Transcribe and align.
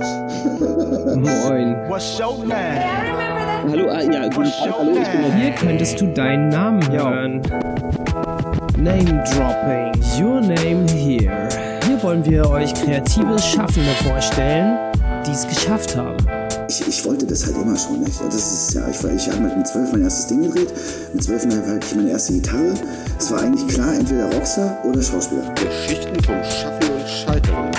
Moin. 1.20 1.76
Hallo, 3.68 3.90
ah, 3.90 4.00
ja, 4.00 4.28
guten 4.28 4.50
Tag, 4.50 4.72
hallo, 4.78 4.92
ich 4.92 5.08
bin 5.08 5.36
Hier 5.36 5.50
könntest 5.50 6.00
du 6.00 6.06
deinen 6.06 6.48
Namen 6.48 6.90
hören. 6.90 7.42
Name 8.78 9.22
Dropping. 9.30 9.92
Your 10.18 10.40
name 10.40 10.88
here. 10.88 11.48
Hier 11.86 12.02
wollen 12.02 12.24
wir 12.24 12.48
euch 12.48 12.72
kreative 12.72 13.38
Schaffende 13.38 13.90
vorstellen, 14.02 14.78
die 15.26 15.32
es 15.32 15.46
geschafft 15.46 15.94
haben. 15.94 16.16
Ich, 16.68 16.88
ich, 16.88 17.04
wollte 17.04 17.26
das 17.26 17.44
halt 17.44 17.56
immer 17.56 17.76
schon. 17.76 18.00
Nicht? 18.00 18.18
Das 18.24 18.34
ist 18.34 18.74
ja, 18.74 18.88
ich, 18.88 19.04
war, 19.04 19.10
ich 19.10 19.28
habe 19.28 19.40
mit 19.40 19.66
zwölf 19.66 19.92
mein 19.92 20.02
erstes 20.02 20.28
Ding 20.28 20.42
gedreht. 20.42 20.72
Mit 21.12 21.22
zwölf 21.22 21.44
hatte 21.44 21.86
ich 21.86 21.94
meine 21.94 22.10
erste 22.10 22.32
Gitarre. 22.32 22.72
Es 23.18 23.30
war 23.30 23.42
eigentlich 23.42 23.68
klar, 23.68 23.94
entweder 23.94 24.32
Rockstar 24.32 24.78
oder 24.82 25.02
Schauspieler. 25.02 25.42
Geschichten 25.56 26.18
vom 26.22 26.42
Schaffen 26.42 26.94
und 26.94 27.06
Scheitern. 27.06 27.69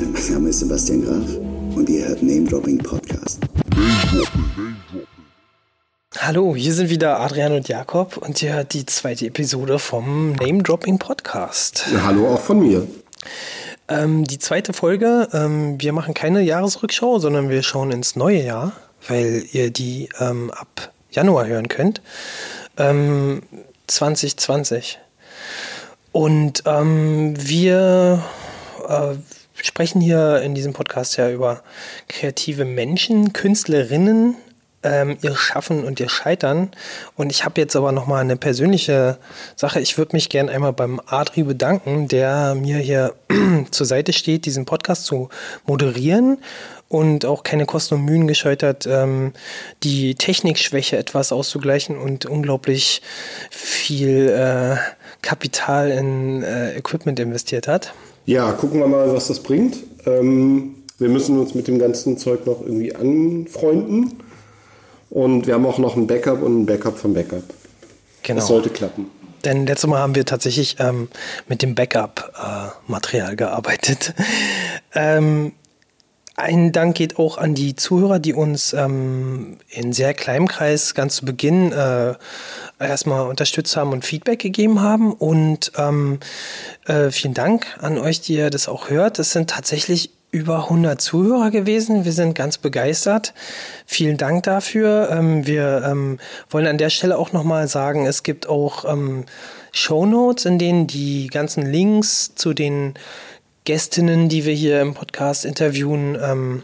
Mein 0.00 0.32
Name 0.32 0.48
ist 0.50 0.60
Sebastian 0.60 1.02
Graf 1.02 1.28
und 1.74 1.88
ihr 1.88 2.06
hört 2.06 2.22
Name 2.22 2.44
Dropping 2.44 2.78
Podcast. 2.78 3.40
Hallo, 6.16 6.54
hier 6.54 6.72
sind 6.72 6.88
wieder 6.88 7.18
Adrian 7.18 7.52
und 7.52 7.66
Jakob 7.66 8.16
und 8.16 8.40
ihr 8.40 8.52
hört 8.52 8.74
die 8.74 8.86
zweite 8.86 9.26
Episode 9.26 9.80
vom 9.80 10.34
Name 10.34 10.62
Dropping 10.62 11.00
Podcast. 11.00 11.88
Ja, 11.92 12.04
hallo 12.04 12.32
auch 12.32 12.40
von 12.40 12.60
mir. 12.60 12.86
Ähm, 13.88 14.22
die 14.22 14.38
zweite 14.38 14.72
Folge, 14.72 15.26
ähm, 15.32 15.80
wir 15.80 15.92
machen 15.92 16.14
keine 16.14 16.42
Jahresrückschau, 16.42 17.18
sondern 17.18 17.48
wir 17.48 17.64
schauen 17.64 17.90
ins 17.90 18.14
neue 18.14 18.44
Jahr, 18.44 18.74
weil 19.08 19.46
ihr 19.50 19.72
die 19.72 20.10
ähm, 20.20 20.52
ab 20.52 20.92
Januar 21.10 21.48
hören 21.48 21.66
könnt. 21.66 22.02
2020. 22.76 24.94
Ähm, 24.94 25.00
und 26.12 26.62
ähm, 26.66 27.34
wir 27.36 28.22
äh, 28.88 29.16
sprechen 29.62 30.00
hier 30.00 30.40
in 30.42 30.54
diesem 30.54 30.72
Podcast 30.72 31.16
ja 31.16 31.30
über 31.30 31.62
kreative 32.08 32.64
Menschen, 32.64 33.32
Künstlerinnen, 33.32 34.36
ähm, 34.82 35.18
ihr 35.22 35.36
Schaffen 35.36 35.84
und 35.84 36.00
ihr 36.00 36.08
Scheitern. 36.08 36.70
Und 37.16 37.30
ich 37.30 37.44
habe 37.44 37.60
jetzt 37.60 37.74
aber 37.76 37.92
nochmal 37.92 38.20
eine 38.20 38.36
persönliche 38.36 39.18
Sache. 39.56 39.80
Ich 39.80 39.98
würde 39.98 40.14
mich 40.14 40.28
gerne 40.28 40.50
einmal 40.50 40.72
beim 40.72 41.00
Adri 41.06 41.42
bedanken, 41.42 42.08
der 42.08 42.54
mir 42.54 42.78
hier 42.78 43.14
zur 43.70 43.86
Seite 43.86 44.12
steht, 44.12 44.46
diesen 44.46 44.64
Podcast 44.64 45.04
zu 45.04 45.28
moderieren 45.66 46.38
und 46.88 47.24
auch 47.24 47.42
keine 47.42 47.66
Kosten 47.66 47.96
und 47.96 48.04
Mühen 48.04 48.26
gescheut 48.26 48.62
hat, 48.62 48.86
ähm, 48.86 49.32
die 49.82 50.14
Technikschwäche 50.14 50.96
etwas 50.96 51.32
auszugleichen 51.32 51.98
und 51.98 52.24
unglaublich 52.26 53.02
viel 53.50 54.28
äh, 54.30 54.76
Kapital 55.20 55.90
in 55.90 56.42
äh, 56.42 56.76
Equipment 56.76 57.20
investiert 57.20 57.68
hat. 57.68 57.92
Ja, 58.28 58.52
gucken 58.52 58.80
wir 58.80 58.86
mal, 58.86 59.10
was 59.10 59.28
das 59.28 59.40
bringt. 59.40 59.78
Ähm, 60.04 60.74
wir 60.98 61.08
müssen 61.08 61.38
uns 61.38 61.54
mit 61.54 61.66
dem 61.66 61.78
ganzen 61.78 62.18
Zeug 62.18 62.44
noch 62.44 62.60
irgendwie 62.60 62.94
anfreunden. 62.94 64.18
Und 65.08 65.46
wir 65.46 65.54
haben 65.54 65.64
auch 65.64 65.78
noch 65.78 65.96
ein 65.96 66.06
Backup 66.06 66.42
und 66.42 66.60
ein 66.60 66.66
Backup 66.66 66.98
vom 66.98 67.14
Backup. 67.14 67.44
Genau. 68.22 68.38
Das 68.38 68.48
sollte 68.48 68.68
klappen. 68.68 69.06
Denn 69.46 69.66
letztes 69.66 69.88
Mal 69.88 70.00
haben 70.00 70.14
wir 70.14 70.26
tatsächlich 70.26 70.76
ähm, 70.78 71.08
mit 71.48 71.62
dem 71.62 71.74
Backup-Material 71.74 73.32
äh, 73.32 73.36
gearbeitet. 73.36 74.12
ähm, 74.94 75.52
ein 76.38 76.70
Dank 76.70 76.96
geht 76.96 77.18
auch 77.18 77.36
an 77.36 77.54
die 77.54 77.74
Zuhörer, 77.74 78.20
die 78.20 78.32
uns 78.32 78.72
ähm, 78.72 79.58
in 79.68 79.92
sehr 79.92 80.14
kleinem 80.14 80.46
Kreis 80.46 80.94
ganz 80.94 81.16
zu 81.16 81.24
Beginn 81.24 81.72
äh, 81.72 82.14
erstmal 82.78 83.26
unterstützt 83.26 83.76
haben 83.76 83.92
und 83.92 84.04
Feedback 84.04 84.38
gegeben 84.38 84.80
haben. 84.80 85.12
Und 85.12 85.72
ähm, 85.76 86.20
äh, 86.86 87.10
vielen 87.10 87.34
Dank 87.34 87.66
an 87.80 87.98
euch, 87.98 88.20
die 88.20 88.34
ihr 88.34 88.50
das 88.50 88.68
auch 88.68 88.88
hört. 88.88 89.18
Es 89.18 89.32
sind 89.32 89.50
tatsächlich 89.50 90.10
über 90.30 90.64
100 90.64 91.00
Zuhörer 91.00 91.50
gewesen. 91.50 92.04
Wir 92.04 92.12
sind 92.12 92.34
ganz 92.34 92.58
begeistert. 92.58 93.34
Vielen 93.84 94.16
Dank 94.16 94.44
dafür. 94.44 95.08
Ähm, 95.10 95.44
wir 95.44 95.82
ähm, 95.86 96.18
wollen 96.50 96.68
an 96.68 96.78
der 96.78 96.90
Stelle 96.90 97.18
auch 97.18 97.32
nochmal 97.32 97.66
sagen, 97.66 98.06
es 98.06 98.22
gibt 98.22 98.48
auch 98.48 98.84
ähm, 98.84 99.24
Show 99.72 100.06
Notes, 100.06 100.44
in 100.44 100.58
denen 100.58 100.86
die 100.86 101.26
ganzen 101.28 101.66
Links 101.66 102.34
zu 102.36 102.54
den 102.54 102.94
Gästinnen, 103.68 104.30
die 104.30 104.46
wir 104.46 104.54
hier 104.54 104.80
im 104.80 104.94
Podcast 104.94 105.44
interviewen, 105.44 106.16
ähm, 106.18 106.62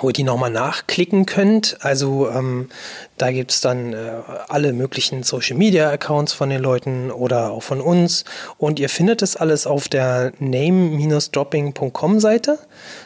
wo 0.00 0.08
ihr 0.08 0.12
die 0.12 0.24
nochmal 0.24 0.50
nachklicken 0.50 1.24
könnt. 1.24 1.76
Also 1.82 2.28
ähm, 2.30 2.68
da 3.16 3.30
es 3.30 3.60
dann 3.60 3.92
äh, 3.92 4.10
alle 4.48 4.72
möglichen 4.72 5.22
Social-Media-Accounts 5.22 6.32
von 6.32 6.50
den 6.50 6.60
Leuten 6.60 7.12
oder 7.12 7.52
auch 7.52 7.62
von 7.62 7.80
uns. 7.80 8.24
Und 8.58 8.80
ihr 8.80 8.88
findet 8.88 9.22
das 9.22 9.36
alles 9.36 9.68
auf 9.68 9.86
der 9.86 10.32
name-dropping.com 10.40 12.18
Seite. 12.18 12.58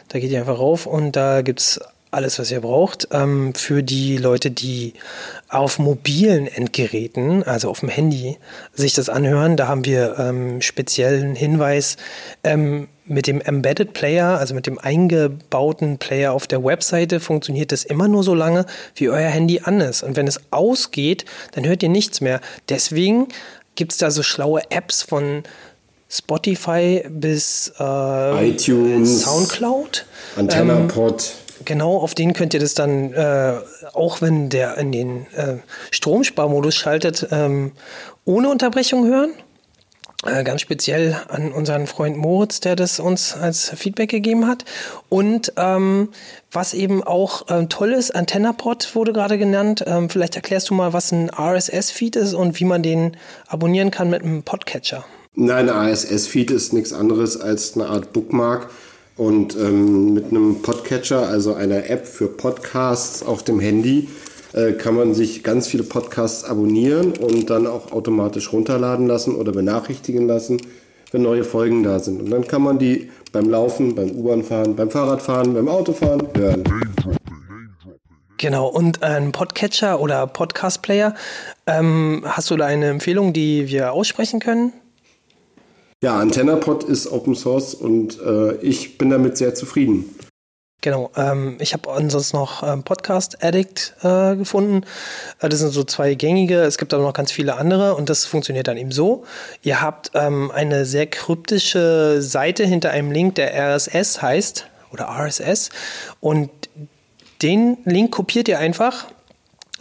Da 0.07 0.17
geht 0.17 0.31
ihr 0.31 0.39
einfach 0.39 0.57
rauf 0.57 0.87
und 0.87 1.15
da 1.15 1.43
gibt 1.43 1.59
es 1.59 1.79
alles, 2.09 2.39
was 2.39 2.49
ihr 2.49 2.61
braucht. 2.61 3.09
Ähm, 3.11 3.53
für 3.53 3.83
die 3.83 4.17
Leute, 4.17 4.49
die 4.49 4.93
auf 5.47 5.77
mobilen 5.77 6.47
Endgeräten, 6.47 7.43
also 7.43 7.69
auf 7.69 7.81
dem 7.81 7.89
Handy, 7.89 8.39
sich 8.73 8.95
das 8.95 9.09
anhören, 9.09 9.57
da 9.57 9.67
haben 9.67 9.85
wir 9.85 10.17
ähm, 10.17 10.59
speziellen 10.61 11.35
Hinweis. 11.35 11.97
Ähm, 12.43 12.87
mit 13.07 13.27
dem 13.27 13.41
Embedded 13.41 13.93
Player, 13.93 14.37
also 14.37 14.53
mit 14.53 14.67
dem 14.67 14.77
eingebauten 14.79 15.97
Player 15.97 16.33
auf 16.33 16.47
der 16.47 16.63
Webseite, 16.63 17.19
funktioniert 17.19 17.71
das 17.71 17.83
immer 17.83 18.07
nur 18.07 18.23
so 18.23 18.33
lange, 18.33 18.65
wie 18.95 19.09
euer 19.09 19.29
Handy 19.29 19.61
an 19.63 19.81
ist. 19.81 20.03
Und 20.03 20.15
wenn 20.15 20.27
es 20.27 20.41
ausgeht, 20.51 21.25
dann 21.53 21.65
hört 21.65 21.83
ihr 21.83 21.89
nichts 21.89 22.21
mehr. 22.21 22.41
Deswegen 22.69 23.27
gibt 23.75 23.93
es 23.93 23.97
da 23.97 24.11
so 24.11 24.23
schlaue 24.23 24.61
Apps 24.69 25.03
von 25.03 25.43
Spotify 26.09 27.03
bis 27.09 27.73
äh, 27.79 28.49
iTunes, 28.49 29.23
Soundcloud, 29.23 30.05
AntennaPod. 30.37 31.21
Ähm, 31.21 31.65
genau, 31.65 31.97
auf 31.97 32.15
den 32.15 32.33
könnt 32.33 32.53
ihr 32.53 32.59
das 32.59 32.73
dann, 32.73 33.13
äh, 33.13 33.53
auch 33.93 34.21
wenn 34.21 34.49
der 34.49 34.77
in 34.77 34.91
den 34.91 35.27
äh, 35.35 35.57
Stromsparmodus 35.91 36.75
schaltet, 36.75 37.27
ähm, 37.31 37.73
ohne 38.25 38.49
Unterbrechung 38.49 39.05
hören. 39.05 39.31
Äh, 40.27 40.43
ganz 40.43 40.61
speziell 40.61 41.15
an 41.29 41.53
unseren 41.53 41.87
Freund 41.87 42.17
Moritz, 42.17 42.59
der 42.59 42.75
das 42.75 42.99
uns 42.99 43.33
als 43.33 43.69
Feedback 43.69 44.09
gegeben 44.09 44.45
hat. 44.45 44.65
Und 45.07 45.53
ähm, 45.55 46.09
was 46.51 46.73
eben 46.73 47.01
auch 47.01 47.45
ähm, 47.49 47.69
toll 47.69 47.93
ist, 47.93 48.13
AntennaPod 48.13 48.93
wurde 48.93 49.13
gerade 49.13 49.37
genannt. 49.37 49.85
Ähm, 49.87 50.09
vielleicht 50.09 50.35
erklärst 50.35 50.69
du 50.69 50.73
mal, 50.73 50.91
was 50.91 51.13
ein 51.13 51.29
RSS-Feed 51.29 52.17
ist 52.17 52.33
und 52.33 52.59
wie 52.59 52.65
man 52.65 52.83
den 52.83 53.15
abonnieren 53.47 53.89
kann 53.89 54.09
mit 54.09 54.23
einem 54.23 54.43
Podcatcher. 54.43 55.05
Nein, 55.35 55.69
ein 55.69 55.91
RSS-Feed 55.91 56.51
ist 56.51 56.73
nichts 56.73 56.91
anderes 56.91 57.39
als 57.39 57.75
eine 57.75 57.87
Art 57.87 58.11
Bookmark. 58.11 58.69
Und 59.15 59.55
ähm, 59.55 60.13
mit 60.13 60.25
einem 60.25 60.61
Podcatcher, 60.61 61.27
also 61.27 61.53
einer 61.53 61.89
App 61.89 62.05
für 62.05 62.27
Podcasts 62.27 63.23
auf 63.23 63.43
dem 63.43 63.59
Handy, 63.59 64.09
äh, 64.53 64.73
kann 64.73 64.95
man 64.95 65.13
sich 65.13 65.43
ganz 65.43 65.67
viele 65.67 65.83
Podcasts 65.83 66.43
abonnieren 66.43 67.13
und 67.13 67.49
dann 67.49 67.67
auch 67.67 67.91
automatisch 67.91 68.51
runterladen 68.53 69.07
lassen 69.07 69.35
oder 69.35 69.51
benachrichtigen 69.51 70.27
lassen, 70.27 70.61
wenn 71.11 71.21
neue 71.21 71.43
Folgen 71.43 71.83
da 71.83 71.99
sind. 71.99 72.21
Und 72.21 72.29
dann 72.29 72.47
kann 72.47 72.61
man 72.61 72.79
die 72.79 73.09
beim 73.31 73.49
Laufen, 73.49 73.95
beim 73.95 74.11
U-Bahn-Fahren, 74.11 74.75
beim 74.75 74.89
Fahrradfahren, 74.89 75.53
beim 75.53 75.67
Autofahren 75.67 76.27
hören. 76.35 76.63
Genau, 78.37 78.67
und 78.67 79.01
ein 79.01 79.31
Podcatcher 79.31 79.99
oder 79.99 80.27
Podcast-Player, 80.27 81.15
ähm, 81.65 82.23
hast 82.25 82.51
du 82.51 82.55
da 82.55 82.67
eine 82.67 82.87
Empfehlung, 82.87 83.33
die 83.33 83.67
wir 83.67 83.93
aussprechen 83.93 84.39
können? 84.39 84.73
Ja, 86.03 86.19
AntennaPod 86.19 86.83
ist 86.83 87.11
Open 87.11 87.33
Source 87.33 87.73
und 87.73 88.21
äh, 88.21 88.55
ich 88.57 88.99
bin 88.99 89.09
damit 89.09 89.37
sehr 89.37 89.55
zufrieden. 89.55 90.05
Genau, 90.81 91.09
ähm, 91.15 91.57
ich 91.59 91.73
habe 91.73 91.91
ansonsten 91.91 92.37
noch 92.37 92.61
ähm, 92.61 92.83
Podcast 92.83 93.43
Addict 93.43 93.95
äh, 94.03 94.35
gefunden. 94.35 94.85
Äh, 95.41 95.49
das 95.49 95.59
sind 95.59 95.71
so 95.71 95.83
zwei 95.83 96.13
gängige, 96.13 96.61
es 96.61 96.77
gibt 96.77 96.93
aber 96.93 97.03
noch 97.03 97.13
ganz 97.13 97.31
viele 97.31 97.55
andere 97.55 97.95
und 97.95 98.09
das 98.09 98.25
funktioniert 98.25 98.67
dann 98.67 98.77
eben 98.77 98.91
so. 98.91 99.25
Ihr 99.63 99.81
habt 99.81 100.11
ähm, 100.13 100.51
eine 100.51 100.85
sehr 100.85 101.07
kryptische 101.07 102.21
Seite 102.21 102.63
hinter 102.63 102.91
einem 102.91 103.11
Link, 103.11 103.35
der 103.35 103.55
RSS 103.55 104.21
heißt 104.21 104.67
oder 104.91 105.05
RSS 105.05 105.71
und 106.19 106.51
den 107.41 107.79
Link 107.85 108.11
kopiert 108.11 108.47
ihr 108.47 108.59
einfach 108.59 109.07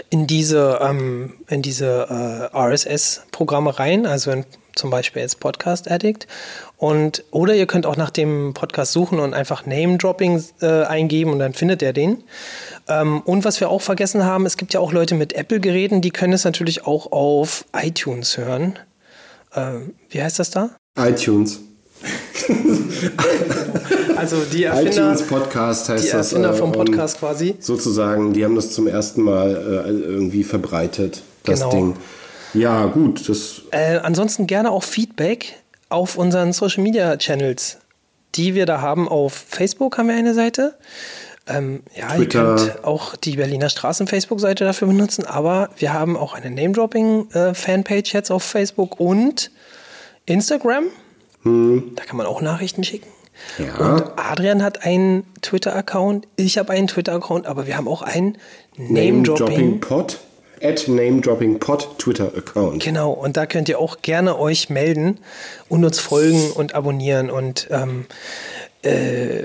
in 0.09 0.26
diese, 0.26 0.79
ähm, 0.81 1.35
in 1.49 1.61
diese 1.61 2.50
äh, 2.53 2.56
RSS-Programme 2.56 3.79
rein, 3.79 4.06
also 4.06 4.31
in 4.31 4.47
zum 4.76 4.90
Beispiel 4.90 5.23
jetzt 5.23 5.40
Podcast 5.40 5.90
Addict. 5.90 6.26
Und, 6.76 7.25
oder 7.31 7.55
ihr 7.55 7.67
könnt 7.67 7.87
auch 7.87 7.96
nach 7.96 8.11
dem 8.11 8.55
Podcast 8.55 8.93
suchen 8.93 9.19
und 9.19 9.34
einfach 9.34 9.67
Name-Dropping 9.67 10.44
äh, 10.61 10.84
eingeben 10.84 11.32
und 11.32 11.38
dann 11.38 11.55
findet 11.55 11.82
er 11.82 11.93
den. 11.93 12.23
Ähm, 12.88 13.20
und 13.23 13.44
was 13.44 13.61
wir 13.61 13.70
auch 13.70 13.82
vergessen 13.82 14.25
haben, 14.25 14.46
es 14.46 14.56
gibt 14.56 14.75
ja 14.75 14.81
auch 14.81 14.93
Leute 14.93 15.14
mit 15.14 15.32
Apple-Geräten, 15.32 16.00
die 16.00 16.11
können 16.11 16.34
es 16.34 16.44
natürlich 16.44 16.87
auch 16.87 17.12
auf 17.12 17.64
iTunes 17.75 18.37
hören. 18.37 18.78
Äh, 19.55 19.73
wie 20.11 20.23
heißt 20.23 20.38
das 20.38 20.50
da? 20.50 20.70
iTunes. 20.99 21.61
also 24.17 24.37
die 24.52 24.64
Erfinder, 24.64 24.90
iTunes 24.90 25.23
Podcast 25.23 25.88
heißt 25.88 26.05
die 26.05 26.08
Erfinder 26.11 26.49
das, 26.49 26.56
äh, 26.56 26.61
vom 26.61 26.73
Podcast 26.73 27.19
quasi. 27.19 27.55
Sozusagen, 27.58 28.32
die 28.32 28.44
haben 28.44 28.55
das 28.55 28.73
zum 28.73 28.87
ersten 28.87 29.23
Mal 29.23 29.50
äh, 29.50 29.90
irgendwie 29.90 30.44
verbreitet, 30.44 31.23
das 31.44 31.61
genau. 31.61 31.70
Ding. 31.73 31.96
Ja, 32.56 32.87
gut. 32.87 33.29
Das 33.29 33.62
äh, 33.70 33.99
ansonsten 33.99 34.47
gerne 34.47 34.70
auch 34.70 34.82
Feedback 34.82 35.55
auf 35.88 36.17
unseren 36.17 36.53
Social 36.53 36.82
Media 36.82 37.17
Channels. 37.17 37.79
die 38.35 38.55
wir 38.55 38.67
da 38.67 38.81
haben 38.81 39.08
auf 39.08 39.32
Facebook, 39.32 39.97
haben 39.99 40.08
wir 40.08 40.14
eine 40.14 40.35
Seite. 40.35 40.75
Ähm, 41.49 41.82
ja, 41.94 42.08
Twitter. 42.08 42.56
ihr 42.56 42.56
könnt 42.56 42.85
auch 42.85 43.17
die 43.17 43.37
Berliner 43.37 43.70
Straßen-Facebook-Seite 43.70 44.64
dafür 44.64 44.88
benutzen, 44.88 45.25
aber 45.25 45.70
wir 45.79 45.93
haben 45.93 46.17
auch 46.17 46.35
eine 46.35 46.50
Name-Dropping-Fanpage 46.50 48.12
jetzt 48.12 48.31
auf 48.31 48.43
Facebook 48.43 48.99
und 48.99 49.50
Instagram. 50.26 50.87
Da 51.44 52.05
kann 52.05 52.17
man 52.17 52.26
auch 52.26 52.43
Nachrichten 52.43 52.82
schicken. 52.82 53.09
Ja. 53.59 53.76
Und 53.76 54.05
Adrian 54.17 54.62
hat 54.62 54.85
einen 54.85 55.25
Twitter-Account, 55.43 56.26
ich 56.37 56.59
habe 56.59 56.73
einen 56.73 56.88
Twitter-Account, 56.88 57.47
aber 57.47 57.67
wir 57.67 57.76
haben 57.76 57.87
auch 57.87 58.02
einen 58.02 58.38
Name-Dropping. 58.76 59.81
At 60.62 60.88
Name 60.88 61.20
Dropping 61.20 61.58
Pod 61.58 61.99
Twitter-Account. 61.99 62.82
Genau, 62.82 63.12
und 63.12 63.37
da 63.37 63.47
könnt 63.47 63.69
ihr 63.69 63.79
auch 63.79 64.03
gerne 64.03 64.38
euch 64.38 64.70
melden 64.70 65.19
und 65.69 65.85
uns 65.85 66.00
folgen 66.00 66.50
und 66.53 66.75
abonnieren 66.75 67.31
und 67.31 67.69
ähm, 67.70 68.06
äh, 68.82 69.44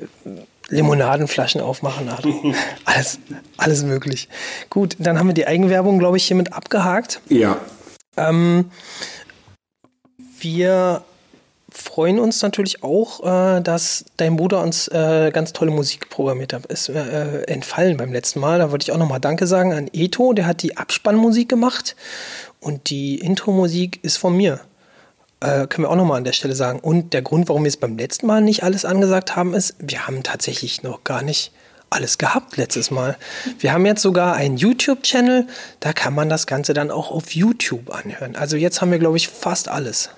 Limonadenflaschen 0.70 1.62
aufmachen. 1.62 2.10
Alles, 2.86 3.20
alles 3.58 3.84
möglich. 3.84 4.30
Gut, 4.70 4.96
dann 5.00 5.20
haben 5.20 5.28
wir 5.28 5.34
die 5.34 5.46
Eigenwerbung, 5.46 6.00
glaube 6.00 6.18
ich, 6.18 6.24
hiermit 6.26 6.54
abgehakt. 6.54 7.20
Ja. 7.28 7.58
Ähm, 8.16 8.72
wir 10.40 11.04
freuen 11.72 12.20
uns 12.20 12.42
natürlich 12.42 12.84
auch, 12.84 13.24
äh, 13.24 13.62
dass 13.62 14.06
dein 14.18 14.36
Bruder 14.36 14.62
uns 14.62 14.88
äh, 14.90 15.32
ganz 15.34 15.54
tolle 15.54 15.72
Musik 15.72 16.10
programmiert 16.10 16.54
hat. 16.54 16.66
Ist 16.68 16.90
äh, 16.90 17.44
entfallen 17.44 17.98
beim 17.98 18.12
letzten 18.12 18.40
Mal. 18.40 18.60
Da 18.60 18.72
wollte 18.72 18.84
ich 18.84 18.92
auch 18.92 18.98
nochmal 18.98 19.20
Danke 19.20 19.48
sagen 19.48 19.74
an 19.74 19.90
Eto, 19.94 20.34
der 20.34 20.46
hat 20.46 20.62
die 20.62 20.78
Abspannmusik 20.78 21.50
gemacht 21.50 21.96
und 22.60 22.90
die 22.90 23.16
Intro-Musik 23.20 24.04
ist 24.04 24.18
von 24.18 24.36
mir. 24.36 24.60
Äh, 25.40 25.66
können 25.68 25.86
wir 25.86 25.90
auch 25.90 25.96
nochmal 25.96 26.18
an 26.18 26.24
der 26.24 26.34
Stelle 26.34 26.56
sagen. 26.56 26.80
Und 26.80 27.14
der 27.14 27.22
Grund, 27.22 27.50
warum 27.50 27.64
wir 27.64 27.70
es 27.70 27.78
beim 27.78 27.98
letzten 27.98 28.28
Mal 28.28 28.42
nicht 28.42 28.64
alles 28.64 28.86
angesagt 28.86 29.36
haben, 29.36 29.54
ist, 29.54 29.76
wir 29.80 30.08
haben 30.08 30.24
tatsächlich 30.24 30.84
noch 30.84 31.04
gar 31.04 31.24
nicht 31.24 31.52
alles 31.90 32.18
gehabt 32.18 32.58
letztes 32.58 32.92
Mal. 32.92 33.18
Wir 33.60 33.74
haben 33.74 33.86
jetzt 33.86 34.02
sogar 34.02 34.36
einen 34.36 34.58
YouTube-Channel, 34.58 35.48
da 35.80 35.94
kann 35.94 36.14
man 36.14 36.30
das 36.30 36.48
Ganze 36.48 36.74
dann 36.74 36.92
auch 36.92 37.12
auf 37.12 37.34
YouTube 37.36 37.94
anhören. 37.94 38.36
Also 38.36 38.56
jetzt 38.56 38.82
haben 38.82 38.92
wir, 38.92 39.00
glaube 39.00 39.18
ich, 39.18 39.28
fast 39.28 39.68
alles. 39.68 40.10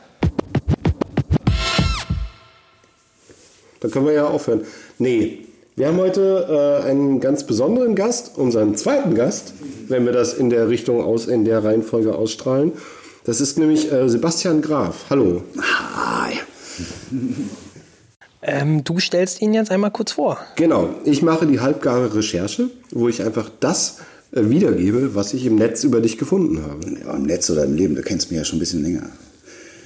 Da 3.84 3.90
können 3.90 4.06
wir 4.06 4.14
ja 4.14 4.28
aufhören. 4.28 4.62
Nee, 4.98 5.40
wir 5.76 5.88
haben 5.88 5.98
heute 5.98 6.82
äh, 6.84 6.90
einen 6.90 7.20
ganz 7.20 7.46
besonderen 7.46 7.96
Gast, 7.96 8.38
unseren 8.38 8.76
zweiten 8.76 9.14
Gast, 9.14 9.54
wenn 9.90 10.06
wir 10.06 10.14
das 10.14 10.34
in 10.34 10.50
der 10.50 10.70
Richtung 10.70 11.04
aus, 11.04 11.28
in 11.28 11.44
der 11.44 11.64
Reihenfolge 11.64 12.16
ausstrahlen. 12.16 12.72
Das 13.26 13.42
ist 13.42 13.58
nämlich 13.58 13.92
äh, 13.92 14.08
Sebastian 14.08 14.62
Graf. 14.62 15.06
Hallo. 15.10 15.44
Hi. 15.60 16.36
Ähm, 18.46 18.84
du 18.84 19.00
stellst 19.00 19.42
ihn 19.42 19.54
jetzt 19.54 19.72
einmal 19.72 19.92
kurz 19.92 20.12
vor. 20.12 20.38
Genau, 20.58 20.90
ich 21.06 21.22
mache 21.22 21.48
die 21.48 21.62
halbgare 21.62 22.14
Recherche, 22.14 22.70
wo 22.92 23.08
ich 23.08 23.24
einfach 23.24 23.50
das 23.62 24.00
äh, 24.34 24.50
wiedergebe, 24.50 25.16
was 25.16 25.34
ich 25.34 25.46
im 25.46 25.56
Netz 25.56 25.86
über 25.86 26.02
dich 26.02 26.18
gefunden 26.18 26.62
habe. 26.62 26.82
Ja, 27.06 27.14
im 27.14 27.24
Netz 27.24 27.50
oder 27.50 27.64
im 27.64 27.74
Leben, 27.74 27.96
du 27.96 28.02
kennst 28.02 28.32
mich 28.32 28.38
ja 28.38 28.44
schon 28.44 28.58
ein 28.58 28.60
bisschen 28.60 28.84
länger. 28.84 29.04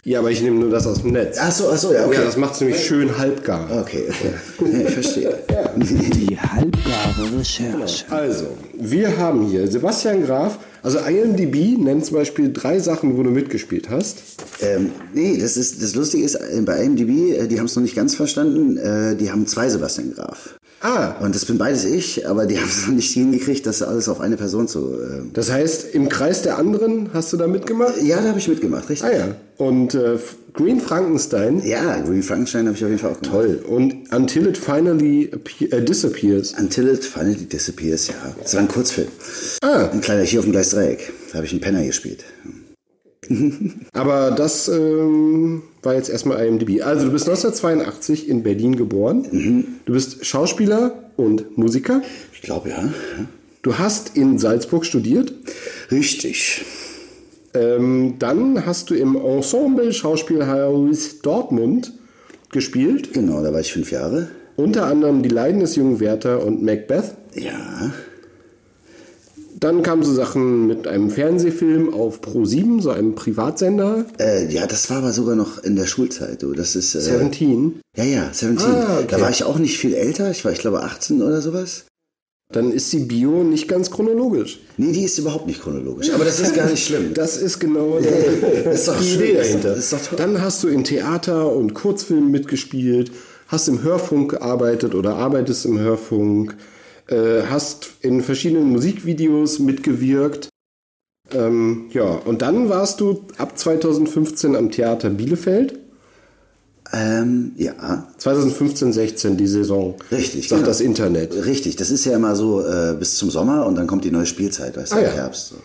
Ja, 0.08 0.20
aber 0.20 0.32
ich 0.32 0.42
nehme 0.42 0.58
nur 0.58 0.70
das 0.70 0.88
aus 0.88 1.02
dem 1.02 1.12
Netz. 1.12 1.38
Ach 1.38 1.52
so, 1.52 1.70
ach 1.70 1.78
so, 1.78 1.92
ja, 1.92 2.06
okay. 2.06 2.16
Ja, 2.16 2.24
das 2.24 2.38
macht 2.38 2.54
es 2.54 2.62
nämlich 2.62 2.82
schön 2.82 3.18
halbgar. 3.18 3.70
Okay, 3.82 4.06
okay. 4.08 4.72
Ja, 4.72 4.88
ich 4.88 4.94
verstehe. 4.94 5.38
Die 5.76 6.40
halbgare 6.40 7.38
Recherche. 7.38 8.06
Also, 8.10 8.46
wir 8.80 9.18
haben 9.18 9.48
hier 9.48 9.68
Sebastian 9.68 10.26
Graf. 10.26 10.60
Also 10.82 11.00
IMDb 11.00 11.78
nennt 11.78 12.06
zum 12.06 12.16
Beispiel 12.16 12.54
drei 12.54 12.80
Sachen, 12.80 13.18
wo 13.18 13.24
du 13.24 13.32
mitgespielt 13.32 13.90
hast. 13.90 14.20
Ähm, 14.62 14.92
nee, 15.14 15.38
das, 15.38 15.58
ist, 15.58 15.84
das 15.84 15.94
Lustige 15.94 16.24
ist, 16.24 16.36
äh, 16.36 16.62
bei 16.62 16.82
IMDb, 16.82 17.38
äh, 17.38 17.48
die 17.48 17.60
haben 17.60 17.66
es 17.66 17.76
noch 17.76 17.84
nicht 17.84 17.96
ganz 17.96 18.16
verstanden, 18.16 18.78
äh, 18.78 19.18
die 19.18 19.30
haben 19.30 19.46
zwei 19.46 19.68
Sebastian 19.68 20.14
Graf. 20.14 20.58
Ah, 20.82 21.16
Und 21.22 21.34
das 21.34 21.46
bin 21.46 21.58
beides 21.58 21.86
ich, 21.86 22.28
aber 22.28 22.46
die 22.46 22.58
haben 22.60 22.70
es 22.70 22.86
noch 22.88 22.94
nicht 22.94 23.12
hingekriegt, 23.12 23.66
das 23.66 23.82
alles 23.82 24.08
auf 24.10 24.22
eine 24.22 24.38
Person 24.38 24.68
zu... 24.68 24.94
Äh, 24.94 25.22
das 25.34 25.52
heißt, 25.52 25.94
im 25.96 26.08
Kreis 26.10 26.44
der 26.44 26.58
anderen 26.58 27.10
hast 27.14 27.34
du 27.34 27.38
da 27.38 27.48
mitgemacht? 27.48 27.96
ja, 28.04 28.22
da 28.22 28.30
habe 28.30 28.40
ich 28.40 28.48
mitgemacht, 28.48 28.90
richtig. 28.90 29.08
Ah 29.10 29.16
ja. 29.18 29.36
Und 29.58 29.96
äh, 29.96 30.18
Green 30.54 30.80
Frankenstein. 30.80 31.64
Ja, 31.66 32.00
Green 32.02 32.22
Frankenstein 32.22 32.68
habe 32.68 32.78
ich 32.78 32.84
auf 32.84 32.90
jeden 32.90 33.00
Fall 33.02 33.12
auch 33.12 33.22
gemacht. 33.22 33.32
Toll. 33.32 33.64
Und 33.68 34.14
Until 34.14 34.48
It 34.48 34.58
Finally 34.58 35.32
äh, 35.72 35.82
Disappears. 35.82 36.54
Until 36.60 36.90
It 36.90 37.04
Finally 37.04 37.46
Disappears, 37.46 38.08
ja. 38.10 38.36
Das 38.42 38.54
war 38.54 38.62
ein 38.62 38.68
Kurzfilm. 38.68 39.08
Ah. 39.62 39.90
Ein 39.92 40.02
kleiner 40.02 40.22
hier 40.24 40.40
auf 40.40 40.46
dem 40.46 40.52
Gleis 40.52 40.70
Dreieck. 40.70 41.12
Da 41.32 41.38
habe 41.38 41.46
ich 41.48 41.52
einen 41.54 41.62
Penner 41.62 41.84
gespielt. 41.84 42.24
Aber 43.94 44.32
das 44.32 44.68
ähm, 44.68 45.64
war 45.84 45.96
jetzt 45.96 46.10
erstmal 46.10 46.46
IMDb. 46.46 46.82
Also 46.82 47.06
du 47.06 47.12
bist 47.12 47.28
1982 47.28 48.30
in 48.30 48.44
Berlin 48.44 48.76
geboren. 48.76 49.26
Du 49.86 49.94
bist 49.94 50.26
Schauspieler 50.26 51.12
und 51.16 51.58
Musiker. 51.58 52.02
Ich 52.34 52.42
glaube, 52.42 52.70
ja. 52.70 52.90
Du 53.62 53.78
hast 53.78 54.16
in 54.16 54.38
Salzburg 54.38 54.86
studiert. 54.86 55.34
Richtig. 55.92 56.64
Ähm, 57.54 58.16
dann 58.20 58.66
hast 58.66 58.90
du 58.90 58.96
im 58.96 59.16
Ensemble 59.16 59.92
Schauspielhaus 59.92 61.22
Dortmund 61.22 61.94
gespielt. 62.52 63.14
Genau, 63.14 63.42
da 63.44 63.52
war 63.52 63.60
ich 63.60 63.74
fünf 63.74 63.92
Jahre. 63.92 64.30
Unter 64.56 64.86
anderem 64.86 65.22
Die 65.22 65.30
Leiden 65.30 65.60
des 65.60 65.76
jungen 65.76 66.00
Werther 66.00 66.46
und 66.46 66.64
Macbeth. 66.64 67.16
Ja. 67.36 67.94
Dann 69.60 69.82
kamen 69.82 70.04
so 70.04 70.14
Sachen 70.14 70.68
mit 70.68 70.88
einem 70.88 71.10
Fernsehfilm 71.10 71.92
auf 71.94 72.22
Pro7, 72.22 72.82
so 72.82 72.92
einem 72.92 73.16
Privatsender. 73.16 74.06
Äh, 74.20 74.52
ja, 74.54 74.68
das 74.68 74.90
war 74.90 74.98
aber 74.98 75.12
sogar 75.14 75.36
noch 75.36 75.64
in 75.64 75.76
der 75.76 75.88
Schulzeit, 75.88 76.44
du. 76.44 76.54
Das 76.54 76.76
ist. 76.76 76.94
Äh, 76.94 77.02
17. 77.02 77.80
Ja, 77.96 78.04
ja, 78.04 78.30
17. 78.32 78.60
Ah, 78.60 78.98
okay. 79.00 79.08
Da 79.10 79.22
war 79.22 79.32
ich 79.32 79.44
auch 79.44 79.58
nicht 79.58 79.78
viel 79.80 79.94
älter. 79.96 80.30
Ich 80.30 80.46
war, 80.46 80.52
ich 80.52 80.60
glaube, 80.60 80.84
18 80.84 81.22
oder 81.24 81.42
sowas. 81.42 81.86
Dann 82.54 82.72
ist 82.72 82.94
die 82.94 83.00
Bio 83.00 83.44
nicht 83.44 83.68
ganz 83.68 83.92
chronologisch. 83.92 84.60
Nee, 84.78 84.94
die 84.94 85.04
ist 85.04 85.18
überhaupt 85.18 85.48
nicht 85.48 85.62
chronologisch. 85.62 86.12
Aber 86.12 86.24
das 86.24 86.40
ist 86.40 86.56
gar 86.56 86.70
nicht 86.70 86.86
schlimm. 86.86 87.12
Das 87.14 87.36
ist 87.36 87.60
genau 87.60 88.00
der, 88.00 88.72
ist 88.72 88.88
die 89.02 89.16
Idee 89.16 89.34
das 89.34 89.48
ist 89.48 89.54
doch- 89.56 89.62
dahinter. 89.64 89.76
ist 89.76 89.94
doch. 89.94 90.16
Dann 90.18 90.42
hast 90.42 90.64
du 90.64 90.68
in 90.70 90.84
Theater 90.84 91.52
und 91.52 91.74
Kurzfilmen 91.74 92.32
mitgespielt, 92.32 93.12
hast 93.48 93.68
im 93.68 93.82
Hörfunk 93.82 94.32
gearbeitet 94.32 94.96
oder 94.96 95.16
arbeitest 95.16 95.66
im 95.66 95.78
Hörfunk, 95.80 96.56
äh, 97.08 97.44
hast 97.50 97.90
in 98.02 98.22
verschiedenen 98.22 98.70
Musikvideos 98.70 99.60
mitgewirkt. 99.60 100.50
Ähm, 101.32 101.90
ja, 101.92 102.04
und 102.04 102.42
dann 102.42 102.70
warst 102.70 103.02
du 103.02 103.26
ab 103.38 103.58
2015 103.58 104.56
am 104.56 104.72
Theater 104.72 105.10
Bielefeld. 105.10 105.78
Ähm, 106.94 107.52
ja. 107.58 108.08
2015, 108.18 108.94
16 108.94 109.36
die 109.38 109.48
Saison. 109.48 109.96
Richtig, 110.12 110.48
Sagt 110.48 110.60
genau. 110.62 110.68
das 110.70 110.80
Internet. 110.80 111.46
Richtig, 111.46 111.76
das 111.76 111.90
ist 111.92 112.06
ja 112.06 112.16
immer 112.16 112.36
so 112.36 112.66
äh, 112.66 112.96
bis 112.98 113.18
zum 113.18 113.30
Sommer 113.30 113.66
und 113.66 113.76
dann 113.76 113.88
kommt 113.88 114.06
die 114.06 114.12
neue 114.12 114.26
Spielzeit, 114.26 114.78
weißt 114.78 114.94
du, 114.94 114.96
Ah, 114.96 115.00
im 115.00 115.06
ja. 115.06 115.12
Herbst. 115.12 115.50
So. 115.50 115.56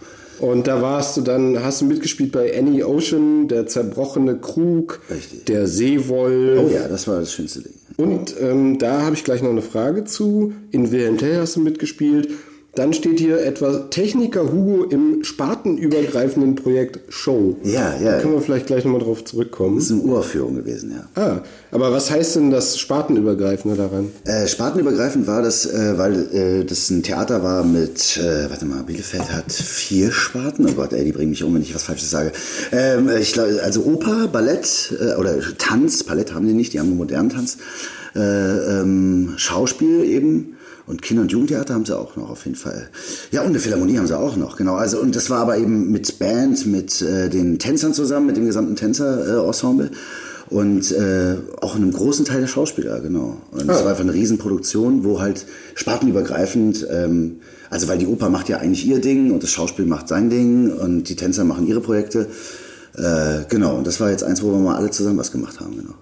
Und 0.45 0.67
da 0.67 0.83
warst 0.83 1.17
du 1.17 1.21
dann, 1.21 1.63
hast 1.63 1.81
du 1.81 1.85
mitgespielt 1.85 2.33
bei 2.33 2.59
Annie 2.59 2.85
Ocean, 2.85 3.47
der 3.47 3.69
zerbrochene 3.69 4.39
Krug, 4.39 4.99
Richtig. 5.09 5.45
der 5.47 5.69
Seewolf. 5.69 6.61
Oh 6.61 6.69
ja, 6.75 6.89
das 6.89 7.07
war 7.07 7.21
das 7.21 7.33
schönste 7.33 7.61
Ding. 7.61 7.75
Und 7.97 8.35
ähm, 8.41 8.79
da 8.79 9.03
habe 9.03 9.15
ich 9.15 9.25
gleich 9.25 9.43
noch 9.43 9.51
eine 9.51 9.63
Frage 9.63 10.05
zu. 10.05 10.55
In 10.71 10.91
Wilhelm 10.91 11.19
Tell 11.19 11.41
hast 11.41 11.57
du 11.57 11.61
mitgespielt. 11.61 12.29
Dann 12.75 12.95
steht 12.95 13.21
hier 13.21 13.39
etwa 13.45 13.81
Techniker 13.91 14.51
Hugo 14.51 14.85
im 14.85 15.25
spartenübergreifenden 15.25 16.55
Projekt 16.55 17.01
Show. 17.13 17.57
Ja, 17.65 17.95
ja. 18.01 18.13
Da 18.13 18.21
können 18.21 18.33
wir 18.33 18.41
vielleicht 18.41 18.67
gleich 18.67 18.87
nochmal 18.87 19.03
drauf 19.03 19.25
zurückkommen. 19.25 19.77
Das 19.77 19.85
ist 19.85 19.93
eine 19.93 20.01
Uraufführung 20.01 20.55
gewesen, 20.55 20.93
ja. 20.93 21.23
Ah, 21.23 21.43
aber 21.71 21.93
was 21.93 22.11
heißt 22.11 22.37
denn 22.37 22.51
das 22.51 22.79
Spartenübergreifende 22.79 23.77
daran? 23.77 24.11
Äh, 24.25 24.47
spartenübergreifend 24.47 25.27
war 25.27 25.43
das, 25.43 25.67
äh, 25.67 25.99
weil 25.99 26.35
äh, 26.35 26.65
das 26.65 26.89
ein 26.89 27.03
Theater 27.03 27.43
war 27.43 27.63
mit, 27.63 28.17
äh, 28.17 28.49
warte 28.49 28.65
mal, 28.65 28.83
Bielefeld 28.85 29.31
hat 29.31 29.53
vier 29.53 30.11
Sparten. 30.11 30.67
Oh 30.67 30.73
Gott, 30.73 30.95
ey, 30.95 31.05
die 31.05 31.13
bringen 31.13 31.31
mich 31.31 31.45
um, 31.45 31.55
wenn 31.55 31.61
ich 31.61 31.75
was 31.75 31.83
Falsches 31.83 32.11
sage. 32.11 32.33
Ähm, 32.73 33.11
ich 33.21 33.39
also 33.39 33.83
Oper, 33.83 34.29
Ballett 34.29 34.97
äh, 34.99 35.17
oder 35.17 35.37
Tanz, 35.59 36.05
Ballett 36.05 36.33
haben 36.33 36.47
die 36.47 36.55
nicht, 36.55 36.73
die 36.73 36.81
haben 36.81 36.89
nur 36.89 36.97
modernen 36.97 37.29
Tanz. 37.29 37.59
Äh, 38.15 38.21
ähm, 38.21 39.35
Schauspiel 39.37 40.05
eben. 40.05 40.57
Und 40.87 41.03
Kinder- 41.03 41.23
und 41.23 41.33
Jugendtheater 41.33 41.75
haben 41.75 41.85
sie 41.85 41.97
auch 41.97 42.17
noch, 42.17 42.31
auf 42.31 42.45
jeden 42.45 42.57
Fall. 42.57 42.89
Ja, 43.31 43.43
und 43.43 43.49
eine 43.49 43.61
Philharmonie 43.61 43.99
haben 43.99 44.07
sie 44.07 44.19
auch 44.19 44.37
noch, 44.37 44.57
genau. 44.57 44.75
Also, 44.75 45.01
und 45.01 45.15
das 45.15 45.31
war 45.31 45.41
aber 45.41 45.57
eben 45.57 45.91
mit 45.91 46.19
Band, 46.19 46.67
mit 46.67 47.01
äh, 47.03 47.29
den 47.29 47.59
Tänzern 47.59 47.95
zusammen, 47.95 48.27
mit 48.27 48.37
dem 48.37 48.47
gesamten 48.47 48.77
Tänzer-Ensemble. 48.77 49.91
Und 50.51 50.93
äh, 50.93 51.37
auch 51.63 51.77
einem 51.77 51.93
großen 51.93 52.27
Teil 52.27 52.43
der 52.43 52.47
Schauspieler, 52.47 53.01
genau. 53.01 53.39
Und 53.53 53.63
es 53.63 53.69
war 53.69 53.89
einfach 53.89 54.03
eine 54.03 54.13
Riesenproduktion, 54.13 55.03
wo 55.03 55.19
halt 55.19 55.47
spartenübergreifend, 55.75 56.87
ähm, 56.91 57.37
also 57.71 57.89
weil 57.89 57.97
die 57.97 58.07
Oper 58.07 58.29
macht 58.29 58.51
ja 58.51 58.59
eigentlich 58.59 58.87
ihr 58.87 59.01
Ding 59.01 59.31
und 59.31 59.43
das 59.43 59.49
Schauspiel 59.49 59.87
macht 59.87 60.09
sein 60.09 60.29
Ding 60.29 60.71
und 60.71 61.05
die 61.09 61.17
Tänzer 61.17 61.45
machen 61.45 61.67
ihre 61.67 61.81
Projekte. 61.81 62.27
Äh, 62.95 63.47
genau, 63.49 63.77
und 63.79 63.87
das 63.87 63.99
war 64.01 64.11
jetzt 64.11 64.25
eins, 64.25 64.43
wo 64.43 64.53
wir 64.53 64.59
mal 64.59 64.77
alle 64.77 64.91
zusammen 64.91 65.17
was 65.17 65.33
gemacht 65.33 65.59
haben, 65.59 65.75
genau. 65.75 65.95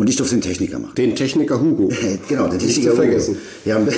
Und 0.00 0.08
ich 0.08 0.16
durfte 0.16 0.34
den 0.34 0.40
Techniker 0.40 0.78
machen. 0.78 0.94
Den 0.96 1.14
Techniker 1.14 1.60
Hugo. 1.60 1.90
Genau, 2.28 2.46
Nicht 2.48 2.60
Techniker. 2.60 2.90
zu 2.90 2.96
vergessen. 2.96 3.36
Ja, 3.64 3.78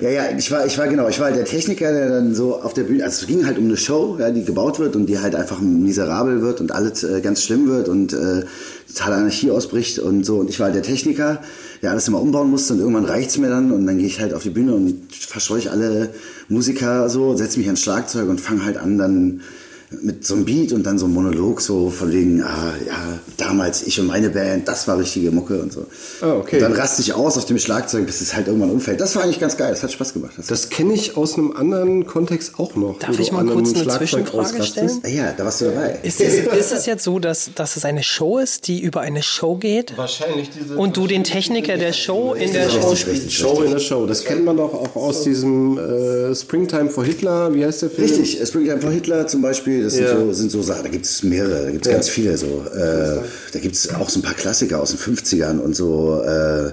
Ja, 0.00 0.10
ja, 0.10 0.22
ich 0.36 0.50
war, 0.50 0.66
ich 0.66 0.76
war 0.76 0.88
genau, 0.88 1.08
ich 1.08 1.20
war 1.20 1.26
halt 1.26 1.36
der 1.36 1.44
Techniker, 1.44 1.92
der 1.92 2.08
dann 2.08 2.34
so 2.34 2.60
auf 2.60 2.74
der 2.74 2.82
Bühne, 2.82 3.04
also 3.04 3.22
es 3.22 3.28
ging 3.28 3.46
halt 3.46 3.58
um 3.58 3.66
eine 3.66 3.76
Show, 3.76 4.16
ja, 4.18 4.30
die 4.32 4.44
gebaut 4.44 4.80
wird 4.80 4.96
und 4.96 5.06
die 5.06 5.20
halt 5.20 5.36
einfach 5.36 5.60
miserabel 5.60 6.42
wird 6.42 6.60
und 6.60 6.72
alles 6.72 7.04
äh, 7.04 7.20
ganz 7.20 7.44
schlimm 7.44 7.68
wird 7.68 7.88
und 7.88 8.12
äh, 8.12 8.42
totale 8.88 9.14
Anarchie 9.14 9.52
ausbricht 9.52 10.00
und 10.00 10.26
so. 10.26 10.38
Und 10.38 10.50
ich 10.50 10.58
war 10.58 10.64
halt 10.66 10.74
der 10.74 10.82
Techniker, 10.82 11.40
der 11.80 11.92
alles 11.92 12.08
immer 12.08 12.20
umbauen 12.20 12.50
musste 12.50 12.74
und 12.74 12.80
irgendwann 12.80 13.04
reicht's 13.04 13.38
mir 13.38 13.48
dann 13.48 13.70
und 13.70 13.86
dann 13.86 13.98
gehe 13.98 14.08
ich 14.08 14.18
halt 14.18 14.34
auf 14.34 14.42
die 14.42 14.50
Bühne 14.50 14.74
und 14.74 15.14
verscheuche 15.14 15.70
alle 15.70 16.10
Musiker 16.48 17.08
so, 17.08 17.36
setze 17.36 17.58
mich 17.58 17.68
ans 17.68 17.80
Schlagzeug 17.80 18.28
und 18.28 18.40
fange 18.40 18.64
halt 18.64 18.76
an, 18.78 18.98
dann 18.98 19.42
mit 19.90 20.26
so 20.26 20.34
einem 20.34 20.44
Beat 20.44 20.72
und 20.72 20.84
dann 20.84 20.98
so 20.98 21.04
einem 21.06 21.14
Monolog 21.14 21.60
so 21.60 21.90
von 21.90 22.12
wegen, 22.12 22.42
ah, 22.42 22.72
ja, 22.86 23.18
damals 23.36 23.86
ich 23.86 24.00
und 24.00 24.06
meine 24.06 24.30
Band, 24.30 24.66
das 24.68 24.88
war 24.88 24.98
richtige 24.98 25.30
Mucke 25.30 25.60
und 25.60 25.72
so. 25.72 25.86
Ah, 26.20 26.34
okay. 26.34 26.56
Und 26.56 26.62
dann 26.62 26.72
raste 26.72 27.02
ich 27.02 27.14
aus 27.14 27.36
auf 27.36 27.44
dem 27.44 27.58
Schlagzeug, 27.58 28.06
bis 28.06 28.20
es 28.20 28.34
halt 28.34 28.48
irgendwann 28.48 28.70
umfällt. 28.70 29.00
Das 29.00 29.14
war 29.16 29.22
eigentlich 29.24 29.40
ganz 29.40 29.56
geil, 29.56 29.70
das 29.70 29.82
hat 29.82 29.92
Spaß 29.92 30.12
gemacht. 30.12 30.32
Das 30.36 30.46
Das 30.46 30.70
kenne 30.70 30.94
ich 30.94 31.16
aus 31.16 31.34
einem 31.34 31.52
anderen 31.52 32.06
Kontext 32.06 32.58
auch 32.58 32.74
noch. 32.76 32.98
Darf 32.98 33.18
ich 33.18 33.32
mal 33.32 33.44
kurz 33.44 33.74
eine 33.74 33.84
Schlagzeug 33.84 34.08
Zwischenfrage 34.08 34.62
stellen? 34.62 35.00
Ah 35.04 35.08
ja, 35.08 35.32
da 35.36 35.44
warst 35.44 35.60
du 35.60 35.66
dabei. 35.66 35.98
Ist 36.02 36.20
es, 36.20 36.34
ist 36.34 36.72
es 36.72 36.86
jetzt 36.86 37.04
so, 37.04 37.18
dass, 37.18 37.50
dass 37.54 37.76
es 37.76 37.84
eine 37.84 38.02
Show 38.02 38.38
ist, 38.38 38.68
die 38.68 38.80
über 38.80 39.00
eine 39.00 39.22
Show 39.22 39.56
geht? 39.56 39.96
Wahrscheinlich 39.96 40.50
diese 40.50 40.76
Und 40.76 40.96
du 40.96 41.06
den 41.06 41.24
Techniker 41.24 41.76
der 41.76 41.92
Show 41.92 42.34
in 42.34 42.52
der 42.52 42.68
Show 42.70 42.94
spielst? 42.94 43.32
Show 43.32 43.62
in 43.62 43.72
der 43.72 43.78
Show. 43.78 44.06
Das 44.06 44.24
kennt 44.24 44.44
man 44.44 44.56
doch 44.56 44.74
auch 44.74 44.96
aus 44.96 45.22
diesem 45.22 45.78
äh, 45.78 46.34
Springtime 46.34 46.88
for 46.88 47.04
Hitler. 47.04 47.54
Wie 47.54 47.64
heißt 47.64 47.82
der 47.82 47.90
Film? 47.90 48.08
Richtig, 48.08 48.40
es 48.40 48.50
bringt 48.50 48.70
einfach 48.70 48.90
Hitler 48.90 49.26
zum 49.26 49.42
Beispiel, 49.42 49.73
das 49.82 49.94
sind, 49.94 50.04
Ja. 50.04 50.18
so, 50.18 50.32
sind 50.32 50.50
so 50.50 50.62
Sachen, 50.62 50.84
da 50.84 50.88
gibt 50.88 51.04
es 51.06 51.22
mehrere, 51.22 51.64
da 51.64 51.70
gibt 51.70 51.86
es 51.86 51.92
ganz 51.92 52.08
viele 52.08 52.36
so. 52.36 52.64
Äh, 52.74 53.20
da 53.52 53.58
gibt 53.60 53.76
es 53.76 53.94
auch 53.94 54.08
so 54.10 54.20
ein 54.20 54.22
paar 54.22 54.34
Klassiker 54.34 54.80
aus 54.80 54.90
den 54.90 54.98
50ern 54.98 55.58
und 55.58 55.74
so, 55.74 56.22
äh, 56.22 56.72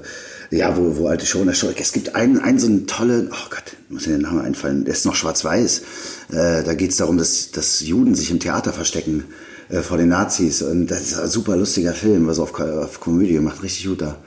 ja, 0.51 0.75
wo, 0.75 0.97
wo 0.97 1.07
alte 1.07 1.25
Show 1.25 1.39
in 1.39 1.47
der 1.47 1.53
Show. 1.53 1.69
Es 1.75 1.93
gibt 1.93 2.15
einen, 2.15 2.39
einen 2.39 2.59
so 2.59 2.67
einen 2.67 2.87
tollen, 2.87 3.29
oh 3.31 3.49
Gott, 3.49 3.63
muss 3.89 4.05
mir 4.07 4.17
der 4.17 4.27
Name 4.27 4.41
einfallen, 4.41 4.83
der 4.85 4.93
ist 4.93 5.05
noch 5.05 5.15
schwarz-weiß. 5.15 5.81
Äh, 6.31 6.63
da 6.63 6.73
geht 6.73 6.91
es 6.91 6.97
darum, 6.97 7.17
dass, 7.17 7.51
dass 7.51 7.79
Juden 7.81 8.15
sich 8.15 8.31
im 8.31 8.39
Theater 8.39 8.73
verstecken 8.73 9.25
äh, 9.69 9.81
vor 9.81 9.97
den 9.97 10.09
Nazis. 10.09 10.61
Und 10.61 10.87
das 10.87 11.01
ist 11.03 11.19
ein 11.19 11.29
super 11.29 11.55
lustiger 11.55 11.93
Film, 11.93 12.27
was 12.27 12.39
auf, 12.39 12.59
auf 12.59 12.99
Komödie 12.99 13.39
macht, 13.39 13.63
richtig 13.63 13.85
gut 13.87 14.01
da. 14.01 14.17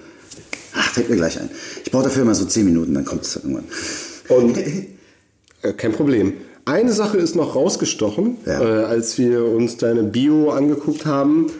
Ach, 0.76 0.90
fällt 0.90 1.08
mir 1.10 1.16
gleich 1.16 1.38
ein. 1.38 1.50
Ich 1.84 1.90
brauche 1.92 2.04
dafür 2.04 2.22
immer 2.22 2.34
so 2.34 2.44
10 2.46 2.64
Minuten, 2.64 2.94
dann 2.94 3.04
kommt 3.04 3.22
es 3.24 3.36
irgendwann. 3.36 3.64
Und 4.28 4.56
äh, 5.62 5.72
kein 5.76 5.92
Problem. 5.92 6.34
Eine 6.66 6.92
Sache 6.92 7.18
ist 7.18 7.36
noch 7.36 7.54
rausgestochen, 7.54 8.38
Ja. 8.46 8.60
äh, 8.60 8.84
als 8.84 9.18
wir 9.18 9.44
uns 9.44 9.76
deine 9.76 10.02
Bio 10.02 10.50
angeguckt 10.50 11.04
haben, 11.04 11.50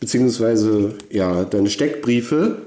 beziehungsweise 0.00 0.94
ja, 1.10 1.44
deine 1.44 1.68
Steckbriefe. 1.70 2.58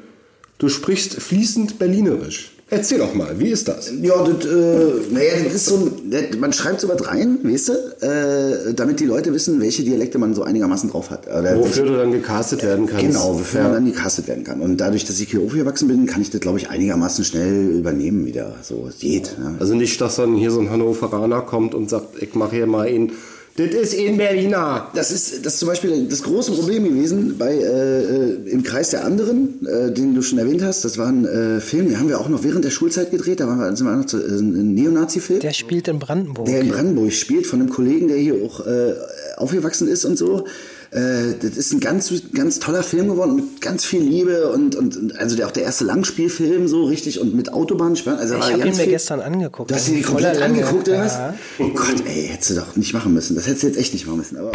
Du 0.59 0.69
sprichst 0.69 1.15
fließend 1.15 1.79
Berlinerisch. 1.79 2.51
Erzähl 2.69 2.97
doch 2.97 3.13
mal, 3.13 3.39
wie 3.39 3.47
ist 3.47 3.69
das? 3.69 3.93
Ja, 4.01 4.21
das, 4.24 4.45
äh, 4.45 5.13
naja, 5.13 5.31
das 5.45 5.53
ist 5.53 5.65
so, 5.67 5.89
das, 6.09 6.38
man 6.38 6.51
schreibt 6.51 6.81
so 6.81 6.89
was 6.89 7.07
rein, 7.07 7.39
weißt 7.41 7.69
du, 7.69 7.74
äh, 8.05 8.74
damit 8.74 9.00
die 9.00 9.05
Leute 9.05 9.33
wissen, 9.33 9.62
welche 9.62 9.83
Dialekte 9.83 10.17
man 10.17 10.33
so 10.33 10.43
einigermaßen 10.43 10.89
drauf 10.89 11.09
hat. 11.09 11.27
Oder 11.27 11.57
Wofür 11.57 11.86
du 11.86 11.95
dann 11.95 12.12
gecastet 12.12 12.63
werden 12.63 12.86
kannst. 12.86 13.05
Genau, 13.05 13.36
wofür 13.39 13.63
man 13.63 13.71
dann 13.71 13.86
gecastet 13.86 14.27
werden 14.27 14.43
kann. 14.43 14.59
Und 14.59 14.77
dadurch, 14.81 15.05
dass 15.05 15.17
ich 15.21 15.31
hier 15.31 15.39
aufgewachsen 15.39 15.88
bin, 15.88 16.05
kann 16.07 16.21
ich 16.21 16.29
das, 16.29 16.41
glaube 16.41 16.57
ich, 16.57 16.69
einigermaßen 16.69 17.24
schnell 17.24 17.69
übernehmen 17.69 18.25
wieder. 18.25 18.55
So, 18.62 18.88
es 18.89 19.00
geht. 19.00 19.39
Ne? 19.39 19.55
Also 19.59 19.74
nicht, 19.74 20.01
dass 20.01 20.17
dann 20.17 20.36
hier 20.36 20.51
so 20.51 20.59
ein 20.59 20.69
Hannoveraner 20.69 21.41
kommt 21.43 21.74
und 21.74 21.89
sagt, 21.89 22.21
ich 22.21 22.36
mache 22.36 22.57
hier 22.57 22.67
mal 22.67 22.83
in, 22.83 23.13
das 23.57 23.73
ist 23.73 23.93
in 23.95 24.17
Berliner. 24.17 24.91
Das 24.93 25.11
ist, 25.11 25.43
das 25.43 25.53
ist 25.53 25.59
zum 25.59 25.67
Beispiel 25.67 26.07
das 26.07 26.21
große 26.21 26.51
Problem 26.51 26.83
gewesen 26.83 27.37
bei 27.39 27.53
äh, 27.53 28.03
äh, 28.03 28.49
im 28.51 28.61
Kreis 28.61 28.91
der 28.91 29.03
anderen, 29.03 29.65
äh, 29.65 29.91
den 29.91 30.13
du 30.13 30.21
schon 30.21 30.37
erwähnt 30.37 30.61
hast. 30.63 30.85
Das 30.85 30.99
war 30.99 31.07
ein 31.07 31.25
äh, 31.25 31.59
Film, 31.59 31.87
den 31.87 31.99
haben 31.99 32.07
wir 32.07 32.19
auch 32.19 32.29
noch 32.29 32.43
während 32.43 32.63
der 32.65 32.69
Schulzeit 32.69 33.09
gedreht. 33.09 33.39
Da 33.39 33.47
waren 33.47 33.57
wir, 33.57 33.75
sind 33.75 33.87
wir 33.87 33.95
noch 33.95 34.05
zu, 34.05 34.17
äh, 34.17 34.29
ein 34.29 34.75
Neonazi-Film. 34.75 35.39
Der 35.39 35.53
spielt 35.53 35.87
in 35.87 35.97
Brandenburg. 35.97 36.45
der 36.45 36.61
in 36.61 36.69
Brandenburg 36.69 37.11
spielt, 37.13 37.47
von 37.47 37.59
einem 37.59 37.69
Kollegen, 37.69 38.07
der 38.07 38.17
hier 38.17 38.35
auch 38.35 38.65
äh, 38.65 38.93
aufgewachsen 39.37 39.87
ist 39.87 40.05
und 40.05 40.17
so. 40.17 40.45
Äh, 40.91 41.34
das 41.41 41.58
ist 41.58 41.74
ein 41.74 41.79
ganz, 41.82 42.12
ganz 42.34 42.60
toller 42.60 42.82
Film 42.82 43.10
geworden, 43.10 43.36
mit 43.36 43.60
ganz 43.62 43.84
viel 43.84 44.01
Liebe 44.01 44.50
und, 44.51 44.75
und, 44.75 44.96
und 44.96 45.17
also 45.20 45.36
der, 45.36 45.48
auch 45.48 45.51
der 45.51 45.63
erste 45.63 45.84
Langspielfilm 45.84 46.67
so 46.70 46.86
richtig 46.86 47.20
und 47.20 47.36
mit 47.36 47.51
Autobahnsperren. 47.51 48.17
Also 48.20 48.36
Ich 48.38 48.41
habe 48.44 48.53
ihn 48.60 48.63
mir 48.67 48.74
viel- 48.74 48.86
gestern 48.88 49.20
angeguckt. 49.20 49.70
Du 49.72 49.75
hast 49.75 49.88
ihn 49.89 50.01
komplett 50.01 50.41
angeguckt, 50.41 50.88
oder 50.88 51.03
was? 51.06 51.13
Ja. 51.13 51.34
Oh 51.60 51.67
Gott, 51.70 51.96
ey, 52.06 52.29
hättest 52.32 52.51
du 52.51 52.56
doch 52.56 52.75
nicht 52.77 52.94
machen 52.94 53.13
müssen. 53.13 53.36
Das 53.36 53.48
hättest 53.48 53.63
du 53.63 53.67
jetzt 53.67 53.77
echt 53.77 53.94
nicht 53.94 54.06
machen 54.08 54.20
müssen. 54.20 54.38
Aber 54.38 54.51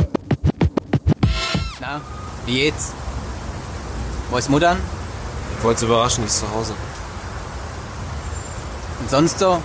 Na, 1.81 2.01
wie 2.47 2.55
geht's? 2.55 2.93
Wo 4.31 4.39
ist 4.39 4.49
Muttern? 4.49 4.79
Ich 5.59 5.65
wollte 5.65 5.85
überraschen, 5.85 6.25
die 6.25 6.29
ist 6.29 6.39
zu 6.39 6.51
Hause. 6.51 6.73
Und 9.01 9.11
sonst 9.11 9.39
so? 9.39 9.61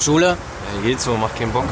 Schule? 0.00 0.26
Ja, 0.76 0.82
geht 0.88 1.00
so, 1.00 1.16
macht 1.16 1.36
keinen 1.36 1.52
Bock. 1.52 1.64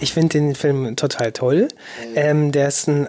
Ich 0.00 0.12
finde 0.12 0.28
den 0.38 0.54
Film 0.54 0.96
total 0.96 1.32
toll. 1.32 1.68
Ähm, 2.14 2.52
der 2.52 2.68
ist 2.68 2.88
ein 2.88 3.08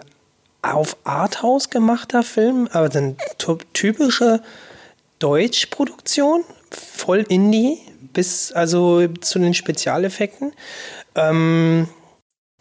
auf 0.62 0.96
Arthouse 1.04 1.70
gemachter 1.70 2.22
Film, 2.22 2.68
aber 2.72 2.94
eine 2.94 3.16
typische 3.72 4.42
Deutschproduktion, 5.18 6.44
voll 6.70 7.24
Indie, 7.28 7.78
bis 8.12 8.52
also 8.52 9.06
zu 9.06 9.38
den 9.38 9.54
Spezialeffekten. 9.54 10.52
Ähm, 11.14 11.88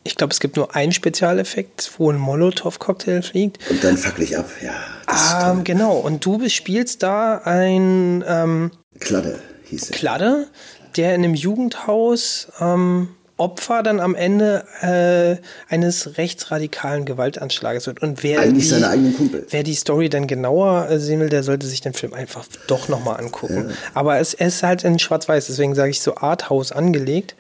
ich 0.04 0.16
glaube, 0.16 0.32
es 0.32 0.40
gibt 0.40 0.56
nur 0.56 0.76
einen 0.76 0.92
Spezialeffekt, 0.92 1.92
wo 1.98 2.10
ein 2.10 2.18
Molotow-Cocktail 2.18 3.22
fliegt. 3.22 3.70
und 3.70 3.84
dann 3.84 3.98
fackel 3.98 4.24
ich 4.24 4.38
ab. 4.38 4.50
Ja, 4.62 5.52
Ähm, 5.52 5.64
genau, 5.64 5.98
und 5.98 6.26
du 6.26 6.48
spielst 6.48 7.04
da 7.04 7.40
ein 7.40 8.24
ähm, 8.28 8.72
Kladde 9.00 9.40
hieß 9.66 9.90
er. 9.92 9.98
Kladde, 9.98 10.48
der 10.96 11.16
in 11.16 11.24
einem 11.24 11.36
Jugendhaus 11.36 12.48
ähm, 12.60 13.10
Opfer 13.40 13.84
dann 13.84 14.00
am 14.00 14.16
Ende 14.16 14.66
äh, 14.82 15.74
eines 15.74 16.18
rechtsradikalen 16.18 17.06
Gewaltanschlages 17.06 17.88
wird. 17.88 18.02
Und 18.02 18.24
wer 18.24 18.42
Eigentlich 18.42 18.66
die, 18.66 18.70
seine 18.70 18.90
eigenen 18.90 19.16
Kumpel. 19.16 19.48
Wer 19.50 19.64
die 19.64 19.76
Story 19.76 20.10
dann 20.10 20.28
genauer 20.28 20.90
äh, 20.90 21.00
sehen 21.00 21.20
will, 21.20 21.30
der 21.30 21.44
sollte 21.44 21.66
sich 21.66 21.82
den 21.82 21.94
Film 21.94 22.14
einfach 22.14 22.46
doch 22.68 22.90
nochmal 22.90 23.18
angucken. 23.20 23.72
Aber 23.94 24.20
es, 24.20 24.34
es 24.34 24.56
ist 24.56 24.64
halt 24.64 24.84
in 24.84 25.00
Schwarz-Weiß, 25.00 25.48
deswegen 25.48 25.76
sage 25.76 25.92
ich 25.92 26.02
so 26.02 26.16
Arthouse 26.16 26.72
angelegt. 26.72 27.36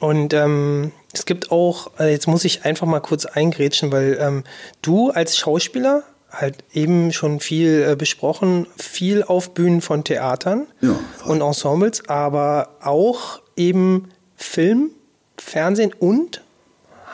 Und 0.00 0.34
ähm, 0.34 0.92
es 1.12 1.26
gibt 1.26 1.50
auch, 1.50 1.90
äh, 1.98 2.10
jetzt 2.10 2.26
muss 2.26 2.44
ich 2.44 2.64
einfach 2.64 2.86
mal 2.86 3.00
kurz 3.00 3.26
eingrätschen, 3.26 3.92
weil 3.92 4.18
ähm, 4.20 4.44
du 4.82 5.10
als 5.10 5.36
Schauspieler 5.36 6.04
halt 6.30 6.64
eben 6.72 7.12
schon 7.12 7.40
viel 7.40 7.86
äh, 7.90 7.96
besprochen, 7.96 8.66
viel 8.76 9.22
auf 9.22 9.54
Bühnen 9.54 9.80
von 9.80 10.04
Theatern 10.04 10.66
Ja, 10.80 10.98
und 11.24 11.40
Ensembles, 11.40 12.08
aber 12.08 12.76
auch 12.80 13.40
eben 13.56 14.08
Film, 14.36 14.90
Fernsehen 15.36 15.92
und, 15.98 16.42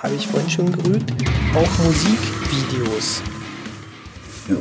habe 0.02 0.14
ich 0.14 0.26
vorhin 0.26 0.50
schon 0.50 0.72
gerügt, 0.72 1.12
auch 1.54 1.84
Musikvideos. 1.84 3.22
Ja. 4.48 4.56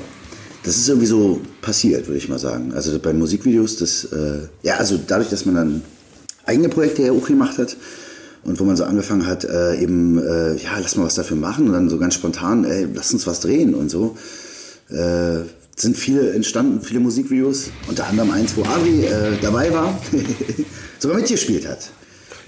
Das 0.63 0.75
ist 0.75 0.89
irgendwie 0.89 1.07
so 1.07 1.39
passiert, 1.61 2.07
würde 2.07 2.17
ich 2.17 2.27
mal 2.27 2.39
sagen. 2.39 2.73
Also 2.73 2.99
bei 2.99 3.13
Musikvideos, 3.13 3.77
das, 3.77 4.05
äh, 4.05 4.47
ja, 4.61 4.75
also 4.75 4.99
dadurch, 5.05 5.29
dass 5.29 5.45
man 5.45 5.55
dann 5.55 5.81
eigene 6.45 6.69
Projekte 6.69 7.03
ja 7.03 7.11
auch 7.13 7.25
gemacht 7.25 7.57
hat 7.57 7.77
und 8.43 8.59
wo 8.59 8.65
man 8.65 8.75
so 8.75 8.83
angefangen 8.83 9.25
hat, 9.25 9.45
äh, 9.45 9.81
eben, 9.81 10.17
äh, 10.17 10.55
ja, 10.55 10.77
lass 10.81 10.95
mal 10.95 11.05
was 11.05 11.15
dafür 11.15 11.37
machen 11.37 11.67
und 11.67 11.73
dann 11.73 11.89
so 11.89 11.97
ganz 11.97 12.15
spontan, 12.15 12.65
ey, 12.65 12.87
lass 12.93 13.13
uns 13.13 13.25
was 13.25 13.39
drehen 13.39 13.73
und 13.73 13.89
so, 13.89 14.17
äh, 14.89 15.39
sind 15.77 15.95
viele 15.95 16.33
entstanden, 16.33 16.81
viele 16.81 16.99
Musikvideos, 16.99 17.71
unter 17.87 18.07
anderem 18.07 18.31
eins, 18.31 18.57
wo 18.57 18.63
Adri 18.63 19.05
äh, 19.05 19.37
dabei 19.41 19.71
war, 19.71 19.97
sogar 20.99 21.17
mitgespielt 21.17 21.67
hat. 21.67 21.89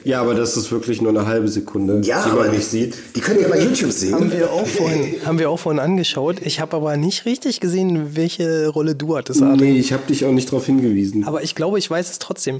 Ja, 0.03 0.21
aber 0.21 0.33
das 0.33 0.57
ist 0.57 0.71
wirklich 0.71 1.01
nur 1.01 1.09
eine 1.11 1.27
halbe 1.27 1.47
Sekunde, 1.47 2.01
Ja, 2.03 2.23
die 2.25 2.35
man 2.35 2.51
nicht 2.51 2.65
sieht. 2.65 2.95
Die 3.15 3.19
könnt 3.19 3.39
ihr 3.39 3.49
bei 3.49 3.59
YouTube 3.61 3.91
sehen. 3.91 4.13
Haben 4.13 4.31
wir 4.31 4.51
auch 4.51 4.65
vorhin, 4.65 5.15
haben 5.25 5.39
wir 5.39 5.49
auch 5.49 5.59
vorhin 5.59 5.79
angeschaut. 5.79 6.37
Ich 6.43 6.59
habe 6.59 6.75
aber 6.75 6.97
nicht 6.97 7.25
richtig 7.25 7.59
gesehen, 7.59 8.15
welche 8.15 8.67
Rolle 8.67 8.95
du 8.95 9.15
hattest, 9.17 9.41
Adrian. 9.41 9.73
Nee, 9.73 9.79
ich 9.79 9.93
habe 9.93 10.03
dich 10.07 10.25
auch 10.25 10.31
nicht 10.31 10.47
darauf 10.49 10.65
hingewiesen. 10.65 11.25
Aber 11.25 11.43
ich 11.43 11.55
glaube, 11.55 11.77
ich 11.79 11.89
weiß 11.89 12.09
es 12.09 12.19
trotzdem. 12.19 12.59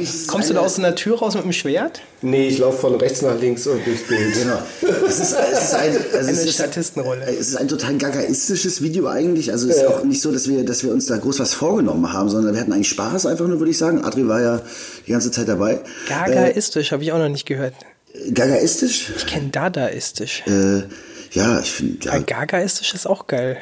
Es 0.00 0.26
Kommst 0.26 0.50
du 0.50 0.54
da 0.54 0.60
aus 0.60 0.78
einer 0.78 0.94
Tür 0.94 1.18
raus 1.18 1.34
mit 1.34 1.44
dem 1.44 1.52
Schwert? 1.52 2.02
Nee, 2.22 2.48
ich 2.48 2.58
laufe 2.58 2.78
von 2.78 2.94
rechts 2.94 3.20
nach 3.20 3.38
links 3.38 3.66
und 3.66 3.86
durchs 3.86 4.02
Bild. 4.04 4.32
Genau. 4.34 4.58
Es 5.06 5.20
ist, 5.20 5.36
es 5.52 5.64
ist 5.64 5.74
ein, 5.74 5.92
also 6.12 6.16
Eine 6.18 6.30
es 6.30 6.44
ist, 6.44 6.54
Statistenrolle. 6.54 7.22
Es 7.26 7.48
ist 7.48 7.56
ein 7.56 7.68
total 7.68 7.98
gagaistisches 7.98 8.80
Video 8.82 9.06
eigentlich. 9.06 9.52
Also 9.52 9.68
es 9.68 9.76
ist 9.76 9.86
auch 9.86 10.02
nicht 10.02 10.22
so, 10.22 10.32
dass 10.32 10.48
wir, 10.48 10.64
dass 10.64 10.82
wir 10.82 10.92
uns 10.92 11.06
da 11.06 11.18
groß 11.18 11.40
was 11.40 11.52
vorgenommen 11.52 12.12
haben, 12.12 12.30
sondern 12.30 12.54
wir 12.54 12.60
hatten 12.60 12.72
eigentlich 12.72 12.88
Spaß 12.88 13.26
einfach 13.26 13.46
nur, 13.46 13.58
würde 13.60 13.70
ich 13.70 13.78
sagen. 13.78 14.02
Adri 14.02 14.26
war 14.26 14.40
ja 14.40 14.62
die 15.06 15.12
ganze 15.12 15.30
Zeit 15.30 15.48
dabei. 15.48 15.80
Gagaistisch 16.08 16.90
habe 16.92 17.02
ich 17.02 17.12
auch 17.12 17.18
noch 17.18 17.28
nicht 17.28 17.44
gehört. 17.46 17.74
Äh, 18.14 18.32
Gagaistisch? 18.32 19.12
Ich 19.16 19.26
kenne 19.26 19.48
Dadaistisch. 19.50 20.42
Äh, 20.46 20.84
ja, 21.32 21.60
ich 21.60 21.70
finde, 21.70 22.06
ja, 22.06 22.18
Gagaistisch 22.18 22.94
ist 22.94 23.06
auch 23.06 23.26
geil. 23.26 23.58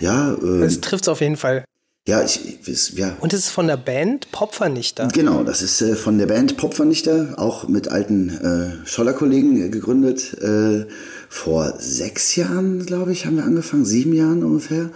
ja, 0.00 0.32
äh, 0.34 0.60
Das 0.62 0.80
trifft 0.80 1.04
es 1.04 1.08
auf 1.08 1.20
jeden 1.20 1.36
Fall. 1.36 1.64
Ja, 2.06 2.22
ich, 2.22 2.58
ich, 2.66 2.90
ja. 2.98 3.16
Und 3.20 3.32
es 3.32 3.46
ist 3.46 3.50
von 3.50 3.66
der 3.66 3.78
Band 3.78 4.30
Popvernichter. 4.30 5.08
Genau, 5.08 5.42
das 5.42 5.62
ist 5.62 5.80
äh, 5.80 5.96
von 5.96 6.18
der 6.18 6.26
Band 6.26 6.58
Popvernichter, 6.58 7.34
auch 7.38 7.66
mit 7.66 7.88
alten 7.88 8.28
äh, 8.28 8.86
Scholler-Kollegen 8.86 9.64
äh, 9.64 9.68
gegründet. 9.70 10.34
Äh, 10.34 10.84
vor 11.30 11.74
sechs 11.78 12.36
Jahren, 12.36 12.84
glaube 12.84 13.12
ich, 13.12 13.24
haben 13.24 13.36
wir 13.36 13.44
angefangen, 13.44 13.86
sieben 13.86 14.12
Jahren 14.12 14.44
ungefähr. 14.44 14.90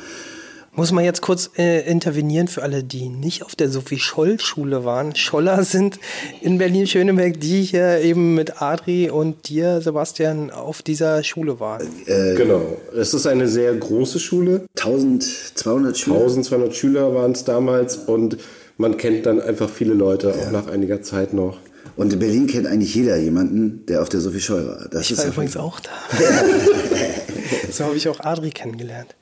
Muss 0.78 0.92
man 0.92 1.04
jetzt 1.04 1.22
kurz 1.22 1.50
äh, 1.58 1.90
intervenieren 1.90 2.46
für 2.46 2.62
alle, 2.62 2.84
die 2.84 3.08
nicht 3.08 3.42
auf 3.42 3.56
der 3.56 3.68
Sophie-Scholl-Schule 3.68 4.84
waren. 4.84 5.16
Scholler 5.16 5.64
sind 5.64 5.98
in 6.40 6.58
Berlin-Schöneberg, 6.58 7.40
die 7.40 7.64
hier 7.64 7.98
eben 7.98 8.36
mit 8.36 8.62
Adri 8.62 9.10
und 9.10 9.48
dir, 9.48 9.80
Sebastian, 9.80 10.52
auf 10.52 10.82
dieser 10.82 11.24
Schule 11.24 11.58
waren. 11.58 11.88
Genau. 12.06 12.76
Es 12.96 13.12
ist 13.12 13.26
eine 13.26 13.48
sehr 13.48 13.74
große 13.74 14.20
Schule. 14.20 14.66
1200 14.78 15.98
Schüler. 15.98 16.16
1200 16.16 16.76
Schüler 16.76 17.12
waren 17.12 17.32
es 17.32 17.42
damals 17.42 17.96
und 17.96 18.36
man 18.76 18.96
kennt 18.96 19.26
dann 19.26 19.40
einfach 19.40 19.68
viele 19.68 19.94
Leute 19.94 20.32
auch 20.32 20.52
nach 20.52 20.68
einiger 20.68 21.02
Zeit 21.02 21.34
noch. 21.34 21.58
Und 21.96 22.12
in 22.12 22.20
Berlin 22.20 22.46
kennt 22.46 22.68
eigentlich 22.68 22.94
jeder 22.94 23.16
jemanden, 23.16 23.84
der 23.86 24.00
auf 24.00 24.10
der 24.10 24.20
Sophie 24.20 24.38
Scholl 24.38 24.68
war. 24.68 24.86
Das 24.88 25.02
Ich 25.02 25.10
ist 25.10 25.18
war 25.18 25.26
übrigens 25.26 25.56
auch 25.56 25.80
da. 25.80 25.90
so 27.70 27.84
habe 27.84 27.96
ich 27.96 28.08
auch 28.08 28.20
Adri 28.20 28.50
kennengelernt. 28.50 29.14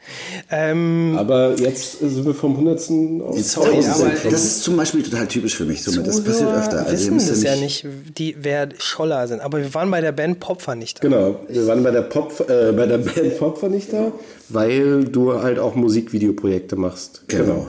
Ähm, 0.51 1.15
Aber 1.19 1.55
jetzt 1.59 1.99
sind 2.01 2.25
wir 2.25 2.35
vom 2.35 2.57
Hundertsten 2.57 3.23
auf 3.23 3.39
Sorry, 3.41 3.85
aber- 3.87 4.11
das 4.31 4.45
ist 4.45 4.63
zum 4.63 4.77
Beispiel 4.77 5.03
total 5.03 5.27
typisch 5.27 5.57
für 5.57 5.65
mich. 5.65 5.83
Somit. 5.83 6.07
Das 6.07 6.23
passiert 6.23 6.53
öfter. 6.53 6.87
Also 6.87 6.93
wissen 7.13 7.29
das 7.29 7.43
ja 7.43 7.57
nicht, 7.57 7.87
die, 8.19 8.37
wer 8.41 8.69
Scholler 8.79 9.27
sind. 9.29 9.41
Aber 9.41 9.59
wir 9.59 9.73
waren 9.75 9.91
bei 9.91 10.01
der 10.01 10.13
Band 10.13 10.41
Popfer 10.41 10.75
nicht 10.75 10.99
da. 10.99 11.01
Genau, 11.09 11.41
wir 11.49 11.67
waren 11.67 11.83
bei 11.83 11.91
der 11.91 12.03
Pop, 12.03 12.49
äh, 12.49 12.73
bei 12.73 12.87
der 12.87 12.99
Band 12.99 13.39
Popfer 13.39 13.69
nicht 13.69 13.93
da, 13.93 14.13
weil 14.49 15.05
du 15.05 15.41
halt 15.43 15.59
auch 15.59 15.75
Musikvideoprojekte 15.75 16.77
machst. 16.77 17.23
Genau. 17.29 17.67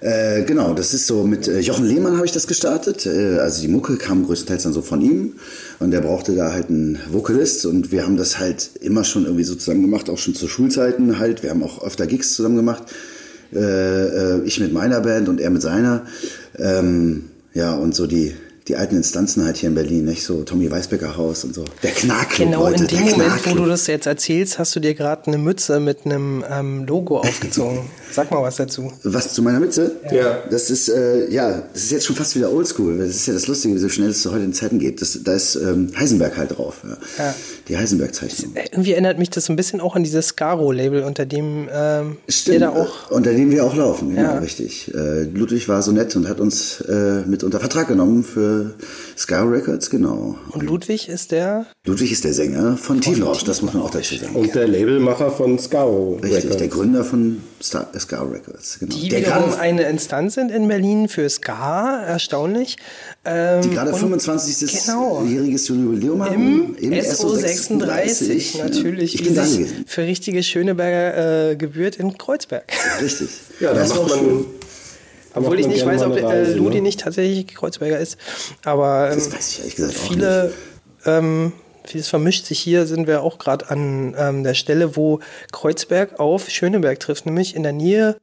Äh, 0.00 0.42
genau, 0.44 0.72
das 0.74 0.94
ist 0.94 1.06
so 1.06 1.24
mit 1.24 1.46
äh, 1.46 1.60
Jochen 1.60 1.86
Lehmann 1.86 2.16
habe 2.16 2.26
ich 2.26 2.32
das 2.32 2.46
gestartet. 2.46 3.06
Äh, 3.06 3.38
also 3.38 3.60
die 3.60 3.68
Mucke 3.68 3.96
kam 3.98 4.24
größtenteils 4.26 4.62
dann 4.64 4.72
so 4.72 4.82
von 4.82 5.00
ihm 5.02 5.34
und 5.80 5.90
der 5.90 6.02
brauchte 6.02 6.36
da 6.36 6.52
halt 6.52 6.68
einen 6.68 6.98
Vocalist 7.10 7.64
und 7.64 7.90
wir 7.90 8.04
haben 8.04 8.18
das 8.18 8.38
halt 8.38 8.70
immer 8.82 9.02
schon 9.02 9.24
irgendwie 9.24 9.44
so 9.44 9.54
zusammen 9.54 9.82
gemacht, 9.82 10.10
auch 10.10 10.18
schon 10.18 10.34
zu 10.34 10.46
Schulzeiten 10.46 11.18
halt. 11.18 11.42
Wir 11.42 11.50
haben 11.50 11.62
auch 11.62 11.82
öfter 11.82 12.06
Gigs 12.06 12.34
zusammen 12.34 12.56
gemacht. 12.56 12.84
Äh, 13.52 13.58
äh, 13.58 14.42
ich 14.44 14.60
mit 14.60 14.74
meiner 14.74 15.00
Band 15.00 15.30
und 15.30 15.40
er 15.40 15.50
mit 15.50 15.62
seiner. 15.62 16.04
Ähm, 16.58 17.30
ja, 17.54 17.74
und 17.74 17.94
so 17.94 18.06
die, 18.06 18.34
die 18.68 18.76
alten 18.76 18.96
Instanzen 18.96 19.44
halt 19.44 19.56
hier 19.56 19.68
in 19.68 19.74
Berlin, 19.74 20.04
nicht? 20.04 20.22
So 20.24 20.42
Tommy 20.42 20.70
Weisbecker 20.70 21.16
Haus 21.16 21.44
und 21.44 21.54
so. 21.54 21.64
Der 21.82 21.90
Knarkclub, 21.90 22.48
Genau 22.48 22.68
Leute, 22.68 22.82
in 22.84 22.88
dem 22.88 23.10
Moment, 23.10 23.32
wo 23.50 23.54
du 23.54 23.66
das 23.66 23.86
jetzt 23.86 24.06
erzählst, 24.06 24.58
hast 24.58 24.74
du 24.76 24.80
dir 24.80 24.94
gerade 24.94 25.26
eine 25.26 25.38
Mütze 25.38 25.80
mit 25.80 26.04
einem 26.04 26.44
ähm, 26.50 26.86
Logo 26.86 27.18
aufgezogen. 27.18 27.80
Sag 28.12 28.30
mal 28.30 28.42
was 28.42 28.56
dazu. 28.56 28.92
Was 29.04 29.32
zu 29.34 29.42
meiner 29.42 29.60
Mütze? 29.60 29.92
Ja. 30.10 30.38
Das 30.50 30.68
ist, 30.70 30.88
äh, 30.88 31.30
ja, 31.32 31.62
das 31.72 31.84
ist 31.84 31.92
jetzt 31.92 32.06
schon 32.06 32.16
fast 32.16 32.34
wieder 32.36 32.52
oldschool. 32.52 32.98
Das 32.98 33.08
ist 33.10 33.26
ja 33.26 33.32
das 33.34 33.46
Lustige, 33.46 33.74
wie 33.74 33.78
so 33.78 33.88
schnell 33.88 34.10
es 34.10 34.22
zu 34.22 34.32
heute 34.32 34.42
in 34.44 34.52
Zeiten 34.52 34.78
geht. 34.80 35.00
Das, 35.00 35.18
da 35.24 35.32
ist 35.34 35.54
ähm, 35.56 35.92
Heisenberg 35.98 36.36
halt 36.36 36.56
drauf. 36.58 36.78
Ja. 36.84 37.24
Ja. 37.24 37.34
Die 37.68 37.76
Heisenberg-Zeichnung. 37.76 38.56
Äh, 38.56 38.64
Irgendwie 38.72 38.92
erinnert 38.92 39.18
mich 39.18 39.30
das 39.30 39.48
ein 39.48 39.56
bisschen 39.56 39.80
auch 39.80 39.94
an 39.96 40.02
dieses 40.02 40.26
Scaro-Label, 40.28 41.02
unter 41.04 41.24
dem 41.24 41.68
ähm, 41.72 42.16
Stimmt, 42.28 42.62
da 42.62 42.70
auch. 42.70 43.10
äh, 43.10 43.14
unter 43.14 43.32
dem 43.32 43.50
wir 43.52 43.64
auch 43.64 43.76
laufen, 43.76 44.10
genau, 44.10 44.22
Ja. 44.22 44.38
richtig. 44.38 44.92
Äh, 44.92 45.22
Ludwig 45.24 45.68
war 45.68 45.80
so 45.82 45.92
nett 45.92 46.16
und 46.16 46.28
hat 46.28 46.40
uns 46.40 46.80
äh, 46.80 47.22
mit 47.26 47.44
unter 47.44 47.60
Vertrag 47.60 47.86
genommen 47.88 48.24
für 48.24 48.49
Scar 49.16 49.50
Records, 49.50 49.90
genau. 49.90 50.36
Und 50.50 50.62
Ludwig 50.62 51.08
ist 51.08 51.32
der. 51.32 51.66
Ludwig 51.86 52.12
ist 52.12 52.24
der 52.24 52.32
Sänger 52.32 52.76
von 52.76 53.00
Tiefenrausch, 53.00 53.44
das 53.44 53.62
muss 53.62 53.74
man 53.74 53.82
auch 53.82 53.90
dazu 53.90 54.16
sagen. 54.16 54.34
Und 54.34 54.54
der 54.54 54.66
Labelmacher 54.68 55.30
von. 55.30 55.58
Richtig, 55.58 56.44
Records. 56.44 56.56
der 56.56 56.68
Gründer 56.68 57.04
von 57.04 57.42
Star, 57.62 57.88
äh, 57.94 57.98
Scar 57.98 58.30
Records, 58.30 58.78
genau. 58.78 58.94
Die 58.94 59.08
der 59.08 59.20
wiederum 59.20 59.50
gerade, 59.50 59.60
eine 59.60 59.82
Instanz 59.84 60.34
sind 60.34 60.50
in 60.50 60.68
Berlin 60.68 61.08
für 61.08 61.28
Ska, 61.28 62.02
erstaunlich. 62.02 62.76
Ähm, 63.24 63.62
die 63.62 63.70
gerade 63.70 63.92
und 63.92 63.98
25. 63.98 64.84
Genau. 64.86 65.22
Jubiläum 65.22 66.24
haben. 66.24 66.76
Im, 66.78 66.92
SO36, 66.92 68.58
ja. 68.58 68.64
natürlich, 68.64 69.14
Ich 69.14 69.20
wie 69.20 69.24
bin 69.26 69.34
da 69.34 69.44
sich 69.44 69.58
gewesen. 69.60 69.84
für 69.86 70.02
richtige 70.02 70.42
Schöneberger 70.42 71.50
äh, 71.50 71.56
gebührt 71.56 71.96
in 71.96 72.16
Kreuzberg. 72.16 72.64
Richtig. 73.02 73.28
Ja, 73.60 73.72
da 73.74 73.80
das 73.80 73.90
war 73.90 74.02
macht 74.02 74.12
auch 74.12 74.18
schön. 74.18 74.44
Obwohl 75.34 75.60
ich 75.60 75.66
nicht 75.66 75.84
weiß, 75.86 76.02
ob 76.02 76.16
äh, 76.16 76.24
Reise, 76.24 76.54
Ludi 76.54 76.76
ne? 76.76 76.82
nicht 76.82 77.00
tatsächlich 77.00 77.46
Kreuzberger 77.46 77.98
ist. 77.98 78.16
Aber 78.64 79.10
ähm, 79.10 79.14
Das 79.16 79.32
weiß 79.32 79.50
ich 79.52 79.58
ehrlich 79.60 79.76
gesagt 79.76 79.96
auch 79.96 80.08
viele, 80.08 80.52
ähm, 81.06 81.52
vieles 81.84 82.08
vermischt 82.08 82.46
sich 82.46 82.58
hier, 82.58 82.86
sind 82.86 83.06
wir 83.06 83.22
auch 83.22 83.38
gerade 83.38 83.70
an 83.70 84.14
ähm, 84.18 84.44
der 84.44 84.54
Stelle, 84.54 84.96
wo 84.96 85.20
Kreuzberg 85.52 86.18
auf 86.18 86.48
Schöneberg 86.48 86.98
trifft, 87.00 87.26
nämlich 87.26 87.54
in 87.54 87.62
der 87.62 87.72
Nähe 87.72 88.16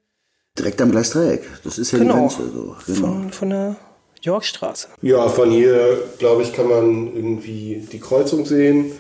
Direkt 0.58 0.82
am 0.82 0.90
Gleisdreieck. 0.92 1.44
Das 1.64 1.78
ist 1.78 1.92
ja 1.92 2.00
Genau. 2.00 2.14
die 2.30 2.36
Grenze. 2.36 2.52
So. 2.52 2.76
Genau. 2.94 3.08
von, 3.08 3.32
von 3.32 3.50
der 3.52 3.76
Yorkstraße. 4.22 4.88
Ja, 5.04 5.30
von 5.30 5.52
hier, 5.52 6.00
glaube 6.18 6.42
ich, 6.42 6.52
kann 6.52 6.68
man 6.68 7.16
irgendwie 7.16 7.88
die 7.92 8.00
Kreuzung 8.00 8.46
sehen. 8.46 8.92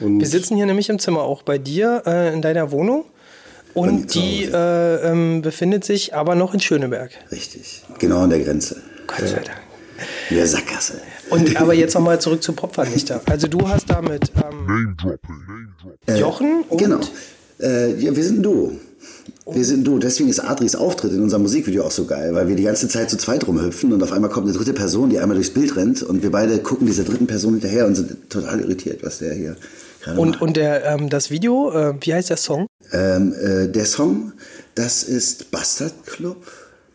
Und 0.00 0.20
Wir 0.20 0.26
sitzen 0.28 0.56
hier 0.56 0.66
nämlich 0.66 0.88
im 0.88 0.98
Zimmer 0.98 1.22
auch 1.22 1.42
bei 1.42 1.58
dir 1.58 2.02
äh, 2.06 2.32
in 2.32 2.40
deiner 2.42 2.70
Wohnung. 2.70 3.04
Und 3.76 4.14
die 4.14 4.44
äh, 4.44 5.10
ähm, 5.10 5.42
befindet 5.42 5.84
sich 5.84 6.14
aber 6.14 6.34
noch 6.34 6.54
in 6.54 6.60
Schöneberg. 6.60 7.10
Richtig. 7.30 7.82
Genau 7.98 8.20
an 8.20 8.30
der 8.30 8.40
Grenze. 8.40 8.80
Gott 9.06 9.28
sei 9.28 9.36
Dank. 9.36 9.50
In 10.30 10.36
der 10.36 10.46
Sackgasse. 10.46 10.94
Und 11.30 11.56
aber 11.60 11.74
jetzt 11.74 11.94
nochmal 11.94 12.20
zurück 12.20 12.42
zu 12.42 12.52
Popvernichter. 12.52 13.20
Also 13.26 13.48
du 13.48 13.68
hast 13.68 13.88
da 13.90 14.02
mit 14.02 14.30
ähm, 14.36 14.96
Jochen 16.18 16.62
und 16.68 16.78
Genau. 16.78 17.00
Äh, 17.60 17.94
ja, 17.98 18.14
wir 18.14 18.22
sind 18.24 18.40
ein 18.40 18.42
Duo. 18.42 18.72
Wir 19.50 19.64
sind 19.64 19.84
Duo. 19.86 19.98
Deswegen 19.98 20.28
ist 20.28 20.40
Adris 20.40 20.74
Auftritt 20.74 21.12
in 21.12 21.22
unserem 21.22 21.42
Musikvideo 21.42 21.84
auch 21.84 21.90
so 21.90 22.04
geil, 22.04 22.34
weil 22.34 22.48
wir 22.48 22.56
die 22.56 22.64
ganze 22.64 22.88
Zeit 22.88 23.08
zu 23.10 23.16
zweit 23.16 23.46
rumhüpfen 23.46 23.92
und 23.92 24.02
auf 24.02 24.12
einmal 24.12 24.30
kommt 24.30 24.46
eine 24.48 24.56
dritte 24.56 24.72
Person, 24.74 25.08
die 25.10 25.18
einmal 25.18 25.36
durchs 25.36 25.50
Bild 25.54 25.76
rennt 25.76 26.02
und 26.02 26.22
wir 26.22 26.30
beide 26.30 26.58
gucken 26.58 26.86
dieser 26.86 27.04
dritten 27.04 27.26
Person 27.26 27.52
hinterher 27.54 27.86
und 27.86 27.94
sind 27.94 28.28
total 28.30 28.60
irritiert, 28.60 29.02
was 29.02 29.18
der 29.18 29.34
hier 29.34 29.56
gerade 30.02 30.20
Und, 30.20 30.30
macht. 30.30 30.42
und 30.42 30.56
der, 30.56 30.84
ähm, 30.86 31.08
das 31.08 31.30
Video, 31.30 31.70
äh, 31.72 31.94
wie 32.00 32.12
heißt 32.14 32.30
der 32.30 32.36
Song? 32.36 32.66
Ähm, 32.92 33.34
äh, 33.34 33.68
der 33.68 33.84
Song, 33.84 34.32
das 34.74 35.02
ist 35.02 35.50
Bastard 35.50 36.06
Club. 36.06 36.36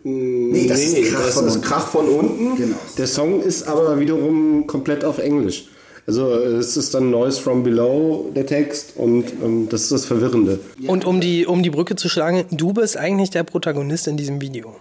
Nee, 0.04 0.68
das 0.68 0.80
nee, 0.80 1.00
ist 1.00 1.12
Krach 1.12 1.26
das 1.26 1.34
von 1.36 1.48
ist 1.48 1.56
unten. 1.56 1.68
Krach 1.68 1.88
von 1.88 2.08
unten. 2.08 2.56
Genau. 2.56 2.76
Der 2.98 3.08
Song 3.08 3.42
ist 3.42 3.68
aber 3.68 4.00
wiederum 4.00 4.66
komplett 4.66 5.04
auf 5.04 5.20
Englisch. 5.20 5.68
Also 6.08 6.34
es 6.34 6.76
ist 6.78 6.94
dann 6.96 7.12
Noise 7.12 7.40
from 7.40 7.64
Below, 7.64 8.32
der 8.36 8.46
Text, 8.48 8.94
und 8.96 9.26
ähm, 9.44 9.70
das 9.70 9.84
ist 9.84 9.92
das 9.92 10.06
Verwirrende. 10.06 10.60
Und 10.88 11.06
um 11.06 11.22
die, 11.22 11.46
um 11.46 11.62
die 11.62 11.70
Brücke 11.70 11.96
zu 11.96 12.10
schlagen, 12.10 12.46
du 12.52 12.74
bist 12.74 12.98
eigentlich 12.98 13.30
der 13.30 13.44
Protagonist 13.44 14.08
in 14.08 14.18
diesem 14.18 14.42
Video. 14.42 14.76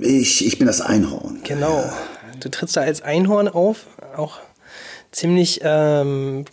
Ich, 0.00 0.46
ich 0.46 0.58
bin 0.58 0.66
das 0.66 0.80
Einhorn. 0.80 1.40
Genau. 1.44 1.84
Du 2.40 2.48
trittst 2.48 2.76
da 2.76 2.82
als 2.82 3.02
Einhorn 3.02 3.48
auf, 3.48 3.86
auch 4.16 4.38
ziemlich 5.14 5.60
ähm, 5.62 6.44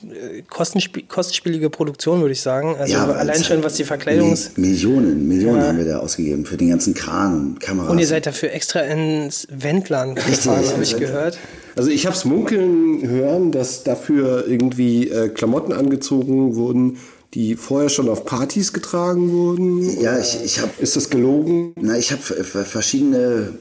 kostensp 0.50 1.08
kostspielige 1.10 1.69
Produktion, 1.69 2.21
würde 2.21 2.34
ich 2.34 2.41
sagen. 2.41 2.76
Also 2.78 2.93
Ja, 2.93 3.06
allein 3.08 3.43
schon 3.43 3.63
was 3.63 3.74
die 3.74 3.84
Verkleidungs... 3.84 4.52
Mi- 4.56 4.62
Millionen, 4.62 5.28
Millionen 5.28 5.63
haben 5.63 5.78
wir 5.80 5.86
da 5.86 5.97
ausgegeben 6.00 6.45
für 6.45 6.58
den 6.58 6.69
ganzen 6.69 6.93
Kran 6.93 7.34
und 7.54 7.60
Kameras. 7.60 7.89
Und 7.91 8.00
ihr 8.00 8.08
seid 8.08 8.26
dafür 8.26 8.52
extra 8.54 8.82
ins 8.82 9.47
Wendland 9.52 10.15
gefahren, 10.17 10.63
habe 10.71 10.84
ich 10.84 10.95
gehört. 11.06 11.38
Also 11.76 11.89
ich 11.89 12.06
habe 12.06 12.15
es 12.15 12.24
munkeln 12.26 13.08
hören, 13.08 13.52
dass 13.52 13.84
dafür 13.84 14.45
irgendwie 14.47 15.10
äh, 15.10 15.30
Klamotten 15.30 15.74
angezogen 15.74 16.56
wurden, 16.56 16.97
die 17.34 17.56
vorher 17.56 17.88
schon 17.89 18.10
auf 18.10 18.26
Partys 18.26 18.74
getragen 18.74 19.32
wurden. 19.32 20.02
Ja, 20.02 20.19
ich, 20.19 20.38
ich 20.43 20.60
habe 20.60 20.71
Ist 20.80 20.97
das 20.97 21.10
gelogen? 21.10 21.74
Na, 21.80 21.97
ich 21.97 22.12
habe 22.12 22.21
verschiedene 22.21 23.54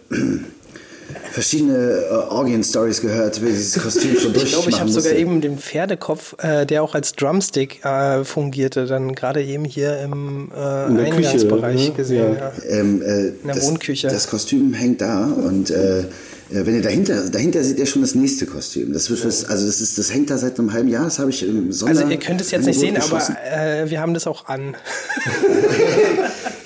verschiedene 1.32 2.04
äh, 2.10 2.14
Orgien-Stories 2.30 3.00
gehört, 3.00 3.42
wie 3.42 3.46
dieses 3.46 3.82
Kostüm 3.82 4.16
schon 4.18 4.34
Ich 4.34 4.46
glaube, 4.46 4.70
ich 4.70 4.80
habe 4.80 4.90
sogar 4.90 5.12
eben 5.12 5.40
den 5.40 5.58
Pferdekopf, 5.58 6.36
äh, 6.42 6.66
der 6.66 6.82
auch 6.82 6.94
als 6.94 7.12
Drumstick 7.12 7.84
äh, 7.84 8.24
fungierte, 8.24 8.86
dann 8.86 9.14
gerade 9.14 9.42
eben 9.42 9.64
hier 9.64 10.00
im 10.00 10.50
äh, 10.54 10.86
In 10.86 10.96
der 10.96 11.04
Küche, 11.10 11.28
Eingangsbereich 11.28 11.88
ne? 11.88 11.94
gesehen. 11.94 12.34
Ja. 12.34 12.52
Ja. 12.68 12.78
Ähm, 12.78 13.02
äh, 13.02 13.32
der 13.44 13.54
das, 13.54 13.66
Wohnküche. 13.66 14.08
Das 14.08 14.28
Kostüm 14.28 14.72
hängt 14.74 15.00
da 15.00 15.26
und 15.26 15.70
äh, 15.70 16.04
wenn 16.52 16.74
ihr 16.74 16.82
dahinter, 16.82 17.28
dahinter 17.30 17.62
seht 17.64 17.78
ihr 17.78 17.86
schon 17.86 18.02
das 18.02 18.14
nächste 18.14 18.46
Kostüm. 18.46 18.92
Das 18.92 19.08
wird, 19.10 19.24
was- 19.24 19.44
also 19.44 19.66
das 19.66 19.80
ist, 19.80 19.98
das 19.98 20.12
hängt 20.12 20.30
da 20.30 20.38
seit 20.38 20.58
einem 20.58 20.72
halben 20.72 20.88
Jahr. 20.88 21.04
Das 21.04 21.18
habe 21.18 21.30
ich 21.30 21.42
im 21.46 21.70
Sonder. 21.72 21.98
Also 22.00 22.10
ihr 22.10 22.18
könnt 22.18 22.40
es 22.40 22.50
jetzt 22.50 22.66
nicht 22.66 22.78
sehen, 22.78 22.96
aber 22.96 23.18
äh, 23.52 23.88
wir 23.90 24.00
haben 24.00 24.14
das 24.14 24.26
auch 24.26 24.46
an. 24.46 24.74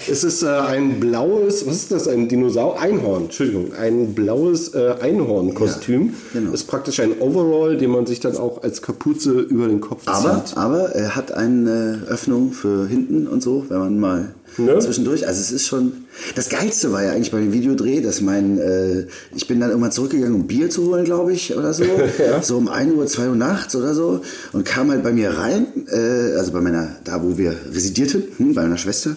Es 0.07 0.23
ist 0.23 0.43
äh, 0.43 0.47
ein 0.49 1.01
blaues, 1.01 1.67
was 1.67 1.77
ist 1.77 1.91
das? 1.91 2.09
Ein 2.09 2.29
Dinosaur? 2.29 2.79
Einhorn, 2.79 3.25
Entschuldigung. 3.25 3.73
Ein 3.75 4.13
blaues 4.15 4.75
äh, 4.75 4.95
Einhornkostüm. 5.01 6.13
Ja, 6.35 6.41
genau. 6.41 6.53
Ist 6.53 6.65
praktisch 6.65 7.01
ein 7.01 7.19
Overall, 7.21 7.79
den 7.79 7.91
man 7.91 8.05
sich 8.05 8.21
dann 8.21 8.37
auch 8.37 8.63
als 8.63 8.83
Kapuze 8.83 9.33
über 9.33 9.67
den 9.67 9.81
Kopf 9.81 10.03
Aber, 10.05 10.45
zieht. 10.45 10.59
aber 10.59 10.91
er 10.95 11.17
hat 11.17 11.33
eine 11.33 12.03
Öffnung 12.07 12.53
für 12.53 12.87
hinten 12.87 13.27
und 13.27 13.43
so, 13.43 13.65
wenn 13.71 13.79
man 13.79 13.99
mal 13.99 14.35
Ne? 14.57 14.79
zwischendurch. 14.79 15.27
Also 15.27 15.41
es 15.41 15.51
ist 15.51 15.67
schon. 15.67 16.05
Das 16.35 16.49
Geilste 16.49 16.93
war 16.93 17.03
ja 17.03 17.13
eigentlich 17.13 17.33
bei 17.33 17.41
dem 17.41 17.53
Videodreh, 17.53 18.01
dass 18.01 18.21
mein, 18.21 18.59
äh, 18.59 19.07
ich 19.35 19.47
bin 19.49 19.61
dann 19.61 19.71
irgendwann 19.71 19.93
zurückgegangen, 19.93 20.35
um 20.35 20.47
Bier 20.47 20.71
zu 20.71 20.87
holen, 20.87 21.05
glaube 21.05 21.33
ich, 21.33 21.57
oder 21.57 21.73
so. 21.73 21.85
So 22.43 22.57
um 22.57 22.69
1 22.69 22.95
Uhr, 22.95 23.07
2 23.07 23.29
Uhr 23.29 23.37
nachts 23.37 23.75
oder 23.75 23.95
so. 23.95 24.21
Und 24.53 24.65
kam 24.65 24.91
halt 24.91 25.03
bei 25.03 25.13
mir 25.13 25.31
rein, 25.31 25.67
äh, 25.91 26.37
also 26.37 26.53
bei 26.53 26.61
meiner, 26.61 26.97
da 27.05 27.23
wo 27.23 27.39
wir 27.39 27.55
residierten, 27.73 28.25
hm, 28.37 28.55
bei 28.55 28.63
meiner 28.63 28.79
Schwester. 28.79 29.17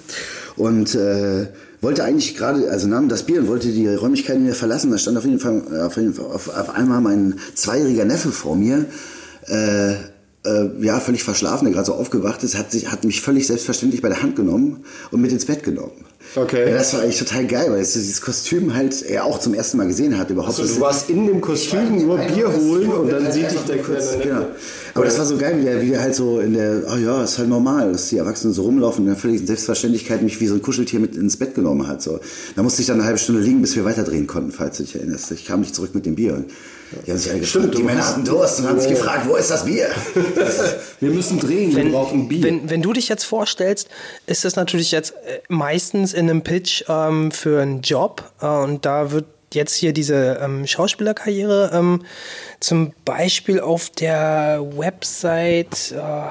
Und 0.55 0.95
äh, 0.95 1.47
wollte 1.81 2.03
eigentlich 2.03 2.35
gerade, 2.35 2.69
also 2.69 2.87
nahm 2.87 3.09
das 3.09 3.23
Bier 3.23 3.41
und 3.41 3.47
wollte 3.47 3.69
die 3.69 3.87
Räumlichkeiten 3.87 4.43
wieder 4.43 4.55
verlassen. 4.55 4.91
Da 4.91 4.97
stand 4.97 5.17
auf 5.17 5.25
jeden 5.25 5.39
Fall, 5.39 5.61
auf, 5.81 5.97
jeden 5.97 6.13
Fall, 6.13 6.25
auf, 6.25 6.47
auf 6.49 6.69
einmal 6.75 7.01
mein 7.01 7.35
zweijähriger 7.53 8.05
Neffe 8.05 8.31
vor 8.31 8.55
mir. 8.55 8.85
Äh, 9.45 9.95
äh, 10.47 10.69
ja, 10.85 10.99
völlig 10.99 11.23
verschlafen, 11.23 11.65
der 11.65 11.73
gerade 11.73 11.87
so 11.87 11.93
aufgewacht 11.93 12.43
ist, 12.43 12.57
hat, 12.57 12.71
sich, 12.71 12.91
hat 12.91 13.03
mich 13.03 13.21
völlig 13.21 13.47
selbstverständlich 13.47 14.01
bei 14.01 14.09
der 14.09 14.21
Hand 14.21 14.35
genommen 14.35 14.85
und 15.11 15.21
mit 15.21 15.31
ins 15.31 15.45
Bett 15.45 15.63
genommen. 15.63 16.05
Okay. 16.35 16.69
Ja, 16.69 16.77
das 16.77 16.93
war 16.93 17.01
eigentlich 17.01 17.19
total 17.19 17.47
geil, 17.47 17.71
weil 17.71 17.79
es 17.79 17.93
dieses 17.93 18.21
Kostüm 18.21 18.73
halt 18.73 19.01
er 19.01 19.25
auch 19.25 19.39
zum 19.39 19.53
ersten 19.53 19.77
Mal 19.77 19.87
gesehen 19.87 20.17
hat 20.17 20.29
überhaupt. 20.29 20.59
Also, 20.59 20.75
du 20.75 20.81
warst 20.81 21.09
in 21.09 21.25
dem 21.25 21.41
Kostüm 21.41 22.05
nur 22.05 22.17
Bier 22.17 22.51
holen 22.53 22.91
und 22.91 23.11
dann 23.11 23.31
sieht 23.31 23.51
dich 23.51 23.59
der 23.61 23.77
kleine 23.77 24.23
Genau. 24.23 24.45
Aber 24.93 25.05
das 25.05 25.17
war 25.17 25.25
so 25.25 25.37
geil, 25.37 25.57
wie 25.59 25.63
der, 25.63 25.81
wie 25.81 25.89
der 25.89 26.01
halt 26.01 26.15
so 26.15 26.39
in 26.39 26.53
der, 26.53 26.83
oh 26.91 26.97
ja, 26.97 27.23
ist 27.23 27.37
halt 27.37 27.49
normal, 27.49 27.91
dass 27.91 28.09
die 28.09 28.17
Erwachsenen 28.17 28.53
so 28.53 28.63
rumlaufen 28.63 29.03
und 29.03 29.09
in 29.09 29.13
der 29.13 29.21
völligen 29.21 29.45
Selbstverständlichkeit 29.45 30.21
mich 30.21 30.39
wie 30.39 30.47
so 30.47 30.55
ein 30.55 30.61
Kuscheltier 30.61 30.99
mit 30.99 31.15
ins 31.15 31.37
Bett 31.37 31.55
genommen 31.55 31.87
hat. 31.87 32.01
So. 32.01 32.19
Da 32.55 32.63
musste 32.63 32.81
ich 32.81 32.87
dann 32.87 32.97
eine 32.97 33.05
halbe 33.05 33.19
Stunde 33.19 33.41
liegen, 33.41 33.61
bis 33.61 33.75
wir 33.75 33.85
weiterdrehen 33.85 34.27
konnten, 34.27 34.51
falls 34.51 34.77
du 34.77 34.83
dich 34.83 34.95
erinnerst. 34.95 35.31
Ich 35.31 35.45
kam 35.45 35.61
nicht 35.61 35.75
zurück 35.75 35.93
mit 35.93 36.05
dem 36.05 36.15
Bier. 36.15 36.43
Die 37.05 37.11
haben 37.11 37.17
sich 37.17 37.31
alle 37.31 37.41
gefragt, 37.41 37.77
die 37.77 37.83
Männer 37.83 38.07
hatten 38.07 38.23
Durst 38.23 38.59
und 38.59 38.67
haben 38.67 38.79
sich 38.79 38.89
gefragt, 38.89 39.27
wo 39.27 39.35
ist 39.35 39.51
das 39.51 39.65
Bier? 39.65 39.89
Wir 40.99 41.11
müssen 41.11 41.39
drehen, 41.39 41.75
wir 41.75 41.91
brauchen 41.91 42.27
Bier. 42.27 42.43
Wenn, 42.43 42.69
wenn 42.69 42.81
du 42.81 42.93
dich 42.93 43.09
jetzt 43.09 43.25
vorstellst, 43.25 43.89
ist 44.25 44.45
das 44.45 44.55
natürlich 44.55 44.91
jetzt 44.91 45.11
äh, 45.11 45.41
meistens 45.47 46.13
in 46.13 46.29
einem 46.29 46.41
Pitch 46.41 46.83
ähm, 46.87 47.31
für 47.31 47.61
einen 47.61 47.81
Job 47.81 48.23
äh, 48.41 48.47
und 48.47 48.85
da 48.85 49.11
wird 49.11 49.25
jetzt 49.53 49.75
hier 49.75 49.93
diese 49.93 50.39
ähm, 50.41 50.65
Schauspielerkarriere 50.65 51.71
ähm, 51.73 52.03
zum 52.59 52.93
Beispiel 53.05 53.59
auf 53.59 53.89
der 53.89 54.65
Website. 54.75 55.91
Äh, 55.91 56.29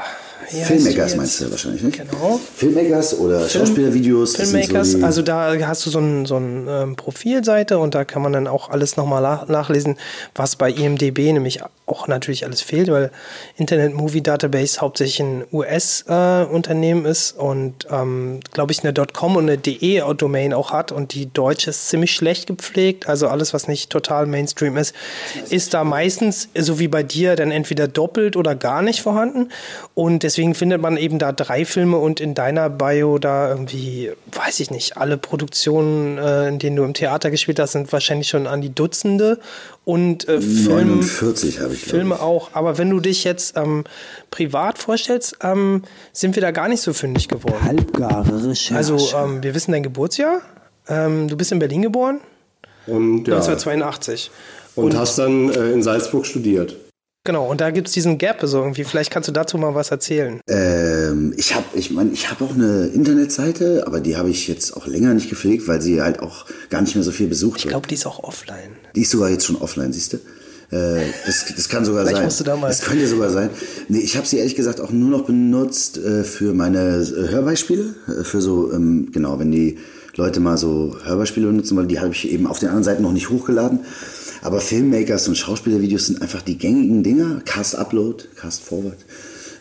Filmmakers 0.49 1.17
meinst 1.17 1.41
du 1.41 1.51
wahrscheinlich, 1.51 1.83
nicht? 1.83 1.99
Genau. 1.99 2.41
Filmmakers 2.57 3.19
oder 3.19 3.49
Schauspielervideos. 3.49 4.35
das 4.35 4.51
sind 4.51 4.65
Filmmakers, 4.65 4.93
so 4.93 5.05
also 5.05 5.23
da 5.23 5.55
hast 5.67 5.87
du 5.87 5.91
so 5.91 5.99
eine 5.99 6.27
so 6.27 6.37
ein, 6.37 6.67
ähm, 6.69 6.97
Profilseite 6.97 7.79
und 7.79 7.95
da 7.95 8.05
kann 8.05 8.23
man 8.23 8.33
dann 8.33 8.47
auch 8.47 8.71
alles 8.71 8.97
nochmal 8.97 9.23
nach, 9.23 9.49
nachlesen, 9.49 9.97
was 10.35 10.57
bei 10.57 10.71
IMDB 10.71 11.33
nämlich 11.33 11.61
auch 11.87 12.09
natürlich 12.09 12.45
alles 12.45 12.61
fehlt, 12.61 12.91
weil 12.91 13.11
Internet 13.57 13.95
Movie 13.95 14.23
Database 14.23 14.81
hauptsächlich 14.81 15.21
ein 15.21 15.45
US-Unternehmen 15.53 17.05
ist 17.05 17.37
und 17.37 17.87
ähm, 17.91 18.41
glaube 18.53 18.73
ich 18.73 18.85
eine 18.85 18.93
.com 19.13 19.37
und 19.37 19.45
eine 19.45 19.59
.de-Domain 19.59 20.53
auch 20.53 20.73
hat 20.73 20.93
und 20.93 21.15
die 21.15 21.33
deutsche 21.33 21.71
ist 21.71 21.89
ziemlich 21.89 22.13
schlecht 22.13 22.47
gepflegt, 22.49 23.09
also 23.09 23.29
alles, 23.29 23.55
was 23.55 23.69
nicht 23.69 23.91
total 23.91 24.27
Mainstream 24.27 24.77
ist, 24.77 24.95
ist 25.51 25.75
da 25.75 25.85
meistens, 25.85 26.49
so 26.57 26.79
wie 26.79 26.89
bei 26.89 27.03
dir, 27.03 27.37
dann 27.37 27.51
entweder 27.51 27.89
doppelt 27.89 28.37
oder 28.37 28.55
gar 28.55 28.83
nicht 28.83 29.01
vorhanden 29.01 29.51
und 29.95 30.23
deswegen 30.23 30.36
findet 30.55 30.81
man 30.81 30.97
eben 30.97 31.19
da 31.19 31.33
drei 31.33 31.65
Filme 31.65 31.97
und 31.97 32.21
in 32.21 32.35
deiner 32.35 32.71
Bio 32.71 33.19
da 33.19 33.49
irgendwie, 33.49 34.11
weiß 34.33 34.61
ich 34.61 34.71
nicht, 34.71 34.97
alle 34.97 35.17
Produktionen, 35.17 36.19
äh, 36.19 36.49
in 36.49 36.59
denen 36.59 36.77
du 36.77 36.85
im 36.85 36.95
Theater 36.95 37.31
gespielt 37.31 37.59
hast, 37.59 37.73
sind 37.73 37.93
wahrscheinlich 37.93 38.29
schon 38.29 38.47
an 38.47 38.61
die 38.61 38.75
Dutzende 38.75 39.39
und 39.85 40.29
äh, 40.29 40.41
Film, 40.41 41.01
49 41.01 41.61
habe 41.61 41.75
ich, 41.75 41.81
Filme 41.81 42.21
auch. 42.21 42.51
Aber 42.53 42.79
wenn 42.79 42.91
du 42.91 43.01
dich 43.01 43.25
jetzt 43.25 43.57
ähm, 43.57 43.85
privat 44.31 44.79
vorstellst, 44.79 45.39
ähm, 45.43 45.83
sind 46.13 46.35
wir 46.35 46.43
da 46.43 46.51
gar 46.51 46.69
nicht 46.69 46.83
so 46.83 46.93
fündig 46.93 47.29
geworden. 47.29 47.63
Halbgare 47.63 48.49
Recherche. 48.49 48.77
Also 48.77 49.17
ähm, 49.17 49.43
wir 49.43 49.55
wissen 49.55 49.73
dein 49.73 49.83
Geburtsjahr. 49.83 50.43
Ähm, 50.89 51.29
du 51.29 51.37
bist 51.37 51.51
in 51.51 51.59
Berlin 51.59 51.83
geboren, 51.83 52.21
und, 52.87 53.27
ja. 53.27 53.37
1982. 53.37 54.31
und 54.77 54.97
hast 54.97 55.19
dann 55.19 55.51
äh, 55.51 55.73
in 55.73 55.83
Salzburg 55.83 56.27
studiert. 56.27 56.77
Genau, 57.27 57.45
und 57.51 57.61
da 57.61 57.71
gibt 57.71 57.89
es 57.89 57.93
diesen 57.95 58.17
Gap 58.19 58.39
so 58.45 58.59
irgendwie. 58.59 58.85
Vielleicht 58.85 59.11
kannst 59.11 59.29
du 59.29 59.33
dazu 59.33 59.59
mal 59.59 59.75
was 59.75 59.91
erzählen. 59.91 60.41
Ähm, 60.49 61.35
ich 61.37 61.55
habe, 61.55 61.65
ich 61.75 61.91
meine, 61.91 62.11
ich 62.13 62.31
habe 62.31 62.45
auch 62.45 62.55
eine 62.55 62.87
Internetseite, 62.87 63.85
aber 63.87 64.01
die 64.01 64.17
habe 64.17 64.31
ich 64.31 64.49
jetzt 64.49 64.77
auch 64.77 64.87
länger 64.87 65.13
nicht 65.13 65.29
gepflegt, 65.29 65.67
weil 65.69 65.83
sie 65.83 66.01
halt 66.01 66.21
auch 66.21 66.47
gar 66.71 66.81
nicht 66.81 66.95
mehr 66.95 67.05
so 67.05 67.11
viel 67.11 67.27
besucht 67.27 67.59
Ich 67.59 67.65
wird. 67.65 67.73
glaube, 67.73 67.89
die 67.89 67.95
ist 67.95 68.07
auch 68.07 68.23
offline. 68.23 68.71
Die 68.95 69.03
ist 69.03 69.11
sogar 69.11 69.29
jetzt 69.29 69.45
schon 69.45 69.57
offline, 69.57 69.93
siehst 69.93 70.13
du? 70.15 70.17
Äh, 70.71 71.01
das, 71.27 71.45
das 71.55 71.69
kann 71.69 71.85
sogar 71.85 72.05
sein. 72.07 72.25
musst 72.25 72.41
du 72.41 72.45
da 72.45 72.57
mal- 72.57 72.69
Das 72.69 72.81
könnte 72.83 73.07
sogar 73.07 73.31
sein. 73.31 73.51
Nee, 73.89 73.99
ich 73.99 74.17
habe 74.17 74.27
sie 74.27 74.39
ehrlich 74.39 74.55
gesagt 74.57 74.81
auch 74.81 74.91
nur 74.91 75.11
noch 75.11 75.25
benutzt 75.27 75.99
äh, 75.99 76.23
für 76.25 76.55
meine 76.55 76.79
äh, 76.99 77.29
Hörbeispiele. 77.31 77.95
Äh, 78.09 78.25
für 78.25 78.41
so, 78.41 78.73
ähm, 78.73 79.09
genau, 79.13 79.39
wenn 79.39 79.51
die 79.51 79.79
Leute 80.17 80.41
mal 80.41 80.57
so 80.57 80.97
Hörbeispiele 81.05 81.47
benutzen, 81.49 81.77
weil 81.77 81.87
die 81.87 82.01
habe 82.01 82.13
ich 82.13 82.31
eben 82.31 82.47
auf 82.47 82.59
den 82.59 82.69
anderen 82.69 82.85
Seiten 82.85 83.03
noch 83.03 83.13
nicht 83.13 83.29
hochgeladen. 83.31 83.81
Aber 84.43 84.61
Filmmakers 84.61 85.29
und 85.29 85.37
Schauspielervideos 85.37 86.07
sind 86.07 86.23
einfach 86.23 86.43
die 86.43 86.59
gängigen 86.59 87.03
Dinger. 87.03 87.41
Cast 87.45 87.77
Upload, 87.77 88.25
Cast 88.37 88.63
Forward. 88.63 88.99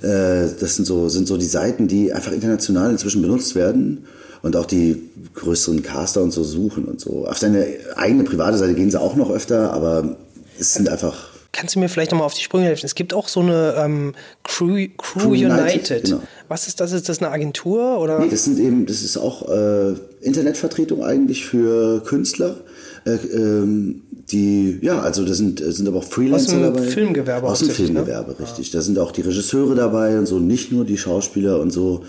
Äh, 0.02 0.50
das 0.60 0.76
sind 0.76 0.86
so, 0.86 1.10
sind 1.10 1.28
so 1.28 1.38
die 1.38 1.46
Seiten, 1.46 1.88
die 1.88 2.14
einfach 2.14 2.32
international 2.32 2.92
inzwischen 2.92 3.22
benutzt 3.22 3.56
werden 3.56 4.06
und 4.42 4.56
auch 4.56 4.66
die 4.66 5.02
größeren 5.34 5.82
Caster 5.82 6.22
und 6.22 6.32
so 6.32 6.44
suchen 6.44 6.86
und 6.86 7.00
so. 7.00 7.28
Auf 7.28 7.38
seine 7.38 7.66
eigene 7.96 8.24
private 8.24 8.58
Seite 8.58 8.76
gehen 8.76 8.92
sie 8.92 9.00
auch 9.00 9.16
noch 9.16 9.32
öfter, 9.32 9.74
aber 9.74 10.18
es 10.60 10.74
sind 10.74 10.90
einfach 10.90 11.30
Kannst 11.56 11.74
du 11.74 11.80
mir 11.80 11.88
vielleicht 11.88 12.12
nochmal 12.12 12.26
auf 12.26 12.34
die 12.34 12.42
Sprünge 12.42 12.66
helfen? 12.66 12.86
Es 12.86 12.96
gibt 12.96 13.14
auch 13.14 13.30
so 13.30 13.40
eine 13.40 13.76
ähm, 13.78 14.14
Crew, 14.44 14.88
Crew, 14.98 15.20
Crew 15.20 15.30
United. 15.30 15.90
United, 15.90 16.04
genau. 16.04 16.22
Was 16.50 16.68
ist 16.68 16.82
das? 16.82 16.92
Ist 16.92 17.08
das 17.08 17.20
eine 17.20 17.32
Agentur 17.32 17.98
oder? 17.98 18.20
Nee, 18.20 18.30
das 18.30 18.44
sind 18.44 18.60
eben, 18.60 18.86
das 18.86 19.02
ist 19.02 19.16
auch 19.16 19.48
äh, 19.48 19.94
Internetvertretung 20.20 21.02
eigentlich 21.02 21.46
für 21.46 22.04
Künstler. 22.04 22.58
Äh, 23.06 23.12
ähm, 23.12 24.02
die, 24.32 24.80
ja, 24.82 25.00
also 25.00 25.24
da 25.24 25.34
sind, 25.34 25.60
sind 25.60 25.88
aber 25.88 26.00
auch 26.00 26.04
Freelancer 26.04 26.46
Aus 26.48 26.52
dem 26.52 26.62
dabei. 26.62 26.82
Filmgewerbe 26.82 27.48
Aus 27.48 27.60
dem 27.60 27.68
ne? 27.68 27.74
Filmgewerbe, 27.76 28.40
richtig. 28.40 28.72
Da 28.72 28.82
sind 28.82 28.98
auch 28.98 29.12
die 29.12 29.22
Regisseure 29.22 29.76
dabei 29.76 30.18
und 30.18 30.26
so, 30.26 30.40
nicht 30.40 30.72
nur 30.72 30.86
die 30.86 30.98
Schauspieler 30.98 31.60
und 31.60 31.72
so. 31.72 32.04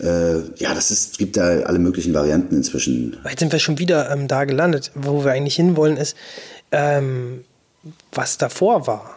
Äh, 0.00 0.40
ja, 0.56 0.74
das 0.74 0.90
ist, 0.90 1.16
gibt 1.16 1.38
da 1.38 1.60
alle 1.60 1.78
möglichen 1.78 2.12
Varianten 2.12 2.54
inzwischen. 2.54 3.16
Jetzt 3.28 3.40
sind 3.40 3.52
wir 3.52 3.58
schon 3.58 3.78
wieder 3.78 4.10
ähm, 4.10 4.28
da 4.28 4.44
gelandet. 4.44 4.92
Wo 4.94 5.24
wir 5.24 5.32
eigentlich 5.32 5.56
hinwollen, 5.56 5.96
ist, 5.96 6.16
ähm, 6.70 7.44
was 8.12 8.36
davor 8.36 8.86
war. 8.86 9.15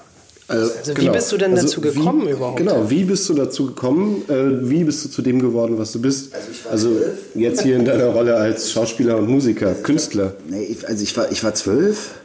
Also, 0.49 0.71
wie 0.95 1.09
bist 1.09 1.31
du 1.31 1.38
denn 1.38 1.55
dazu 1.55 1.79
gekommen 1.79 2.27
wie, 2.27 2.31
überhaupt? 2.31 2.57
Genau, 2.57 2.89
wie 2.89 3.03
bist 3.03 3.29
du 3.29 3.33
dazu 3.35 3.67
gekommen? 3.67 4.23
Äh, 4.27 4.69
wie 4.69 4.83
bist 4.83 5.05
du 5.05 5.09
zu 5.09 5.21
dem 5.21 5.39
geworden, 5.39 5.77
was 5.77 5.91
du 5.91 6.01
bist? 6.01 6.31
Also, 6.69 6.89
jetzt 7.35 7.62
hier 7.62 7.75
in 7.75 7.85
deiner 7.85 8.07
Rolle 8.07 8.35
als 8.35 8.71
Schauspieler 8.71 9.17
und 9.17 9.29
Musiker, 9.29 9.73
Künstler. 9.75 10.33
Nee, 10.49 10.63
ich, 10.63 10.88
also 10.88 11.03
ich 11.03 11.15
war, 11.15 11.31
ich 11.31 11.43
war 11.43 11.53
zwölf. 11.53 12.15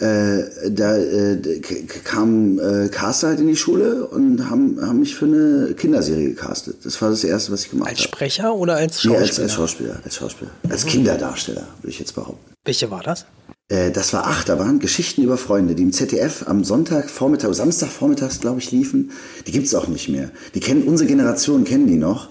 Äh, 0.00 0.70
da 0.70 0.96
äh, 0.98 1.38
kamen 2.02 2.58
äh, 2.58 2.88
Caster 2.88 3.28
halt 3.28 3.38
in 3.38 3.46
die 3.46 3.54
Schule 3.56 4.04
und 4.06 4.50
haben, 4.50 4.76
haben 4.84 4.98
mich 4.98 5.14
für 5.14 5.26
eine 5.26 5.74
Kinderserie 5.74 6.30
gecastet. 6.30 6.78
Das 6.82 7.00
war 7.00 7.10
das 7.10 7.22
Erste, 7.22 7.52
was 7.52 7.62
ich 7.64 7.70
gemacht 7.70 7.90
Als 7.90 7.98
habe. 8.00 8.08
Sprecher 8.08 8.54
oder 8.56 8.74
als 8.74 9.04
Nee, 9.04 9.10
Schauspieler? 9.10 9.20
als, 9.20 9.38
als 9.40 9.52
Schauspieler, 9.54 9.96
als 10.04 10.16
Schauspieler. 10.16 10.50
Als 10.68 10.84
Kinderdarsteller, 10.84 11.68
würde 11.80 11.90
ich 11.90 12.00
jetzt 12.00 12.16
behaupten. 12.16 12.52
Welche 12.64 12.90
war 12.90 13.04
das? 13.04 13.24
Äh, 13.68 13.90
das 13.90 14.12
war 14.12 14.26
Achterbahn, 14.26 14.78
Geschichten 14.78 15.22
über 15.22 15.36
Freunde, 15.36 15.74
die 15.74 15.82
im 15.82 15.92
ZDF 15.92 16.46
am 16.46 16.64
Sonntag, 16.64 17.10
Vormittag, 17.10 17.54
Samstag 17.54 17.90
glaube 18.40 18.60
ich, 18.60 18.70
liefen. 18.70 19.12
Die 19.46 19.52
gibt's 19.52 19.74
auch 19.74 19.88
nicht 19.88 20.08
mehr. 20.08 20.30
Die 20.54 20.60
kennen, 20.60 20.84
unsere 20.84 21.08
Generation 21.08 21.64
kennen 21.64 21.86
die 21.86 21.96
noch. 21.96 22.28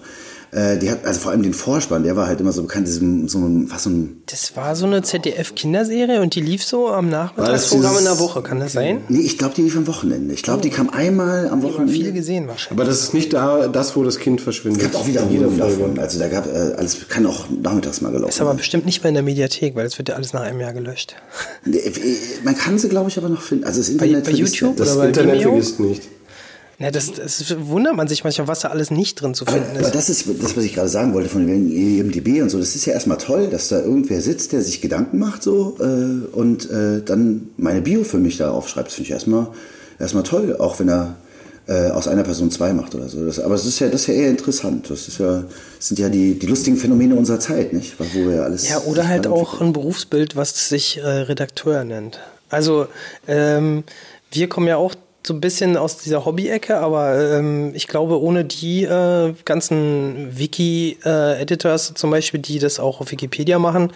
Äh, 0.54 0.78
die 0.78 0.88
hat, 0.90 1.04
also 1.04 1.18
vor 1.18 1.32
allem 1.32 1.42
den 1.42 1.52
Vorspann, 1.52 2.04
der 2.04 2.14
war 2.14 2.28
halt 2.28 2.40
immer 2.40 2.52
so 2.52 2.62
bekannt, 2.62 2.86
diesem, 2.86 3.26
so 3.28 3.38
ein, 3.38 3.66
fast 3.66 3.84
so 3.84 3.90
ein, 3.90 4.22
Das 4.26 4.56
war 4.56 4.76
so 4.76 4.86
eine 4.86 5.02
ZDF-Kinderserie 5.02 6.20
und 6.20 6.34
die 6.36 6.40
lief 6.40 6.62
so 6.64 6.88
am 6.88 7.08
Nachmittagsprogramm 7.08 7.98
in 7.98 8.04
der 8.04 8.18
Woche. 8.20 8.40
Kann 8.42 8.60
das 8.60 8.72
sein? 8.72 9.00
nee, 9.08 9.20
ich 9.20 9.36
glaube, 9.36 9.54
die 9.56 9.62
lief 9.62 9.76
am 9.76 9.86
Wochenende. 9.86 10.32
Ich 10.32 10.42
glaube, 10.42 10.62
die 10.62 10.70
kam 10.70 10.90
einmal 10.90 11.48
am 11.48 11.58
Ich 11.58 11.64
habe 11.64 11.74
Wochenende. 11.74 11.92
viel 11.92 12.12
gesehen 12.12 12.46
wahrscheinlich. 12.46 12.80
Aber 12.80 12.84
das 12.88 13.00
ist 13.00 13.14
nicht 13.14 13.32
da, 13.32 13.66
das, 13.68 13.96
wo 13.96 14.04
das 14.04 14.18
Kind 14.18 14.40
verschwindet. 14.40 14.82
Es 14.82 14.92
gab 14.92 15.00
auch 15.00 15.06
in 15.06 15.12
jeder 15.12 15.28
Wiederholungen 15.28 15.58
Folge. 15.58 15.76
davon. 15.82 15.98
Also 15.98 16.18
da 16.20 16.28
gab 16.28 16.46
äh, 16.46 16.74
alles, 16.76 17.08
kann 17.08 17.26
auch 17.26 17.46
nachmittags 17.62 18.00
mal 18.00 18.12
gelaufen. 18.12 18.28
Ist 18.30 18.40
aber 18.40 18.54
bestimmt 18.54 18.86
nicht 18.86 19.02
mehr 19.02 19.08
in 19.08 19.14
der 19.14 19.22
Mediathek, 19.24 19.74
weil 19.74 19.86
es 19.86 19.98
wird 19.98 20.08
ja 20.08 20.14
alles 20.14 20.32
nach 20.32 20.42
einem 20.42 20.60
Jahr 20.60 20.72
gelöscht. 20.72 21.16
Nee, 21.64 21.78
äh, 21.78 21.92
Man 22.44 22.56
kann 22.56 22.78
sie, 22.78 22.88
glaube 22.88 23.10
ich, 23.10 23.18
aber 23.18 23.28
noch 23.28 23.42
finden. 23.42 23.64
Also 23.64 23.80
das 23.80 23.88
Bei, 23.96 24.04
Internet 24.06 24.24
bei 24.24 24.30
vergisst 24.30 24.54
YouTube 24.56 24.76
das. 24.76 24.86
Das 24.88 24.96
oder 24.96 25.04
bei 25.04 25.08
Internet 25.08 25.34
Vimeo? 25.34 25.48
vergisst 25.50 25.80
nicht. 25.80 26.02
Ja, 26.78 26.90
das, 26.90 27.12
das 27.12 27.54
wundert 27.66 27.94
man 27.94 28.08
sich 28.08 28.24
manchmal, 28.24 28.48
was 28.48 28.60
da 28.60 28.68
alles 28.68 28.90
nicht 28.90 29.20
drin 29.20 29.34
zu 29.34 29.46
Aber, 29.46 29.56
finden 29.56 29.76
aber 29.76 29.86
ist. 29.86 29.94
das 29.94 30.08
ist 30.08 30.26
das, 30.42 30.56
was 30.56 30.64
ich 30.64 30.74
gerade 30.74 30.88
sagen 30.88 31.14
wollte 31.14 31.28
von 31.28 31.46
wegen 31.46 31.70
IMDb 31.70 32.42
und 32.42 32.50
so. 32.50 32.58
Das 32.58 32.74
ist 32.74 32.84
ja 32.84 32.92
erstmal 32.92 33.18
toll, 33.18 33.48
dass 33.48 33.68
da 33.68 33.80
irgendwer 33.80 34.20
sitzt, 34.20 34.52
der 34.52 34.62
sich 34.62 34.80
Gedanken 34.80 35.18
macht 35.18 35.42
so 35.42 35.76
äh, 35.80 36.34
und 36.36 36.68
äh, 36.70 37.02
dann 37.04 37.48
meine 37.56 37.80
Bio 37.80 38.02
für 38.02 38.18
mich 38.18 38.38
da 38.38 38.50
aufschreibt. 38.50 38.88
Das 38.88 38.94
finde 38.94 39.06
ich 39.06 39.12
erstmal 39.12 39.48
erstmal 39.98 40.24
toll, 40.24 40.56
auch 40.58 40.80
wenn 40.80 40.88
er 40.88 41.16
äh, 41.66 41.90
aus 41.90 42.08
einer 42.08 42.24
Person 42.24 42.50
zwei 42.50 42.72
macht 42.72 42.94
oder 42.94 43.08
so. 43.08 43.24
Das, 43.24 43.38
aber 43.38 43.54
es 43.54 43.64
ist 43.64 43.78
ja 43.78 43.88
das 43.88 44.02
ist 44.02 44.06
ja 44.08 44.14
eher 44.14 44.30
interessant. 44.30 44.90
Das 44.90 45.06
ist 45.06 45.18
ja 45.18 45.44
das 45.78 45.88
sind 45.88 45.98
ja 46.00 46.08
die, 46.08 46.38
die 46.38 46.46
lustigen 46.46 46.76
Phänomene 46.76 47.14
unserer 47.14 47.40
Zeit, 47.40 47.72
nicht? 47.72 47.94
Wo 47.98 48.28
wir 48.28 48.36
ja 48.36 48.42
alles 48.42 48.68
Ja, 48.68 48.80
oder 48.80 49.06
halt 49.06 49.26
auch 49.28 49.60
ein 49.60 49.72
Berufsbild, 49.72 50.34
was 50.34 50.68
sich 50.68 50.98
äh, 50.98 51.06
Redakteur 51.06 51.84
nennt. 51.84 52.18
Also, 52.50 52.86
ähm, 53.26 53.84
wir 54.30 54.48
kommen 54.48 54.66
ja 54.68 54.76
auch 54.76 54.94
so 55.26 55.32
ein 55.32 55.40
bisschen 55.40 55.78
aus 55.78 55.96
dieser 55.96 56.26
Hobby-Ecke, 56.26 56.76
aber 56.76 57.38
ähm, 57.38 57.72
ich 57.74 57.88
glaube, 57.88 58.20
ohne 58.20 58.44
die 58.44 58.84
äh, 58.84 59.32
ganzen 59.46 60.38
Wiki-Editors 60.38 61.94
zum 61.94 62.10
Beispiel, 62.10 62.40
die 62.40 62.58
das 62.58 62.78
auch 62.78 63.00
auf 63.00 63.10
Wikipedia 63.10 63.58
machen, 63.58 63.90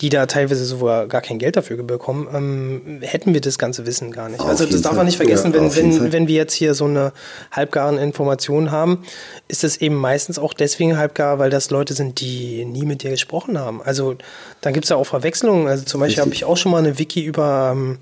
die 0.00 0.08
da 0.08 0.26
teilweise 0.26 0.64
sogar 0.64 1.08
gar 1.08 1.20
kein 1.20 1.40
Geld 1.40 1.56
dafür 1.56 1.82
bekommen, 1.82 2.28
ähm, 2.32 3.00
hätten 3.02 3.34
wir 3.34 3.40
das 3.40 3.58
ganze 3.58 3.86
Wissen 3.86 4.12
gar 4.12 4.28
nicht. 4.28 4.38
Auf 4.38 4.46
also 4.46 4.66
das 4.66 4.82
darf 4.82 4.94
man 4.94 5.06
nicht 5.06 5.16
vergessen, 5.16 5.52
Ja, 5.52 5.60
wenn, 5.60 5.74
wenn, 5.74 6.12
wenn 6.12 6.28
wir 6.28 6.36
jetzt 6.36 6.54
hier 6.54 6.74
so 6.74 6.84
eine 6.84 7.12
halbgaren 7.50 7.98
Information 7.98 8.70
haben, 8.70 9.02
ist 9.48 9.64
es 9.64 9.78
eben 9.78 9.96
meistens 9.96 10.38
auch 10.38 10.54
deswegen 10.54 10.96
halbgar, 10.96 11.40
weil 11.40 11.50
das 11.50 11.70
Leute 11.70 11.94
sind, 11.94 12.20
die 12.20 12.64
nie 12.64 12.84
mit 12.84 13.02
dir 13.02 13.10
gesprochen 13.10 13.58
haben. 13.58 13.82
Also 13.82 14.14
dann 14.60 14.74
gibt 14.74 14.84
es 14.84 14.90
ja 14.90 14.96
auch 14.96 15.06
Verwechslungen. 15.06 15.66
Also 15.66 15.84
zum 15.84 16.00
Beispiel 16.00 16.22
habe 16.22 16.34
ich 16.34 16.44
auch 16.44 16.56
schon 16.56 16.70
mal 16.70 16.78
eine 16.78 17.00
Wiki 17.00 17.24
über 17.24 17.72
ähm, 17.72 17.98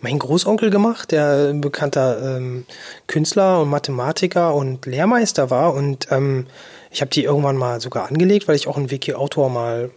meinen 0.00 0.18
Großonkel 0.18 0.70
gemacht, 0.70 1.12
der 1.12 1.50
ein 1.50 1.60
bekannter 1.60 2.36
ähm, 2.36 2.66
Künstler 3.06 3.60
und 3.60 3.70
Mathematiker 3.70 4.54
und 4.54 4.86
Lehrmeister 4.86 5.50
war. 5.50 5.74
Und 5.74 6.08
ähm, 6.10 6.46
ich 6.90 7.00
habe 7.00 7.10
die 7.10 7.24
irgendwann 7.24 7.56
mal 7.56 7.80
sogar 7.80 8.08
angelegt, 8.08 8.48
weil 8.48 8.56
ich 8.56 8.68
auch 8.68 8.76
einen 8.76 8.90
Wiki-Autor 8.90 9.50
mal 9.50 9.90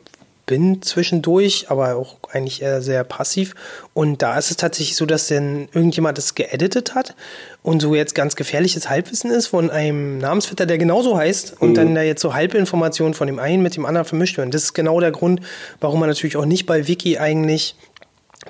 bin 0.49 0.81
zwischendurch, 0.81 1.67
aber 1.69 1.95
auch 1.95 2.15
eigentlich 2.31 2.63
eher 2.63 2.81
sehr 2.81 3.03
passiv. 3.03 3.53
Und 3.93 4.23
da 4.23 4.35
ist 4.35 4.49
es 4.49 4.57
tatsächlich 4.57 4.95
so, 4.95 5.05
dass 5.05 5.27
dann 5.27 5.69
irgendjemand 5.73 6.17
das 6.17 6.33
geeditet 6.33 6.95
hat 6.95 7.15
und 7.61 7.83
so 7.83 7.93
jetzt 7.93 8.15
ganz 8.15 8.35
gefährliches 8.35 8.89
Halbwissen 8.89 9.29
ist 9.29 9.45
von 9.45 9.69
einem 9.69 10.17
Namensvetter, 10.17 10.65
der 10.65 10.79
genauso 10.79 11.15
heißt 11.15 11.61
und 11.61 11.75
dann 11.75 11.93
da 11.93 12.01
jetzt 12.01 12.23
so 12.23 12.33
Halbinformationen 12.33 13.13
von 13.13 13.27
dem 13.27 13.37
einen 13.37 13.61
mit 13.61 13.75
dem 13.75 13.85
anderen 13.85 14.05
vermischt 14.07 14.39
werden. 14.39 14.49
Das 14.49 14.63
ist 14.63 14.73
genau 14.73 14.99
der 14.99 15.11
Grund, 15.11 15.39
warum 15.81 15.99
man 15.99 16.09
natürlich 16.09 16.35
auch 16.35 16.45
nicht 16.45 16.65
bei 16.65 16.87
Wiki 16.87 17.19
eigentlich 17.19 17.75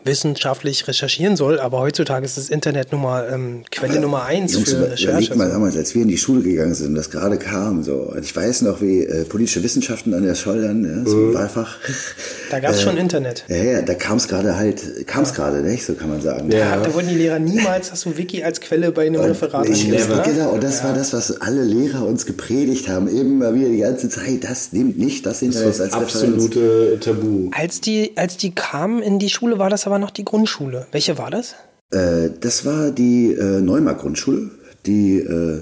wissenschaftlich 0.03 0.87
recherchieren 0.87 1.35
soll, 1.35 1.59
aber 1.59 1.79
heutzutage 1.79 2.23
ist 2.25 2.37
das 2.37 2.49
Internet 2.49 2.91
Nummer 2.91 3.27
ähm, 3.29 3.63
Quelle 3.71 3.99
Nummer 3.99 4.23
eins 4.23 4.53
Jungs, 4.53 4.71
für 4.71 4.91
Recherche. 4.91 5.35
mal 5.35 5.49
damals, 5.49 5.75
als 5.75 5.95
wir 5.95 6.03
in 6.03 6.07
die 6.07 6.17
Schule 6.17 6.41
gegangen 6.43 6.73
sind 6.75 6.89
und 6.89 6.95
das 6.95 7.09
gerade 7.09 7.37
kam, 7.37 7.83
so. 7.83 7.95
Und 7.95 8.23
ich 8.23 8.35
weiß 8.35 8.61
noch, 8.61 8.81
wie 8.81 9.03
äh, 9.03 9.25
politische 9.25 9.63
Wissenschaften 9.63 10.13
an 10.13 10.23
der 10.23 10.35
Scholdern, 10.35 10.85
ja, 10.85 11.09
so 11.09 11.17
Mhm. 11.17 11.29
ein 11.29 11.33
Wahlfach. 11.33 11.77
Da 12.51 12.59
gab 12.59 12.71
es 12.71 12.79
Äh, 12.79 12.83
schon 12.83 12.97
Internet. 12.97 13.45
Ja, 13.47 13.55
ja, 13.57 13.81
da 13.81 13.93
kam 13.95 14.17
es 14.17 14.27
gerade 14.27 14.55
halt, 14.55 15.07
kam 15.07 15.23
es 15.23 15.33
gerade, 15.33 15.61
nicht? 15.61 15.83
So 15.85 15.93
kann 15.95 16.09
man 16.09 16.21
sagen. 16.21 16.51
Ja. 16.51 16.77
Da 16.77 16.93
wollten 16.93 17.09
die 17.09 17.15
Lehrer 17.15 17.39
niemals, 17.39 17.91
hast 17.91 18.05
du 18.05 18.15
Wiki 18.15 18.43
als 18.43 18.61
Quelle 18.61 18.91
bei 18.91 19.07
einem 19.07 19.21
Referat 19.21 19.67
Ich, 19.69 19.85
angegeben, 19.85 20.15
ne? 20.15 20.21
genau, 20.23 20.49
und 20.51 20.63
das 20.63 20.83
war 20.83 20.93
das, 20.93 21.13
was 21.13 21.41
alle 21.41 21.63
Lehrer 21.63 22.05
uns 22.05 22.25
gepredigt 22.25 22.87
haben, 22.89 23.07
immer 23.07 23.53
wieder 23.55 23.69
die 23.69 23.79
ganze 23.79 24.07
Zeit. 24.09 24.43
Das 24.43 24.71
nimmt 24.71 24.97
nicht 24.99 25.25
das 25.25 25.41
Internet 25.41 25.69
Das 25.69 25.81
als 25.81 25.93
ist 25.93 25.95
das 25.95 26.15
Referenz. 26.15 26.45
absolute 26.45 26.97
Tabu. 26.99 27.49
Als 27.51 27.81
die, 27.81 28.11
als 28.15 28.37
die 28.37 28.51
kamen 28.51 29.01
in 29.01 29.17
die 29.19 29.29
Schule, 29.29 29.57
war 29.59 29.69
das 29.69 29.78
aber 29.87 29.99
noch 29.99 30.11
die 30.11 30.25
Grundschule. 30.25 30.87
Welche 30.91 31.17
war 31.17 31.31
das? 31.31 31.55
Äh, 31.91 32.29
das 32.39 32.65
war 32.65 32.91
die 32.91 33.33
äh, 33.33 33.61
Neumark 33.61 33.99
Grundschule, 34.01 34.49
die 34.85 35.19
äh, 35.19 35.61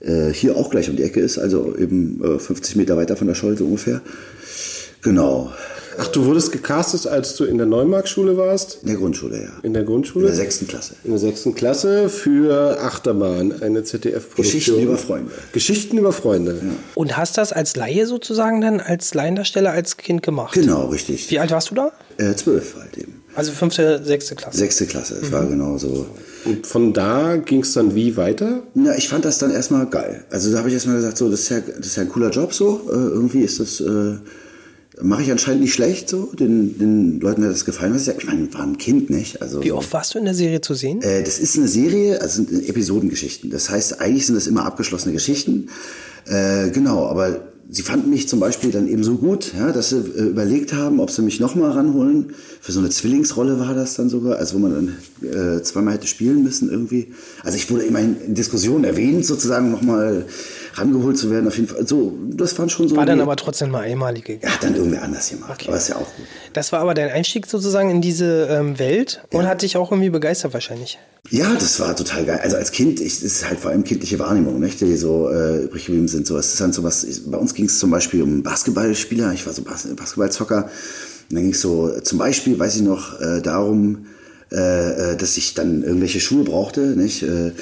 äh, 0.00 0.32
hier 0.32 0.56
auch 0.56 0.70
gleich 0.70 0.88
um 0.90 0.96
die 0.96 1.02
Ecke 1.02 1.20
ist, 1.20 1.38
also 1.38 1.76
eben 1.76 2.22
äh, 2.24 2.38
50 2.38 2.76
Meter 2.76 2.96
weiter 2.96 3.16
von 3.16 3.26
der 3.26 3.34
Scholte 3.34 3.64
ungefähr. 3.64 4.00
Genau, 5.02 5.50
Ach, 5.98 6.06
du 6.08 6.24
wurdest 6.24 6.52
gecastet, 6.52 7.06
als 7.06 7.36
du 7.36 7.44
in 7.44 7.58
der 7.58 7.66
Neumark-Schule 7.66 8.36
warst? 8.36 8.78
in 8.82 8.88
der 8.88 8.96
Grundschule, 8.96 9.42
ja. 9.42 9.48
In 9.62 9.74
der 9.74 9.82
In 9.82 9.88
Grundschule? 9.88 10.26
der 10.26 10.34
sechsten 10.34 10.66
Klasse. 10.66 10.94
In 11.04 11.10
der 11.10 11.18
sechsten 11.18 11.54
Klasse 11.54 12.08
für 12.08 12.80
Achterbahn, 12.80 13.60
eine 13.60 13.84
ZDF-Produktion. 13.84 14.44
Geschichten 14.44 14.80
über 14.82 14.96
Freunde. 14.96 15.32
Geschichten 15.52 15.98
über 15.98 16.12
Freunde. 16.12 16.60
Und 16.94 17.16
hast 17.16 17.36
das 17.36 17.52
als 17.52 17.76
Laie 17.76 18.06
sozusagen 18.06 18.60
dann, 18.60 18.80
als 18.80 19.12
Laiendarsteller, 19.12 19.72
als 19.72 19.96
Kind 19.98 20.22
gemacht? 20.22 20.54
Genau, 20.54 20.86
richtig. 20.86 21.30
Wie 21.30 21.38
alt 21.38 21.50
warst 21.50 21.70
du 21.70 21.74
da? 21.74 21.92
Äh, 22.16 22.34
zwölf 22.34 22.76
halt 22.76 22.96
eben. 22.96 23.19
Also 23.34 23.52
fünfte, 23.52 24.02
sechste 24.04 24.34
Klasse. 24.34 24.58
Sechste 24.58 24.86
Klasse, 24.86 25.20
es 25.22 25.30
war 25.30 25.46
genau 25.46 25.78
so. 25.78 26.06
Und 26.44 26.66
von 26.66 26.92
da 26.92 27.36
ging 27.36 27.60
es 27.62 27.72
dann 27.74 27.94
wie 27.94 28.16
weiter? 28.16 28.62
Na, 28.74 28.96
ich 28.96 29.08
fand 29.08 29.24
das 29.24 29.38
dann 29.38 29.50
erstmal 29.50 29.86
geil. 29.86 30.24
Also 30.30 30.50
da 30.50 30.58
habe 30.58 30.68
ich 30.68 30.74
erstmal 30.74 30.96
gesagt, 30.96 31.18
so, 31.18 31.30
das 31.30 31.40
ist 31.40 31.48
ja, 31.50 31.60
das 31.60 31.86
ist 31.86 31.96
ja 31.96 32.02
ein 32.02 32.08
cooler 32.08 32.30
Job 32.30 32.52
so. 32.52 32.80
Äh, 32.88 32.94
irgendwie 32.94 33.40
ist 33.40 33.60
das, 33.60 33.80
äh, 33.80 34.16
mache 35.02 35.22
ich 35.22 35.30
anscheinend 35.30 35.62
nicht 35.62 35.74
schlecht 35.74 36.08
so. 36.08 36.32
Den, 36.32 36.78
den 36.78 37.20
Leuten 37.20 37.44
hat 37.44 37.52
das 37.52 37.64
gefallen, 37.64 37.94
was 37.94 38.02
ich 38.02 38.06
sage. 38.06 38.18
Ich 38.20 38.26
meine, 38.26 38.52
war 38.54 38.62
ein 38.62 38.78
Kind, 38.78 39.10
nicht? 39.10 39.42
Also, 39.42 39.62
Wie 39.62 39.72
oft 39.72 39.92
warst 39.92 40.14
du 40.14 40.18
in 40.18 40.24
der 40.24 40.34
Serie 40.34 40.60
zu 40.60 40.74
sehen? 40.74 41.02
Äh, 41.02 41.22
das 41.22 41.38
ist 41.38 41.56
eine 41.56 41.68
Serie, 41.68 42.20
also 42.20 42.42
sind 42.42 42.68
Episodengeschichten. 42.68 43.50
Das 43.50 43.70
heißt, 43.70 44.00
eigentlich 44.00 44.26
sind 44.26 44.34
das 44.34 44.46
immer 44.46 44.64
abgeschlossene 44.64 45.12
Geschichten. 45.12 45.68
Äh, 46.26 46.70
genau, 46.70 47.06
aber 47.06 47.49
sie 47.70 47.82
fanden 47.82 48.10
mich 48.10 48.28
zum 48.28 48.40
Beispiel 48.40 48.70
dann 48.70 48.88
eben 48.88 49.04
so 49.04 49.14
gut, 49.14 49.52
ja, 49.56 49.72
dass 49.72 49.90
sie 49.90 49.96
äh, 49.96 50.22
überlegt 50.22 50.72
haben, 50.72 51.00
ob 51.00 51.10
sie 51.10 51.22
mich 51.22 51.40
nochmal 51.40 51.70
ranholen. 51.70 52.34
Für 52.60 52.72
so 52.72 52.80
eine 52.80 52.90
Zwillingsrolle 52.90 53.58
war 53.60 53.74
das 53.74 53.94
dann 53.94 54.08
sogar, 54.08 54.38
also 54.38 54.56
wo 54.56 54.58
man 54.58 54.96
dann 55.22 55.58
äh, 55.58 55.62
zweimal 55.62 55.94
hätte 55.94 56.06
spielen 56.06 56.42
müssen 56.42 56.70
irgendwie. 56.70 57.12
Also 57.42 57.56
ich 57.56 57.70
wurde 57.70 57.84
immerhin 57.84 58.16
in 58.26 58.34
Diskussionen 58.34 58.84
erwähnt, 58.84 59.24
sozusagen 59.24 59.70
nochmal 59.70 60.26
rangeholt 60.74 61.16
zu 61.18 61.30
werden. 61.30 61.46
Auf 61.46 61.56
jeden 61.56 61.68
Fall. 61.68 61.86
So, 61.86 62.12
das 62.30 62.58
waren 62.58 62.68
schon 62.68 62.88
so. 62.88 62.96
War 62.96 63.06
dann 63.06 63.20
aber 63.20 63.36
trotzdem 63.36 63.70
mal 63.70 63.82
einmalige. 63.82 64.34
ja, 64.42 64.50
dann 64.60 64.74
irgendwer 64.74 65.02
anders 65.02 65.30
gemacht. 65.30 65.64
Aber 65.66 65.76
ist 65.76 65.88
ja 65.88 65.96
auch 65.96 66.00
gut. 66.00 66.26
Das 66.52 66.72
war 66.72 66.80
aber 66.80 66.94
dein 66.94 67.10
Einstieg 67.10 67.46
sozusagen 67.46 67.90
in 67.90 68.00
diese 68.00 68.48
ähm, 68.50 68.78
Welt 68.78 69.22
und 69.32 69.46
hat 69.46 69.62
dich 69.62 69.76
auch 69.76 69.92
irgendwie 69.92 70.10
begeistert 70.10 70.52
wahrscheinlich. 70.52 70.98
Ja, 71.28 71.52
das 71.54 71.78
war 71.78 71.94
total 71.94 72.24
geil. 72.24 72.40
Also 72.42 72.56
als 72.56 72.72
Kind, 72.72 72.98
ich, 72.98 73.16
das 73.16 73.24
ist 73.24 73.48
halt 73.48 73.60
vor 73.60 73.70
allem 73.70 73.84
kindliche 73.84 74.18
Wahrnehmung, 74.18 74.58
nicht, 74.58 74.80
die 74.80 74.96
so 74.96 75.28
äh, 75.28 75.64
übrig 75.64 75.84
geblieben 75.84 76.08
sind. 76.08 76.26
So, 76.26 76.38
es 76.38 76.52
ist 76.52 76.60
dann 76.60 76.72
sowas, 76.72 77.04
ich, 77.04 77.30
bei 77.30 77.36
uns 77.36 77.54
ging 77.60 77.66
es 77.66 77.78
zum 77.78 77.90
Beispiel 77.90 78.22
um 78.22 78.42
Basketballspieler, 78.42 79.34
ich 79.34 79.44
war 79.44 79.52
so 79.52 79.60
Bas 79.60 79.86
Basketballzocker. 79.86 80.64
Und 80.64 81.36
dann 81.36 81.42
ging 81.42 81.52
es 81.52 81.60
so, 81.60 81.92
äh, 81.92 82.02
zum 82.02 82.18
Beispiel, 82.18 82.58
weiß 82.58 82.76
ich 82.76 82.82
noch, 82.82 83.20
äh, 83.20 83.42
darum, 83.42 84.06
äh, 84.50 85.12
äh, 85.12 85.16
dass 85.16 85.36
ich 85.36 85.52
dann 85.52 85.82
irgendwelche 85.82 86.20
Schuhe 86.20 86.44
brauchte, 86.44 86.80
nicht? 86.80 87.22
Äh, 87.22 87.52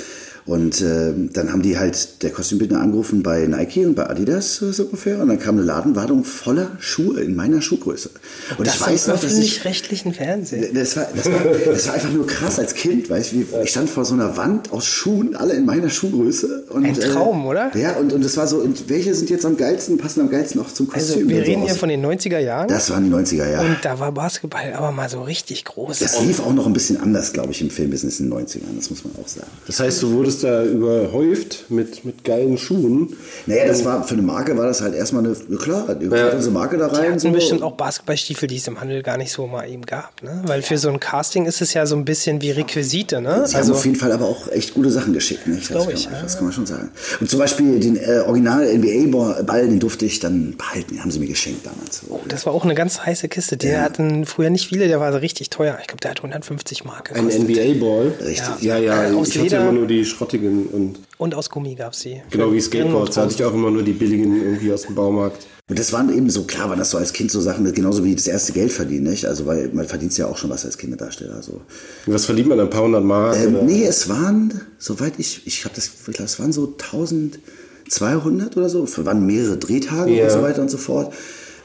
und 0.49 0.81
äh, 0.81 1.13
dann 1.33 1.53
haben 1.53 1.61
die 1.63 1.79
halt 1.79 2.23
der 2.23 2.31
Kostümbildner 2.31 2.81
angerufen 2.81 3.23
bei 3.23 3.47
Nike 3.47 3.85
und 3.87 3.95
bei 3.95 4.09
Adidas 4.09 4.63
äh, 4.63 4.73
so 4.73 4.85
ungefähr. 4.85 5.21
Und 5.21 5.29
dann 5.29 5.39
kam 5.39 5.57
eine 5.57 5.65
Ladenwartung 5.65 6.25
voller 6.25 6.71
Schuhe 6.81 7.21
in 7.21 7.37
meiner 7.37 7.61
Schuhgröße. 7.61 8.09
Und 8.57 8.67
das 8.67 8.77
ich 8.77 8.81
weiß 8.81 9.07
noch, 9.09 9.15
dass 9.21 9.25
ich 9.25 9.29
öffentlich-rechtlichen 9.31 10.15
Fernsehen. 10.15 10.75
das 10.75 10.97
war, 10.97 11.07
das, 11.15 11.27
war, 11.27 11.41
das 11.67 11.87
war 11.89 11.95
einfach 11.95 12.11
nur 12.11 12.27
krass 12.27 12.59
als 12.59 12.75
Kind, 12.75 13.11
weißt 13.11 13.33
du, 13.33 13.45
ich 13.63 13.71
stand 13.71 13.91
vor 13.91 14.07
so 14.07 14.15
einer 14.15 14.39
Wand 14.39 14.73
aus 14.73 14.87
Schuhen, 14.87 15.37
alle 15.37 15.53
in 15.53 15.67
meiner 15.67 15.91
Schuhgröße. 15.91 16.65
Und, 16.71 16.87
Ein 16.87 16.95
Traum, 16.95 17.45
oder? 17.47 17.71
Ja, 17.77 17.97
und, 17.97 18.15
und 18.15 18.25
das 18.25 18.37
war 18.39 18.47
so, 18.49 18.57
und 18.59 18.89
welche 18.89 19.15
sind 19.15 19.29
jetzt 19.29 19.45
am 19.45 19.57
geilsten, 19.59 19.99
passen 19.99 20.23
am 20.23 20.31
geilsten 20.31 20.61
auch 20.63 20.73
zum 20.73 20.89
Also 20.95 21.13
Kostüm? 21.13 21.29
wir 21.29 21.37
und 21.39 21.45
so 21.45 21.51
reden 21.51 21.63
hier 21.65 21.73
aus. 21.73 21.79
von 21.79 21.89
den 21.91 22.05
90er 22.05 22.39
Jahren 22.39 22.69
Das 22.69 22.89
waren 22.91 23.05
die 23.05 23.15
90er 23.15 23.51
Jahre. 23.51 23.67
und 23.67 23.77
da 23.83 23.99
war 24.01 24.13
Basketball 24.13 24.73
aber 24.73 24.93
mal 24.93 25.11
so 25.11 25.21
richtig 25.23 25.67
groß. 25.67 25.99
Das 25.99 26.23
lief 26.25 26.41
auch 26.41 26.55
noch 26.55 26.67
ein 26.67 26.73
bisschen 26.73 26.97
anders, 26.97 27.35
glaube 27.35 27.51
ich, 27.51 27.61
im 27.61 27.69
Filmbusiness 27.69 28.19
in 28.21 28.31
den 28.31 28.39
90ern, 28.47 28.61
das 28.77 28.89
muss 28.89 29.05
man 29.05 29.13
auch 29.23 29.29
sagen. 29.29 29.47
Das 29.67 29.79
heißt, 29.81 30.03
du 30.03 30.11
wurdest 30.13 30.38
da 30.41 30.65
überhäuft 30.65 31.67
mit, 31.71 32.05
mit 32.05 32.25
geilen 32.25 32.59
Schuhen. 32.59 33.17
Naja, 33.47 33.67
das 33.67 33.85
war, 33.85 34.05
für 34.05 34.15
eine 34.15 34.23
Marke 34.23 34.57
war 34.57 34.67
das 34.67 34.81
halt 34.81 34.95
erstmal 34.95 35.25
eine, 35.25 35.37
na 35.49 35.59
klar, 35.59 35.95
die 35.95 36.07
Ja. 36.07 36.17
ja. 36.17 36.29
unsere 36.35 36.53
Marke 36.53 36.77
da 36.79 36.89
Die 36.89 36.97
rein. 36.97 37.07
hatten 37.11 37.19
So. 37.19 37.31
bestimmt 37.31 37.63
auch 37.63 37.73
Basketballstiefel, 37.73 38.49
die 38.49 38.57
es 38.57 38.67
im 38.69 38.81
Handel 38.81 39.03
gar 39.03 39.17
nicht 39.17 39.33
so 39.33 39.47
mal 39.47 39.69
eben 39.69 39.83
gab. 39.83 40.23
Ne? 40.23 40.43
Weil 40.47 40.63
für 40.63 40.79
so 40.79 40.89
ein 40.89 41.01
Casting 41.01 41.47
ist 41.47 41.61
es 41.61 41.75
ja 41.75 41.87
so 41.87 41.97
ein 41.97 42.05
bisschen 42.05 42.41
wie 42.43 42.51
Requisite. 42.51 43.21
Ne? 43.21 43.45
Sie 43.47 43.55
haben 43.55 43.61
Also 43.63 43.75
auf 43.75 43.85
jeden 43.85 43.97
Fall 43.97 44.13
aber 44.13 44.27
auch 44.27 44.49
echt 44.53 44.75
gute 44.75 44.91
Sachen 44.91 45.13
geschickt, 45.13 45.47
nicht? 45.47 45.63
Das, 45.63 45.69
glaub 45.69 45.85
kann 45.87 45.95
ich, 45.97 46.05
man, 46.07 46.15
ja. 46.15 46.23
das 46.23 46.35
kann 46.37 46.45
man 46.45 46.53
schon 46.53 46.67
sagen. 46.67 46.91
Und 47.21 47.29
zum 47.31 47.39
Beispiel 47.39 47.79
den 47.81 47.97
äh, 47.97 48.21
Original-NBA-Ball, 48.27 49.69
den 49.69 49.81
durfte 49.81 50.05
ich 50.05 50.21
dann 50.21 50.55
behalten, 50.57 50.95
den 50.95 51.03
haben 51.03 51.11
sie 51.11 51.19
mir 51.19 51.27
geschenkt 51.29 51.67
damals. 51.67 52.03
Oh, 52.09 52.21
das 52.29 52.47
war 52.47 52.53
auch 52.55 52.65
eine 52.65 52.75
ganz 52.75 53.01
heiße 53.05 53.29
Kiste. 53.29 53.57
Der 53.57 53.83
hatten 53.83 54.25
früher 54.27 54.51
nicht 54.51 54.69
viele, 54.69 54.89
der 54.89 55.01
war 55.01 55.13
so 55.13 55.19
richtig 55.19 55.51
teuer. 55.51 55.79
Ich 55.81 55.87
glaube, 55.87 56.01
der 56.01 56.11
hat 56.13 56.19
150 56.19 56.85
Mark 56.85 57.11
Ein 57.15 57.29
gekostet. 57.29 57.49
NBA-Ball. 57.49 58.13
Richtig. 58.27 58.63
Ja, 58.63 58.79
ja, 58.79 59.11
Äh, 59.11 59.15
aus 59.15 59.29
ich 59.29 59.35
hatte 59.37 59.43
Leder. 59.45 59.61
immer 59.63 59.73
nur 59.73 59.87
die 59.87 60.05
schrottigen 60.29 60.67
und 60.67 60.99
Und 61.19 61.35
aus 61.35 61.49
Gummi 61.51 61.75
gab 61.75 61.93
es 61.95 62.01
sie. 62.01 62.21
genau 62.31 62.53
wie 62.53 62.61
Skateboards. 62.61 63.15
Da 63.17 63.23
hatte 63.23 63.35
ich 63.35 63.43
auch 63.45 63.55
immer 63.55 63.71
nur 63.71 63.83
die 63.83 63.93
billigen 63.93 64.41
irgendwie 64.43 64.73
aus 64.73 64.83
dem 64.83 64.95
Baumarkt. 64.95 65.47
Und 65.69 65.79
das 65.79 65.93
waren 65.93 66.09
eben 66.17 66.31
so, 66.31 66.45
klar 66.45 66.71
waren 66.71 66.79
das 66.79 66.91
so 66.91 66.99
als 66.99 67.13
Kind 67.13 67.31
so 67.31 67.41
Sachen, 67.43 67.71
genauso 67.75 68.03
wie 68.05 68.15
das 68.15 68.27
erste 68.27 68.53
Geld 68.55 68.73
verdienen, 68.73 69.05
nicht? 69.11 69.27
Also, 69.27 69.45
weil 69.45 69.69
man 69.75 69.87
verdient 69.87 70.17
ja 70.17 70.27
auch 70.27 70.39
schon 70.39 70.49
was 70.51 70.65
als 70.65 70.79
Kinderdarsteller, 70.79 71.43
so. 71.43 71.61
Was 72.07 72.25
verdient 72.25 72.49
man? 72.49 72.59
Ein 72.61 72.71
paar 72.71 72.85
hundert 72.85 73.05
Mark? 73.05 73.37
Ähm, 73.37 73.55
oder? 73.57 73.65
nee, 73.65 73.85
es 73.85 74.09
waren, 74.09 74.63
soweit 74.79 75.15
ich, 75.19 75.43
ich 75.47 75.65
habe 75.65 75.75
das, 75.75 75.87
ich 75.87 76.05
glaube, 76.15 76.23
es 76.25 76.39
waren 76.41 76.53
so 76.53 76.75
1200 76.79 78.57
oder 78.57 78.69
so, 78.71 78.85
es 78.85 79.05
waren 79.05 79.27
mehrere 79.27 79.59
Drehtage 79.59 80.13
Ja. 80.17 80.25
und 80.25 80.31
so 80.31 80.43
weiter 80.43 80.63
und 80.63 80.71
so 80.71 80.79
fort. 80.79 81.13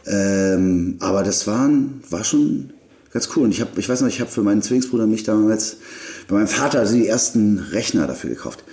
Ähm, 0.06 0.98
aber 1.00 1.24
das 1.24 1.48
waren, 1.48 2.02
war 2.10 2.26
schon 2.26 2.72
ganz 3.14 3.30
cool. 3.36 3.44
Und 3.46 3.52
ich 3.52 3.62
habe, 3.62 3.72
ich 3.80 3.88
weiß 3.88 4.02
noch, 4.02 4.10
ich 4.10 4.20
habe 4.20 4.30
für 4.30 4.42
meinen 4.42 4.62
Zwillingsbruder 4.62 5.08
mich 5.08 5.24
damals 5.24 5.78
bei 6.28 6.36
meinem 6.36 6.48
Vater 6.48 6.80
also 6.80 6.96
die 6.96 7.08
ersten 7.08 7.60
Rechner 7.72 8.08
dafür 8.08 8.30
gekauft. 8.32 8.64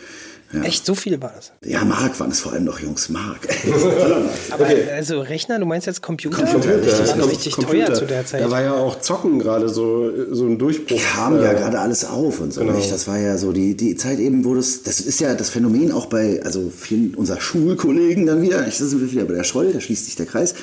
Ja. 0.53 0.63
Echt, 0.63 0.85
so 0.85 0.97
viel 0.97 1.23
war 1.23 1.33
das. 1.37 1.53
Ja, 1.65 1.85
Mark 1.85 2.19
waren 2.19 2.33
es 2.33 2.41
vor 2.41 2.53
allem 2.53 2.65
noch, 2.65 2.81
Jungs, 2.81 3.09
Mark. 3.09 3.39
Aber 4.51 4.67
also 4.93 5.21
Rechner, 5.21 5.61
du 5.61 5.65
meinst 5.65 5.87
jetzt 5.87 6.03
Computer? 6.03 6.43
Computer, 6.45 6.79
Das 6.79 7.11
ja. 7.11 7.19
war 7.21 7.29
richtig 7.31 7.55
teuer 7.55 7.95
zu 7.95 8.05
der 8.05 8.27
Zeit. 8.27 8.43
Da 8.43 8.51
war 8.51 8.61
ja 8.61 8.73
auch 8.75 9.01
Zocken 9.01 9.39
gerade 9.39 9.69
so, 9.69 10.11
so 10.35 10.47
ein 10.47 10.59
Durchbruch. 10.59 11.01
kam 11.15 11.41
ja 11.41 11.53
Äh, 11.53 11.55
gerade 11.55 11.79
alles 11.79 12.05
auf 12.05 12.41
und 12.41 12.53
so. 12.53 12.63
genau. 12.63 12.73
Nicht? 12.73 12.91
Das 12.91 13.07
war 13.07 13.17
ja 13.19 13.39
so 13.39 13.53
die, 13.53 13.77
die 13.77 13.95
Zeit 13.95 14.19
eben, 14.19 14.45
wo 14.45 14.57
das, 14.57 14.83
das 14.83 14.99
ist 15.01 15.21
ja 15.21 15.35
das 15.35 15.51
Phänomen 15.51 15.93
auch 15.93 16.07
bei, 16.07 16.43
also 16.45 16.69
vielen 16.77 17.15
unserer 17.15 17.41
Schulkollegen 17.41 18.27
dann 18.27 18.43
wieder, 18.43 18.61
das 18.63 18.79
sind 18.79 19.01
wir 19.01 19.13
wieder 19.13 19.27
bei 19.27 19.35
der 19.35 19.45
Scholl, 19.45 19.73
da 19.73 19.81
schließt 19.81 20.07
sich 20.07 20.17
der 20.17 20.27
Kreis. 20.27 20.55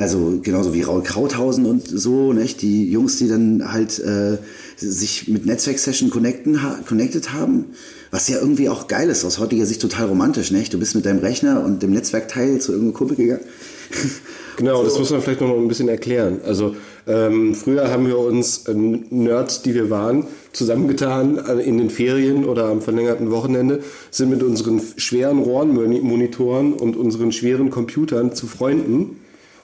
Also 0.00 0.40
genauso 0.42 0.72
wie 0.72 0.80
Raul 0.80 1.02
Krauthausen 1.02 1.66
und 1.66 1.86
so, 1.86 2.32
nicht? 2.32 2.62
Die 2.62 2.90
Jungs, 2.90 3.18
die 3.18 3.28
dann 3.28 3.70
halt 3.70 3.98
äh, 3.98 4.38
sich 4.76 5.28
mit 5.28 5.44
Netzwerksession 5.44 6.08
connecten, 6.08 6.62
ha 6.62 6.80
connected 6.88 7.34
haben, 7.34 7.66
was 8.10 8.26
ja 8.28 8.38
irgendwie 8.38 8.70
auch 8.70 8.88
geil 8.88 9.10
ist, 9.10 9.26
aus 9.26 9.38
heutiger 9.38 9.66
Sicht 9.66 9.82
total 9.82 10.06
romantisch, 10.06 10.52
nicht? 10.52 10.72
Du 10.72 10.78
bist 10.78 10.94
mit 10.94 11.04
deinem 11.04 11.18
Rechner 11.18 11.62
und 11.62 11.82
dem 11.82 11.90
Netzwerkteil 11.90 12.62
zu 12.62 12.72
irgendeinem 12.72 12.94
Kumpel 12.94 13.16
gegangen. 13.16 13.44
Genau, 14.56 14.84
das 14.84 14.98
muss 14.98 15.10
man 15.10 15.22
vielleicht 15.22 15.40
noch 15.40 15.56
ein 15.56 15.68
bisschen 15.68 15.88
erklären. 15.88 16.42
Also 16.44 16.74
ähm, 17.06 17.54
früher 17.54 17.90
haben 17.90 18.06
wir 18.06 18.18
uns 18.18 18.66
äh, 18.66 18.74
Nerds, 18.74 19.62
die 19.62 19.74
wir 19.74 19.88
waren, 19.88 20.26
zusammengetan 20.52 21.38
äh, 21.38 21.62
in 21.62 21.78
den 21.78 21.88
Ferien 21.88 22.44
oder 22.44 22.66
am 22.66 22.82
verlängerten 22.82 23.30
Wochenende, 23.30 23.80
sind 24.10 24.28
mit 24.28 24.42
unseren 24.42 24.82
schweren 24.98 25.38
Rohrenmonitoren 25.38 26.74
und 26.74 26.96
unseren 26.96 27.32
schweren 27.32 27.70
Computern 27.70 28.34
zu 28.34 28.46
Freunden. 28.46 29.19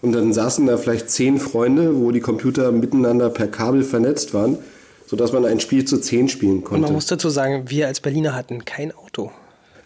Und 0.07 0.13
dann 0.13 0.33
saßen 0.33 0.65
da 0.67 0.77
vielleicht 0.77 1.11
zehn 1.11 1.39
Freunde, 1.39 1.97
wo 1.99 2.13
die 2.13 2.21
Computer 2.21 2.71
miteinander 2.71 3.29
per 3.29 3.49
Kabel 3.49 3.83
vernetzt 3.83 4.35
waren, 4.35 4.57
sodass 5.05 5.33
man 5.33 5.45
ein 5.45 5.59
Spiel 5.59 5.85
zu 5.85 5.99
zehn 5.99 6.29
spielen 6.29 6.59
Und 6.59 6.65
konnte. 6.65 6.83
man 6.85 6.93
muss 6.93 7.07
dazu 7.07 7.29
sagen, 7.29 7.65
wir 7.67 7.89
als 7.89 7.99
Berliner 7.99 8.37
hatten 8.37 8.65
kein 8.65 8.93
Auto. 8.97 9.33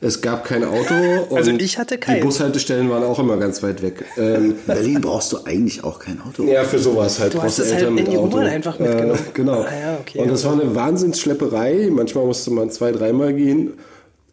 Es 0.02 0.20
gab 0.20 0.44
kein 0.44 0.62
Auto. 0.64 0.92
Und 1.30 1.38
Also 1.38 1.52
ich 1.52 1.78
hatte 1.78 1.94
Die 1.94 2.00
keins. 2.00 2.22
Bushaltestellen 2.22 2.90
waren 2.90 3.02
auch 3.02 3.18
immer 3.18 3.38
ganz 3.38 3.62
weit 3.62 3.80
weg. 3.80 4.04
Ähm, 4.18 4.50
In 4.50 4.56
Berlin 4.66 5.00
brauchst 5.00 5.32
du 5.32 5.38
eigentlich 5.46 5.84
auch 5.84 5.98
kein 5.98 6.20
Auto. 6.20 6.42
ja, 6.44 6.64
für 6.64 6.78
sowas 6.78 7.18
halt. 7.18 7.32
Du 7.32 7.38
hast 7.38 7.56
brauchst 7.56 7.58
es 7.60 7.66
halt 7.72 7.78
Eltern 7.78 7.96
in 7.96 8.04
mit 8.04 8.12
die 8.12 8.18
Auto. 8.18 8.36
Einfach 8.36 8.78
mitgenommen. 8.78 9.12
Äh, 9.14 9.32
genau. 9.32 9.60
Ah 9.62 9.68
ja, 9.80 9.98
okay. 10.00 10.18
und 10.18 10.30
das 10.30 10.44
war 10.44 10.52
eine 10.52 10.74
Wahnsinnsschlepperei. 10.74 11.88
Manchmal 11.90 12.26
musste 12.26 12.50
man 12.50 12.68
zwei, 12.70 12.92
dreimal 12.92 13.32
gehen. 13.32 13.72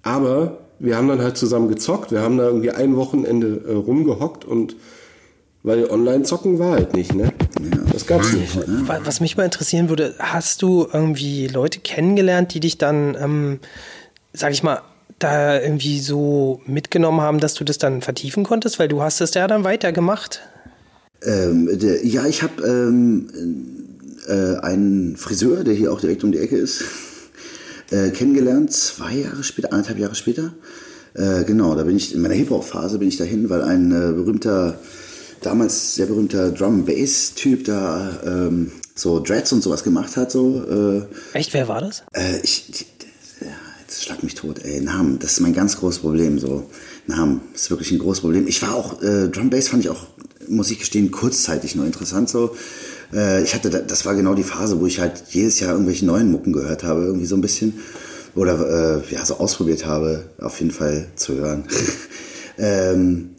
Aber 0.04 0.58
wir 0.80 0.98
haben 0.98 1.08
dann 1.08 1.22
halt 1.22 1.38
zusammen 1.38 1.70
gezockt. 1.70 2.12
Wir 2.12 2.22
haben 2.22 2.38
da 2.38 2.46
irgendwie 2.48 2.72
ein 2.72 2.96
Wochenende 2.98 3.62
äh, 3.68 3.74
rumgehockt 3.74 4.44
und 4.44 4.76
weil 5.68 5.90
Online-Zocken 5.90 6.58
war 6.60 6.72
halt 6.72 6.94
nicht, 6.96 7.14
ne? 7.14 7.32
Das 7.92 8.06
gab's 8.08 8.34
nicht. 8.34 8.56
Wa- 8.88 9.02
Was 9.04 9.20
mich 9.20 9.38
mal 9.38 9.44
interessieren 9.46 9.90
würde, 9.90 10.16
hast 10.20 10.62
du 10.62 10.88
irgendwie 10.92 11.48
Leute 11.48 11.80
kennengelernt, 11.80 12.54
die 12.54 12.60
dich 12.60 12.78
dann, 12.78 13.16
ähm, 13.20 13.60
sag 14.34 14.52
ich 14.54 14.64
mal, 14.64 14.82
da 15.20 15.60
irgendwie 15.60 16.00
so 16.00 16.62
mitgenommen 16.66 17.22
haben, 17.22 17.40
dass 17.40 17.54
du 17.56 17.64
das 17.64 17.78
dann 17.78 18.02
vertiefen 18.02 18.44
konntest? 18.44 18.80
Weil 18.80 18.88
du 18.88 19.02
hast 19.02 19.20
es 19.22 19.34
ja 19.34 19.48
dann 19.48 19.64
weitergemacht. 19.64 20.42
Ähm, 21.24 21.70
der, 21.80 22.06
ja, 22.06 22.26
ich 22.28 22.44
habe 22.44 22.62
ähm, 22.64 23.28
äh, 24.28 24.58
einen 24.60 25.18
Friseur, 25.18 25.64
der 25.64 25.74
hier 25.74 25.92
auch 25.92 26.00
direkt 26.00 26.24
um 26.24 26.32
die 26.32 26.38
Ecke 26.38 26.56
ist, 26.58 26.84
äh, 27.92 28.10
kennengelernt, 28.12 28.72
zwei 28.74 29.14
Jahre 29.16 29.44
später, 29.44 29.72
anderthalb 29.74 29.98
Jahre 30.00 30.16
später. 30.16 30.54
Äh, 31.16 31.44
genau, 31.46 31.74
da 31.74 31.84
bin 31.84 31.98
ich 31.98 32.14
in 32.14 32.22
meiner 32.22 32.36
Hip-Hop-Phase 32.36 33.00
bin 33.00 33.08
ich 33.08 33.18
dahin, 33.18 33.50
weil 33.50 33.64
ein 33.64 33.92
äh, 33.92 34.14
berühmter, 34.14 34.78
damals 35.42 35.96
sehr 35.96 36.06
berühmter 36.08 36.52
Drum-Bass-Typ 36.52 37.66
da 37.66 38.20
ähm, 38.26 38.72
so 38.96 39.20
Dreads 39.20 39.54
und 39.54 39.62
sowas 39.64 39.84
gemacht 39.84 40.18
hat. 40.18 40.32
So, 40.32 41.08
äh, 41.34 41.38
Echt, 41.38 41.54
wer 41.54 41.68
war 41.68 41.82
das? 41.82 42.04
äh, 42.14 42.40
ich, 42.44 42.72
die, 42.72 42.86
ja, 43.46 43.52
jetzt 43.82 44.04
schlag 44.04 44.24
mich 44.24 44.36
tot, 44.36 44.60
ey, 44.64 44.82
Namen, 44.82 45.20
das 45.20 45.34
ist 45.34 45.40
mein 45.42 45.54
ganz 45.54 45.78
großes 45.78 46.02
Problem, 46.02 46.40
so. 46.40 46.70
Namen, 47.06 47.42
ist 47.56 47.70
wirklich 47.70 47.92
ein 47.92 48.00
großes 48.00 48.22
Problem. 48.22 48.48
Ich 48.48 48.62
war 48.62 48.76
auch, 48.76 49.02
äh, 49.02 49.30
Drum 49.30 49.50
Bass 49.50 49.70
fand 49.70 49.84
ich 49.84 49.90
auch, 49.90 50.08
muss 50.50 50.70
ich 50.72 50.80
gestehen, 50.80 51.12
kurzzeitig 51.12 51.76
nur 51.76 51.86
interessant, 51.86 52.30
so. 52.30 52.56
Äh, 53.14 53.44
ich 53.44 53.54
hatte, 53.54 53.70
da, 53.70 53.80
das 53.80 54.06
war 54.06 54.16
genau 54.16 54.34
die 54.34 54.44
Phase, 54.44 54.80
wo 54.82 54.86
ich 54.88 55.00
halt 55.00 55.24
jedes 55.30 55.60
Jahr 55.60 55.72
irgendwelche 55.72 56.06
neuen 56.06 56.30
Mucken 56.32 56.52
gehört 56.52 56.84
habe, 56.84 57.04
irgendwie 57.06 57.26
so 57.26 57.36
ein 57.36 57.42
bisschen. 57.42 57.80
Oder, 58.36 59.02
äh, 59.10 59.14
ja, 59.14 59.26
so 59.26 59.38
ausprobiert 59.38 59.86
habe, 59.86 60.26
auf 60.40 60.60
jeden 60.60 60.72
Fall 60.72 61.08
zu 61.16 61.36
hören. 61.36 61.66
ähm, 62.58 63.30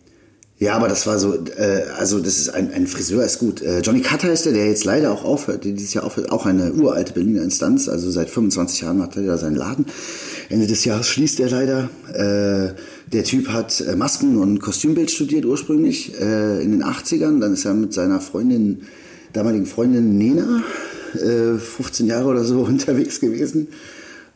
ja, 0.61 0.75
aber 0.75 0.89
das 0.89 1.07
war 1.07 1.21
so, 1.21 1.35
äh, 1.35 1.85
also 1.99 2.19
das 2.19 2.39
ist 2.39 2.49
ein, 2.49 2.73
ein 2.73 2.89
Friseur 2.89 3.25
ist 3.25 3.39
gut. 3.39 3.63
Äh, 3.63 3.79
Johnny 3.81 4.01
Cutter 4.01 4.33
ist 4.33 4.45
der, 4.45 4.53
der 4.53 4.67
jetzt 4.67 4.85
leider 4.85 5.13
auch 5.13 5.25
aufhört, 5.25 5.65
der 5.65 5.71
dieses 5.71 5.95
Jahr 5.95 6.05
aufhört, 6.05 6.33
auch 6.33 6.47
eine 6.47 6.73
uralte 6.73 7.13
Berliner 7.13 7.43
Instanz, 7.43 7.89
also 7.89 8.11
seit 8.11 8.29
25 8.29 8.81
Jahren 8.81 9.01
hat 9.01 9.17
er 9.17 9.23
da 9.23 9.39
seinen 9.39 9.55
Laden. 9.55 9.87
Ende 10.49 10.67
des 10.67 10.85
Jahres 10.85 11.07
schließt 11.07 11.39
er 11.39 11.51
leider. 11.51 11.91
Äh, 12.13 12.75
der 13.13 13.23
Typ 13.23 13.51
hat 13.51 13.81
äh, 13.81 13.95
Masken- 13.95 14.37
und 14.37 14.59
Kostümbild 14.59 15.13
studiert 15.13 15.45
ursprünglich 15.45 16.21
äh, 16.21 16.61
in 16.61 16.73
den 16.73 16.83
80ern, 16.83 17.39
dann 17.39 17.53
ist 17.53 17.65
er 17.65 17.75
mit 17.75 17.93
seiner 17.93 18.21
Freundin, 18.21 18.83
damaligen 19.33 19.67
Freundin 19.67 20.19
Nena, 20.19 20.65
äh, 21.15 21.57
15 21.57 22.07
Jahre 22.09 22.27
oder 22.27 22.43
so 22.43 22.61
unterwegs 22.69 23.21
gewesen. 23.21 23.69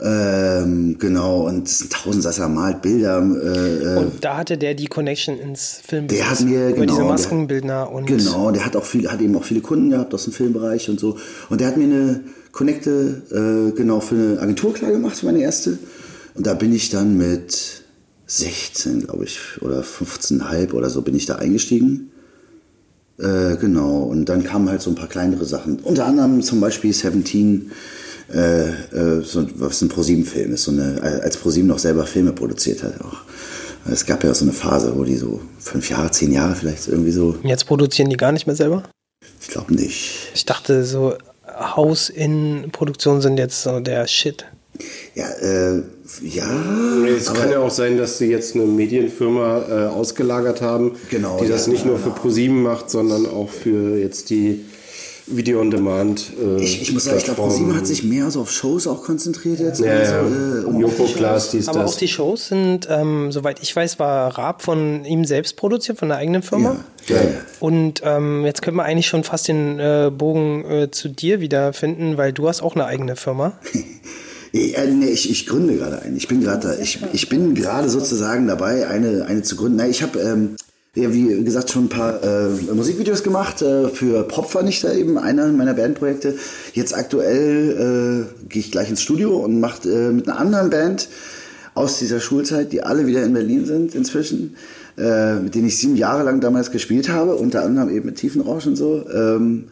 Ähm, 0.04 0.96
genau, 0.98 1.46
und 1.46 1.68
es 1.68 1.78
sind 1.78 1.92
tausend 1.92 2.24
Sasser 2.24 2.48
malt 2.48 2.82
Bilder. 2.82 3.18
Äh, 3.22 3.94
äh, 3.94 3.96
Und 3.98 4.24
da 4.24 4.36
hatte 4.38 4.58
der 4.58 4.74
die 4.74 4.86
Connection 4.86 5.38
ins 5.38 5.80
Film. 5.86 6.08
der 6.08 6.28
hat 6.28 6.40
mir 6.40 6.70
über 6.70 6.74
genau, 6.80 6.86
diese 6.86 6.98
der- 7.02 7.08
Maskenbildner 7.10 7.90
und 7.92 8.06
genau, 8.06 8.50
der 8.50 8.64
hat 8.66 8.74
auch 8.74 8.84
viel, 8.84 9.08
hat 9.10 9.20
eben 9.20 9.36
auch 9.36 9.44
viele 9.44 9.60
Kunden 9.60 9.90
gehabt 9.90 10.12
aus 10.12 10.24
dem 10.24 10.32
Filmbereich 10.32 10.88
und 10.90 10.98
so. 10.98 11.18
Und 11.50 11.60
der 11.60 11.68
hat 11.68 11.76
mir 11.76 11.84
eine 11.84 12.20
Connecte 12.50 13.70
äh, 13.72 13.76
genau 13.76 14.00
für 14.00 14.14
eine 14.16 14.40
Agentur 14.40 14.74
klar 14.74 14.90
gemacht, 14.90 15.16
für 15.16 15.26
meine 15.26 15.40
erste. 15.40 15.78
Und 16.34 16.46
da 16.46 16.54
bin 16.54 16.74
ich 16.74 16.90
dann 16.90 17.16
mit 17.16 17.82
16, 18.26 19.04
glaube 19.06 19.24
ich, 19.24 19.38
oder 19.60 19.82
15,5 19.82 20.72
oder 20.72 20.90
so 20.90 21.02
bin 21.02 21.14
ich 21.14 21.26
da 21.26 21.36
eingestiegen. 21.36 22.10
Äh, 23.18 23.56
genau, 23.60 23.98
und 24.04 24.24
dann 24.28 24.42
kamen 24.42 24.68
halt 24.68 24.80
so 24.82 24.90
ein 24.90 24.96
paar 24.96 25.06
kleinere 25.08 25.44
Sachen. 25.44 25.78
Unter 25.80 26.06
anderem 26.06 26.42
zum 26.42 26.60
Beispiel 26.60 26.92
17, 26.92 27.70
äh, 28.32 28.68
äh, 28.68 29.22
so, 29.22 29.46
was 29.56 29.82
ein 29.82 29.88
ProSieben-Film 29.88 30.54
ist, 30.54 30.64
so 30.64 30.72
eine, 30.72 31.00
als 31.22 31.36
ProSieben 31.36 31.68
noch 31.68 31.78
selber 31.78 32.06
Filme 32.06 32.32
produziert 32.32 32.82
hat 32.82 33.00
auch. 33.00 33.18
Es 33.90 34.06
gab 34.06 34.22
ja 34.22 34.30
auch 34.30 34.34
so 34.34 34.44
eine 34.44 34.52
Phase, 34.52 34.92
wo 34.96 35.04
die 35.04 35.16
so 35.16 35.40
fünf 35.58 35.90
Jahre, 35.90 36.10
zehn 36.10 36.32
Jahre 36.32 36.54
vielleicht 36.54 36.86
irgendwie 36.88 37.10
so, 37.10 37.36
jetzt 37.42 37.66
produzieren 37.66 38.10
die 38.10 38.16
gar 38.16 38.32
nicht 38.32 38.46
mehr 38.46 38.56
selber? 38.56 38.84
ich 39.40 39.48
glaube 39.48 39.74
nicht. 39.74 40.30
Ich 40.34 40.44
dachte, 40.46 40.84
so 40.84 41.14
Haus-in-Produktionen 41.46 43.20
sind 43.20 43.38
jetzt 43.38 43.62
so 43.62 43.80
der 43.80 44.06
Shit. 44.06 44.46
Ja, 45.14 45.28
äh, 45.28 45.82
ja. 46.22 46.46
Es 47.06 47.32
kann 47.32 47.50
ja 47.50 47.58
auch 47.58 47.70
sein, 47.70 47.98
dass 47.98 48.18
sie 48.18 48.30
jetzt 48.30 48.54
eine 48.54 48.64
Medienfirma 48.64 49.66
äh, 49.68 49.72
ausgelagert 49.88 50.62
haben, 50.62 50.96
Genau, 51.10 51.38
die 51.40 51.48
das 51.48 51.66
ja, 51.66 51.72
nicht 51.72 51.84
nur 51.84 51.96
genau. 51.96 52.14
für 52.14 52.20
ProSieben 52.20 52.62
macht, 52.62 52.90
sondern 52.90 53.26
auch 53.26 53.50
für 53.50 53.98
jetzt 53.98 54.30
die 54.30 54.64
Video 55.36 55.60
on 55.60 55.70
Demand. 55.70 56.32
Äh, 56.40 56.62
Ich, 56.62 56.82
ich 56.82 56.92
muss 56.92 57.04
sagen, 57.04 57.18
ich 57.18 57.24
glaube. 57.24 57.42
ProSieben 57.42 57.74
hat 57.76 57.86
sich 57.86 58.02
mehr 58.04 58.30
so 58.30 58.40
auf 58.42 58.50
Shows 58.50 58.86
auch 58.86 59.02
konzentriert 59.02 59.60
jetzt. 59.60 59.80
Ja, 59.80 59.92
also, 59.92 60.12
ja. 60.14 60.60
äh, 60.60 60.64
um 60.64 60.80
Joko 60.80 61.04
Klaas, 61.04 61.50
dies, 61.50 61.68
Aber 61.68 61.80
das. 61.80 61.92
auch 61.94 61.98
die 61.98 62.08
Shows 62.08 62.48
sind, 62.48 62.86
ähm, 62.90 63.32
soweit 63.32 63.62
ich 63.62 63.74
weiß, 63.74 63.98
war 63.98 64.36
Raab 64.38 64.62
von 64.62 65.04
ihm 65.04 65.24
selbst 65.24 65.56
produziert, 65.56 65.98
von 65.98 66.08
der 66.08 66.18
eigenen 66.18 66.42
Firma. 66.42 66.76
Ja, 67.08 67.16
ja. 67.16 67.22
Und 67.60 68.02
ähm, 68.04 68.44
jetzt 68.44 68.62
können 68.62 68.76
wir 68.76 68.84
eigentlich 68.84 69.06
schon 69.08 69.24
fast 69.24 69.48
den 69.48 69.78
äh, 69.78 70.10
Bogen 70.16 70.64
äh, 70.64 70.90
zu 70.90 71.08
dir 71.08 71.40
wiederfinden, 71.40 72.16
weil 72.16 72.32
du 72.32 72.48
hast 72.48 72.62
auch 72.62 72.74
eine 72.74 72.86
eigene 72.86 73.16
Firma. 73.16 73.52
Ja, 74.54 74.84
nee, 74.84 75.06
ich, 75.06 75.30
ich 75.30 75.46
gründe 75.46 75.76
gerade 75.76 76.02
eine. 76.02 76.14
Ich 76.18 76.28
bin 76.28 76.42
gerade 76.42 76.68
da. 76.68 76.78
Ich, 76.78 76.98
ich 77.14 77.30
bin 77.30 77.54
gerade 77.54 77.88
sozusagen 77.88 78.46
dabei, 78.46 78.86
eine, 78.86 79.24
eine 79.24 79.42
zu 79.42 79.56
gründen. 79.56 79.78
Na, 79.78 79.88
ich 79.88 80.02
habe, 80.02 80.18
ähm, 80.20 80.56
ja, 80.94 81.10
wie 81.12 81.42
gesagt, 81.42 81.70
schon 81.70 81.86
ein 81.86 81.88
paar 81.88 82.22
äh, 82.22 82.48
Musikvideos 82.74 83.22
gemacht 83.22 83.62
äh, 83.62 83.88
für 83.88 84.24
Popvernichter 84.24 84.94
eben, 84.94 85.16
einer 85.16 85.50
meiner 85.50 85.72
Bandprojekte. 85.72 86.36
Jetzt 86.74 86.94
aktuell 86.94 88.28
äh, 88.28 88.48
gehe 88.48 88.60
ich 88.60 88.70
gleich 88.70 88.90
ins 88.90 89.00
Studio 89.00 89.38
und 89.38 89.58
mache 89.58 89.88
äh, 89.88 90.12
mit 90.12 90.28
einer 90.28 90.38
anderen 90.38 90.68
Band 90.68 91.08
aus 91.74 91.98
dieser 91.98 92.20
Schulzeit, 92.20 92.72
die 92.72 92.82
alle 92.82 93.06
wieder 93.06 93.24
in 93.24 93.32
Berlin 93.32 93.64
sind 93.64 93.94
inzwischen, 93.94 94.56
äh, 94.98 95.36
mit 95.36 95.54
denen 95.54 95.68
ich 95.68 95.78
sieben 95.78 95.96
Jahre 95.96 96.24
lang 96.24 96.40
damals 96.40 96.70
gespielt 96.70 97.08
habe, 97.08 97.36
unter 97.36 97.62
anderem 97.62 97.88
eben 97.88 98.04
mit 98.04 98.16
Tiefenrausch 98.16 98.66
und 98.66 98.76
so, 98.76 99.06
ähm, 99.10 99.68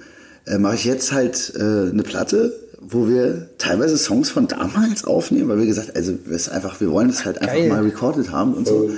äh, 0.47 0.57
mache 0.57 0.77
ich 0.77 0.87
jetzt 0.87 1.13
halt 1.13 1.53
äh, 1.55 1.91
eine 1.91 2.03
Platte, 2.03 2.55
wo 2.81 3.09
wir 3.09 3.51
teilweise 3.59 3.99
Songs 3.99 4.31
von 4.31 4.49
damals 4.49 5.05
aufnehmen, 5.05 5.51
weil 5.51 5.59
wir 5.59 5.67
gesagt, 5.67 5.95
also 5.95 6.15
es 6.31 6.49
einfach, 6.49 6.81
wir 6.81 6.91
wollen 6.91 7.11
es 7.11 7.27
halt 7.27 7.43
einfach 7.43 7.57
Geil. 7.57 7.69
mal 7.69 7.83
recorded 7.83 8.31
haben 8.31 8.55
und 8.55 8.67
so. 8.67 8.91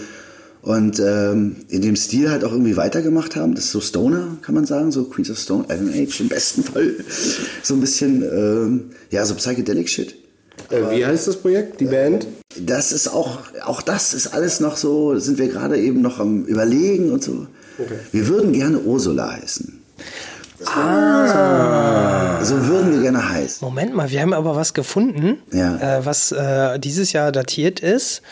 Und 0.63 1.01
ähm, 1.01 1.57
in 1.69 1.83
dem 1.83 1.97
Stil 1.97 2.31
halt 2.31 2.45
auch 2.45 2.53
irgendwie 2.53 2.77
weitergemacht 2.77 3.35
haben. 3.35 3.55
Das 3.57 3.65
ist 3.65 3.73
so 3.73 3.81
Stoner, 3.81 4.37
kann 4.43 4.55
man 4.55 4.65
sagen, 4.65 4.93
so 4.93 5.05
Queens 5.05 5.29
of 5.31 5.39
Stone, 5.39 5.65
Iron 5.69 5.91
Age 5.91 6.21
im 6.21 6.29
besten 6.29 6.63
Fall. 6.63 6.95
So 7.65 7.75
ein 7.75 7.81
bisschen, 7.81 8.23
ähm, 8.23 8.91
ja, 9.11 9.25
so 9.25 9.35
Psychedelic 9.35 9.89
Shit. 9.89 10.15
Äh, 10.71 10.83
wie 10.97 11.05
heißt 11.05 11.27
das 11.27 11.37
Projekt, 11.37 11.81
die 11.81 11.87
Band? 11.87 12.27
Das 12.61 12.93
ist 12.93 13.09
auch, 13.09 13.39
auch 13.65 13.83
das 13.83 14.15
ist 14.15 14.29
alles 14.29 14.61
noch 14.61 14.77
so, 14.77 15.19
sind 15.19 15.39
wir 15.39 15.49
gerade 15.49 15.79
eben 15.81 16.01
noch 16.01 16.21
am 16.21 16.45
Überlegen 16.45 17.11
und 17.11 17.25
so. 17.25 17.47
Wir 18.13 18.29
würden 18.29 18.53
gerne 18.53 18.79
Ursula 18.79 19.33
heißen. 19.33 19.81
Ah. 20.67 22.45
So 22.45 22.67
würden 22.67 22.93
wir 22.93 23.01
gerne 23.03 23.29
heißen. 23.29 23.65
Moment 23.67 23.95
mal, 23.95 24.11
wir 24.11 24.21
haben 24.21 24.33
aber 24.33 24.55
was 24.57 24.75
gefunden, 24.75 25.39
Ja. 25.53 25.99
äh, 25.99 26.07
was 26.07 26.33
äh, 26.33 26.79
dieses 26.79 27.13
Jahr 27.13 27.33
datiert 27.33 27.81
ist, 27.81 28.23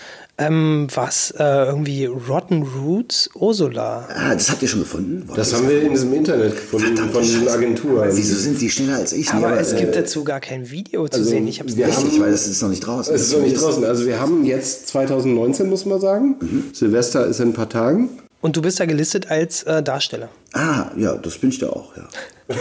ähm, 0.40 0.86
was 0.94 1.30
äh, 1.38 1.42
irgendwie 1.66 2.06
Rotten 2.06 2.62
Roots 2.62 3.30
Ursula. 3.34 4.08
Ah, 4.14 4.34
das 4.34 4.50
habt 4.50 4.62
ihr 4.62 4.68
schon 4.68 4.80
gefunden? 4.80 5.24
Wo 5.26 5.34
Das 5.34 5.54
haben 5.54 5.68
wir 5.68 5.82
in 5.82 5.90
diesem 5.92 6.12
Internet 6.14 6.56
gefunden 6.56 6.86
Verdammte 6.96 7.12
von 7.14 7.24
Scheiße. 7.24 7.52
Agenturen. 7.52 8.10
Wieso 8.12 8.34
sind 8.36 8.60
die 8.60 8.70
schneller 8.70 8.96
als 8.96 9.12
ich? 9.12 9.30
Aber 9.32 9.50
Nee, 9.52 9.60
es 9.60 9.72
äh, 9.72 9.78
gibt 9.80 9.94
dazu 9.94 10.24
gar 10.24 10.40
kein 10.40 10.70
Video 10.70 11.06
zu 11.08 11.18
also 11.18 11.30
sehen. 11.30 11.46
Ich 11.46 11.60
hab's 11.60 11.76
wir 11.76 11.86
nicht. 11.86 11.96
haben- 11.96 12.20
weil 12.20 12.30
das 12.32 12.46
ist 12.48 12.60
noch 12.62 12.68
nicht 12.70 12.84
draußen. 12.86 13.14
Es 13.14 13.22
ist 13.22 13.32
noch 13.34 13.42
nicht 13.42 13.60
draußen. 13.60 13.84
Also 13.84 14.06
wir 14.06 14.18
haben 14.20 14.44
jetzt 14.44 14.88
2019, 14.88 15.68
muss 15.68 15.84
man 15.86 16.00
sagen. 16.00 16.36
Mhm. 16.40 16.64
Silvester 16.72 17.26
ist 17.26 17.38
in 17.40 17.50
ein 17.50 17.52
paar 17.52 17.68
Tagen. 17.68 18.08
Und 18.42 18.56
du 18.56 18.62
bist 18.62 18.80
da 18.80 18.86
gelistet 18.86 19.30
als 19.30 19.64
äh, 19.64 19.82
Darsteller. 19.82 20.30
Ah, 20.54 20.90
ja, 20.96 21.14
das 21.16 21.36
bin 21.36 21.50
ich 21.50 21.58
da 21.58 21.68
auch, 21.68 21.94
ja. 21.96 22.08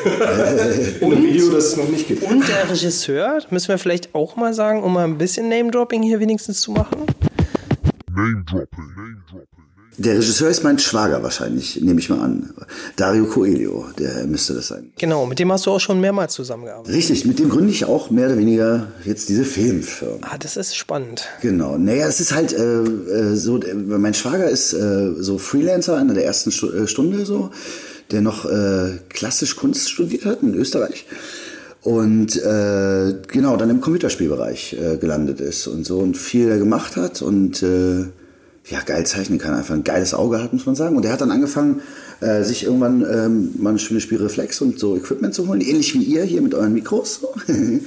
In 1.02 1.12
einem 1.14 1.24
Video, 1.24 1.50
das 1.52 1.68
es 1.68 1.78
noch 1.78 1.88
nicht 1.88 2.08
gibt. 2.08 2.22
Und 2.24 2.48
der 2.48 2.70
Regisseur, 2.70 3.40
müssen 3.50 3.70
wir 3.70 3.78
vielleicht 3.78 4.14
auch 4.14 4.36
mal 4.36 4.54
sagen, 4.54 4.84
um 4.84 4.94
mal 4.94 5.06
ein 5.06 5.18
bisschen 5.18 5.50
Name-Dropping 5.50 6.04
hier 6.04 6.20
wenigstens 6.20 6.62
zu 6.62 6.72
machen. 6.72 7.06
Der 9.98 10.16
Regisseur 10.18 10.50
ist 10.50 10.64
mein 10.64 10.80
Schwager 10.80 11.22
wahrscheinlich, 11.24 11.82
nehme 11.82 12.00
ich 12.00 12.10
mal 12.10 12.22
an. 12.22 12.54
Dario 12.96 13.26
Coelho, 13.26 13.88
der 13.98 14.26
müsste 14.28 14.54
das 14.54 14.70
sein. 14.70 14.94
Genau, 14.98 15.26
mit 15.26 15.40
dem 15.40 15.52
hast 15.52 15.66
du 15.66 15.72
auch 15.72 15.80
schon 15.80 16.00
mehrmals 16.00 16.34
zusammengearbeitet. 16.36 16.96
Richtig, 16.96 17.26
mit 17.26 17.38
dem 17.38 17.50
gründe 17.50 17.72
ich 17.72 17.84
auch 17.84 18.10
mehr 18.10 18.28
oder 18.28 18.38
weniger 18.38 18.88
jetzt 19.04 19.28
diese 19.28 19.44
Filmfirma. 19.44 20.20
Ah, 20.22 20.38
das 20.38 20.56
ist 20.56 20.78
spannend. 20.78 21.28
Genau. 21.42 21.78
Naja, 21.78 22.08
es 22.08 22.22
ist 22.22 22.34
halt 22.34 22.54
äh, 22.54 22.82
äh, 22.82 23.36
so, 23.36 23.60
mein 23.76 24.14
Schwager 24.14 24.50
ist 24.50 24.72
äh, 24.72 25.16
so 25.18 25.38
Freelancer 25.38 26.00
in 26.00 26.14
der 26.14 26.24
ersten 26.24 26.52
äh, 26.52 26.88
Stunde 26.88 27.26
so, 27.26 27.52
der 28.12 28.22
noch 28.22 28.46
äh, 28.46 29.00
klassisch 29.10 29.58
Kunst 29.58 29.90
studiert 29.92 30.24
hat 30.24 30.42
in 30.44 30.54
Österreich. 30.56 31.06
Und 31.82 32.36
äh, 32.36 33.16
genau 33.28 33.56
dann 33.58 33.70
im 33.70 33.82
Computerspielbereich 33.82 34.74
äh, 34.74 34.98
gelandet 34.98 35.40
ist 35.40 35.68
und 35.68 35.86
so 35.86 36.00
und 36.00 36.18
viel 36.18 36.60
gemacht 36.60 36.98
hat 36.98 37.22
und 37.22 37.64
äh, 37.64 38.06
ja 38.70 38.82
geil 38.86 39.06
zeichnen 39.06 39.40
kann, 39.40 39.54
einfach 39.54 39.74
ein 39.74 39.84
geiles 39.84 40.14
Auge 40.14 40.42
hat, 40.44 40.54
muss 40.54 40.66
man 40.66 40.76
sagen. 40.76 40.98
Und 40.98 41.06
er 41.06 41.14
hat 41.14 41.22
dann 41.22 41.32
angefangen, 41.32 41.82
äh, 42.20 42.44
sich 42.44 42.66
irgendwann 42.66 43.06
ähm, 43.10 43.52
mal 43.58 43.72
eine 43.72 43.80
schöne 43.80 44.02
Spielreflex 44.02 44.62
und 44.62 44.78
so 44.78 44.96
Equipment 44.96 45.34
zu 45.34 45.48
holen, 45.48 45.62
ähnlich 45.62 45.94
wie 45.94 46.04
ihr 46.04 46.24
hier 46.24 46.42
mit 46.42 46.54
euren 46.54 46.74
Mikros. 46.74 47.22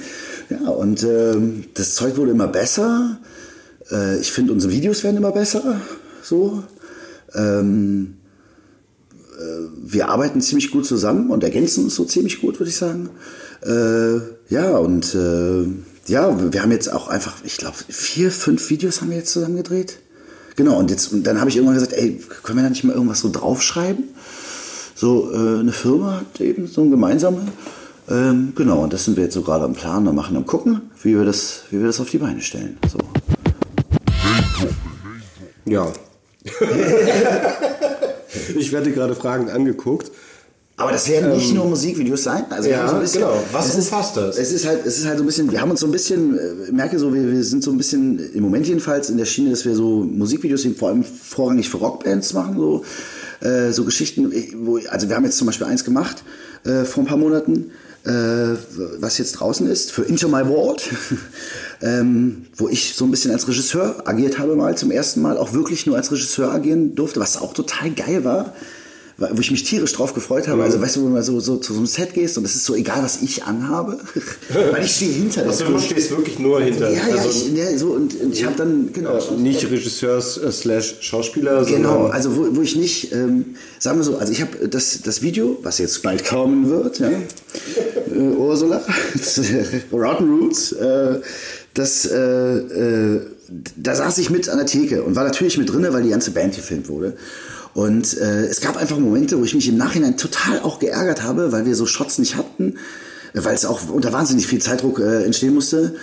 Ja, 0.49 0.69
und 0.69 1.03
ähm, 1.03 1.63
das 1.73 1.95
Zeug 1.95 2.17
wurde 2.17 2.31
immer 2.31 2.49
besser. 2.49 3.17
Äh, 3.89 4.19
ich 4.19 4.29
finde, 4.29 4.51
unsere 4.51 4.73
Videos 4.73 5.01
werden 5.05 5.15
immer 5.15 5.31
besser. 5.31 5.79
So. 6.21 6.63
Ähm, 7.33 8.15
äh, 8.19 8.22
wir 9.83 10.09
arbeiten 10.09 10.41
ziemlich 10.41 10.71
gut 10.71 10.85
zusammen 10.85 11.29
und 11.29 11.43
ergänzen 11.43 11.83
uns 11.85 11.95
so 11.95 12.05
ziemlich 12.05 12.41
gut, 12.41 12.59
würde 12.59 12.69
ich 12.69 12.77
sagen. 12.77 13.09
Äh, 13.65 14.19
ja, 14.53 14.77
und 14.77 15.15
äh, 15.15 15.65
ja, 16.07 16.53
wir 16.53 16.61
haben 16.61 16.71
jetzt 16.71 16.91
auch 16.91 17.07
einfach, 17.07 17.35
ich 17.43 17.57
glaube, 17.57 17.77
vier, 17.87 18.31
fünf 18.31 18.69
Videos 18.69 19.01
haben 19.01 19.09
wir 19.09 19.17
jetzt 19.17 19.31
zusammen 19.31 19.55
gedreht. 19.55 19.99
Genau, 20.55 20.77
und 20.77 20.91
jetzt, 20.91 21.11
und 21.13 21.25
dann 21.25 21.39
habe 21.39 21.49
ich 21.49 21.55
irgendwann 21.55 21.75
gesagt, 21.75 21.93
ey, 21.93 22.21
können 22.43 22.59
wir 22.59 22.63
da 22.63 22.69
nicht 22.69 22.83
mal 22.83 22.93
irgendwas 22.93 23.21
so 23.21 23.29
draufschreiben? 23.31 24.03
So, 24.95 25.31
äh, 25.33 25.59
eine 25.59 25.71
Firma 25.71 26.17
hat 26.17 26.41
eben 26.41 26.67
so 26.67 26.81
ein 26.81 26.91
gemeinsame. 26.91 27.47
Ähm, 28.09 28.53
genau, 28.55 28.83
und 28.83 28.93
das 28.93 29.05
sind 29.05 29.17
wir 29.17 29.23
jetzt 29.23 29.33
so 29.33 29.41
gerade 29.41 29.63
am 29.63 29.73
Plan 29.73 30.07
und 30.07 30.15
machen, 30.15 30.35
am 30.35 30.45
gucken, 30.45 30.81
wie 31.01 31.17
wir 31.17 31.25
das, 31.25 31.63
wie 31.71 31.79
wir 31.79 31.87
das 31.87 31.99
auf 31.99 32.09
die 32.09 32.17
Beine 32.17 32.41
stellen. 32.41 32.77
So. 32.91 32.99
Ja. 35.65 35.91
ich 38.57 38.71
werde 38.71 38.91
gerade 38.91 39.15
Fragen 39.15 39.49
angeguckt. 39.49 40.11
Aber 40.75 40.91
das 40.91 41.07
werden 41.07 41.33
nicht 41.33 41.53
nur 41.53 41.65
Musikvideos 41.65 42.23
sein. 42.23 42.45
Also 42.49 42.67
ja, 42.69 42.87
so 42.87 42.97
bisschen, 42.97 43.21
genau. 43.21 43.43
Was 43.51 43.67
es 43.67 43.75
ist, 43.75 43.91
umfasst 43.91 44.17
das? 44.17 44.37
Es 44.37 44.51
ist 44.51 44.65
halt, 44.65 44.83
es 44.85 44.97
ist 44.97 45.05
halt 45.05 45.17
so 45.17 45.23
ein 45.23 45.27
bisschen, 45.27 45.51
wir 45.51 45.61
haben 45.61 45.69
uns 45.69 45.81
so 45.81 45.85
ein 45.85 45.91
bisschen, 45.91 46.37
äh, 46.37 46.65
ich 46.65 46.71
merke 46.71 46.97
so, 46.97 47.13
wir, 47.13 47.31
wir 47.31 47.43
sind 47.43 47.63
so 47.63 47.69
ein 47.71 47.77
bisschen, 47.77 48.33
im 48.33 48.41
Moment 48.41 48.67
jedenfalls 48.67 49.09
in 49.09 49.17
der 49.17 49.25
Schiene, 49.25 49.51
dass 49.51 49.65
wir 49.65 49.75
so 49.75 50.03
Musikvideos 50.03 50.65
vor 50.77 50.89
allem 50.89 51.03
vorrangig 51.03 51.69
für 51.69 51.77
Rockbands 51.77 52.33
machen, 52.33 52.57
so, 52.57 52.83
äh, 53.41 53.71
so 53.71 53.83
Geschichten, 53.83 54.33
wo, 54.65 54.79
also 54.89 55.07
wir 55.07 55.15
haben 55.15 55.25
jetzt 55.25 55.37
zum 55.37 55.45
Beispiel 55.45 55.67
eins 55.67 55.83
gemacht, 55.83 56.23
äh, 56.65 56.85
vor 56.85 57.03
ein 57.03 57.07
paar 57.07 57.17
Monaten, 57.17 57.71
äh, 58.05 58.57
was 58.99 59.19
jetzt 59.19 59.33
draußen 59.33 59.67
ist, 59.69 59.91
für 59.91 60.03
Into 60.03 60.27
My 60.27 60.47
World, 60.47 60.81
ähm, 61.81 62.45
wo 62.55 62.69
ich 62.69 62.93
so 62.95 63.05
ein 63.05 63.11
bisschen 63.11 63.31
als 63.31 63.47
Regisseur 63.47 64.07
agiert 64.07 64.39
habe 64.39 64.55
mal 64.55 64.77
zum 64.77 64.91
ersten 64.91 65.21
Mal, 65.21 65.37
auch 65.37 65.53
wirklich 65.53 65.85
nur 65.85 65.97
als 65.97 66.11
Regisseur 66.11 66.51
agieren 66.51 66.95
durfte, 66.95 67.19
was 67.19 67.37
auch 67.37 67.53
total 67.53 67.91
geil 67.91 68.23
war 68.23 68.53
wo 69.17 69.39
ich 69.39 69.51
mich 69.51 69.63
tierisch 69.63 69.93
drauf 69.93 70.13
gefreut 70.13 70.47
habe. 70.47 70.63
Also 70.63 70.81
weißt 70.81 70.95
du, 70.95 71.01
wo 71.01 71.05
du 71.05 71.13
mal 71.13 71.23
so, 71.23 71.39
so 71.39 71.57
zu 71.57 71.73
so 71.73 71.79
einem 71.79 71.87
Set 71.87 72.13
gehst 72.13 72.37
und 72.37 72.45
es 72.45 72.55
ist 72.55 72.65
so 72.65 72.75
egal, 72.75 73.03
was 73.03 73.21
ich 73.21 73.43
anhabe, 73.43 73.99
weil 74.71 74.83
ich 74.83 74.95
stehe 74.95 75.11
hinter 75.11 75.43
Also 75.45 75.65
du 75.65 75.79
stehst 75.79 76.11
wirklich 76.11 76.39
nur 76.39 76.61
hinter. 76.61 76.89
Ja, 76.89 77.07
ja, 77.07 77.15
also, 77.15 77.29
ich, 77.29 77.55
ja 77.55 77.77
so 77.77 77.89
und, 77.89 78.19
und 78.19 78.33
ich 78.33 78.43
habe 78.43 78.55
dann 78.57 78.91
genau 78.91 79.17
äh, 79.17 79.39
nicht 79.39 79.69
Regisseur 79.69 80.17
äh, 80.17 80.51
slash 80.51 80.95
Schauspieler, 81.01 81.63
Genau, 81.65 82.07
also 82.07 82.35
wo, 82.35 82.55
wo 82.55 82.61
ich 82.61 82.75
nicht, 82.75 83.13
ähm, 83.13 83.55
sagen 83.79 83.99
wir 83.99 84.03
so, 84.03 84.17
also 84.17 84.31
ich 84.31 84.41
habe 84.41 84.67
das, 84.67 85.01
das 85.03 85.21
Video, 85.21 85.59
was 85.63 85.77
jetzt 85.77 86.01
bald 86.01 86.25
kommen 86.25 86.69
wird, 86.69 86.99
ja, 86.99 87.09
äh, 87.09 88.19
Ursula, 88.19 88.81
Rotten 89.91 90.29
Roots, 90.29 90.71
äh, 90.73 91.19
das, 91.73 92.05
äh, 92.05 92.17
äh, 92.17 93.21
da 93.75 93.95
saß 93.95 94.17
ich 94.19 94.29
mit 94.29 94.49
an 94.49 94.57
der 94.57 94.67
Theke 94.67 95.03
und 95.03 95.15
war 95.15 95.23
natürlich 95.23 95.57
mit 95.57 95.71
drinne, 95.71 95.93
weil 95.93 96.03
die 96.03 96.09
ganze 96.09 96.31
Band 96.31 96.55
gefilmt 96.55 96.87
wurde. 96.89 97.15
Und 97.73 98.17
äh, 98.17 98.45
es 98.45 98.61
gab 98.61 98.77
einfach 98.77 98.99
Momente, 98.99 99.39
wo 99.39 99.43
ich 99.43 99.55
mich 99.55 99.67
im 99.67 99.77
Nachhinein 99.77 100.15
total 100.17 100.59
auch 100.59 100.79
geärgert 100.79 101.23
habe, 101.23 101.51
weil 101.51 101.65
wir 101.65 101.75
so 101.75 101.85
Shots 101.85 102.19
nicht 102.19 102.35
hatten, 102.35 102.75
weil 103.33 103.55
es 103.55 103.65
auch 103.65 103.89
unter 103.89 104.13
wahnsinnig 104.13 104.45
viel 104.45 104.61
Zeitdruck 104.61 104.99
äh, 104.99 105.23
entstehen 105.23 105.55
musste. 105.55 105.95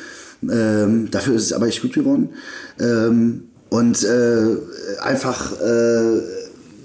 Ähm, 0.43 1.11
dafür 1.11 1.37
ist 1.37 1.45
es 1.45 1.53
aber 1.53 1.68
echt 1.68 1.83
gut 1.83 1.93
geworden. 1.93 2.31
Ähm, 2.81 3.45
und 3.68 4.03
äh, 4.03 4.57
einfach, 5.01 5.53
äh, 5.61 6.21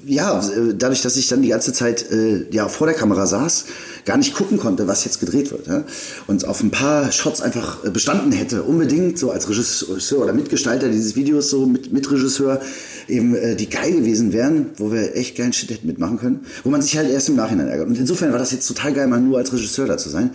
ja, 0.06 0.41
dadurch, 0.78 1.01
dass 1.01 1.18
ich 1.18 1.28
dann 1.28 1.41
die 1.41 1.49
ganze 1.49 1.74
Zeit 1.74 2.12
äh, 2.12 2.45
ja, 2.51 2.68
vor 2.68 2.88
der 2.88 2.95
Kamera 2.95 3.26
saß, 3.26 3.66
gar 4.06 4.18
nicht 4.18 4.36
gucken 4.36 4.60
konnte, 4.60 4.88
was 4.88 5.03
jetzt 5.03 5.20
gedreht 5.20 5.51
wird. 5.51 5.68
Ja? 5.68 5.84
Und 6.28 6.45
auf 6.47 6.62
ein 6.62 6.72
paar 6.72 7.12
Shots 7.12 7.41
einfach 7.41 7.84
äh, 7.84 7.89
bestanden 7.89 8.32
hätte, 8.32 8.64
unbedingt 8.64 9.18
so 9.18 9.32
als 9.32 9.49
Regisseur 9.49 10.24
oder 10.24 10.34
Mitgestalter 10.34 10.89
dieses 10.89 11.16
Videos, 11.16 11.49
so 11.49 11.66
mit 11.66 11.91
Mitregisseur, 11.91 12.62
eben 13.08 13.36
äh, 13.36 13.56
die 13.56 13.70
geil 13.70 13.93
gewesen 13.93 14.32
wären, 14.32 14.68
wo 14.78 14.91
wir 14.91 15.16
echt 15.16 15.38
geilen 15.38 15.53
Shit 15.53 15.72
hätten 15.72 15.88
mitmachen 15.88 16.20
können, 16.20 16.45
wo 16.64 16.70
man 16.70 16.82
sich 16.82 16.95
halt 16.97 17.10
erst 17.10 17.30
im 17.30 17.36
Nachhinein 17.36 17.68
ärgert. 17.68 17.88
Und 17.88 17.97
insofern 17.97 18.32
war 18.32 18.39
das 18.39 18.51
jetzt 18.51 18.68
total 18.68 18.93
geil, 18.93 19.08
mal 19.08 19.20
nur 19.20 19.39
als 19.39 19.51
Regisseur 19.51 19.88
da 19.88 19.97
zu 19.97 20.10
sein. 20.10 20.32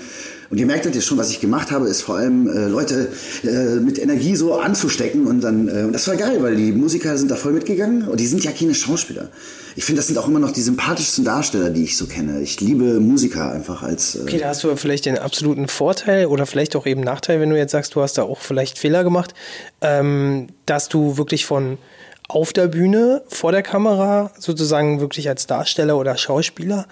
Und 0.50 0.58
ihr 0.58 0.66
merkt 0.66 0.84
jetzt 0.84 1.04
schon, 1.04 1.16
was 1.16 1.30
ich 1.30 1.40
gemacht 1.40 1.70
habe, 1.70 1.88
ist 1.88 2.02
vor 2.02 2.16
allem 2.16 2.48
äh, 2.48 2.66
Leute 2.66 3.08
äh, 3.44 3.76
mit 3.76 4.00
Energie 4.00 4.34
so 4.34 4.58
anzustecken 4.58 5.28
und 5.28 5.42
dann, 5.42 5.68
äh, 5.68 5.84
und 5.84 5.92
das 5.92 6.08
war 6.08 6.16
geil, 6.16 6.42
weil 6.42 6.56
die 6.56 6.72
Musiker 6.72 7.16
sind 7.16 7.30
da 7.30 7.36
voll 7.36 7.52
mitgegangen 7.52 8.08
und 8.08 8.18
die 8.18 8.26
sind 8.26 8.42
ja 8.42 8.50
keine 8.50 8.74
Schauspieler. 8.74 9.28
Ich 9.76 9.84
finde, 9.84 10.00
das 10.00 10.08
sind 10.08 10.18
auch 10.18 10.26
immer 10.26 10.40
noch 10.40 10.50
die 10.50 10.62
sympathischsten 10.62 11.24
Darsteller, 11.24 11.70
die 11.70 11.84
ich 11.84 11.96
so 11.96 12.06
kenne. 12.06 12.40
Ich 12.40 12.60
liebe 12.60 12.98
Musiker 12.98 13.52
einfach 13.52 13.84
als. 13.84 14.16
Äh 14.16 14.22
Okay, 14.22 14.38
da 14.38 14.48
hast 14.48 14.64
du 14.64 14.74
vielleicht 14.74 15.06
den 15.06 15.18
absoluten 15.18 15.68
Vorteil 15.68 16.26
oder 16.26 16.46
vielleicht 16.46 16.74
auch 16.74 16.84
eben 16.84 17.02
Nachteil, 17.02 17.40
wenn 17.40 17.50
du 17.50 17.56
jetzt 17.56 17.70
sagst, 17.70 17.94
du 17.94 18.02
hast 18.02 18.18
da 18.18 18.24
auch 18.24 18.40
vielleicht 18.40 18.76
Fehler 18.76 19.04
gemacht, 19.04 19.34
ähm, 19.82 20.48
dass 20.66 20.88
du 20.88 21.16
wirklich 21.16 21.46
von 21.46 21.78
auf 22.28 22.52
der 22.52 22.66
Bühne, 22.66 23.22
vor 23.28 23.52
der 23.52 23.62
Kamera, 23.62 24.32
sozusagen 24.38 25.00
wirklich 25.00 25.28
als 25.28 25.46
Darsteller 25.46 25.96
oder 25.96 26.16
Schauspieler, 26.16 26.86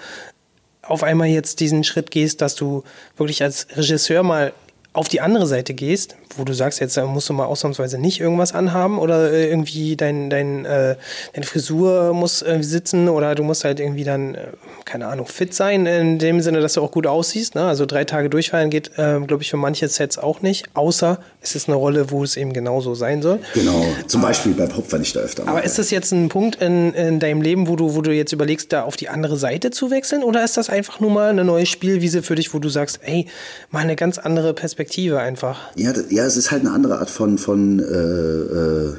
auf 0.88 1.02
einmal 1.02 1.28
jetzt 1.28 1.60
diesen 1.60 1.84
Schritt 1.84 2.10
gehst, 2.10 2.40
dass 2.40 2.54
du 2.54 2.84
wirklich 3.16 3.42
als 3.42 3.66
Regisseur 3.76 4.22
mal 4.22 4.52
auf 4.94 5.08
die 5.08 5.20
andere 5.20 5.46
Seite 5.46 5.74
gehst, 5.74 6.16
wo 6.36 6.44
du 6.44 6.52
sagst, 6.54 6.80
jetzt 6.80 6.96
musst 6.96 7.28
du 7.28 7.32
mal 7.32 7.44
ausnahmsweise 7.44 7.98
nicht 7.98 8.20
irgendwas 8.20 8.52
anhaben 8.54 8.98
oder 8.98 9.30
äh, 9.32 9.48
irgendwie 9.48 9.96
dein, 9.96 10.30
dein, 10.30 10.64
äh, 10.64 10.96
deine 11.34 11.46
Frisur 11.46 12.14
muss 12.14 12.42
äh, 12.42 12.62
sitzen 12.62 13.08
oder 13.08 13.34
du 13.34 13.42
musst 13.42 13.64
halt 13.64 13.80
irgendwie 13.80 14.04
dann, 14.04 14.34
äh, 14.34 14.46
keine 14.86 15.06
Ahnung, 15.06 15.26
fit 15.26 15.52
sein, 15.52 15.84
in 15.86 16.18
dem 16.18 16.40
Sinne, 16.40 16.60
dass 16.60 16.72
du 16.72 16.82
auch 16.82 16.90
gut 16.90 17.06
aussiehst. 17.06 17.54
Ne? 17.54 17.64
Also 17.64 17.86
drei 17.86 18.04
Tage 18.04 18.30
durchfallen 18.30 18.70
geht, 18.70 18.92
äh, 18.96 19.20
glaube 19.20 19.42
ich, 19.42 19.50
für 19.50 19.56
manche 19.56 19.88
Sets 19.88 20.16
auch 20.16 20.40
nicht, 20.40 20.66
außer 20.74 21.20
es 21.42 21.54
ist 21.54 21.68
eine 21.68 21.76
Rolle, 21.76 22.10
wo 22.10 22.24
es 22.24 22.36
eben 22.36 22.52
genauso 22.52 22.94
sein 22.94 23.20
soll. 23.20 23.40
Genau, 23.54 23.84
zum 24.06 24.22
Beispiel 24.22 24.52
bei 24.54 24.66
Pop, 24.66 24.90
wenn 24.90 25.02
ich 25.02 25.12
da 25.12 25.20
öfter 25.20 25.46
Aber 25.46 25.62
ist 25.64 25.78
das 25.78 25.90
jetzt 25.90 26.12
ein 26.12 26.28
Punkt 26.28 26.56
in, 26.62 26.94
in 26.94 27.20
deinem 27.20 27.42
Leben, 27.42 27.68
wo 27.68 27.76
du, 27.76 27.94
wo 27.94 28.00
du 28.00 28.12
jetzt 28.12 28.32
überlegst, 28.32 28.72
da 28.72 28.84
auf 28.84 28.96
die 28.96 29.10
andere 29.10 29.36
Seite 29.36 29.70
zu 29.70 29.90
wechseln 29.90 30.22
oder 30.22 30.42
ist 30.44 30.56
das 30.56 30.70
einfach 30.70 30.98
nur 30.98 31.10
mal 31.10 31.30
eine 31.30 31.44
neue 31.44 31.66
Spielwiese 31.66 32.22
für 32.22 32.34
dich, 32.34 32.54
wo 32.54 32.58
du 32.58 32.68
sagst, 32.68 33.00
ey, 33.02 33.26
mal 33.70 33.80
eine 33.80 33.94
ganz 33.94 34.18
andere 34.18 34.54
Perspektive 34.54 34.77
einfach? 35.18 35.58
Ja, 35.76 35.92
das, 35.92 36.06
ja, 36.10 36.24
es 36.24 36.36
ist 36.36 36.50
halt 36.50 36.62
eine 36.62 36.72
andere 36.72 36.98
Art 36.98 37.10
von, 37.10 37.38
von 37.38 37.80
äh, 37.80 37.84
äh, 37.84 38.94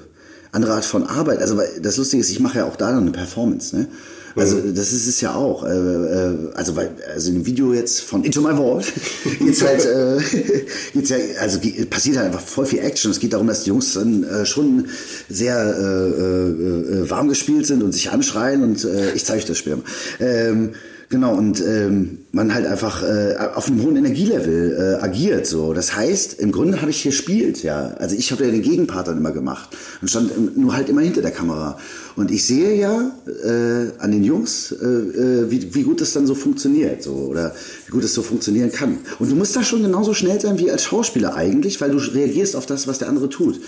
andere 0.52 0.74
Art 0.74 0.86
von 0.86 1.04
Arbeit. 1.04 1.40
Also 1.40 1.58
weil 1.58 1.70
das 1.82 1.98
Lustige 1.98 2.22
ist, 2.22 2.30
ich 2.30 2.40
mache 2.40 2.60
ja 2.60 2.66
auch 2.66 2.76
da 2.76 2.92
dann 2.92 3.04
eine 3.04 3.12
Performance, 3.12 3.76
ne? 3.76 3.88
Also 4.36 4.60
das 4.60 4.94
ist 4.94 5.08
es 5.08 5.22
ja 5.22 5.34
auch. 5.34 5.64
Äh, 5.64 5.70
äh, 5.70 6.38
also 6.54 6.76
weil 6.76 6.92
also 7.14 7.30
in 7.30 7.36
dem 7.36 7.46
Video 7.46 7.74
jetzt 7.74 8.02
von 8.02 8.24
Into 8.24 8.42
My 8.42 8.56
Vault 8.56 8.86
geht's 9.40 9.62
halt 9.62 9.86
äh, 9.86 10.22
geht's 10.94 11.10
ja 11.10 11.18
also 11.42 11.60
passiert 11.90 12.18
halt 12.18 12.28
einfach 12.28 12.42
voll 12.42 12.66
viel 12.66 12.80
Action. 12.80 13.12
Es 13.12 13.20
geht 13.20 13.34
darum, 13.34 13.48
dass 13.48 13.64
die 13.64 13.70
Jungs 13.70 13.94
dann 13.94 14.24
äh, 14.24 14.46
schon 14.46 14.88
sehr 15.30 15.58
äh, 15.58 17.02
äh, 17.04 17.10
warm 17.10 17.28
gespielt 17.28 17.66
sind 17.66 17.84
und 17.84 17.92
sich 17.92 18.12
anschreien 18.12 18.64
und 18.64 18.88
ich 19.16 19.26
zeige 19.26 19.40
euch 19.40 19.46
das 19.46 19.58
Spiel. 19.58 19.78
Ähm, 20.20 20.74
Genau, 21.12 21.34
und 21.34 21.60
ähm, 21.60 22.20
man 22.32 22.54
halt 22.54 22.68
einfach 22.68 23.02
äh, 23.02 23.36
auf 23.56 23.68
einem 23.68 23.82
hohen 23.82 23.96
Energielevel 23.96 25.00
äh, 25.02 25.04
agiert. 25.04 25.48
so. 25.48 25.74
Das 25.74 25.96
heißt, 25.96 26.40
im 26.40 26.52
Grunde 26.52 26.82
habe 26.82 26.92
ich 26.92 27.02
gespielt, 27.02 27.64
ja. 27.64 27.96
Also 27.98 28.16
ich 28.16 28.32
habe 28.32 28.46
ja 28.46 28.52
den 28.52 28.62
Gegenpart 28.62 29.08
dann 29.08 29.18
immer 29.18 29.32
gemacht 29.32 29.76
und 30.02 30.08
stand 30.08 30.56
nur 30.56 30.76
halt 30.76 30.88
immer 30.88 31.02
hinter 31.02 31.24
der 31.24 31.32
Kamera. 31.32 31.80
Und 32.16 32.30
ich 32.30 32.46
sehe 32.46 32.76
ja 32.76 33.12
äh, 33.26 33.92
an 33.98 34.12
den 34.12 34.24
Jungs, 34.24 34.72
äh, 34.72 34.86
äh, 34.86 35.50
wie, 35.50 35.74
wie 35.74 35.82
gut 35.82 36.00
das 36.00 36.14
dann 36.14 36.28
so 36.28 36.36
funktioniert, 36.36 37.02
so 37.02 37.14
oder 37.14 37.56
wie 37.88 37.92
gut 37.92 38.04
es 38.04 38.14
so 38.14 38.22
funktionieren 38.22 38.72
kann. 38.72 39.00
Und 39.18 39.32
du 39.32 39.36
musst 39.36 39.56
da 39.56 39.64
schon 39.64 39.82
genauso 39.82 40.14
schnell 40.14 40.40
sein 40.40 40.60
wie 40.60 40.70
als 40.70 40.84
Schauspieler 40.84 41.34
eigentlich, 41.34 41.82
weil 41.82 41.90
du 41.90 41.98
reagierst 41.98 42.56
auf 42.56 42.68
das, 42.68 42.86
was 42.86 43.00
der 43.00 43.10
andere 43.10 43.30
tut. 43.30 43.60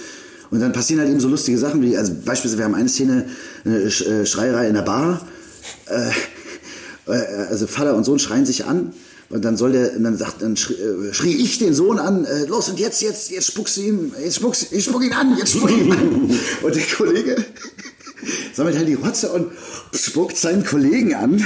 Und 0.52 0.60
dann 0.60 0.74
passieren 0.74 1.00
halt 1.00 1.10
eben 1.10 1.20
so 1.20 1.28
lustige 1.28 1.58
Sachen 1.58 1.82
wie, 1.82 1.98
also 1.98 2.14
beispielsweise, 2.24 2.60
wir 2.60 2.66
haben 2.66 2.76
eine 2.76 2.90
Szene, 2.90 3.26
eine 3.66 3.78
äh, 3.80 4.26
Schreierei 4.28 4.68
in 4.68 4.76
der 4.76 4.84
Bar. 4.84 5.26
Äh, 5.88 6.12
also 7.08 7.68
Vater 7.68 7.96
und 7.96 8.04
Sohn 8.04 8.20
schreien 8.20 8.46
sich 8.46 8.66
an 8.66 8.94
und 9.30 9.46
dann 9.46 9.56
soll 9.58 9.72
der, 9.72 9.98
dann 9.98 10.18
sagt, 10.18 10.42
dann 10.42 10.58
schrie, 10.58 10.74
äh, 10.74 11.14
schrie 11.14 11.36
ich 11.36 11.58
den 11.58 11.74
Sohn 11.74 12.00
an, 12.00 12.26
äh, 12.26 12.46
los 12.46 12.70
und 12.70 12.80
jetzt, 12.80 13.02
jetzt, 13.02 13.32
jetzt 13.32 13.48
spuckst 13.48 13.78
du 13.78 13.82
ihm, 13.82 14.14
jetzt 14.22 14.36
spuckst, 14.36 14.72
ich 14.72 14.84
spuck 14.84 15.04
ihn 15.04 15.14
an, 15.14 15.38
jetzt 15.38 15.54
spuck 15.54 15.72
ihn 15.72 15.92
an. 15.92 16.40
Und 16.62 16.76
der 16.76 16.84
Kollege 16.84 17.36
sammelt 18.54 18.78
halt 18.78 18.88
die 18.88 18.94
Rotze 18.94 19.32
und 19.32 19.52
spuckt 19.94 20.38
seinen 20.38 20.64
Kollegen 20.64 21.16
an. 21.16 21.46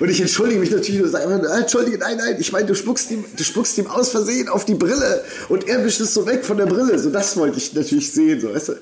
Und 0.00 0.08
ich 0.08 0.20
entschuldige 0.20 0.60
mich 0.60 0.70
natürlich 0.70 1.02
und 1.02 1.10
sage, 1.10 1.28
einfach, 1.28 1.50
"Ah, 1.50 1.60
entschuldige, 1.60 1.98
nein, 1.98 2.16
nein, 2.16 2.36
ich 2.38 2.52
meine, 2.52 2.66
du 2.66 2.74
spuckst 2.74 3.10
ihm, 3.10 3.24
du 3.36 3.44
spuckst 3.44 3.76
ihm 3.78 3.86
aus 3.86 4.10
Versehen 4.10 4.48
auf 4.48 4.64
die 4.64 4.74
Brille 4.74 5.22
und 5.48 5.68
er 5.68 5.84
wischt 5.84 6.00
es 6.00 6.14
so 6.14 6.26
weg 6.26 6.44
von 6.44 6.56
der 6.56 6.66
Brille. 6.66 6.98
So, 6.98 7.10
das 7.10 7.36
wollte 7.36 7.58
ich 7.58 7.74
natürlich 7.74 8.10
sehen, 8.12 8.40
so, 8.40 8.54
weißt 8.54 8.68
du? 8.68 8.72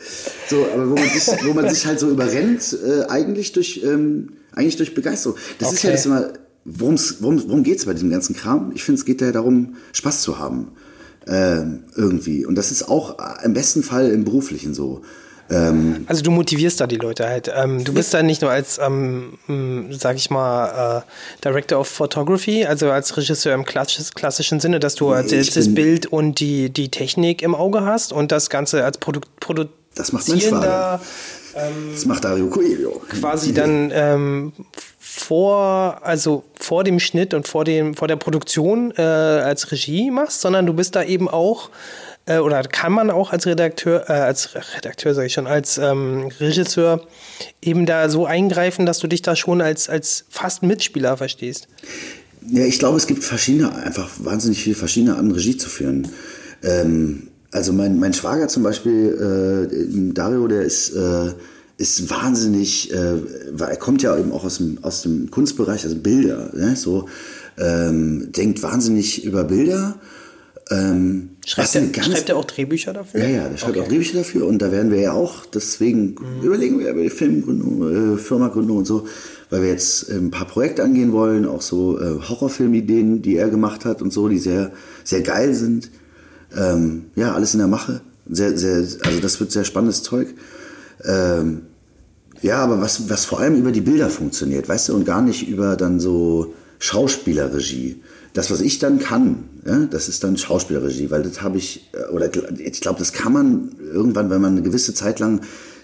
So, 0.49 0.66
aber 0.72 0.91
wo 0.91 0.95
man 0.95 1.09
sich, 1.09 1.26
wo 1.45 1.53
man 1.55 1.68
sich 1.68 1.87
halt 1.87 1.99
so 1.99 2.09
überrennt, 2.09 2.76
äh, 2.87 3.05
eigentlich 3.09 3.53
durch, 3.53 3.82
ähm, 3.82 4.28
eigentlich 4.57 4.76
durch 4.76 4.94
Begeisterung. 4.94 5.38
Das 5.61 5.72
ist 5.72 5.82
ja 5.84 5.90
Okay. 5.90 5.96
das 5.96 6.07
immer, 6.07 6.32
worum's, 6.64 7.16
worum, 7.20 7.42
worum 7.46 7.62
geht's 7.62 7.84
bei 7.84 7.92
diesem 7.92 8.11
ganzen 8.11 8.34
Kram? 8.34 8.72
Ich 8.74 8.82
finde, 8.82 8.98
es 8.98 9.04
geht 9.04 9.20
ja 9.20 9.30
darum, 9.30 9.76
Spaß 9.92 10.22
zu 10.22 10.38
haben. 10.38 10.72
Ähm, 11.28 11.84
irgendwie. 11.96 12.44
Und 12.46 12.54
das 12.57 12.70
ist 12.70 12.88
auch 12.88 13.16
im 13.44 13.52
besten 13.52 13.82
Fall 13.82 14.11
im 14.11 14.24
Beruflichen 14.24 14.74
so. 14.74 15.02
Ähm, 15.50 16.04
Also 16.07 16.22
du 16.22 16.30
motivierst 16.30 16.80
da 16.80 16.86
die 16.86 16.96
Leute 16.96 17.26
halt. 17.28 17.50
Ähm, 17.54 17.84
du 17.84 17.92
bist 17.92 18.12
da 18.14 18.22
nicht 18.22 18.42
nur 18.42 18.50
als, 18.50 18.78
ähm, 18.78 19.38
sag 19.90 20.16
ich 20.16 20.30
mal, 20.30 21.02
äh, 21.04 21.42
Director 21.44 21.78
of 21.80 21.88
Photography, 21.88 22.64
also 22.64 22.90
als 22.90 23.16
Regisseur 23.16 23.54
im 23.54 23.64
klassisch, 23.64 24.11
klassischen 24.14 24.59
Sinne, 24.61 24.80
dass 24.80 24.94
du 24.96 25.11
als 25.11 25.30
ich 25.32 25.50
das 25.52 25.72
Bild 25.74 26.07
und 26.07 26.40
die, 26.40 26.70
die 26.70 26.90
Technik 26.90 27.42
im 27.42 27.54
Auge 27.54 27.82
hast 27.84 28.12
und 28.12 28.32
das 28.32 28.50
Ganze 28.50 28.84
als 28.84 28.98
Produ 28.98 29.20
Das 29.94 30.12
macht 30.12 30.28
mein 30.28 30.38
Produzierender 31.57 31.92
das 31.92 32.04
macht 32.04 32.24
Dario 32.24 32.48
Coelho. 32.48 33.02
quasi 33.09 33.54
dann 33.54 33.90
ähm, 33.94 34.52
vor, 34.98 36.00
also 36.02 36.44
vor 36.59 36.84
dem 36.84 37.00
Schnitt 37.00 37.34
und 37.34 37.48
vor 37.48 37.64
dem, 37.64 37.94
vor 37.94 38.09
der 38.09 38.16
Produktion 38.16 38.92
äh, 38.96 39.02
als 39.02 39.72
Regie 39.72 40.11
machst, 40.11 40.40
sondern 40.40 40.66
du 40.66 40.74
bist 40.74 40.94
da 40.94 41.02
eben 41.02 41.28
auch 41.28 41.70
äh, 42.26 42.38
oder 42.38 42.62
kann 42.62 42.92
man 42.92 43.11
auch 43.11 43.32
als 43.32 43.46
Redakteur, 43.46 44.09
äh, 44.09 44.12
als 44.12 44.50
Redakteur 44.76 45.14
sage 45.14 45.28
ich 45.28 45.32
schon, 45.32 45.46
als 45.46 45.78
ähm, 45.78 46.30
Regisseur 46.40 47.07
eben 47.62 47.86
da 47.86 48.09
so 48.09 48.26
eingreifen, 48.26 48.84
dass 48.84 48.98
du 48.98 49.07
dich 49.07 49.22
da 49.22 49.36
schon 49.36 49.61
als, 49.61 49.88
als 49.88 50.24
fast 50.28 50.62
Mitspieler 50.62 51.16
verstehst. 51.16 51.68
Ja, 52.48 52.64
ich 52.64 52.78
glaube, 52.78 52.96
es 52.96 53.07
gibt 53.07 53.24
verschiedene, 53.24 53.74
einfach 53.74 54.11
wahnsinnig 54.18 54.62
viele 54.62 54.76
verschiedene 54.76 55.16
Arten, 55.16 55.32
Regie 55.32 55.57
zu 55.57 55.68
führen. 55.68 56.09
Ähm, 56.62 57.28
also 57.57 57.72
mein, 57.72 57.98
mein 57.98 58.12
Schwager 58.12 58.48
zum 58.48 58.62
Beispiel, 58.62 59.68
äh, 59.70 60.12
Dario, 60.12 60.46
der 60.46 60.62
ist, 60.62 60.90
äh, 60.94 61.32
ist 61.78 62.09
wahnsinnig, 62.11 62.92
äh, 62.92 63.14
weil 63.52 63.70
er 63.70 63.76
kommt 63.76 64.02
ja 64.02 64.16
eben 64.16 64.32
auch 64.32 64.44
aus 64.44 64.59
dem, 64.59 64.78
aus 64.82 65.02
dem 65.02 65.30
Kunstbereich, 65.30 65.84
also 65.84 65.96
Bilder, 65.96 66.50
ne? 66.54 66.76
so, 66.76 67.07
ähm, 67.59 68.30
denkt 68.32 68.62
wahnsinnig 68.62 69.24
über 69.24 69.44
Bilder. 69.44 69.96
Ähm, 70.70 71.30
Schreibt, 71.46 71.74
er, 71.76 71.82
ganz- 71.86 72.07
schreibt 72.07 72.28
er 72.28 72.36
auch 72.36 72.44
Drehbücher 72.44 72.92
dafür? 72.92 73.20
ja, 73.20 73.28
ja, 73.28 73.48
der 73.48 73.57
schreibt 73.57 73.76
Okay. 73.76 73.84
auch 73.84 73.88
Drehbücher 73.88 74.18
dafür 74.18 74.46
und 74.46 74.61
da 74.61 74.72
werden 74.72 74.90
wir 74.90 74.98
ja 75.00 75.12
auch, 75.12 75.46
deswegen 75.46 76.16
überlegen 76.42 76.80
wir 76.80 76.90
über 76.90 77.02
die 77.02 77.11
Filmgründung, 77.11 78.14
äh, 78.14 78.18
Firmagründung 78.18 78.78
und 78.78 78.84
so, 78.86 79.07
weil 79.50 79.62
wir 79.62 79.68
jetzt 79.68 80.11
äh, 80.11 80.14
ein 80.14 80.32
paar 80.32 80.46
Projekte 80.48 80.82
angehen 80.82 81.12
wollen, 81.12 81.46
auch 81.46 81.62
so 81.62 82.00
äh, 82.00 82.18
Horrorfilmideen, 82.28 83.22
die 83.22 83.36
er 83.36 83.48
gemacht 83.48 83.84
hat 83.84 84.02
und 84.02 84.12
so, 84.12 84.28
die 84.28 84.38
sehr, 84.38 84.72
sehr 85.04 85.20
geil 85.22 85.54
sind. 85.54 85.90
Ähm, 86.55 87.07
ja, 87.14 87.34
alles 87.34 87.55
in 87.55 87.59
der 87.59 87.68
Mache. 87.68 88.01
Sehr, 88.28 88.57
sehr, 88.59 88.76
also 88.76 89.20
das 89.20 89.40
wird 89.40 89.53
sehr 89.53 89.64
spannendes 89.64 90.03
Zeug. 90.03 90.28
Ähm, 91.05 91.62
ja, 92.42 92.59
aber 92.59 92.80
was, 92.80 93.09
was 93.09 93.24
vor 93.24 93.40
allem 93.40 93.57
über 93.57 93.72
die 93.72 93.80
Bilder 93.80 94.11
funktioniert, 94.11 94.68
weißt 94.68 94.88
du, 94.88 94.94
und 94.94 95.05
gar 95.05 95.22
nicht 95.22 95.49
über 95.49 95.76
dann 95.76 96.01
so 96.01 96.55
Schauspielerregie. 96.78 98.03
Das, 98.34 98.51
was 98.51 98.61
ich 98.61 98.78
dann 98.78 98.99
kann, 98.99 99.44
ja, 99.64 99.86
das 99.86 100.09
ist 100.09 100.22
dann 100.22 100.36
Schauspielerregie, 100.36 101.11
weil 101.11 101.22
das 101.22 101.40
habe 101.40 101.57
ich, 101.57 101.88
äh, 101.92 102.12
oder 102.12 102.30
ich 102.59 102.80
glaube, 102.80 102.99
das 102.99 103.12
kann 103.12 103.32
man 103.32 103.76
irgendwann, 103.80 104.30
wenn 104.30 104.40
man 104.40 104.53
eine 104.53 104.62
gewisse 104.62 104.92
Zeit 104.92 105.18
lang 105.20 105.40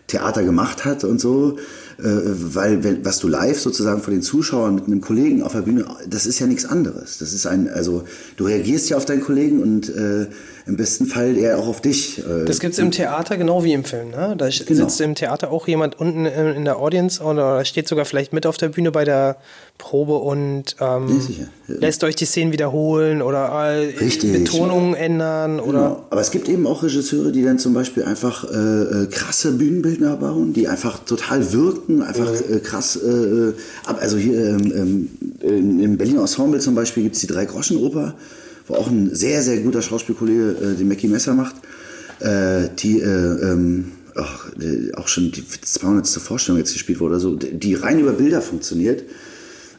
Theater 0.06 0.42
gemacht 0.42 0.84
hat 0.84 1.04
und 1.04 1.20
so, 1.20 1.56
weil 2.04 2.82
wenn, 2.84 3.04
was 3.04 3.18
du 3.18 3.28
live 3.28 3.58
sozusagen 3.60 4.02
vor 4.02 4.12
den 4.12 4.22
Zuschauern 4.22 4.74
mit 4.74 4.86
einem 4.86 5.00
Kollegen 5.00 5.42
auf 5.42 5.52
der 5.52 5.62
Bühne, 5.62 5.84
das 6.08 6.26
ist 6.26 6.38
ja 6.38 6.46
nichts 6.46 6.64
anderes. 6.64 7.18
Das 7.18 7.32
ist 7.32 7.46
ein, 7.46 7.68
also 7.68 8.04
du 8.36 8.44
reagierst 8.44 8.90
ja 8.90 8.96
auf 8.96 9.04
deinen 9.04 9.20
Kollegen 9.22 9.62
und 9.62 9.88
äh, 9.88 10.26
im 10.64 10.76
besten 10.76 11.06
Fall 11.06 11.36
eher 11.36 11.58
auch 11.58 11.66
auf 11.66 11.80
dich. 11.80 12.18
Äh, 12.20 12.44
Das 12.44 12.60
gibt 12.60 12.74
es 12.74 12.78
im 12.78 12.90
Theater 12.92 13.36
genau 13.36 13.64
wie 13.64 13.72
im 13.72 13.84
Film. 13.84 14.10
Ne? 14.10 14.34
Da 14.38 14.48
Genau. 14.48 14.80
sitzt 14.88 15.00
im 15.00 15.14
Theater 15.16 15.50
auch 15.50 15.66
jemand 15.66 15.98
unten 15.98 16.24
in 16.26 16.64
der 16.64 16.76
Audience 16.78 17.22
oder 17.22 17.64
steht 17.64 17.88
sogar 17.88 18.04
vielleicht 18.04 18.32
mit 18.32 18.46
auf 18.46 18.56
der 18.58 18.68
Bühne 18.68 18.92
bei 18.92 19.04
der 19.04 19.36
Probe 19.78 20.14
und 20.18 20.76
ähm, 20.80 21.20
Ja, 21.36 21.46
lässt 21.66 22.04
euch 22.04 22.14
die 22.14 22.26
Szenen 22.26 22.52
wiederholen 22.52 23.22
oder 23.22 23.48
äh, 23.48 23.96
Richtig. 23.98 24.32
Betonungen 24.32 24.94
ändern 24.94 25.58
oder 25.58 25.72
Genau. 25.82 26.06
Aber 26.10 26.20
es 26.20 26.30
gibt 26.30 26.48
eben 26.48 26.66
auch 26.68 26.82
Regisseure, 26.84 27.32
die 27.32 27.42
dann 27.42 27.58
zum 27.58 27.74
Beispiel 27.74 28.04
einfach 28.04 28.44
äh, 28.44 28.56
äh, 28.56 29.06
krasse 29.10 29.52
Bühnenbildner 29.52 30.16
bauen, 30.16 30.52
die 30.52 30.68
einfach 30.68 31.00
total 31.04 31.52
wirken, 31.52 31.91
einfach 32.00 32.32
äh, 32.48 32.60
krass. 32.60 32.96
Äh, 32.96 33.52
ab, 33.84 33.98
also 34.00 34.16
hier 34.16 34.38
ähm, 34.56 35.08
in- 35.40 35.80
im 35.80 35.98
Berliner 35.98 36.20
Ensemble 36.22 36.60
zum 36.60 36.74
Beispiel 36.74 37.02
gibt 37.02 37.16
es 37.16 37.20
die 37.20 37.26
Drei-Groschen-Oper, 37.26 38.14
wo 38.68 38.74
auch 38.74 38.88
ein 38.88 39.14
sehr, 39.14 39.42
sehr 39.42 39.58
guter 39.58 39.82
Schauspielkollege 39.82 40.56
äh, 40.62 40.76
den 40.78 40.88
Mackie 40.88 41.08
Messer 41.08 41.34
macht, 41.34 41.56
äh, 42.20 42.68
die 42.78 43.00
äh, 43.00 43.06
ähm, 43.06 43.92
äh, 44.14 44.92
auch 44.94 45.08
schon 45.08 45.32
die 45.32 45.44
200. 45.46 46.06
Vorstellung 46.08 46.58
jetzt 46.58 46.72
gespielt 46.72 47.00
wurde 47.00 47.14
oder 47.14 47.20
so, 47.20 47.34
die 47.36 47.58
die 47.58 47.74
rein 47.74 47.98
über 47.98 48.12
Bilder 48.12 48.40
funktioniert. 48.40 49.04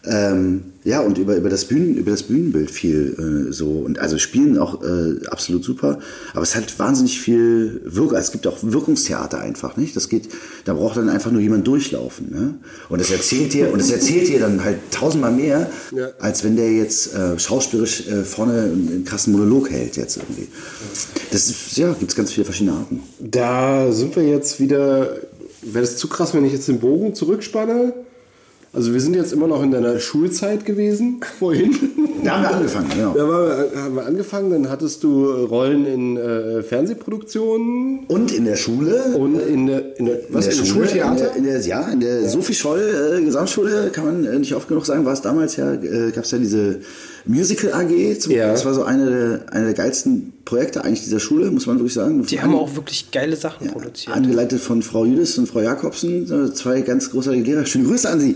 Ähm, 0.05 0.63
ja, 0.83 0.99
und 0.99 1.17
über, 1.17 1.37
über, 1.37 1.49
das 1.49 1.63
Bühnen, 1.65 1.95
über 1.95 2.11
das 2.11 2.23
Bühnenbild 2.23 2.69
viel 2.69 3.47
äh, 3.49 3.53
so. 3.53 3.69
Und 3.69 3.99
also 3.99 4.17
spielen 4.17 4.57
auch 4.57 4.83
äh, 4.83 5.25
absolut 5.27 5.63
super. 5.63 5.99
Aber 6.33 6.41
es 6.41 6.55
hat 6.57 6.77
wahnsinnig 6.77 7.21
viel 7.21 7.79
Wirkung. 7.85 8.17
Es 8.17 8.33
gibt 8.33 8.45
auch 8.47 8.57
Wirkungstheater 8.61 9.39
einfach, 9.39 9.77
nicht? 9.77 9.95
Das 9.95 10.09
geht, 10.09 10.27
da 10.65 10.73
braucht 10.73 10.97
dann 10.97 11.07
einfach 11.07 11.31
nur 11.31 11.39
jemand 11.39 11.65
durchlaufen. 11.67 12.31
Ne? 12.31 12.55
Und 12.89 12.99
das 12.99 13.11
erzählt 13.11 13.53
dir, 13.53 13.71
und 13.71 13.79
das 13.79 13.91
erzählt 13.91 14.27
dir 14.27 14.39
dann 14.39 14.61
halt 14.63 14.79
tausendmal 14.91 15.31
mehr, 15.31 15.69
Ja. 15.95 16.09
als 16.19 16.43
wenn 16.43 16.57
der 16.57 16.73
jetzt 16.73 17.15
äh, 17.15 17.39
schauspielerisch 17.39 18.07
äh, 18.07 18.23
vorne 18.25 18.63
einen, 18.63 18.89
einen 18.89 19.05
krassen 19.05 19.31
Monolog 19.31 19.71
hält 19.71 19.95
jetzt 19.95 20.17
irgendwie. 20.17 20.49
Das 21.31 21.49
ist, 21.49 21.77
ja, 21.77 21.93
gibt 21.93 22.11
es 22.11 22.17
ganz 22.17 22.33
viele 22.33 22.43
verschiedene 22.43 22.75
Arten. 22.75 22.99
Da 23.19 23.89
sind 23.93 24.15
wir 24.17 24.23
jetzt 24.23 24.59
wieder. 24.59 25.15
Wäre 25.61 25.85
es 25.85 25.95
zu 25.95 26.09
krass, 26.09 26.33
wenn 26.33 26.43
ich 26.43 26.51
jetzt 26.51 26.67
den 26.67 26.81
Bogen 26.81 27.15
zurückspanne? 27.15 27.93
Also 28.75 28.91
wir 28.91 28.99
sind 28.99 29.15
jetzt 29.15 29.31
immer 29.31 29.45
noch 29.45 29.61
in 29.61 29.69
deiner 29.69 29.99
Schulzeit 29.99 30.65
gewesen, 30.65 31.21
vorhin. 31.39 31.75
Da 32.23 32.37
haben 32.37 32.43
wir 32.43 32.55
angefangen, 32.55 32.89
genau. 32.89 33.13
Da 33.13 33.27
wir, 33.27 33.81
haben 33.83 33.95
wir 33.95 34.05
angefangen, 34.07 34.49
dann 34.49 34.69
hattest 34.69 35.03
du 35.03 35.25
Rollen 35.25 35.85
in 35.85 36.17
äh, 36.17 36.63
Fernsehproduktionen 36.63 38.05
Und 38.07 38.31
in 38.31 38.45
der 38.45 38.55
Schule 38.55 39.15
und 39.15 39.39
in 39.39 39.67
der, 39.67 39.99
in 39.99 40.07
der, 40.07 40.19
was, 40.29 40.47
in 40.47 40.57
der 40.57 40.65
Schule, 40.65 40.87
Schultheater? 40.87 41.35
In 41.35 41.43
der, 41.43 41.55
in 41.55 41.61
der, 41.61 41.67
ja, 41.67 41.87
in 41.91 41.99
der 41.99 42.27
Sophie 42.27 42.55
Scholl 42.55 43.19
äh, 43.19 43.23
Gesamtschule, 43.23 43.91
kann 43.91 44.05
man 44.05 44.25
äh, 44.25 44.39
nicht 44.39 44.55
oft 44.55 44.67
genug 44.67 44.87
sagen, 44.87 45.05
war 45.05 45.13
es 45.13 45.21
damals 45.21 45.55
ja, 45.55 45.73
äh, 45.73 46.11
gab 46.11 46.23
es 46.23 46.31
ja 46.31 46.39
diese 46.39 46.79
Musical 47.25 47.73
AG. 47.73 48.19
Zum, 48.19 48.31
Ja. 48.33 48.51
Das 48.51 48.65
war 48.65 48.73
so 48.73 48.83
eine 48.83 49.09
der, 49.09 49.53
eine 49.53 49.65
der 49.65 49.73
geilsten 49.73 50.33
Projekte 50.45 50.83
eigentlich 50.83 51.03
dieser 51.03 51.19
Schule, 51.19 51.49
muss 51.51 51.65
man 51.65 51.77
wirklich 51.77 51.93
sagen. 51.93 52.25
die 52.25 52.41
haben 52.41 52.55
auch 52.55 52.75
wirklich 52.75 53.11
geile 53.11 53.35
Sachen 53.35 53.67
produziert. 53.67 54.15
Angeleitet 54.15 54.59
von 54.59 54.81
Frau 54.81 55.05
Jüdis 55.05 55.37
und 55.37 55.47
Frau 55.47 55.61
Jakobsen, 55.61 56.53
zwei 56.53 56.81
ganz 56.81 57.11
großartige 57.11 57.43
Lehrer. 57.43 57.65
Schöne 57.65 57.85
Grüße 57.85 58.09
an 58.09 58.19
Sie. 58.19 58.35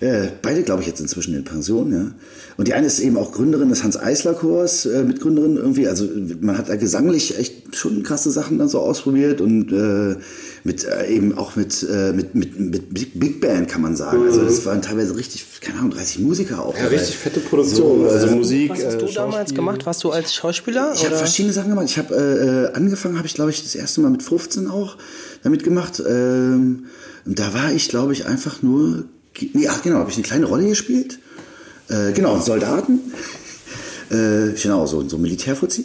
Äh, 0.00 0.28
beide, 0.42 0.62
glaube 0.62 0.82
ich, 0.82 0.88
jetzt 0.88 1.00
inzwischen 1.00 1.34
in 1.34 1.44
Pension. 1.44 1.92
Ja. 1.92 2.12
Und 2.56 2.68
die 2.68 2.72
eine 2.74 2.86
ist 2.86 3.00
eben 3.00 3.18
auch 3.18 3.32
Gründerin 3.32 3.68
des 3.68 3.84
Hans-Eisler-Chors, 3.84 4.86
äh, 4.86 5.02
Mitgründerin 5.04 5.56
irgendwie. 5.56 5.88
Also 5.88 6.08
man 6.40 6.56
hat 6.56 6.70
da 6.70 6.76
gesanglich 6.76 7.38
echt 7.38 7.76
schon 7.76 8.02
krasse 8.02 8.30
Sachen 8.30 8.58
dann 8.58 8.70
so 8.70 8.78
ausprobiert 8.80 9.42
und 9.42 9.70
äh, 9.72 10.16
mit 10.64 10.84
äh, 10.84 11.06
eben 11.08 11.36
auch 11.36 11.54
mit, 11.56 11.86
äh, 11.88 12.12
mit, 12.14 12.34
mit, 12.34 12.58
mit 12.58 12.94
Big- 12.94 13.20
Big 13.20 13.40
Band 13.42 13.68
kann 13.68 13.82
man 13.82 13.94
sagen. 13.94 14.22
Also 14.24 14.42
das 14.42 14.64
waren 14.64 14.80
teilweise 14.80 15.14
richtig, 15.16 15.44
keine 15.60 15.80
Ahnung, 15.80 15.90
30 15.90 16.20
Musiker 16.20 16.64
auch. 16.64 16.74
Ja, 16.74 16.84
dabei. 16.84 16.96
richtig 16.96 17.18
fette 17.18 17.40
Produktion. 17.40 18.06
also 18.08 18.28
Musik. 18.28 18.70
Was 18.70 18.84
hast 18.86 19.02
du 19.02 19.06
äh, 19.06 19.12
damals 19.12 19.34
Schauspiel. 19.36 19.56
gemacht? 19.56 19.84
Warst 19.86 20.04
du 20.04 20.10
als 20.12 20.34
Schauspieler? 20.34 20.92
Ich 20.94 21.04
habe 21.04 21.16
verschiedene 21.16 21.52
Sachen 21.52 21.68
gemacht. 21.70 21.86
Ich 21.90 21.98
habe 21.98 22.14
äh, 22.72 22.76
angefangen, 22.76 23.18
habe 23.18 23.26
ich 23.26 23.34
glaube 23.34 23.50
ich 23.50 23.62
das 23.62 23.74
erste 23.74 24.00
Mal 24.00 24.10
mit 24.10 24.22
15 24.22 24.66
auch 24.68 24.96
damit 25.42 25.62
gemacht. 25.62 26.02
Ähm, 26.08 26.86
und 27.26 27.38
da 27.38 27.52
war 27.52 27.72
ich 27.72 27.90
glaube 27.90 28.14
ich 28.14 28.24
einfach 28.24 28.62
nur, 28.62 29.04
nee, 29.52 29.68
ach 29.68 29.82
genau, 29.82 29.96
habe 29.98 30.08
ich 30.10 30.16
eine 30.16 30.24
kleine 30.24 30.46
Rolle 30.46 30.66
gespielt. 30.68 31.18
Äh, 31.96 32.12
genau, 32.12 32.38
Soldaten. 32.40 33.00
Äh, 34.08 34.52
genau, 34.62 34.86
so, 34.86 35.08
so 35.08 35.18
Militärfuzzi. 35.18 35.84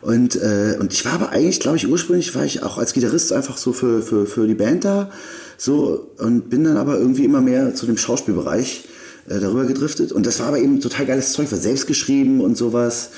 Und, 0.00 0.34
äh, 0.34 0.76
und 0.80 0.92
ich 0.92 1.04
war 1.04 1.12
aber 1.12 1.28
eigentlich, 1.28 1.60
glaube 1.60 1.76
ich, 1.76 1.86
ursprünglich 1.86 2.34
war 2.34 2.44
ich 2.44 2.64
auch 2.64 2.78
als 2.78 2.94
Gitarrist 2.94 3.32
einfach 3.32 3.56
so 3.58 3.72
für, 3.72 4.02
für, 4.02 4.26
für 4.26 4.48
die 4.48 4.56
Band 4.56 4.84
da. 4.84 5.12
So, 5.56 6.10
und 6.18 6.50
bin 6.50 6.64
dann 6.64 6.76
aber 6.76 6.98
irgendwie 6.98 7.24
immer 7.24 7.40
mehr 7.40 7.72
zu 7.76 7.86
dem 7.86 7.96
Schauspielbereich 7.96 8.88
äh, 9.28 9.38
darüber 9.38 9.66
gedriftet. 9.66 10.10
Und 10.10 10.26
das 10.26 10.40
war 10.40 10.48
aber 10.48 10.58
eben 10.58 10.80
total 10.80 11.06
geiles 11.06 11.32
Zeug, 11.32 11.52
war 11.52 11.58
selbst 11.58 11.86
geschrieben 11.86 12.40
und 12.40 12.56
sowas. 12.56 13.10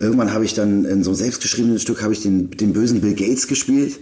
Irgendwann 0.00 0.34
habe 0.34 0.44
ich 0.44 0.52
dann 0.52 0.84
in 0.84 1.02
so 1.02 1.12
einem 1.12 1.16
selbstgeschriebenen 1.16 1.78
Stück 1.78 2.02
habe 2.02 2.12
ich 2.12 2.20
den, 2.20 2.50
den 2.50 2.74
bösen 2.74 3.00
Bill 3.00 3.14
Gates 3.14 3.46
gespielt. 3.46 4.00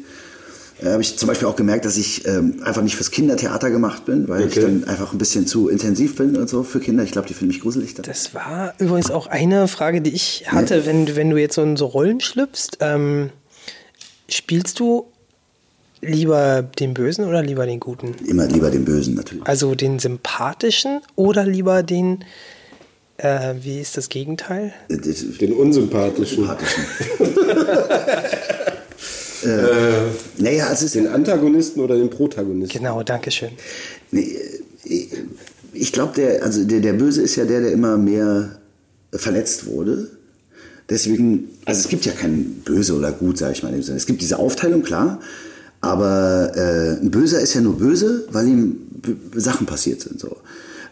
Da 0.82 0.92
habe 0.92 1.02
ich 1.02 1.16
zum 1.16 1.28
Beispiel 1.28 1.46
auch 1.48 1.54
gemerkt, 1.56 1.84
dass 1.84 1.96
ich 1.96 2.26
ähm, 2.26 2.60
einfach 2.64 2.82
nicht 2.82 2.96
fürs 2.96 3.10
Kindertheater 3.10 3.70
gemacht 3.70 4.04
bin, 4.04 4.28
weil 4.28 4.40
ich 4.46 4.52
Okay. 4.56 4.62
dann 4.62 4.84
einfach 4.84 5.12
ein 5.12 5.18
bisschen 5.18 5.46
zu 5.46 5.68
intensiv 5.68 6.16
bin 6.16 6.36
und 6.36 6.48
so 6.48 6.62
für 6.64 6.80
Kinder. 6.80 7.04
Ich 7.04 7.12
glaube, 7.12 7.28
die 7.28 7.34
finden 7.34 7.52
mich 7.52 7.60
gruselig. 7.62 7.94
Dann. 7.94 8.04
Das 8.04 8.34
war 8.34 8.74
übrigens 8.78 9.10
auch 9.10 9.26
eine 9.28 9.68
Frage, 9.68 10.00
die 10.00 10.10
ich 10.10 10.44
hatte, 10.48 10.84
wenn, 10.86 11.14
wenn 11.14 11.30
du 11.30 11.36
jetzt 11.36 11.54
so 11.54 11.62
in 11.62 11.76
so 11.76 11.86
Rollen 11.86 12.20
schlüpfst. 12.20 12.78
Ähm, 12.80 13.30
spielst 14.28 14.80
du 14.80 15.06
lieber 16.00 16.62
den 16.62 16.94
Bösen 16.94 17.26
oder 17.26 17.42
lieber 17.42 17.64
den 17.64 17.78
Guten? 17.78 18.14
Immer 18.26 18.46
lieber 18.46 18.70
den 18.70 18.84
Bösen 18.84 19.14
natürlich. 19.14 19.46
Also 19.46 19.74
den 19.76 20.00
Sympathischen 20.00 21.00
oder 21.14 21.44
lieber 21.44 21.84
den, 21.84 22.24
äh, 23.18 23.54
wie 23.60 23.78
ist 23.78 23.96
das 23.96 24.08
Gegenteil? 24.08 24.72
Äh, 24.88 24.96
das- 24.96 25.24
Den 25.38 25.52
unsympathischen. 25.52 26.48
Äh, 29.44 30.42
naja, 30.42 30.66
also 30.66 30.86
es 30.86 30.94
ist 30.94 30.94
Den 30.94 31.08
Antagonisten 31.08 31.80
oder 31.80 31.96
den 31.96 32.10
Protagonisten. 32.10 32.78
Genau, 32.78 33.02
danke 33.02 33.30
schön. 33.30 33.50
Nee, 34.10 34.36
äh, 34.84 35.06
ich 35.72 35.92
glaube, 35.92 36.14
der, 36.16 36.42
also 36.42 36.64
der, 36.64 36.80
der 36.80 36.92
Böse 36.92 37.22
ist 37.22 37.36
ja 37.36 37.44
der, 37.44 37.60
der 37.60 37.72
immer 37.72 37.96
mehr 37.96 38.58
verletzt 39.12 39.66
wurde. 39.66 40.10
Deswegen, 40.90 41.48
also 41.64 41.80
es 41.80 41.88
gibt 41.88 42.04
ja 42.04 42.12
kein 42.12 42.62
Böse 42.64 42.94
oder 42.94 43.12
Gut, 43.12 43.38
sage 43.38 43.52
ich 43.52 43.62
mal 43.62 43.70
in 43.70 43.76
dem 43.76 43.82
Sinne. 43.82 43.96
Es 43.96 44.06
gibt 44.06 44.20
diese 44.20 44.38
Aufteilung, 44.38 44.82
klar, 44.82 45.20
aber 45.80 46.52
äh, 46.54 47.00
ein 47.00 47.10
Böser 47.10 47.40
ist 47.40 47.54
ja 47.54 47.60
nur 47.60 47.78
böse, 47.78 48.26
weil 48.30 48.48
ihm 48.48 48.76
B 48.90 49.14
Sachen 49.34 49.66
passiert 49.66 50.00
sind. 50.00 50.20
So. 50.20 50.36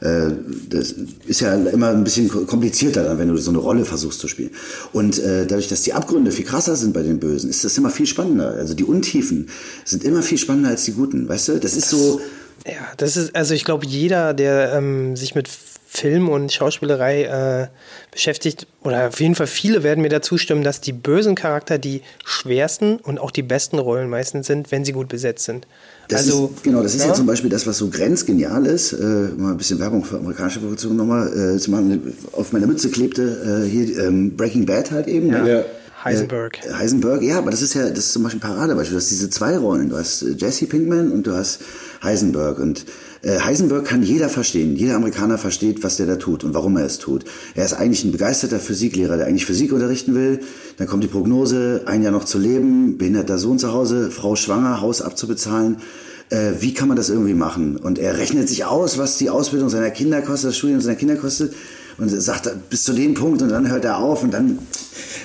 Äh, 0.00 0.30
das 0.68 0.94
ist 1.26 1.40
ja 1.40 1.54
immer 1.54 1.88
ein 1.88 2.04
bisschen 2.04 2.28
komplizierter 2.46 3.18
wenn 3.18 3.28
du 3.28 3.36
so 3.36 3.50
eine 3.50 3.58
Rolle 3.58 3.84
versuchst 3.84 4.20
zu 4.20 4.28
spielen. 4.28 4.50
Und 4.92 5.18
äh, 5.18 5.46
dadurch, 5.46 5.68
dass 5.68 5.82
die 5.82 5.92
Abgründe 5.92 6.32
viel 6.32 6.44
krasser 6.44 6.76
sind 6.76 6.92
bei 6.92 7.02
den 7.02 7.20
Bösen, 7.20 7.50
ist 7.50 7.64
das 7.64 7.76
immer 7.76 7.90
viel 7.90 8.06
spannender. 8.06 8.52
Also 8.52 8.74
die 8.74 8.84
Untiefen 8.84 9.48
sind 9.84 10.04
immer 10.04 10.22
viel 10.22 10.38
spannender 10.38 10.70
als 10.70 10.84
die 10.84 10.92
Guten, 10.92 11.28
weißt 11.28 11.48
du? 11.48 11.58
Das 11.58 11.74
ist 11.74 11.90
so... 11.90 12.20
Ja, 12.66 12.88
das 12.98 13.16
ist, 13.16 13.34
also 13.34 13.54
ich 13.54 13.64
glaube, 13.64 13.86
jeder, 13.86 14.34
der 14.34 14.74
ähm, 14.74 15.16
sich 15.16 15.34
mit 15.34 15.48
Film 15.92 16.28
und 16.28 16.52
Schauspielerei 16.52 17.24
äh, 17.24 17.66
beschäftigt, 18.12 18.66
oder 18.82 19.08
auf 19.08 19.20
jeden 19.20 19.34
Fall 19.34 19.48
viele 19.48 19.82
werden 19.82 20.02
mir 20.02 20.08
dazu 20.08 20.38
stimmen, 20.38 20.62
dass 20.62 20.80
die 20.80 20.92
bösen 20.92 21.34
Charakter 21.34 21.78
die 21.78 22.02
schwersten 22.24 22.96
und 22.98 23.18
auch 23.18 23.32
die 23.32 23.42
besten 23.42 23.78
Rollen 23.78 24.08
meistens 24.08 24.46
sind, 24.46 24.70
wenn 24.70 24.84
sie 24.84 24.92
gut 24.92 25.08
besetzt 25.08 25.46
sind. 25.46 25.66
Das 26.10 26.22
also, 26.22 26.52
ist, 26.54 26.62
genau, 26.64 26.82
das 26.82 26.94
ist 26.94 27.02
ja? 27.02 27.08
ja 27.08 27.14
zum 27.14 27.26
Beispiel 27.26 27.48
das, 27.48 27.66
was 27.66 27.78
so 27.78 27.88
grenzgenial 27.88 28.66
ist. 28.66 28.92
Äh, 28.92 29.28
mal 29.36 29.52
ein 29.52 29.56
bisschen 29.56 29.78
Werbung 29.78 30.04
für 30.04 30.18
amerikanische 30.18 30.58
Produktionen 30.58 30.96
nochmal 30.96 31.54
äh, 31.56 31.58
zu 31.58 31.70
machen. 31.70 32.14
Auf 32.32 32.52
meiner 32.52 32.66
Mütze 32.66 32.90
klebte 32.90 33.64
äh, 33.64 33.68
hier 33.68 34.04
ähm, 34.04 34.36
Breaking 34.36 34.66
Bad 34.66 34.90
halt 34.90 35.06
eben. 35.06 35.28
Ja. 35.28 35.42
Ne? 35.42 35.64
Heisenberg. 36.04 36.58
Äh, 36.64 36.72
Heisenberg, 36.72 37.22
ja, 37.22 37.38
aber 37.38 37.50
das 37.50 37.62
ist 37.62 37.74
ja, 37.74 37.88
das 37.88 37.98
ist 37.98 38.12
zum 38.12 38.22
Beispiel 38.22 38.38
ein 38.38 38.48
Paradebeispiel. 38.48 38.94
Du 38.94 39.00
hast 39.00 39.10
diese 39.10 39.30
zwei 39.30 39.56
Rollen. 39.58 39.90
Du 39.90 39.96
hast 39.96 40.22
äh, 40.22 40.34
Jesse 40.36 40.66
Pinkman 40.66 41.12
und 41.12 41.26
du 41.26 41.32
hast 41.32 41.60
Heisenberg. 42.02 42.58
Und 42.58 42.80
äh, 42.80 42.84
Heisenberg 43.28 43.84
kann 43.84 44.02
jeder 44.02 44.28
verstehen. 44.28 44.76
Jeder 44.76 44.96
Amerikaner 44.96 45.36
versteht, 45.36 45.82
was 45.82 45.98
der 45.98 46.06
da 46.06 46.16
tut 46.16 46.42
und 46.42 46.54
warum 46.54 46.76
er 46.76 46.86
es 46.86 46.98
tut. 46.98 47.24
Er 47.54 47.64
ist 47.64 47.74
eigentlich 47.74 48.04
ein 48.04 48.12
begeisterter 48.12 48.58
Physiklehrer, 48.58 49.18
der 49.18 49.26
eigentlich 49.26 49.44
Physik 49.44 49.72
unterrichten 49.72 50.14
will. 50.14 50.40
Dann 50.78 50.86
kommt 50.86 51.04
die 51.04 51.08
Prognose, 51.08 51.82
ein 51.84 52.02
Jahr 52.02 52.12
noch 52.12 52.24
zu 52.24 52.38
leben, 52.38 52.96
behinderter 52.96 53.38
Sohn 53.38 53.58
zu 53.58 53.72
Hause, 53.72 54.10
Frau 54.10 54.36
schwanger, 54.36 54.80
Haus 54.80 55.02
abzubezahlen. 55.02 55.76
Äh, 56.30 56.52
wie 56.60 56.72
kann 56.72 56.88
man 56.88 56.96
das 56.96 57.10
irgendwie 57.10 57.34
machen? 57.34 57.76
Und 57.76 57.98
er 57.98 58.16
rechnet 58.16 58.48
sich 58.48 58.64
aus, 58.64 58.96
was 58.96 59.18
die 59.18 59.28
Ausbildung 59.28 59.68
seiner 59.68 59.90
Kinder 59.90 60.22
kostet, 60.22 60.50
das 60.50 60.56
Studium 60.56 60.80
seiner 60.80 60.96
Kinder 60.96 61.16
kostet 61.16 61.52
und 62.00 62.08
sagt 62.08 62.48
bis 62.70 62.84
zu 62.84 62.92
dem 62.92 63.14
Punkt 63.14 63.42
und 63.42 63.50
dann 63.50 63.70
hört 63.70 63.84
er 63.84 63.98
auf 63.98 64.22
und 64.22 64.32
dann 64.32 64.58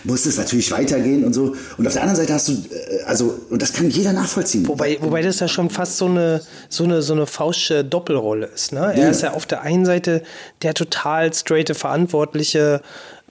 muss 0.03 0.25
es 0.25 0.37
natürlich 0.37 0.71
weitergehen 0.71 1.23
und 1.23 1.33
so. 1.33 1.55
Und 1.77 1.87
auf 1.87 1.93
der 1.93 2.03
anderen 2.03 2.21
Seite 2.21 2.33
hast 2.33 2.47
du, 2.47 2.53
äh, 2.53 3.03
also, 3.05 3.39
und 3.49 3.61
das 3.61 3.73
kann 3.73 3.89
jeder 3.89 4.13
nachvollziehen. 4.13 4.67
Wobei, 4.67 4.97
wobei 5.01 5.21
das 5.21 5.39
ja 5.39 5.47
schon 5.47 5.69
fast 5.69 5.97
so 5.97 6.05
eine, 6.05 6.41
so 6.69 6.83
eine, 6.83 7.01
so 7.01 7.13
eine 7.13 7.25
fausche 7.25 7.83
Doppelrolle 7.83 8.47
ist. 8.47 8.71
Ne? 8.71 8.93
Er 8.93 8.97
Ja. 8.97 9.09
ist 9.09 9.21
ja 9.21 9.33
auf 9.33 9.45
der 9.45 9.61
einen 9.61 9.85
Seite 9.85 10.21
der 10.61 10.73
total 10.73 11.33
straighte, 11.33 11.75
verantwortliche, 11.75 12.81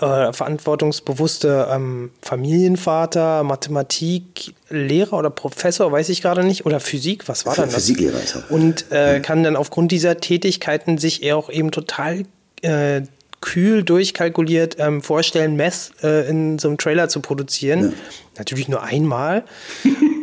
äh, 0.00 0.32
verantwortungsbewusste 0.32 1.68
ähm, 1.70 2.10
Familienvater, 2.22 3.44
Mathematiklehrer 3.44 5.12
oder 5.12 5.30
Professor, 5.30 5.90
weiß 5.92 6.08
ich 6.08 6.22
gerade 6.22 6.42
nicht, 6.44 6.66
oder 6.66 6.80
Physik, 6.80 7.28
was 7.28 7.46
war 7.46 7.54
dann 7.54 7.66
das? 7.66 7.74
Physiklehrer 7.74 8.18
er. 8.18 8.50
Und 8.50 8.90
äh, 8.90 9.20
kann 9.20 9.44
dann 9.44 9.54
aufgrund 9.56 9.92
dieser 9.92 10.16
Tätigkeiten 10.18 10.98
sich 10.98 11.22
eher 11.22 11.36
auch 11.36 11.50
eben 11.50 11.70
total 11.70 12.24
äh, 12.62 13.02
kühl 13.44 13.82
durchkalkuliert 13.82 14.76
ähm, 14.78 15.02
vorstellen, 15.02 15.54
Mess 15.54 15.92
äh, 16.02 16.26
in 16.28 16.58
so 16.58 16.68
einem 16.68 16.78
Trailer 16.78 17.08
zu 17.10 17.20
produzieren. 17.20 17.92
Natürlich 18.38 18.68
nur 18.68 18.82
einmal. 18.82 19.44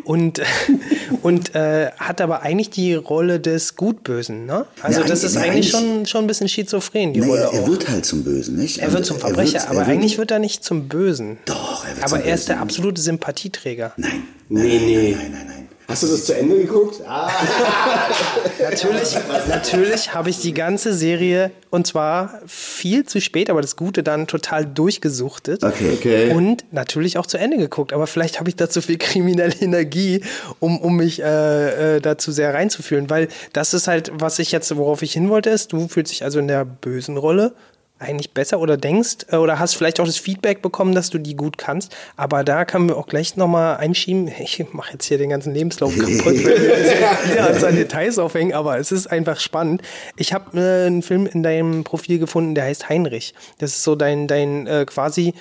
und 0.04 0.42
und 1.22 1.54
äh, 1.54 1.92
hat 1.98 2.20
aber 2.20 2.42
eigentlich 2.42 2.72
die 2.72 2.96
Rolle 2.96 3.40
des 3.40 3.76
Gutbösen. 3.76 4.46
Ne? 4.48 4.66
Also 4.82 5.02
Ja, 5.02 5.08
das 5.08 5.24
ist 5.24 5.36
ja, 5.36 5.42
eigentlich 5.42 5.70
schon, 5.70 6.06
schon 6.08 6.24
ein 6.24 6.28
bisschen 6.28 6.50
schizophren, 6.50 7.14
die 7.14 7.20
Naja, 7.20 7.32
Rolle 7.32 7.42
er 7.44 7.64
auch. 7.64 7.68
wird 7.68 7.88
halt 7.90 8.06
zum 8.06 8.24
Bösen, 8.24 8.56
nicht? 8.56 8.80
er 8.80 8.92
wird 8.92 9.06
zum 9.06 9.18
Also, 9.18 9.28
Verbrecher, 9.28 9.54
wird- 9.54 9.68
aber 9.70 9.80
wird- 9.82 9.88
eigentlich 9.90 10.18
wird 10.18 10.32
er 10.32 10.40
nicht 10.40 10.64
zum 10.64 10.88
Bösen. 10.88 11.38
Doch, 11.46 11.86
er 11.86 11.96
wird 11.96 12.04
Aber 12.06 12.18
zum 12.20 12.28
er 12.28 12.34
ist 12.36 12.50
der 12.50 12.60
absolute 12.60 13.00
Sympathieträger. 13.02 13.94
Nein. 13.98 14.24
Nee, 14.50 14.62
nee. 14.80 15.16
Nein, 15.18 15.32
nein, 15.32 15.46
nein. 15.48 15.61
Hast 15.92 16.04
du 16.04 16.08
das 16.08 16.24
zu 16.24 16.38
Ende 16.38 16.56
geguckt? 16.56 17.02
Natürlich, 18.62 19.18
natürlich 19.50 20.14
habe 20.14 20.30
ich 20.30 20.40
die 20.40 20.54
ganze 20.54 20.94
Serie 20.94 21.52
und 21.70 21.86
zwar 21.86 22.40
viel 22.48 23.06
zu 23.06 23.20
spät, 23.20 23.50
aber 23.50 23.62
das 23.62 23.76
Gute 23.76 24.02
dann 24.02 24.26
total 24.26 24.66
durchgesuchtet. 24.66 25.66
Okay. 25.66 25.92
Okay. 25.94 26.32
Und 26.34 26.64
natürlich 26.72 27.18
auch 27.18 27.26
zu 27.26 27.38
Ende 27.38 27.58
geguckt. 27.58 27.92
Aber 27.92 28.08
vielleicht 28.08 28.40
habe 28.40 28.50
ich 28.50 28.56
da 28.56 28.70
zu 28.70 28.82
viel 28.82 28.98
kriminelle 28.98 29.54
Energie, 29.60 30.24
um, 30.60 30.80
um 30.80 30.96
mich 30.96 31.22
äh, 31.22 31.98
äh, 31.98 32.00
dazu 32.00 32.32
sehr 32.32 32.54
reinzufühlen. 32.54 33.10
Weil 33.10 33.28
das 33.52 33.74
ist 33.74 33.88
halt, 33.88 34.12
was 34.14 34.40
ich 34.40 34.54
jetzt, 34.54 34.74
worauf 34.78 35.02
ich 35.02 35.12
hin 35.12 35.30
wollte, 35.30 35.50
ist, 35.50 35.74
du 35.74 35.90
fühlst 35.90 36.14
dich 36.14 36.24
also 36.24 36.40
in 36.40 36.48
der 36.48 36.64
bösen 36.64 37.18
Rolle 37.18 37.54
eigentlich 38.02 38.34
besser 38.34 38.60
oder 38.60 38.78
denkst 38.78 39.28
äh, 39.32 39.38
oder 39.38 39.60
hast 39.60 39.76
vielleicht 39.76 40.00
auch 40.00 40.06
das 40.06 40.18
Feedback 40.18 40.62
bekommen, 40.62 40.94
dass 40.94 41.10
du 41.10 41.18
die 41.18 41.36
gut 41.36 41.58
kannst. 41.58 41.96
Aber 42.18 42.44
da 42.44 42.66
können 42.66 42.90
wir 42.90 42.98
auch 42.98 43.08
gleich 43.08 43.36
nochmal 43.38 43.78
einschieben. 43.78 44.32
Ich 44.42 44.66
mache 44.74 44.94
jetzt 44.94 45.06
hier 45.06 45.18
den 45.18 45.30
ganzen 45.30 45.54
Lebenslauf 45.54 45.96
kaputt, 45.96 46.26
wenn 46.26 46.44
wir 46.44 46.78
jetzt 46.78 47.32
wieder 47.32 47.48
an 47.48 47.60
seinen 47.60 47.78
Details 47.78 48.18
aufhängen, 48.18 48.54
aber 48.54 48.78
es 48.80 48.92
ist 48.92 49.08
einfach 49.08 49.40
spannend. 49.40 49.82
Ich 50.18 50.34
habe 50.34 50.60
äh, 50.60 50.88
einen 50.88 51.04
Film 51.04 51.26
in 51.26 51.44
deinem 51.44 51.84
Profil 51.84 52.20
gefunden, 52.20 52.56
der 52.56 52.66
heißt 52.66 52.90
Heinrich. 52.90 53.34
Das 53.60 53.72
ist 53.72 53.84
so 53.84 53.96
dein, 53.96 54.28
dein 54.28 54.68
äh, 54.68 54.86
quasi 54.86 55.34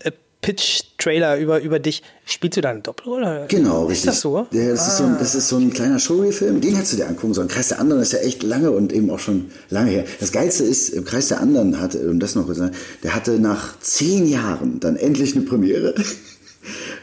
äh, 0.00 0.12
Pitch-Trailer 0.44 1.38
über, 1.38 1.62
über 1.62 1.78
dich. 1.78 2.02
Spielst 2.26 2.58
du 2.58 2.60
da 2.60 2.68
eine 2.68 2.80
Doppelrolle? 2.80 3.46
Genau, 3.48 3.84
ist 3.84 3.92
richtig. 3.92 4.04
das 4.10 4.20
so? 4.20 4.36
Ah. 4.36 4.46
Ja, 4.50 4.68
das, 4.68 4.88
ist 4.88 4.98
so 4.98 5.04
ein, 5.04 5.16
das 5.18 5.34
ist 5.34 5.48
so 5.48 5.56
ein 5.56 5.72
kleiner 5.72 5.98
Showreel-Film, 5.98 6.60
den 6.60 6.74
hättest 6.74 6.92
du 6.92 6.96
dir 6.98 7.08
angucken 7.08 7.32
sollen. 7.32 7.48
Kreis 7.48 7.68
der 7.68 7.80
Anderen 7.80 8.02
ist 8.02 8.12
ja 8.12 8.18
echt 8.18 8.42
lange 8.42 8.70
und 8.70 8.92
eben 8.92 9.08
auch 9.08 9.18
schon 9.18 9.46
lange 9.70 9.90
her. 9.90 10.04
Das 10.20 10.32
Geilste 10.32 10.64
ist, 10.64 10.90
im 10.90 11.06
Kreis 11.06 11.28
der 11.28 11.40
Anderen 11.40 11.80
hatte, 11.80 12.10
um 12.10 12.20
das 12.20 12.34
noch 12.34 12.44
kurz 12.44 12.58
zu 12.58 12.64
sagen, 12.64 12.76
der 13.02 13.14
hatte 13.14 13.40
nach 13.40 13.78
zehn 13.80 14.26
Jahren 14.26 14.80
dann 14.80 14.96
endlich 14.96 15.34
eine 15.34 15.44
Premiere. 15.46 15.94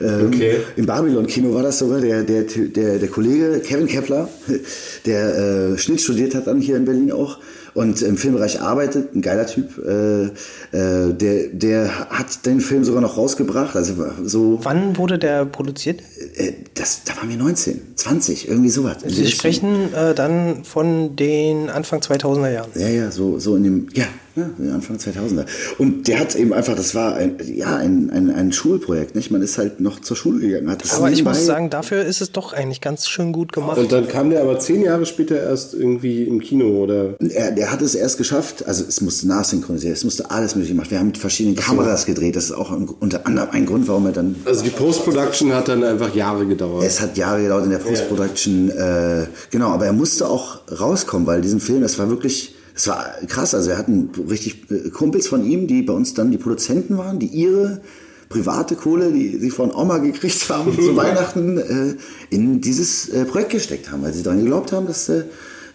Ähm, 0.02 0.32
Okay. 0.34 0.56
Im 0.76 0.88
Babylon-Kino 0.88 1.54
war 1.54 1.62
das 1.62 1.78
sogar 1.78 2.02
der, 2.02 2.24
der, 2.24 2.46
der, 2.46 2.98
der 2.98 3.10
Kollege 3.10 3.62
Kevin 3.64 3.86
Kepler, 3.86 4.28
der 5.06 5.74
äh, 5.74 5.78
Schnitt 5.78 6.02
studiert 6.02 6.34
hat 6.34 6.48
dann 6.48 6.60
hier 6.62 6.78
in 6.78 6.86
Berlin 6.86 7.12
auch 7.12 7.38
und 7.74 8.02
im 8.02 8.18
Filmbereich 8.18 8.62
arbeitet, 8.62 9.16
ein 9.16 9.22
geiler 9.22 9.48
Typ. 9.48 9.78
Äh, 9.78 10.24
äh, 10.26 11.14
der, 11.14 11.48
der 11.54 12.10
hat 12.10 12.46
den 12.46 12.60
Film 12.62 12.84
sogar 12.84 13.02
noch 13.02 13.18
rausgebracht. 13.18 13.76
Also 13.76 13.94
so 14.24 14.60
Wann 14.64 14.98
wurde 14.98 15.18
der 15.18 15.46
produziert? 15.46 16.02
äh, 16.36 16.54
das, 16.74 17.04
da 17.04 17.16
waren 17.18 17.30
wir 17.30 17.38
19, 17.38 17.96
20, 17.96 18.48
irgendwie 18.48 18.70
sowas. 18.70 18.98
Sie 19.06 19.28
sprechen 19.28 19.94
äh, 19.94 20.14
dann 20.14 20.64
von 20.64 21.16
den 21.16 21.70
Anfang 21.70 22.00
2000er 22.00 22.52
Jahren. 22.52 22.70
Ja, 22.76 22.90
ja, 22.90 23.12
so, 23.12 23.40
so 23.40 23.56
in 23.56 23.64
dem, 23.64 23.88
ja, 23.94 24.06
ja, 24.36 24.74
Anfang 24.74 24.98
2000er. 24.98 25.46
Und 25.78 26.08
der 26.08 26.20
hat 26.20 26.36
eben 26.36 26.54
einfach, 26.54 26.76
das 26.76 26.96
war 26.96 27.16
ein, 27.16 27.38
ja, 27.46 27.76
ein, 27.76 28.10
ein, 28.10 28.30
ein 28.30 28.52
Schulprojekt, 28.52 29.16
nicht? 29.16 29.32
Man 29.32 29.42
ist 29.42 29.58
halt 29.58 29.80
noch 29.80 30.00
zur 30.00 30.16
Schule 30.16 30.40
gegangen. 30.40 30.70
Hat 30.70 30.84
das 30.84 30.94
Aber 30.94 31.12
ich 31.12 31.24
muss 31.24 31.46
sagen, 31.46 31.70
dafür 31.70 32.04
ist 32.06 32.22
es 32.22 32.32
doch 32.32 32.54
eigentlich 32.54 32.82
ganz 32.82 33.08
schön 33.08 33.34
gut 33.34 33.52
gemacht. 33.52 33.78
Und 33.78 33.92
dann 33.92 34.08
kam 34.08 34.30
der 34.30 34.42
aber 34.42 34.60
zehn 34.60 34.84
Jahre 34.84 35.06
später 35.06 35.42
erst 35.42 35.74
irgendwie 35.74 36.24
im 36.24 36.40
Kino 36.40 36.68
oder. 36.68 37.16
Er, 37.20 37.52
der 37.52 37.72
hat 37.72 37.82
es 37.82 37.96
erst 37.96 38.18
geschafft, 38.18 38.66
also 38.68 38.84
es 38.88 39.02
musste 39.02 39.28
nachsynchronisiert, 39.28 39.96
es 39.96 40.04
musste 40.04 40.32
alles 40.32 40.56
möglich 40.56 40.72
gemacht. 40.72 40.92
Wir 40.92 41.00
haben 41.00 41.08
mit 41.08 41.18
verschiedenen 41.18 41.56
Kameras 41.56 42.06
gedreht, 42.06 42.36
das 42.36 42.46
ist 42.46 42.52
auch 42.54 42.72
ein, 42.72 42.88
unter 42.88 43.26
anderem 43.26 43.50
ein 43.52 43.66
Grund, 43.66 43.88
warum 43.88 44.06
er 44.06 44.14
dann 44.14 44.36
Also 44.46 44.64
die 44.64 44.70
Post-Production 44.70 45.54
hat 45.54 45.68
dann 45.68 45.84
einfach 45.84 46.14
Jahre 46.16 46.46
gedauert. 46.46 46.84
Es 46.86 47.02
hat 47.02 47.18
Jahre 47.18 47.42
gedauert 47.42 47.66
in 47.66 47.72
der 47.72 47.80
Post-Production. 47.80 48.70
Äh, 48.70 49.28
genau, 49.50 49.70
aber 49.70 49.86
er 49.86 49.94
musste 49.94 50.28
auch 50.28 50.62
rauskommen, 50.80 51.28
weil 51.28 51.42
diesen 51.42 51.60
Film, 51.60 51.82
das 51.82 52.00
war 52.00 52.10
wirklich, 52.10 52.56
das 52.82 52.88
war 52.88 53.06
krass. 53.28 53.54
Also 53.54 53.70
wir 53.70 53.78
hatten 53.78 54.10
richtig 54.28 54.72
äh, 54.72 54.90
Kumpels 54.90 55.28
von 55.28 55.46
ihm, 55.46 55.68
die 55.68 55.84
bei 55.84 55.94
uns 55.94 56.16
dann 56.16 56.32
die 56.32 56.40
Produzenten 56.40 56.98
waren, 56.98 57.20
die 57.20 57.28
ihre 57.28 57.82
private 58.28 58.76
Kohle, 58.76 59.12
die 59.12 59.38
sie 59.38 59.52
von 59.52 59.72
Oma 59.72 60.00
gekriegt 60.00 60.50
haben 60.50 60.74
zu 60.74 60.96
Weihnachten, 60.96 61.58
äh, 61.60 61.96
in 62.32 62.60
dieses 62.60 63.10
äh, 63.10 63.26
Projekt 63.26 63.52
gesteckt 63.52 63.92
haben, 63.92 64.02
weil 64.02 64.14
sie 64.14 64.24
daran 64.24 64.40
geglaubt 64.40 64.72
haben, 64.72 64.88
dass, 64.88 65.10
äh, 65.10 65.26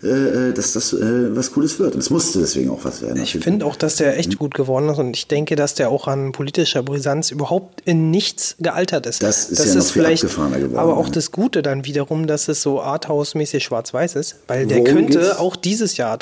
äh, 0.02 0.52
dass 0.52 0.72
das 0.72 0.92
äh, 0.92 1.34
was 1.34 1.52
Cooles 1.52 1.78
wird. 1.78 1.94
Und 1.94 2.00
es 2.00 2.10
musste 2.10 2.38
deswegen 2.38 2.70
auch 2.70 2.84
was 2.84 3.02
werden. 3.02 3.22
Ich 3.22 3.32
finde 3.32 3.64
auch, 3.64 3.76
dass 3.76 3.96
der 3.96 4.18
echt 4.18 4.38
gut 4.38 4.54
geworden 4.54 4.88
ist 4.88 4.98
und 4.98 5.16
ich 5.16 5.26
denke, 5.26 5.56
dass 5.56 5.74
der 5.74 5.90
auch 5.90 6.06
an 6.06 6.32
politischer 6.32 6.82
Brisanz 6.82 7.30
überhaupt 7.30 7.80
in 7.84 8.10
nichts 8.10 8.56
gealtert 8.60 9.06
ist. 9.06 9.22
Das 9.22 9.50
ist 9.50 9.64
ja 9.64 9.74
noch 9.74 9.84
viel 9.84 10.04
abgefahrener 10.04 10.58
geworden, 10.58 10.78
Aber 10.78 10.96
auch 10.96 11.06
ja. 11.06 11.12
das 11.12 11.32
Gute 11.32 11.62
dann 11.62 11.84
wiederum, 11.84 12.26
dass 12.26 12.48
es 12.48 12.62
so 12.62 12.80
Arthouse-mäßig 12.80 13.64
schwarz-weiß 13.64 14.16
ist, 14.16 14.36
weil 14.48 14.66
der 14.66 14.78
Worum 14.78 14.94
könnte 14.94 15.18
geht's? 15.18 15.38
auch 15.38 15.56
dieses 15.56 15.96
Jahr 15.96 16.18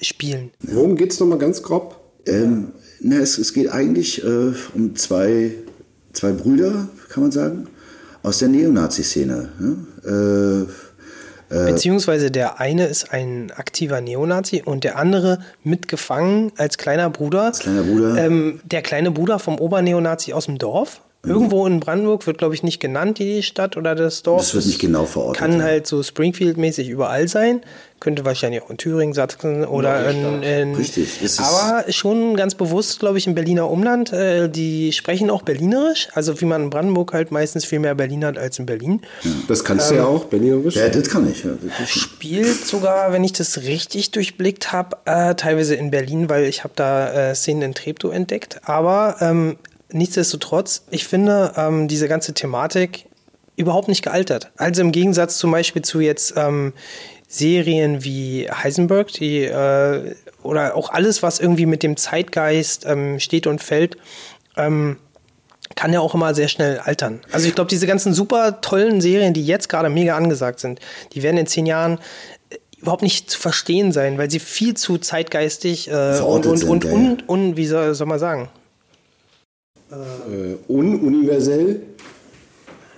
spielen. 0.00 0.50
Worum 0.62 0.96
geht's 0.96 1.20
nochmal 1.20 1.38
ganz 1.38 1.62
grob? 1.62 1.96
Ähm, 2.26 2.68
na, 3.00 3.16
es, 3.16 3.38
es 3.38 3.52
geht 3.52 3.70
eigentlich 3.70 4.22
äh, 4.24 4.52
um 4.74 4.94
zwei, 4.96 5.52
zwei 6.12 6.32
Brüder, 6.32 6.88
kann 7.08 7.22
man 7.22 7.32
sagen, 7.32 7.66
aus 8.22 8.38
der 8.38 8.48
Neonazi-Szene. 8.48 9.48
Ne? 9.58 10.66
Äh, 10.68 10.89
Beziehungsweise 11.50 12.30
der 12.30 12.60
eine 12.60 12.86
ist 12.86 13.12
ein 13.12 13.50
aktiver 13.50 14.00
Neonazi 14.00 14.62
und 14.64 14.84
der 14.84 14.96
andere 14.96 15.40
mitgefangen 15.64 16.52
als 16.56 16.78
kleiner 16.78 17.10
Bruder. 17.10 17.42
Als 17.46 17.58
kleiner 17.58 17.82
Bruder. 17.82 18.16
Ähm, 18.16 18.60
der 18.64 18.82
kleine 18.82 19.10
Bruder 19.10 19.38
vom 19.38 19.58
Oberneonazi 19.58 20.32
aus 20.32 20.46
dem 20.46 20.58
Dorf. 20.58 21.00
Irgendwo 21.22 21.66
in 21.66 21.80
Brandenburg 21.80 22.26
wird, 22.26 22.38
glaube 22.38 22.54
ich, 22.54 22.62
nicht 22.62 22.80
genannt, 22.80 23.18
die 23.18 23.42
Stadt 23.42 23.76
oder 23.76 23.94
das 23.94 24.22
Dorf. 24.22 24.40
Das 24.40 24.54
wird 24.54 24.64
nicht 24.66 24.78
genau 24.78 25.04
verortet, 25.04 25.36
Kann 25.38 25.58
ja. 25.58 25.64
halt 25.64 25.86
so 25.86 26.02
Springfield-mäßig 26.02 26.88
überall 26.88 27.28
sein. 27.28 27.60
Könnte 28.00 28.24
wahrscheinlich 28.24 28.62
auch 28.62 28.70
in 28.70 28.78
Thüringen, 28.78 29.12
Sachsen 29.12 29.66
oder 29.66 30.08
in, 30.08 30.42
in 30.42 30.74
Richtig, 30.74 31.20
ist- 31.20 31.38
Aber 31.38 31.84
schon 31.92 32.34
ganz 32.36 32.54
bewusst, 32.54 33.00
glaube 33.00 33.18
ich, 33.18 33.26
im 33.26 33.34
Berliner 33.34 33.68
Umland. 33.70 34.10
Äh, 34.14 34.48
die 34.48 34.92
sprechen 34.92 35.28
auch 35.28 35.42
Berlinerisch. 35.42 36.08
Also 36.14 36.40
wie 36.40 36.46
man 36.46 36.62
in 36.62 36.70
Brandenburg 36.70 37.12
halt 37.12 37.30
meistens 37.30 37.66
viel 37.66 37.80
mehr 37.80 37.94
Berlin 37.94 38.24
hat 38.24 38.38
als 38.38 38.58
in 38.58 38.64
Berlin. 38.64 39.02
Das 39.48 39.62
kannst 39.62 39.90
du 39.90 39.96
ja 39.96 40.06
auch, 40.06 40.24
Berlinerisch. 40.24 40.76
Ja, 40.76 40.88
das 40.88 41.10
kann 41.10 41.30
ich. 41.30 41.44
Ja, 41.44 41.50
das 41.78 41.90
Spielt 41.90 42.64
sogar, 42.66 43.12
wenn 43.12 43.24
ich 43.24 43.34
das 43.34 43.58
richtig 43.64 44.10
durchblickt 44.12 44.72
habe, 44.72 44.96
äh, 45.04 45.34
teilweise 45.34 45.74
in 45.74 45.90
Berlin, 45.90 46.30
weil 46.30 46.44
ich 46.44 46.64
habe 46.64 46.72
da 46.76 47.12
äh, 47.30 47.34
Szenen 47.34 47.60
in 47.60 47.74
Treptow 47.74 48.10
entdeckt. 48.14 48.60
Aber 48.64 49.16
ähm, 49.20 49.58
nichtsdestotrotz, 49.92 50.84
ich 50.90 51.06
finde 51.06 51.52
ähm, 51.56 51.88
diese 51.88 52.08
ganze 52.08 52.34
Thematik 52.34 53.06
überhaupt 53.56 53.88
nicht 53.88 54.02
gealtert. 54.02 54.50
Also 54.56 54.80
im 54.82 54.92
Gegensatz 54.92 55.38
zum 55.38 55.50
Beispiel 55.50 55.82
zu 55.82 56.00
jetzt 56.00 56.34
ähm, 56.36 56.72
Serien 57.28 58.02
wie 58.02 58.50
Heisenberg, 58.50 59.08
die 59.12 59.44
äh, 59.44 60.14
oder 60.42 60.74
auch 60.74 60.90
alles, 60.90 61.22
was 61.22 61.38
irgendwie 61.38 61.66
mit 61.66 61.82
dem 61.82 61.96
Zeitgeist 61.96 62.86
ähm, 62.86 63.20
steht 63.20 63.46
und 63.46 63.62
fällt, 63.62 63.96
ähm, 64.56 64.96
kann 65.76 65.92
ja 65.92 66.00
auch 66.00 66.14
immer 66.14 66.34
sehr 66.34 66.48
schnell 66.48 66.78
altern. 66.78 67.20
Also 67.30 67.46
ich 67.46 67.54
glaube, 67.54 67.68
diese 67.68 67.86
ganzen 67.86 68.12
super 68.12 68.60
tollen 68.60 69.00
Serien, 69.00 69.34
die 69.34 69.44
jetzt 69.44 69.68
gerade 69.68 69.88
mega 69.88 70.16
angesagt 70.16 70.60
sind, 70.60 70.80
die 71.12 71.22
werden 71.22 71.36
in 71.36 71.46
zehn 71.46 71.66
Jahren 71.66 71.98
äh, 72.48 72.56
überhaupt 72.80 73.02
nicht 73.02 73.30
zu 73.30 73.38
verstehen 73.38 73.92
sein, 73.92 74.18
weil 74.18 74.30
sie 74.30 74.40
viel 74.40 74.74
zu 74.74 74.98
zeitgeistig 74.98 75.88
äh, 75.88 76.18
und, 76.20 76.46
und, 76.46 76.56
sind, 76.56 76.68
und, 76.68 76.84
ja, 76.84 76.92
und, 76.92 77.28
und, 77.28 77.56
wie 77.56 77.66
soll, 77.66 77.94
soll 77.94 78.06
man 78.06 78.18
sagen? 78.18 78.48
Äh, 79.90 80.54
ununiversell. 80.72 81.82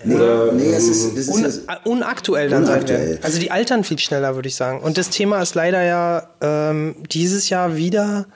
Nee, 0.04 0.14
Oder, 0.16 0.52
nee 0.52 0.72
es 0.72 0.88
ist, 0.88 1.16
das 1.16 1.28
ist 1.28 1.34
Un, 1.34 1.42
ja- 1.42 1.74
äh, 1.74 1.88
unaktuell 1.88 2.48
dann 2.50 2.64
Unaktuell. 2.64 3.18
Also 3.22 3.38
die 3.38 3.50
altern 3.52 3.84
viel 3.84 3.98
schneller, 4.00 4.34
würde 4.34 4.48
ich 4.48 4.56
sagen. 4.56 4.80
Und 4.80 4.98
das 4.98 5.10
Thema 5.10 5.40
ist 5.40 5.54
leider 5.54 5.82
ja 5.82 6.28
ähm, 6.40 6.96
dieses 7.12 7.48
Jahr 7.48 7.76
wieder 7.76 8.26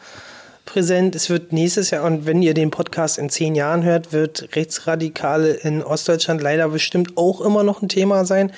präsent. 0.65 1.15
Es 1.17 1.29
wird 1.29 1.53
nächstes 1.53 1.91
Jahr, 1.91 2.05
und 2.05 2.25
wenn 2.27 2.41
ihr 2.41 2.55
den 2.55 2.71
Podcast 2.71 3.19
in 3.19 3.31
zehn 3.31 3.55
Jahren 3.57 3.83
hört, 3.83 4.13
wird 4.13 4.49
Rechtsradikale 4.55 5.51
in 5.55 5.83
Ostdeutschland 5.83 6.41
leider 6.41 6.69
bestimmt 6.69 7.17
auch 7.17 7.41
immer 7.41 7.63
noch 7.65 7.83
ein 7.83 7.89
Thema 7.89 8.25
sein. 8.25 8.53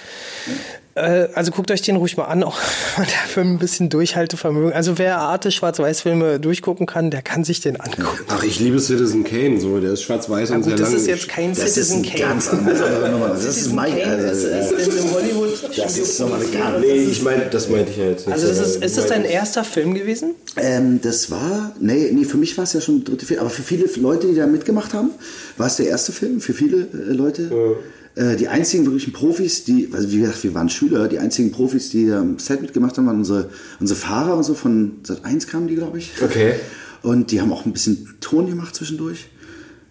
Äh, 0.99 1.29
also 1.35 1.53
guckt 1.53 1.71
euch 1.71 1.83
den 1.83 1.97
ruhig 1.97 2.17
mal 2.17 2.25
an, 2.25 2.43
auch 2.43 2.59
wenn 2.97 3.05
man 3.05 3.13
dafür 3.13 3.43
ein 3.45 3.59
bisschen 3.59 3.89
Durchhaltevermögen. 3.89 4.73
Also 4.73 4.99
wer 4.99 5.19
Arte 5.19 5.51
Schwarz-Weiß-Filme 5.51 6.41
durchgucken 6.41 6.87
kann, 6.87 7.11
der 7.11 7.23
kann 7.23 7.45
sich 7.45 7.61
den 7.61 7.81
angucken. 7.81 8.25
Ach, 8.29 8.43
ich 8.43 8.61
liebe 8.61 8.79
Citizen 8.81 9.25
Kane, 9.25 9.61
so, 9.61 9.79
der 9.81 9.93
ist 9.93 10.03
schwarz-weiß 10.03 10.51
und 10.51 10.57
Gut, 10.63 10.65
sehr 10.65 10.77
das 10.77 10.89
lang. 10.91 10.97
ist 10.99 11.07
jetzt 11.07 11.29
kein 11.29 11.55
das 11.55 11.75
Citizen 11.75 12.03
Kane. 12.03 12.21
ganz 12.21 12.49
anderes 12.49 12.81
andere 12.81 13.11
Nummer. 13.11 13.29
Das 13.29 13.45
ist 13.45 13.75
Kane 13.75 14.05
also, 14.05 14.49
ist, 14.49 14.73
ist 14.73 15.05
in 15.05 15.13
Hollywood. 15.13 15.71
das 15.77 15.99
ist 15.99 16.21
nochmal 16.21 16.41
eine 16.41 16.81
Nee, 16.81 16.95
ich 17.05 17.23
meine, 17.23 17.47
das 17.47 17.69
meinte 17.69 17.91
ich 17.91 17.97
ja 17.99 18.07
jetzt 18.07 18.27
nicht. 18.27 18.35
Also 18.35 18.49
ist 18.49 18.83
ist 18.83 18.99
es 18.99 19.07
dein 19.07 19.25
erster 19.25 19.65
Film 19.65 19.95
gewesen? 19.95 20.35
Ähm, 20.57 21.01
das 21.03 21.31
war, 21.31 21.73
nee, 21.81 22.11
nee, 22.13 22.25
für 22.25 22.37
mich 22.37 22.57
war 22.57 22.65
es 22.65 22.73
ja 22.73 22.81
schon 22.81 23.05
der 23.05 23.15
dritte 23.15 23.27
Film, 23.27 23.41
aber 23.41 23.51
für 23.51 23.63
viele 23.63 23.87
Leute, 23.97 24.27
die 24.29 24.35
da 24.35 24.47
mitgemacht 24.47 24.95
haben, 24.95 25.11
war 25.57 25.67
es 25.67 25.77
der 25.77 25.87
erste 25.87 26.13
Film, 26.13 26.41
für 26.41 26.55
viele 26.55 26.89
äh, 26.93 27.13
Leute. 27.13 27.77
Äh, 28.19 28.35
die 28.37 28.49
einzigen 28.49 28.85
wirklichen 28.85 29.13
Profis, 29.13 29.63
die, 29.65 29.91
also 29.93 30.11
wie 30.11 30.19
gesagt, 30.19 30.43
wir 30.43 30.53
waren 30.55 30.69
Schüler, 30.69 31.07
die 31.07 31.19
einzigen 31.21 31.53
Profis, 31.53 31.91
die 31.91 32.09
da 32.09 32.21
im 32.21 32.39
Set 32.41 32.61
mitgemacht 32.61 32.97
haben, 32.99 33.07
waren 33.07 33.19
unsere, 33.19 33.49
unsere 33.79 33.99
Fahrer 33.99 34.37
und 34.37 34.43
so, 34.43 34.55
von 34.55 34.99
Sat 35.05 35.25
1 35.25 35.47
kamen 35.47 35.69
die, 35.69 35.77
glaube 35.77 35.99
ich. 35.99 36.13
Okay. 36.21 36.55
Und 37.03 37.31
die 37.31 37.41
haben 37.41 37.53
auch 37.53 37.65
ein 37.65 37.73
bisschen 37.73 38.17
Ton 38.21 38.49
gemacht 38.49 38.75
zwischendurch. 38.75 39.29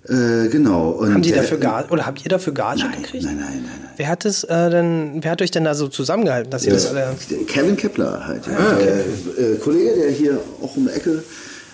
Äh, 0.09 0.49
genau. 0.49 0.89
Und 0.91 1.13
Haben 1.13 1.21
die 1.21 1.29
der- 1.31 1.41
dafür 1.43 1.57
Gage, 1.57 1.89
oder 1.89 2.05
habt 2.05 2.21
ihr 2.23 2.29
dafür 2.29 2.53
Gage 2.53 2.79
Nein, 2.81 3.01
gekriegt? 3.01 3.23
nein, 3.23 3.37
nein, 3.37 3.47
nein, 3.53 3.61
nein. 3.81 3.91
Wer 3.97 4.07
hat 4.09 4.25
es 4.25 4.43
äh, 4.43 4.69
denn, 4.71 5.19
wer 5.21 5.31
hat 5.31 5.41
euch 5.41 5.51
denn 5.51 5.63
da 5.63 5.73
so 5.73 5.87
zusammengehalten, 5.87 6.51
dass 6.51 6.65
ihr 6.65 6.73
das 6.73 6.87
alle. 6.87 7.15
Kevin 7.47 7.77
Kepler 7.77 8.25
halt, 8.27 8.43
ja. 8.45 8.75
der 8.77 8.99
äh, 9.53 9.55
Kollege, 9.57 9.95
der 9.95 10.11
hier 10.11 10.39
auch 10.61 10.75
um 10.75 10.85
die 10.87 10.91
Ecke 10.93 11.23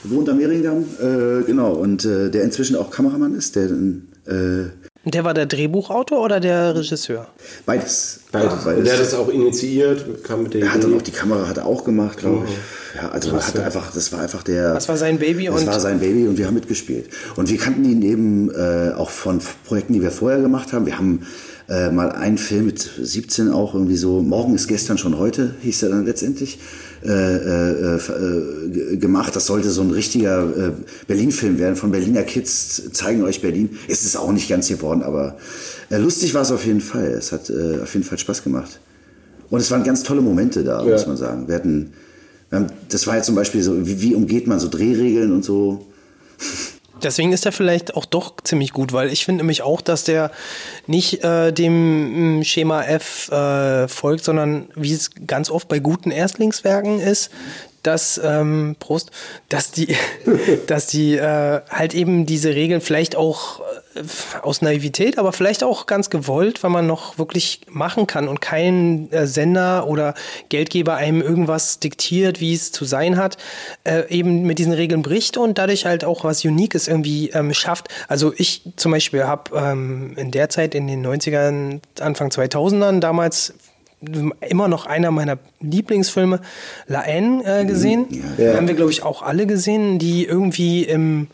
wohnt 0.03 0.29
am 0.29 0.37
Mehringdamm, 0.37 0.83
äh, 1.01 1.43
genau, 1.45 1.73
und 1.73 2.05
äh, 2.05 2.29
der 2.29 2.43
inzwischen 2.43 2.75
auch 2.75 2.91
Kameramann 2.91 3.35
ist, 3.35 3.55
der 3.55 3.67
dann, 3.69 4.07
äh, 4.27 4.82
Und 5.05 5.13
der 5.15 5.25
war 5.25 5.33
der 5.33 5.45
Drehbuchautor 5.45 6.21
oder 6.23 6.39
der 6.39 6.75
Regisseur? 6.75 7.27
beides. 7.65 8.21
Beides. 8.31 8.63
beides. 8.63 8.77
Und 8.79 8.85
der 8.85 8.93
hat 8.93 9.01
das 9.01 9.13
auch 9.13 9.27
initiiert, 9.29 10.23
kam 10.23 10.43
mit 10.43 10.53
der 10.53 10.61
Er 10.61 10.73
hat 10.73 10.83
dann 10.83 10.95
auch 10.95 11.01
die 11.01 11.11
Kamera 11.11 11.47
hat 11.47 11.57
er 11.57 11.65
auch 11.65 11.83
gemacht, 11.83 12.17
glaube 12.19 12.45
ich. 12.47 13.01
Ja, 13.01 13.09
also 13.09 13.33
hat 13.33 13.59
einfach, 13.59 13.91
das 13.93 14.11
war 14.13 14.21
einfach 14.21 14.43
der. 14.43 14.73
Das 14.73 14.87
war 14.87 14.95
sein 14.97 15.19
Baby 15.19 15.45
Das 15.47 15.61
und- 15.61 15.67
war 15.67 15.79
sein 15.79 15.99
Baby 15.99 16.27
und 16.27 16.37
wir 16.37 16.47
haben 16.47 16.53
mitgespielt. 16.53 17.09
Und 17.35 17.49
wir 17.49 17.57
kannten 17.57 17.83
ihn 17.83 18.01
eben 18.01 18.49
äh, 18.51 18.93
auch 18.95 19.09
von 19.09 19.39
Projekten, 19.65 19.93
die 19.93 20.01
wir 20.01 20.11
vorher 20.11 20.39
gemacht 20.41 20.71
haben. 20.71 20.85
Wir 20.85 20.97
haben 20.97 21.25
äh, 21.69 21.89
mal 21.89 22.11
einen 22.11 22.37
Film 22.37 22.65
mit 22.67 22.79
17 23.01 23.51
auch 23.51 23.73
irgendwie 23.73 23.97
so, 23.97 24.21
morgen 24.21 24.55
ist 24.55 24.67
gestern 24.67 24.97
schon 24.97 25.17
heute, 25.17 25.53
hieß 25.61 25.83
er 25.83 25.89
dann 25.89 26.05
letztendlich, 26.05 26.59
äh, 27.05 27.09
äh, 27.09 27.95
äh, 27.95 28.97
gemacht. 28.97 29.35
Das 29.35 29.45
sollte 29.45 29.69
so 29.69 29.81
ein 29.81 29.91
richtiger 29.91 30.43
äh, 30.43 30.71
Berlin-Film 31.07 31.59
werden, 31.59 31.75
von 31.75 31.91
Berliner 31.91 32.23
Kids 32.23 32.91
zeigen 32.93 33.23
euch 33.23 33.41
Berlin. 33.41 33.77
Es 33.87 34.03
ist 34.03 34.15
auch 34.15 34.31
nicht 34.31 34.49
ganz 34.49 34.69
geworden, 34.69 35.03
aber 35.03 35.37
äh, 35.89 35.97
lustig 35.97 36.33
war 36.33 36.43
es 36.43 36.51
auf 36.51 36.65
jeden 36.65 36.81
Fall. 36.81 37.07
Es 37.07 37.31
hat 37.31 37.49
äh, 37.49 37.81
auf 37.81 37.93
jeden 37.93 38.05
Fall 38.05 38.17
Spaß 38.17 38.43
gemacht. 38.43 38.79
Und 39.49 39.59
es 39.59 39.69
waren 39.69 39.83
ganz 39.83 40.03
tolle 40.03 40.21
Momente 40.21 40.63
da, 40.63 40.83
muss 40.83 41.05
man 41.05 41.17
sagen. 41.17 41.47
Wir 41.47 41.55
hatten, 41.55 41.93
wir 42.49 42.59
haben, 42.59 42.67
das 42.89 43.05
war 43.05 43.17
ja 43.17 43.21
zum 43.21 43.35
Beispiel 43.35 43.61
so, 43.61 43.85
wie, 43.85 44.01
wie 44.01 44.15
umgeht 44.15 44.47
man 44.47 44.59
so 44.59 44.69
Drehregeln 44.69 45.31
und 45.31 45.43
so. 45.43 45.85
Deswegen 47.03 47.33
ist 47.33 47.45
er 47.45 47.51
vielleicht 47.51 47.95
auch 47.95 48.05
doch 48.05 48.33
ziemlich 48.43 48.71
gut, 48.71 48.93
weil 48.93 49.11
ich 49.11 49.25
finde 49.25 49.43
nämlich 49.43 49.61
auch, 49.61 49.81
dass 49.81 50.03
der 50.03 50.31
nicht 50.87 51.23
äh, 51.23 51.51
dem 51.51 52.39
mm, 52.39 52.43
Schema 52.43 52.83
F 52.83 53.29
äh, 53.31 53.87
folgt, 53.87 54.23
sondern 54.23 54.69
wie 54.75 54.93
es 54.93 55.11
ganz 55.27 55.49
oft 55.49 55.67
bei 55.67 55.79
guten 55.79 56.11
Erstlingswerken 56.11 56.99
ist, 56.99 57.31
dass 57.83 58.19
ähm, 58.23 58.75
Prost, 58.79 59.11
dass 59.49 59.71
die, 59.71 59.95
dass 60.67 60.87
die 60.87 61.15
äh, 61.15 61.61
halt 61.69 61.93
eben 61.93 62.25
diese 62.25 62.55
Regeln 62.55 62.81
vielleicht 62.81 63.15
auch 63.15 63.59
äh, 63.95 64.01
aus 64.41 64.61
Naivität, 64.61 65.17
aber 65.17 65.33
vielleicht 65.33 65.63
auch 65.63 65.85
ganz 65.85 66.09
gewollt, 66.09 66.63
weil 66.63 66.71
man 66.71 66.87
noch 66.87 67.17
wirklich 67.17 67.61
machen 67.69 68.07
kann 68.07 68.27
und 68.27 68.41
kein 68.41 69.11
äh, 69.11 69.27
Sender 69.27 69.87
oder 69.87 70.15
Geldgeber 70.49 70.95
einem 70.95 71.21
irgendwas 71.21 71.79
diktiert, 71.79 72.39
wie 72.39 72.53
es 72.53 72.71
zu 72.71 72.85
sein 72.85 73.17
hat, 73.17 73.37
äh, 73.83 74.07
eben 74.09 74.43
mit 74.43 74.59
diesen 74.59 74.73
Regeln 74.73 75.01
bricht 75.01 75.37
und 75.37 75.57
dadurch 75.57 75.85
halt 75.85 76.05
auch 76.05 76.23
was 76.23 76.43
Uniques 76.45 76.87
irgendwie 76.87 77.29
ähm, 77.29 77.53
schafft. 77.53 77.89
Also 78.07 78.33
ich 78.35 78.63
zum 78.77 78.91
Beispiel 78.91 79.25
habe 79.25 79.55
ähm, 79.55 80.13
in 80.17 80.31
der 80.31 80.49
Zeit 80.49 80.73
in 80.73 80.87
den 80.87 81.05
90ern, 81.05 81.81
Anfang 81.99 82.29
2000ern 82.29 82.99
damals 82.99 83.53
immer 84.41 84.67
noch 84.67 84.85
einer 84.85 85.11
meiner 85.11 85.37
Lieblingsfilme, 85.61 86.41
La 86.87 87.01
Haine, 87.01 87.43
äh, 87.45 87.65
gesehen. 87.65 88.07
Ja. 88.37 88.55
Haben 88.55 88.67
wir, 88.67 88.75
glaube 88.75 88.91
ich, 88.91 89.03
auch 89.03 89.21
alle 89.21 89.47
gesehen, 89.47 89.99
die 89.99 90.25
irgendwie 90.25 90.83
im 90.83 91.27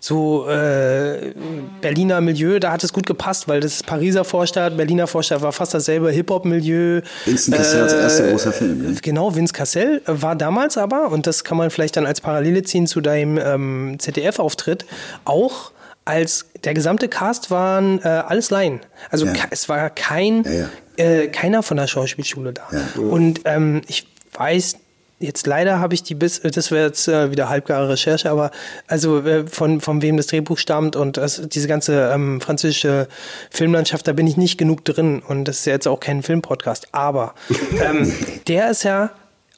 so 0.00 0.48
äh, 0.48 1.32
Berliner 1.80 2.20
Milieu, 2.20 2.58
da 2.58 2.72
hat 2.72 2.84
es 2.84 2.92
gut 2.92 3.06
gepasst, 3.06 3.48
weil 3.48 3.60
das 3.60 3.82
Pariser 3.82 4.24
Vorstadt, 4.24 4.76
Berliner 4.76 5.06
Vorstadt 5.06 5.42
war 5.42 5.52
fast 5.52 5.74
dasselbe 5.74 6.10
Hip-Hop-Milieu. 6.10 7.00
Vincent 7.24 7.56
Cassel 7.56 7.82
als 7.82 7.92
erster 7.92 8.30
großer 8.30 8.52
Film, 8.52 8.82
ne? 8.82 8.96
Genau, 9.02 9.34
Vince 9.34 9.52
Cassel 9.52 10.02
äh, 10.06 10.12
war 10.22 10.36
damals 10.36 10.78
aber, 10.78 11.10
und 11.10 11.26
das 11.26 11.44
kann 11.44 11.56
man 11.56 11.70
vielleicht 11.70 11.96
dann 11.96 12.06
als 12.06 12.20
Parallele 12.20 12.62
ziehen 12.62 12.86
zu 12.86 13.00
deinem 13.00 13.38
ähm, 13.38 13.96
ZDF-Auftritt, 13.98 14.86
auch 15.24 15.72
als 16.06 16.46
der 16.64 16.72
gesamte 16.72 17.08
Cast 17.08 17.50
waren 17.50 18.00
äh, 18.02 18.08
alles 18.08 18.48
Laien. 18.50 18.80
Also 19.10 19.26
Ja. 19.26 19.34
es 19.50 19.68
war 19.68 19.90
kein, 19.90 20.42
Ja, 20.44 20.52
ja. 20.52 20.68
Äh, 20.96 21.28
keiner 21.28 21.62
von 21.62 21.76
der 21.76 21.86
Schauspielschule 21.88 22.54
da. 22.54 22.62
Ja. 22.72 23.02
Und 23.02 23.40
ähm, 23.44 23.82
ich 23.86 24.06
weiß, 24.32 24.76
jetzt 25.18 25.46
leider 25.46 25.78
habe 25.80 25.92
ich 25.94 26.02
die 26.02 26.14
bis, 26.14 26.40
das 26.40 26.70
wäre 26.70 26.86
jetzt 26.86 27.06
äh, 27.08 27.30
wieder 27.30 27.48
halbgare 27.50 27.88
Recherche, 27.90 28.30
aber 28.30 28.50
also 28.86 29.20
äh, 29.20 29.46
von, 29.46 29.80
von 29.82 30.00
wem 30.00 30.16
das 30.16 30.28
Drehbuch 30.28 30.56
stammt 30.58 30.96
und 30.96 31.16
das, 31.18 31.42
diese 31.48 31.68
ganze 31.68 32.10
ähm, 32.14 32.40
französische 32.40 33.08
Filmlandschaft, 33.50 34.06
da 34.08 34.12
bin 34.12 34.26
ich 34.26 34.36
nicht 34.38 34.56
genug 34.58 34.84
drin 34.86 35.20
und 35.26 35.44
das 35.46 35.58
ist 35.60 35.66
ja 35.66 35.72
jetzt 35.74 35.86
auch 35.88 36.00
kein 36.00 36.22
Filmpodcast. 36.22 36.88
Aber 36.92 37.34
ähm, 37.82 38.12
der 38.46 38.70
ist 38.70 38.82
ja 38.84 39.10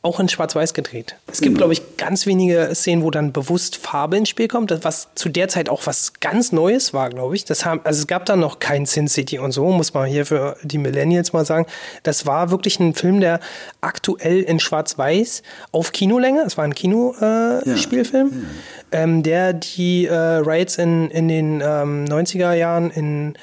auch 0.09 0.19
in 0.19 0.29
Schwarz-Weiß 0.29 0.73
gedreht. 0.73 1.17
Es 1.27 1.43
gibt, 1.43 1.59
glaube 1.59 1.75
ich, 1.75 1.99
ganz 1.99 2.25
wenige 2.25 2.71
Szenen, 2.75 3.03
wo 3.03 3.11
dann 3.11 3.33
bewusst 3.33 3.77
Farbe 3.77 4.17
ins 4.17 4.31
Spiel 4.31 4.49
kommt, 4.49 4.73
was 4.83 5.09
zu 5.15 5.29
der 5.29 5.49
Zeit 5.49 5.69
auch 5.69 5.87
was 5.87 6.15
ganz 6.21 6.51
Neues 6.51 6.95
war, 6.95 7.11
glaube 7.11 7.37
ich. 7.37 7.45
Das 7.45 7.67
haben, 7.67 7.83
also 7.85 8.01
es 8.01 8.07
gab 8.07 8.25
da 8.25 8.35
noch 8.35 8.59
kein 8.59 8.87
Sin 8.87 9.07
City 9.07 9.39
und 9.39 9.53
so, 9.53 9.71
muss 9.71 9.93
man 9.93 10.07
hier 10.07 10.25
für 10.25 10.57
die 10.63 10.79
Millennials 10.79 11.35
mal 11.35 11.45
sagen. 11.45 11.67
Das 12.05 12.25
war 12.25 12.51
wirklich 12.51 12.81
ein 12.81 12.95
Film, 12.95 13.21
der 13.21 13.41
aktuell 13.83 14.41
in 14.41 14.61
Schwarz-Weiß 14.61 15.43
auf 15.73 15.93
Kinolänge, 15.93 16.41
es 16.41 16.57
war 16.57 16.65
ein 16.65 16.75
Kinospielfilm, 16.75 17.75
äh, 17.75 17.77
Spielfilm, 17.77 18.47
ähm, 18.93 19.23
der 19.23 19.53
die 19.53 20.07
äh, 20.07 20.15
Riots 20.15 20.79
in, 20.79 21.11
in 21.11 21.29
den 21.29 21.61
ähm, 21.61 22.07
90er 22.07 22.55
Jahren 22.55 22.91
in 22.91 23.35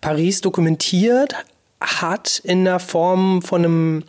Paris 0.00 0.40
dokumentiert 0.40 1.34
hat 1.80 2.38
in 2.44 2.64
der 2.64 2.78
Form 2.78 3.42
von 3.42 3.64
einem 3.64 4.04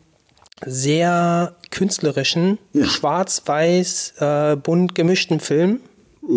sehr 0.68 1.56
künstlerischen, 1.72 2.58
Ja. 2.74 2.86
schwarz-weiß, 2.86 4.14
äh, 4.20 4.56
bunt 4.56 4.96
gemischten 4.96 5.40
Film. 5.40 5.80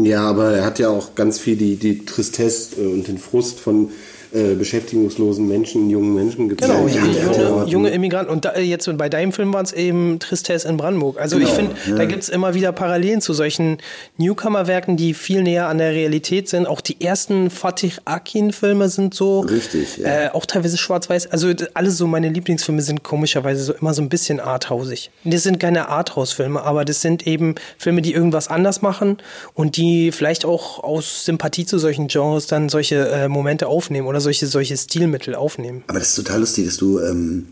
Ja, 0.03 0.23
aber 0.29 0.53
er 0.53 0.65
hat 0.65 0.79
ja 0.79 0.89
auch 0.89 1.15
ganz 1.15 1.39
viel 1.39 1.57
die, 1.57 1.77
die 1.77 2.05
Tristesse 2.05 2.81
äh, 2.83 2.87
und 2.87 3.07
den 3.07 3.19
Frust 3.19 3.61
von 3.61 3.91
äh, 4.33 4.55
beschäftigungslosen 4.55 5.47
Menschen, 5.49 5.91
jungen 5.91 6.15
Menschen 6.15 6.49
gezeigt. 6.49 6.73
Genau, 6.73 6.89
junge, 6.89 7.67
junge, 7.67 7.91
Immigranten. 7.91 8.33
Und 8.33 8.45
da, 8.45 8.51
äh, 8.51 8.63
jetzt 8.63 8.89
bei 8.97 9.09
deinem 9.09 9.33
Film 9.33 9.53
waren 9.53 9.65
es 9.65 9.73
eben 9.73 10.19
Tristesse 10.19 10.69
in 10.69 10.77
Brandenburg. 10.77 11.21
Also 11.21 11.39
ich 11.39 11.49
finde, 11.49 11.75
da 11.97 12.05
gibt 12.05 12.23
es 12.23 12.29
immer 12.29 12.55
wieder 12.55 12.73
Parallelen 12.73 13.21
zu 13.21 13.33
solchen 13.33 13.79
Newcomer-Werken, 14.19 14.97
die 14.97 15.15
viel 15.15 15.43
näher 15.43 15.69
an 15.69 15.79
der 15.79 15.93
Realität 15.93 16.49
sind. 16.49 16.67
Auch 16.67 16.81
die 16.81 17.01
ersten 17.01 17.51
Fatih 17.51 17.93
Akin-Filme 18.05 18.89
sind 18.89 19.15
so. 19.15 19.41
Richtig, 19.41 19.99
ja. 19.99 20.25
Äh, 20.27 20.29
auch 20.33 20.47
teilweise 20.47 20.77
schwarz-weiß. 20.77 21.29
Also 21.31 21.53
d- 21.55 21.67
alle 21.75 21.91
so 21.91 22.07
meine 22.07 22.29
Lieblingsfilme 22.29 22.83
sind 22.83 23.03
komischerweise 23.03 23.63
so 23.63 23.73
immer 23.75 23.95
so 23.95 24.03
ein 24.03 24.09
bisschen 24.09 24.41
arthausig. 24.41 25.11
Das 25.25 25.43
sind 25.43 25.61
keine 25.61 25.89
Arthouse-Filme, 25.89 26.63
aber 26.63 26.85
das 26.85 27.01
sind 27.03 27.27
eben 27.27 27.55
Filme, 27.79 28.03
die 28.03 28.13
irgendwas 28.13 28.49
anders 28.49 28.83
machen 28.83 29.19
und 29.55 29.77
die 29.77 30.13
vielleicht 30.13 30.45
auch 30.45 30.83
aus 30.83 31.25
Sympathie 31.25 31.67
zu 31.67 31.79
solchen 31.79 32.09
Genres 32.09 32.47
dann 32.47 32.69
solche 32.69 33.09
äh, 33.09 33.29
Momente 33.29 33.67
aufnehmen 33.69 34.07
oder 34.17 34.23
solche, 34.23 34.47
solche 34.47 34.77
Stilmittel 34.77 35.35
aufnehmen. 35.35 35.85
Aber 35.89 35.99
das 35.99 36.11
ist 36.11 36.17
total 36.17 36.41
lustig, 36.41 36.65
dass 36.65 36.79
du 36.79 37.01
ähm, 37.01 37.49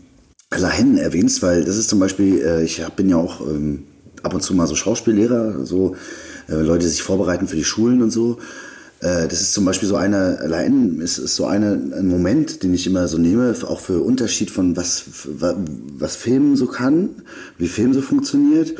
Lahen 0.55 0.97
erwähnst, 0.97 1.43
weil 1.43 1.63
das 1.63 1.77
ist 1.77 1.89
zum 1.89 1.99
Beispiel, 1.99 2.41
äh, 2.41 2.63
ich 2.63 2.83
bin 2.95 3.07
ja 3.07 3.17
auch 3.17 3.41
ähm, 3.41 3.83
ab 4.23 4.33
und 4.33 4.41
zu 4.41 4.55
mal 4.55 4.65
so 4.65 4.75
Schauspiellehrer, 4.75 5.63
so 5.65 5.95
äh, 6.49 6.55
Leute, 6.55 6.85
die 6.85 6.89
sich 6.89 7.03
vorbereiten 7.03 7.47
für 7.47 7.55
die 7.55 7.63
Schulen 7.63 8.01
und 8.01 8.09
so. 8.09 8.39
Äh, 8.99 9.27
das 9.27 9.41
ist 9.41 9.53
zum 9.53 9.63
Beispiel 9.63 9.87
so 9.87 9.95
eine, 9.95 10.39
Lahen 10.47 11.01
ist, 11.01 11.19
ist 11.19 11.35
so 11.35 11.45
eine, 11.45 11.73
ein 11.73 12.07
Moment, 12.07 12.63
den 12.63 12.73
ich 12.73 12.87
immer 12.87 13.07
so 13.07 13.19
nehme, 13.19 13.53
auch 13.67 13.79
für 13.79 14.01
Unterschied 14.01 14.49
von 14.49 14.75
was, 14.75 15.03
was 15.27 16.15
Film 16.15 16.55
so 16.55 16.65
kann, 16.65 17.09
wie 17.59 17.67
Film 17.67 17.93
so 17.93 18.01
funktioniert 18.01 18.73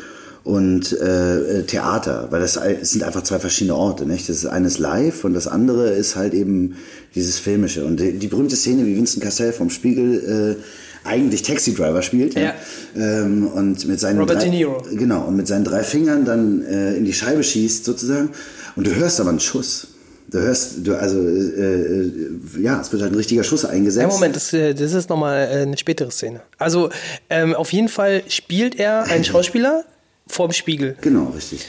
und 0.46 0.92
äh, 0.92 1.64
Theater, 1.64 2.28
weil 2.30 2.40
das 2.40 2.56
sind 2.82 3.02
einfach 3.02 3.24
zwei 3.24 3.40
verschiedene 3.40 3.74
Orte. 3.74 4.06
Nicht? 4.06 4.28
Das 4.28 4.46
eine 4.46 4.68
ist 4.68 4.78
live 4.78 5.24
und 5.24 5.34
das 5.34 5.48
andere 5.48 5.88
ist 5.90 6.14
halt 6.14 6.34
eben 6.34 6.76
dieses 7.16 7.40
Filmische. 7.40 7.84
Und 7.84 7.98
die, 7.98 8.12
die 8.12 8.28
berühmte 8.28 8.54
Szene, 8.54 8.86
wie 8.86 8.94
Vincent 8.94 9.24
Cassel 9.24 9.52
vom 9.52 9.70
Spiegel 9.70 10.56
äh, 10.56 10.62
eigentlich 11.08 11.42
Taxi 11.42 11.74
Driver 11.74 12.00
spielt. 12.00 12.34
Ja. 12.34 12.54
Ähm, 12.94 13.48
und 13.48 13.88
mit 13.88 13.98
seinen 13.98 14.20
Robert 14.20 14.36
drei, 14.36 14.44
De 14.44 14.50
Niro. 14.50 14.84
Genau, 14.92 15.22
und 15.22 15.34
mit 15.34 15.48
seinen 15.48 15.64
drei 15.64 15.82
Fingern 15.82 16.24
dann 16.24 16.64
äh, 16.64 16.94
in 16.94 17.04
die 17.04 17.12
Scheibe 17.12 17.42
schießt 17.42 17.84
sozusagen. 17.84 18.30
Und 18.76 18.86
du 18.86 18.94
hörst 18.94 19.18
aber 19.20 19.30
einen 19.30 19.40
Schuss. 19.40 19.88
Du 20.28 20.38
hörst, 20.38 20.86
du, 20.86 20.94
also, 20.94 21.18
äh, 21.18 22.02
äh, 22.04 22.12
ja, 22.60 22.80
es 22.80 22.92
wird 22.92 23.02
halt 23.02 23.10
ein 23.10 23.16
richtiger 23.16 23.42
Schuss 23.42 23.64
eingesetzt. 23.64 24.02
Ja, 24.02 24.06
Moment, 24.06 24.36
das, 24.36 24.52
äh, 24.52 24.74
das 24.74 24.92
ist 24.92 25.10
nochmal 25.10 25.48
äh, 25.50 25.62
eine 25.62 25.76
spätere 25.76 26.12
Szene. 26.12 26.40
Also, 26.56 26.90
ähm, 27.30 27.52
auf 27.52 27.72
jeden 27.72 27.88
Fall 27.88 28.22
spielt 28.28 28.78
er 28.78 29.06
einen 29.06 29.24
Schauspieler 29.24 29.84
vorm 30.26 30.52
Spiegel. 30.52 30.96
Genau, 31.00 31.26
richtig. 31.34 31.66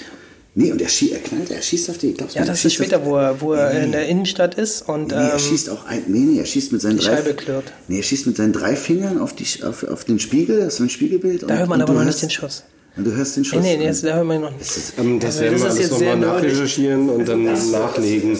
Nee, 0.59 0.71
und 0.71 0.81
er, 0.81 0.89
schie 0.89 1.11
er 1.11 1.19
knallt, 1.19 1.51
er 1.51 1.61
schießt 1.61 1.91
auf 1.91 1.99
die, 1.99 2.13
glaubst 2.13 2.35
Ja, 2.35 2.43
das 2.43 2.65
ist 2.65 2.73
schießt 2.73 2.81
auf- 2.81 2.87
später, 3.01 3.05
wo 3.05 3.15
er, 3.17 3.39
wo 3.41 3.53
er 3.53 3.83
in 3.83 3.91
der 3.91 4.07
Innenstadt 4.07 4.55
ist 4.55 4.81
und 4.89 5.09
Nee, 5.09 5.13
er 5.13 5.33
ähm, 5.33 5.39
schießt 5.39 5.69
auch 5.69 5.85
ein, 5.85 6.03
nee, 6.07 6.17
nee, 6.19 6.39
er 6.39 6.45
schießt 6.47 6.71
mit 6.71 6.81
seinen 6.81 6.97
drei 6.97 7.15
Scheibe 7.17 7.33
klirrt. 7.35 7.71
Nee, 7.87 7.97
er 7.97 8.03
schießt 8.03 8.25
mit 8.25 8.35
seinen 8.37 8.53
drei 8.53 8.75
Fingern 8.75 9.19
auf, 9.19 9.35
die, 9.35 9.45
auf, 9.63 9.83
auf 9.83 10.03
den 10.05 10.19
Spiegel, 10.19 10.57
das 10.57 10.69
ist 10.69 10.77
so 10.77 10.83
ein 10.83 10.89
Spiegelbild. 10.89 11.43
da 11.47 11.57
hört 11.57 11.69
man 11.69 11.79
aber 11.81 11.93
noch 11.93 12.03
nicht 12.05 12.21
den 12.23 12.31
Schuss. 12.31 12.63
Und 12.97 13.03
du 13.05 13.15
hörst 13.15 13.37
den 13.37 13.45
Schuss. 13.45 13.61
Nee, 13.61 13.77
nee, 13.77 13.87
das, 13.87 14.01
da 14.01 14.15
hört 14.15 14.25
man 14.25 14.41
noch 14.41 14.51
nicht. 14.57 14.71
Ähm, 14.97 15.19
das 15.19 15.37
Also, 15.37 15.41
werden 15.41 15.53
das 15.61 15.61
wir 15.63 15.69
alles 15.81 15.91
nochmal 15.91 16.17
nachrecherchieren 16.17 17.09
und 17.09 17.27
dann 17.27 17.43
nachlegen. 17.71 18.37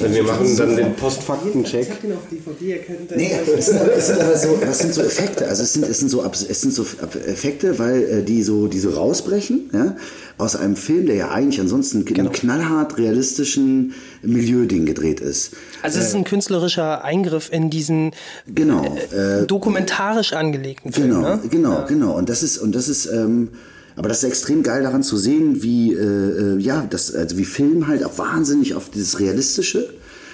Denn 0.00 0.14
wir 0.14 0.22
machen 0.24 0.56
dann 0.56 0.76
den 0.76 0.94
Postfaktencheck. 0.94 1.86
Nee, 3.16 3.32
es 3.56 3.66
sind, 3.66 3.80
es 3.96 4.06
sind 4.08 4.20
aber 4.20 4.36
so, 4.36 4.58
das 4.60 4.78
sind 4.80 4.94
so 4.94 5.02
Effekte. 5.02 5.46
Also 5.46 5.62
es 5.62 5.72
sind, 5.74 5.86
es 5.88 5.98
sind 6.00 6.08
so, 6.08 6.24
es 6.24 6.60
sind 6.60 6.74
so 6.74 6.82
Ab- 7.00 7.14
Effekte, 7.26 7.78
weil 7.78 8.02
äh, 8.02 8.22
die 8.24 8.42
so, 8.42 8.66
die 8.66 8.78
so 8.80 8.90
rausbrechen, 8.90 9.70
ja, 9.72 9.96
aus 10.38 10.56
einem 10.56 10.74
Film, 10.76 11.06
der 11.06 11.14
ja 11.14 11.30
eigentlich 11.30 11.60
ansonsten 11.60 11.98
in 12.00 12.04
Genau. 12.06 12.20
einem 12.20 12.32
knallhart 12.32 12.98
realistischen 12.98 13.94
Milieuding 14.22 14.84
gedreht 14.86 15.20
ist. 15.20 15.52
Also 15.82 16.00
es 16.00 16.08
ist 16.08 16.14
ein 16.16 16.24
künstlerischer 16.24 17.04
Eingriff 17.04 17.50
in 17.52 17.70
diesen 17.70 18.12
Genau. 18.52 18.84
Äh, 19.12 19.46
dokumentarisch 19.46 20.32
angelegten 20.32 20.92
Film. 20.92 21.08
Genau, 21.08 21.20
Ne? 21.20 21.40
genau, 21.48 21.84
genau. 21.86 22.16
Und 22.16 22.28
das 22.28 22.42
ist, 22.42 22.58
und 22.58 22.74
das 22.74 22.88
ist, 22.88 23.06
ähm, 23.06 23.50
aber 23.96 24.08
das 24.08 24.18
ist 24.18 24.24
extrem 24.24 24.62
geil 24.62 24.82
daran 24.82 25.02
zu 25.02 25.16
sehen, 25.16 25.62
wie, 25.62 25.92
äh, 25.92 26.56
äh, 26.56 26.58
ja, 26.58 26.86
das, 26.88 27.14
also 27.14 27.36
wie 27.38 27.44
Film 27.44 27.86
halt 27.86 28.04
auch 28.04 28.18
wahnsinnig 28.18 28.74
auf 28.74 28.90
dieses 28.90 29.20
Realistische 29.20 29.88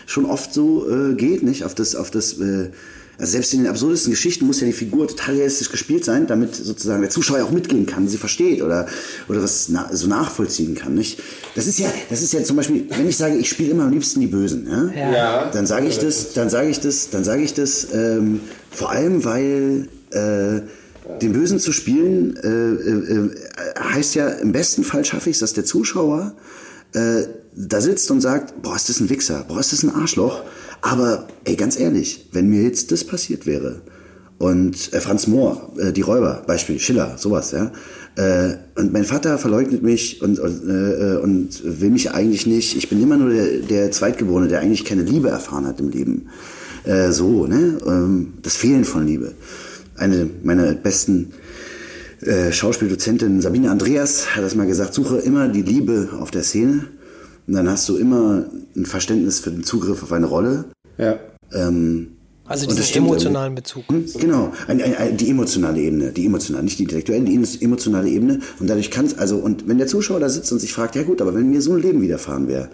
schon 0.06 0.24
oft 0.24 0.54
so 0.54 0.88
äh, 0.88 1.14
geht, 1.14 1.42
nicht? 1.42 1.64
Auf 1.64 1.74
das, 1.74 1.94
auf 1.94 2.10
das, 2.10 2.38
äh, 2.40 2.70
also 3.18 3.32
selbst 3.32 3.52
in 3.52 3.60
den 3.60 3.68
absurdesten 3.68 4.12
Geschichten 4.12 4.46
muss 4.46 4.60
ja 4.60 4.66
die 4.66 4.72
Figur 4.72 5.08
total 5.08 5.34
realistisch 5.34 5.70
gespielt 5.70 6.04
sein, 6.04 6.28
damit 6.28 6.54
sozusagen 6.54 7.02
der 7.02 7.10
Zuschauer 7.10 7.42
auch 7.42 7.50
mitgehen 7.50 7.84
kann, 7.84 8.06
sie 8.06 8.16
versteht 8.16 8.62
oder, 8.62 8.86
oder 9.28 9.42
was 9.42 9.68
na, 9.68 9.88
so 9.92 10.06
nachvollziehen 10.06 10.76
kann, 10.76 10.94
nicht? 10.94 11.20
Das 11.56 11.66
ist 11.66 11.80
ja, 11.80 11.92
das 12.08 12.22
ist 12.22 12.32
ja 12.32 12.44
zum 12.44 12.56
Beispiel, 12.56 12.86
wenn 12.96 13.08
ich 13.08 13.16
sage, 13.16 13.36
ich 13.36 13.48
spiele 13.48 13.72
immer 13.72 13.84
am 13.84 13.90
liebsten 13.90 14.20
die 14.20 14.28
Bösen, 14.28 14.68
ja? 14.68 15.12
Ja. 15.12 15.50
dann 15.50 15.66
sage 15.66 15.88
ich 15.88 15.98
das, 15.98 16.32
dann 16.32 16.48
sage 16.48 16.70
ich 16.70 16.78
das, 16.78 17.10
dann 17.10 17.24
sage 17.24 17.42
ich 17.42 17.54
das, 17.54 17.88
ähm, 17.92 18.40
vor 18.70 18.90
allem 18.90 19.24
weil 19.24 19.88
äh, 20.12 20.60
den 21.20 21.32
Bösen 21.32 21.58
zu 21.58 21.72
spielen 21.72 22.36
äh, 22.36 22.48
äh, 22.48 23.26
äh, 23.26 23.30
heißt 23.78 24.14
ja 24.14 24.28
im 24.28 24.52
besten 24.52 24.84
Fall 24.84 25.04
schaffe 25.04 25.30
ich 25.30 25.36
es, 25.36 25.40
dass 25.40 25.52
der 25.52 25.64
Zuschauer 25.64 26.34
äh, 26.92 27.22
da 27.54 27.80
sitzt 27.80 28.10
und 28.10 28.20
sagt, 28.20 28.62
boah, 28.62 28.76
ist 28.76 28.88
das 28.88 29.00
ein 29.00 29.10
Wichser, 29.10 29.44
boah, 29.48 29.58
ist 29.58 29.72
das 29.72 29.82
ein 29.82 29.90
Arschloch. 29.90 30.42
Aber 30.80 31.26
ey, 31.44 31.56
ganz 31.56 31.78
ehrlich, 31.78 32.28
wenn 32.32 32.48
mir 32.48 32.62
jetzt 32.62 32.92
das 32.92 33.04
passiert 33.04 33.46
wäre 33.46 33.82
und 34.38 34.92
äh, 34.92 35.00
Franz 35.00 35.26
Mohr, 35.26 35.72
äh, 35.78 35.92
die 35.92 36.02
Räuber, 36.02 36.44
Beispiel 36.46 36.78
Schiller, 36.78 37.16
sowas, 37.18 37.50
ja. 37.50 37.72
Äh, 38.14 38.56
und 38.76 38.92
mein 38.92 39.04
Vater 39.04 39.38
verleugnet 39.38 39.82
mich 39.82 40.22
und, 40.22 40.38
und, 40.38 40.68
äh, 40.68 41.16
und 41.16 41.80
will 41.80 41.90
mich 41.90 42.12
eigentlich 42.12 42.46
nicht. 42.46 42.76
Ich 42.76 42.88
bin 42.88 43.02
immer 43.02 43.16
nur 43.16 43.30
der, 43.30 43.58
der 43.58 43.90
Zweitgeborene, 43.90 44.48
der 44.48 44.60
eigentlich 44.60 44.84
keine 44.84 45.02
Liebe 45.02 45.28
erfahren 45.28 45.66
hat 45.66 45.80
im 45.80 45.90
Leben. 45.90 46.28
Äh, 46.84 47.10
so, 47.12 47.46
ne? 47.46 47.78
Ähm, 47.86 48.34
das 48.42 48.56
Fehlen 48.56 48.84
von 48.84 49.06
Liebe. 49.06 49.32
Eine 49.98 50.28
meiner 50.42 50.72
besten 50.74 51.32
äh, 52.22 52.52
Schauspieldozentin 52.52 53.40
Sabine 53.40 53.70
Andreas 53.70 54.34
hat 54.34 54.42
das 54.44 54.54
mal 54.54 54.66
gesagt, 54.66 54.94
suche 54.94 55.18
immer 55.18 55.48
die 55.48 55.62
Liebe 55.62 56.08
auf 56.18 56.30
der 56.30 56.42
Szene 56.42 56.86
und 57.46 57.54
dann 57.54 57.68
hast 57.68 57.88
du 57.88 57.96
immer 57.96 58.44
ein 58.76 58.86
Verständnis 58.86 59.40
für 59.40 59.50
den 59.50 59.64
Zugriff 59.64 60.02
auf 60.02 60.12
eine 60.12 60.26
Rolle. 60.26 60.64
Ja. 60.98 61.18
Ähm, 61.52 62.08
Also 62.44 62.66
diesen 62.66 63.04
emotionalen 63.04 63.54
Bezug. 63.54 63.84
hm, 63.88 64.06
Genau, 64.18 64.52
ein, 64.66 64.82
ein, 64.82 64.96
ein, 64.96 65.16
die 65.16 65.30
emotionale 65.30 65.80
Ebene, 65.80 66.12
die 66.12 66.26
emotionale, 66.26 66.64
nicht 66.64 66.78
die 66.78 66.84
intellektuelle, 66.84 67.24
die 67.24 67.64
emotionale 67.64 68.08
Ebene. 68.08 68.40
Und 68.58 68.68
dadurch 68.68 68.90
kann 68.90 69.06
es, 69.06 69.16
also, 69.18 69.36
und 69.36 69.68
wenn 69.68 69.78
der 69.78 69.86
Zuschauer 69.86 70.20
da 70.20 70.28
sitzt 70.28 70.50
und 70.52 70.58
sich 70.58 70.72
fragt, 70.72 70.96
ja 70.96 71.04
gut, 71.04 71.20
aber 71.22 71.34
wenn 71.34 71.50
mir 71.50 71.62
so 71.62 71.72
ein 71.74 71.82
Leben 71.82 72.02
widerfahren 72.02 72.48
wäre, 72.48 72.68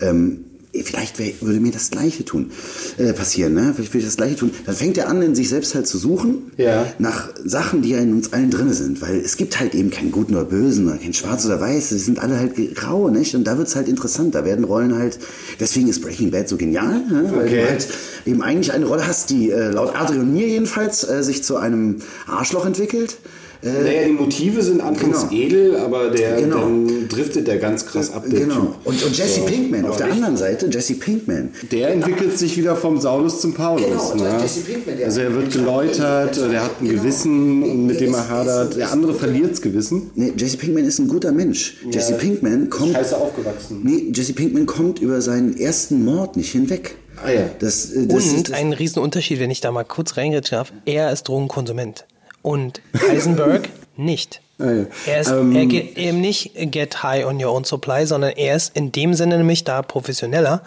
ähm, 0.00 0.44
vielleicht 0.82 1.18
wär, 1.18 1.32
würde 1.40 1.60
mir 1.60 1.70
das 1.72 1.90
Gleiche 1.90 2.24
tun, 2.24 2.50
äh, 2.98 3.12
passieren, 3.12 3.54
ne? 3.54 3.72
Vielleicht 3.74 3.92
würde 3.92 3.98
ich 4.00 4.04
das 4.06 4.16
Gleiche 4.16 4.36
tun. 4.36 4.50
Dann 4.66 4.74
fängt 4.74 4.98
er 4.98 5.08
an, 5.08 5.22
in 5.22 5.34
sich 5.34 5.48
selbst 5.48 5.74
halt 5.74 5.86
zu 5.86 5.98
suchen, 5.98 6.50
Ja. 6.56 6.86
nach 6.98 7.28
Sachen, 7.44 7.82
die 7.82 7.90
ja 7.90 7.98
in 7.98 8.12
uns 8.12 8.32
allen 8.32 8.50
drin 8.50 8.72
sind. 8.72 9.00
Weil 9.00 9.16
es 9.16 9.36
gibt 9.36 9.60
halt 9.60 9.74
eben 9.74 9.90
keinen 9.90 10.10
Guten 10.10 10.34
oder 10.34 10.44
Bösen 10.44 10.86
oder 10.88 10.96
kein 10.98 11.14
Schwarz 11.14 11.44
oder 11.46 11.60
Weiß. 11.60 11.90
Sie 11.90 11.98
sind 11.98 12.18
alle 12.18 12.38
halt 12.38 12.54
grau, 12.74 13.08
nicht? 13.08 13.34
Und 13.34 13.44
da 13.44 13.56
wird's 13.58 13.76
halt 13.76 13.88
interessant. 13.88 14.34
Da 14.34 14.44
werden 14.44 14.64
Rollen 14.64 14.94
halt, 14.98 15.18
deswegen 15.60 15.88
ist 15.88 16.00
Breaking 16.02 16.30
Bad 16.30 16.48
so 16.48 16.56
genial, 16.56 16.98
ne? 17.06 17.30
weil 17.34 17.44
Okay. 17.46 17.56
du 17.62 17.68
halt 17.70 17.88
eben 18.26 18.42
eigentlich 18.42 18.72
eine 18.72 18.86
Rolle 18.86 19.06
hast, 19.06 19.30
die 19.30 19.50
äh, 19.50 19.70
laut 19.70 19.94
Adrian 19.94 20.32
mir 20.32 20.48
jedenfalls 20.48 21.08
äh, 21.08 21.22
sich 21.22 21.44
zu 21.44 21.56
einem 21.56 21.98
Arschloch 22.26 22.66
entwickelt. 22.66 23.16
Äh, 23.64 23.82
Naja, 23.82 24.04
die 24.08 24.12
Motive 24.12 24.62
sind 24.62 24.80
anfangs 24.82 25.28
Genau. 25.28 25.32
edel, 25.42 25.76
aber 25.76 26.10
der, 26.10 26.36
Genau. 26.40 26.58
dann 26.60 27.08
driftet 27.08 27.46
der 27.46 27.56
ganz 27.58 27.86
krass 27.86 28.12
ab, 28.12 28.24
der 28.30 28.40
genau. 28.40 28.54
Typ. 28.56 28.68
Und, 28.84 29.02
und 29.02 29.16
Jesse 29.16 29.40
So. 29.40 29.46
Pinkman 29.46 29.86
auf 29.86 29.96
der 29.96 30.08
ich- 30.08 30.12
anderen 30.12 30.36
Seite, 30.36 30.66
Jesse 30.70 30.94
Pinkman. 30.94 31.48
Der 31.72 31.88
entwickelt 31.90 32.38
sich 32.38 32.56
wieder 32.58 32.76
vom 32.76 33.00
Saulus 33.00 33.40
zum 33.40 33.54
Paulus. 33.54 33.84
Genau, 33.86 34.14
ne? 34.16 34.38
Jesse 34.42 34.60
Pinkman, 34.60 34.96
der- 34.98 35.06
also 35.06 35.20
er 35.20 35.34
wird 35.34 35.50
geläutert, 35.52 36.36
der 36.36 36.62
hat 36.64 36.80
ein 36.82 36.88
Gewissen, 36.88 37.86
mit 37.86 38.00
dem 38.00 38.12
er 38.14 38.28
hadert. 38.28 38.76
Der 38.76 38.92
andere 38.92 39.14
verliert's 39.14 39.62
Gewissen. 39.62 40.10
Nee, 40.14 40.32
Jesse 40.36 40.56
Pinkman 40.58 40.84
ist 40.84 40.98
ein 40.98 41.08
guter 41.08 41.32
Mensch. 41.32 41.76
Jesse 41.90 42.14
Pinkman 42.14 42.68
kommt. 42.68 42.92
Scheiße 42.92 43.16
aufgewachsen. 43.16 43.80
Nee, 43.82 44.10
Jesse 44.14 44.34
Pinkman 44.34 44.66
kommt 44.66 44.98
über 44.98 45.20
seinen 45.22 45.56
ersten 45.56 46.04
Mord 46.04 46.36
nicht 46.36 46.52
hinweg. 46.52 46.96
Ah 47.24 47.30
ja. 47.30 47.42
Das, 47.60 47.92
äh, 47.92 48.06
das 48.06 48.24
Und 48.26 48.36
ist, 48.36 48.48
das, 48.50 48.56
ein 48.58 48.72
Riesenunterschied, 48.72 49.38
wenn 49.40 49.50
ich 49.50 49.60
da 49.60 49.70
mal 49.72 49.84
kurz 49.84 50.16
reingrätschen 50.16 50.56
darf. 50.58 50.72
Er 50.84 51.12
ist 51.12 51.22
Drogenkonsument. 51.28 52.04
Und 52.44 52.82
Heisenberg 53.08 53.70
nicht. 53.96 54.40
Ah. 54.58 54.84
Er 55.06 55.20
ist 55.20 55.30
Ähm, 55.30 55.56
er 55.56 55.66
geht 55.66 55.96
eben 55.98 56.20
nicht 56.20 56.52
get 56.70 57.02
high 57.02 57.24
on 57.26 57.42
your 57.42 57.52
own 57.52 57.64
supply, 57.64 58.06
sondern 58.06 58.32
er 58.32 58.54
ist 58.54 58.76
in 58.76 58.92
dem 58.92 59.14
Sinne 59.14 59.38
nämlich 59.38 59.64
da 59.64 59.82
professioneller. 59.82 60.62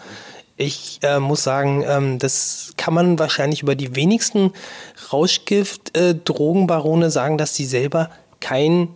Ich 0.56 0.98
äh, 1.02 1.20
muss 1.20 1.44
sagen, 1.44 1.84
ähm, 1.88 2.18
das 2.18 2.74
kann 2.76 2.92
man 2.92 3.18
wahrscheinlich 3.18 3.62
über 3.62 3.76
die 3.76 3.94
wenigsten 3.94 4.52
Rauschgift-Drogenbarone 5.12 7.10
sagen, 7.10 7.38
dass 7.38 7.54
sie 7.54 7.64
selber 7.64 8.10
kein 8.40 8.88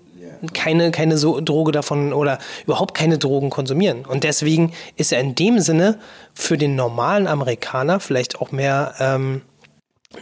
keine, 0.55 0.91
keine 0.91 1.19
so 1.19 1.41
Droge 1.41 1.73
davon 1.73 2.13
oder 2.13 2.39
überhaupt 2.65 2.95
keine 2.95 3.19
Drogen 3.19 3.51
konsumieren. 3.51 4.05
Und 4.05 4.25
deswegen 4.25 4.73
ist 4.97 5.13
er 5.13 5.21
in 5.21 5.37
dem 5.37 5.61
Sinne 5.61 5.99
für 6.35 6.59
den 6.59 6.75
normalen 6.75 7.29
Amerikaner 7.29 8.01
vielleicht 8.01 8.41
auch 8.41 8.51
mehr 8.51 8.95
ähm, 8.99 9.43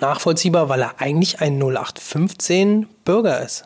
nachvollziehbar, 0.00 0.68
weil 0.68 0.82
er 0.82 1.00
eigentlich 1.00 1.40
ein 1.40 1.58
0815 1.58 2.86
Bürger 3.04 3.44
ist. 3.44 3.64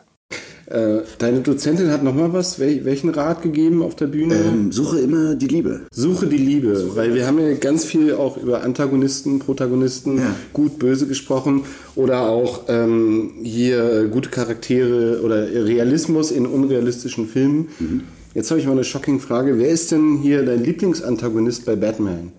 Äh, 0.67 1.01
deine 1.19 1.41
Dozentin 1.41 1.91
hat 1.91 2.01
noch 2.03 2.15
mal 2.15 2.33
was, 2.33 2.57
wel 2.57 2.83
welchen 2.85 3.09
Rat 3.11 3.43
gegeben 3.43 3.83
auf 3.83 3.95
der 3.95 4.07
Bühne? 4.07 4.33
Ähm, 4.35 4.71
suche 4.71 4.99
immer 4.99 5.35
die 5.35 5.47
Liebe. 5.47 5.81
Suche 5.91 6.25
die 6.25 6.37
Liebe, 6.37 6.95
weil 6.95 7.13
wir 7.13 7.27
haben 7.27 7.37
ja 7.37 7.53
ganz 7.53 7.85
viel 7.85 8.15
auch 8.15 8.35
über 8.37 8.63
Antagonisten, 8.63 9.37
Protagonisten, 9.37 10.17
Ja. 10.17 10.35
gut, 10.53 10.79
böse 10.79 11.05
gesprochen 11.05 11.65
oder 11.95 12.21
auch 12.21 12.63
ähm, 12.67 13.33
hier 13.43 14.05
äh, 14.05 14.07
gute 14.07 14.29
Charaktere 14.29 15.21
oder 15.23 15.43
Realismus 15.47 16.31
in 16.31 16.47
unrealistischen 16.47 17.27
Filmen. 17.27 17.69
Mhm. 17.79 18.01
Jetzt 18.33 18.49
habe 18.49 18.59
ich 18.59 18.65
mal 18.65 18.71
eine 18.73 18.83
shocking 18.83 19.19
Frage. 19.19 19.59
Wer 19.59 19.69
ist 19.69 19.91
denn 19.91 20.17
hier 20.17 20.43
dein 20.43 20.63
Lieblingsantagonist 20.63 21.65
bei 21.67 21.75
Batman? 21.75 22.31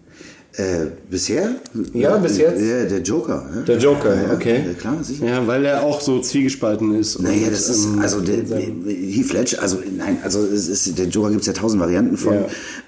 Äh, 0.59 0.87
bisher? 1.11 1.51
Ja, 1.93 2.17
bis 2.17 2.39
jetzt. 2.39 2.63
Ja, 2.63 2.85
der 2.85 3.01
Joker. 3.03 3.47
Ja. 3.55 3.61
Der 3.63 3.77
Joker, 3.77 4.15
ja, 4.15 4.23
ja, 4.29 4.33
okay. 4.33 4.65
Ja, 4.67 4.73
klar, 4.73 4.97
sicher. 5.05 5.27
Ja, 5.27 5.47
weil 5.47 5.67
er 5.67 5.83
auch 5.83 6.01
so 6.01 6.19
zwiegespalten 6.21 6.95
ist. 6.99 7.21
Naja, 7.21 7.47
und, 7.49 7.53
das 7.53 7.69
ist, 7.69 7.85
ähm, 7.85 7.99
also 8.01 8.21
der, 8.23 8.39
Heath 8.57 9.33
Ledger, 9.35 9.61
also 9.61 9.79
nein, 9.99 10.17
also 10.23 10.41
es 10.47 10.69
ist, 10.69 10.99
der 10.99 11.09
Joker 11.09 11.29
gibt 11.29 11.43
es 11.43 11.47
ja 11.47 11.53
tausend 11.53 11.81
Varianten 11.83 12.17
von. 12.17 12.35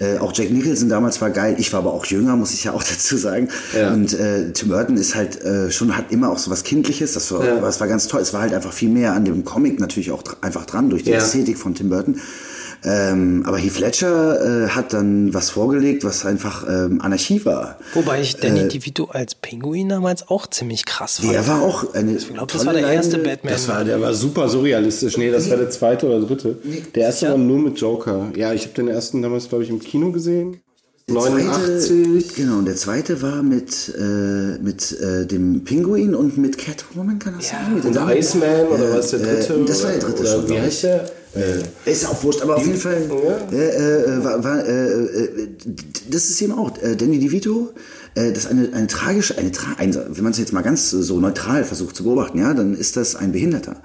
Ja. 0.00 0.14
Äh, 0.14 0.18
auch 0.18 0.32
Jack 0.34 0.50
Nicholson 0.50 0.88
damals 0.88 1.20
war 1.20 1.28
geil, 1.28 1.56
ich 1.58 1.70
war 1.74 1.80
aber 1.80 1.92
auch 1.92 2.06
jünger, 2.06 2.36
muss 2.36 2.54
ich 2.54 2.64
ja 2.64 2.72
auch 2.72 2.82
dazu 2.90 3.18
sagen. 3.18 3.48
Ja. 3.78 3.92
Und 3.92 4.14
äh, 4.18 4.50
Tim 4.52 4.70
Burton 4.70 4.96
ist 4.96 5.14
halt 5.14 5.42
äh, 5.44 5.70
schon, 5.70 5.94
hat 5.94 6.10
immer 6.10 6.30
auch 6.30 6.38
so 6.38 6.50
was 6.50 6.64
Kindliches, 6.64 7.12
das 7.12 7.30
war, 7.32 7.44
Ja. 7.44 7.60
das 7.60 7.80
war 7.80 7.86
ganz 7.88 8.06
toll. 8.08 8.22
Es 8.22 8.32
war 8.32 8.40
halt 8.40 8.54
einfach 8.54 8.72
viel 8.72 8.88
mehr 8.88 9.12
an 9.12 9.26
dem 9.26 9.44
Comic 9.44 9.78
natürlich 9.78 10.10
auch 10.10 10.22
dr- 10.22 10.38
einfach 10.40 10.64
dran, 10.64 10.88
durch 10.88 11.02
die 11.04 11.10
Ja. 11.10 11.18
Ästhetik 11.18 11.58
von 11.58 11.74
Tim 11.74 11.90
Burton. 11.90 12.18
Ähm, 12.84 13.42
aber 13.46 13.58
Heath 13.58 13.80
Ledger 13.80 14.66
äh, 14.66 14.68
hat 14.68 14.92
dann 14.92 15.34
was 15.34 15.50
vorgelegt, 15.50 16.04
was 16.04 16.24
einfach 16.24 16.64
ähm, 16.68 17.00
Anarchie 17.00 17.44
war. 17.44 17.76
Wobei 17.94 18.20
ich 18.20 18.36
Danny 18.36 18.68
DeVito 18.68 19.06
als 19.06 19.34
Pinguin 19.34 19.88
damals 19.88 20.28
auch 20.28 20.46
ziemlich 20.46 20.84
krass 20.84 21.18
fand. 21.18 21.32
Der 21.32 21.46
war 21.48 21.60
auch 21.62 21.92
eine 21.94 22.12
ich 22.16 22.32
glaube, 22.32 22.52
das 22.52 22.64
war 22.64 22.72
der 22.72 22.86
erste 22.88 23.18
Batman. 23.18 23.52
Das 23.52 23.66
war, 23.68 23.84
der 23.84 24.00
war 24.00 24.14
super 24.14 24.48
surrealistisch. 24.48 25.16
Nee, 25.16 25.30
das 25.32 25.50
war 25.50 25.56
der 25.56 25.70
zweite 25.70 26.06
oder 26.06 26.20
dritte. 26.24 26.56
Der 26.94 27.02
erste 27.02 27.20
Sicher? 27.26 27.32
war 27.32 27.38
nur 27.38 27.58
mit 27.58 27.80
Joker. 27.80 28.30
Ja, 28.36 28.52
ich 28.52 28.62
habe 28.62 28.74
den 28.74 28.88
ersten 28.88 29.22
damals, 29.22 29.48
glaube 29.48 29.64
ich, 29.64 29.70
im 29.70 29.80
Kino 29.80 30.12
gesehen. 30.12 30.60
Der 31.08 31.14
89. 31.14 31.86
Zweite, 32.28 32.34
genau, 32.42 32.58
und 32.58 32.66
der 32.66 32.76
zweite 32.76 33.22
war 33.22 33.42
mit, 33.42 33.94
äh, 33.98 34.58
mit 34.62 34.92
äh, 35.00 35.24
dem 35.26 35.64
Pinguin 35.64 36.14
und 36.14 36.36
mit 36.36 36.58
Catwoman, 36.58 37.18
kann 37.18 37.34
das 37.38 37.48
sein? 37.48 37.74
Mit 37.82 37.94
der 37.94 38.02
Und? 38.02 38.10
Iceman 38.12 38.66
oder 38.66 38.90
Äh, 38.90 38.98
was 38.98 39.10
der 39.10 39.20
dritte? 39.20 39.54
Äh, 39.54 39.64
das 39.64 39.82
war 39.84 39.90
der 39.92 39.98
oder- 40.00 40.08
dritte 40.10 40.20
oder 40.20 40.30
schon. 40.42 40.48
Wie 40.50 40.60
heißt 40.60 40.82
der? 40.84 41.10
Äh, 41.34 41.90
ist 41.90 42.02
ja 42.04 42.08
auch 42.08 42.22
wurscht, 42.22 42.40
aber 42.42 42.56
auf 42.56 42.66
jeden 42.66 42.78
Fall, 42.78 43.02
Ja. 43.08 43.56
äh, 43.56 44.16
äh, 44.18 44.24
war, 44.24 44.42
war, 44.42 44.64
äh, 44.66 44.86
äh, 44.86 45.48
das 46.10 46.30
ist 46.30 46.40
eben 46.40 46.52
auch, 46.52 46.72
äh, 46.82 46.96
Danny 46.96 47.18
DeVito, 47.18 47.70
äh, 48.14 48.30
das 48.32 48.44
ist 48.44 48.50
eine, 48.50 48.70
eine 48.72 48.86
tragische, 48.86 49.36
eine, 49.36 49.52
tra 49.52 49.72
ein, 49.78 49.94
wenn 49.94 50.24
man 50.24 50.32
es 50.32 50.38
jetzt 50.38 50.52
mal 50.52 50.62
ganz 50.62 50.90
so 50.90 51.20
neutral 51.20 51.64
versucht 51.64 51.94
zu 51.96 52.04
beobachten, 52.04 52.38
ja, 52.38 52.54
dann 52.54 52.74
ist 52.74 52.96
das 52.96 53.14
ein 53.14 53.32
Behinderter. 53.32 53.76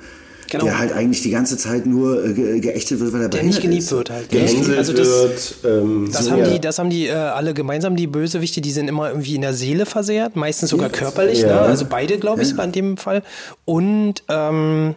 Genau. 0.50 0.66
Der 0.66 0.78
halt 0.78 0.94
eigentlich 0.94 1.24
die 1.24 1.32
ganze 1.32 1.58
Zeit 1.58 1.86
nur 1.88 2.24
äh, 2.24 2.34
ge 2.34 2.60
geächtet 2.60 3.00
wird, 3.00 3.12
weil 3.12 3.24
er 3.24 3.30
Der 3.30 3.42
nicht 3.44 3.62
geliebt 3.62 3.84
ist. 3.84 3.92
wird 3.92 4.12
halt. 4.12 4.30
Gehänselt 4.30 4.78
Also 4.78 4.94
das, 4.94 5.08
wird. 5.08 5.56
Ähm, 5.66 6.10
Das 6.12 6.26
so, 6.26 6.32
haben 6.32 6.40
ja. 6.40 6.50
die, 6.50 6.60
das 6.62 6.78
haben 6.78 6.90
die 6.92 7.08
äh, 7.08 7.12
alle 7.14 7.54
gemeinsam, 7.56 7.96
die 7.96 8.06
Bösewichte, 8.08 8.62
die 8.62 8.72
sind 8.72 8.88
immer 8.88 9.10
irgendwie 9.10 9.34
in 9.36 9.42
der 9.42 9.54
Seele 9.54 9.86
versehrt, 9.88 10.36
meistens 10.36 10.70
sogar 10.70 10.90
körperlich, 10.90 11.42
Ja. 11.42 11.48
ne? 11.48 11.60
also 11.62 11.86
beide, 11.90 12.20
glaube 12.20 12.44
ich, 12.44 12.56
in 12.58 12.72
dem 12.72 12.98
Fall. 12.98 13.24
Und 13.66 14.22
ähm, 14.30 14.94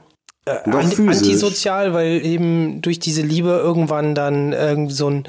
äh, 0.47 0.70
antisozial, 0.70 1.92
weil 1.92 2.24
eben 2.24 2.80
durch 2.80 2.99
diese 2.99 3.22
Liebe 3.22 3.51
irgendwann 3.51 4.14
dann 4.14 4.53
irgend 4.53 4.92
so 4.92 5.11
ein 5.11 5.24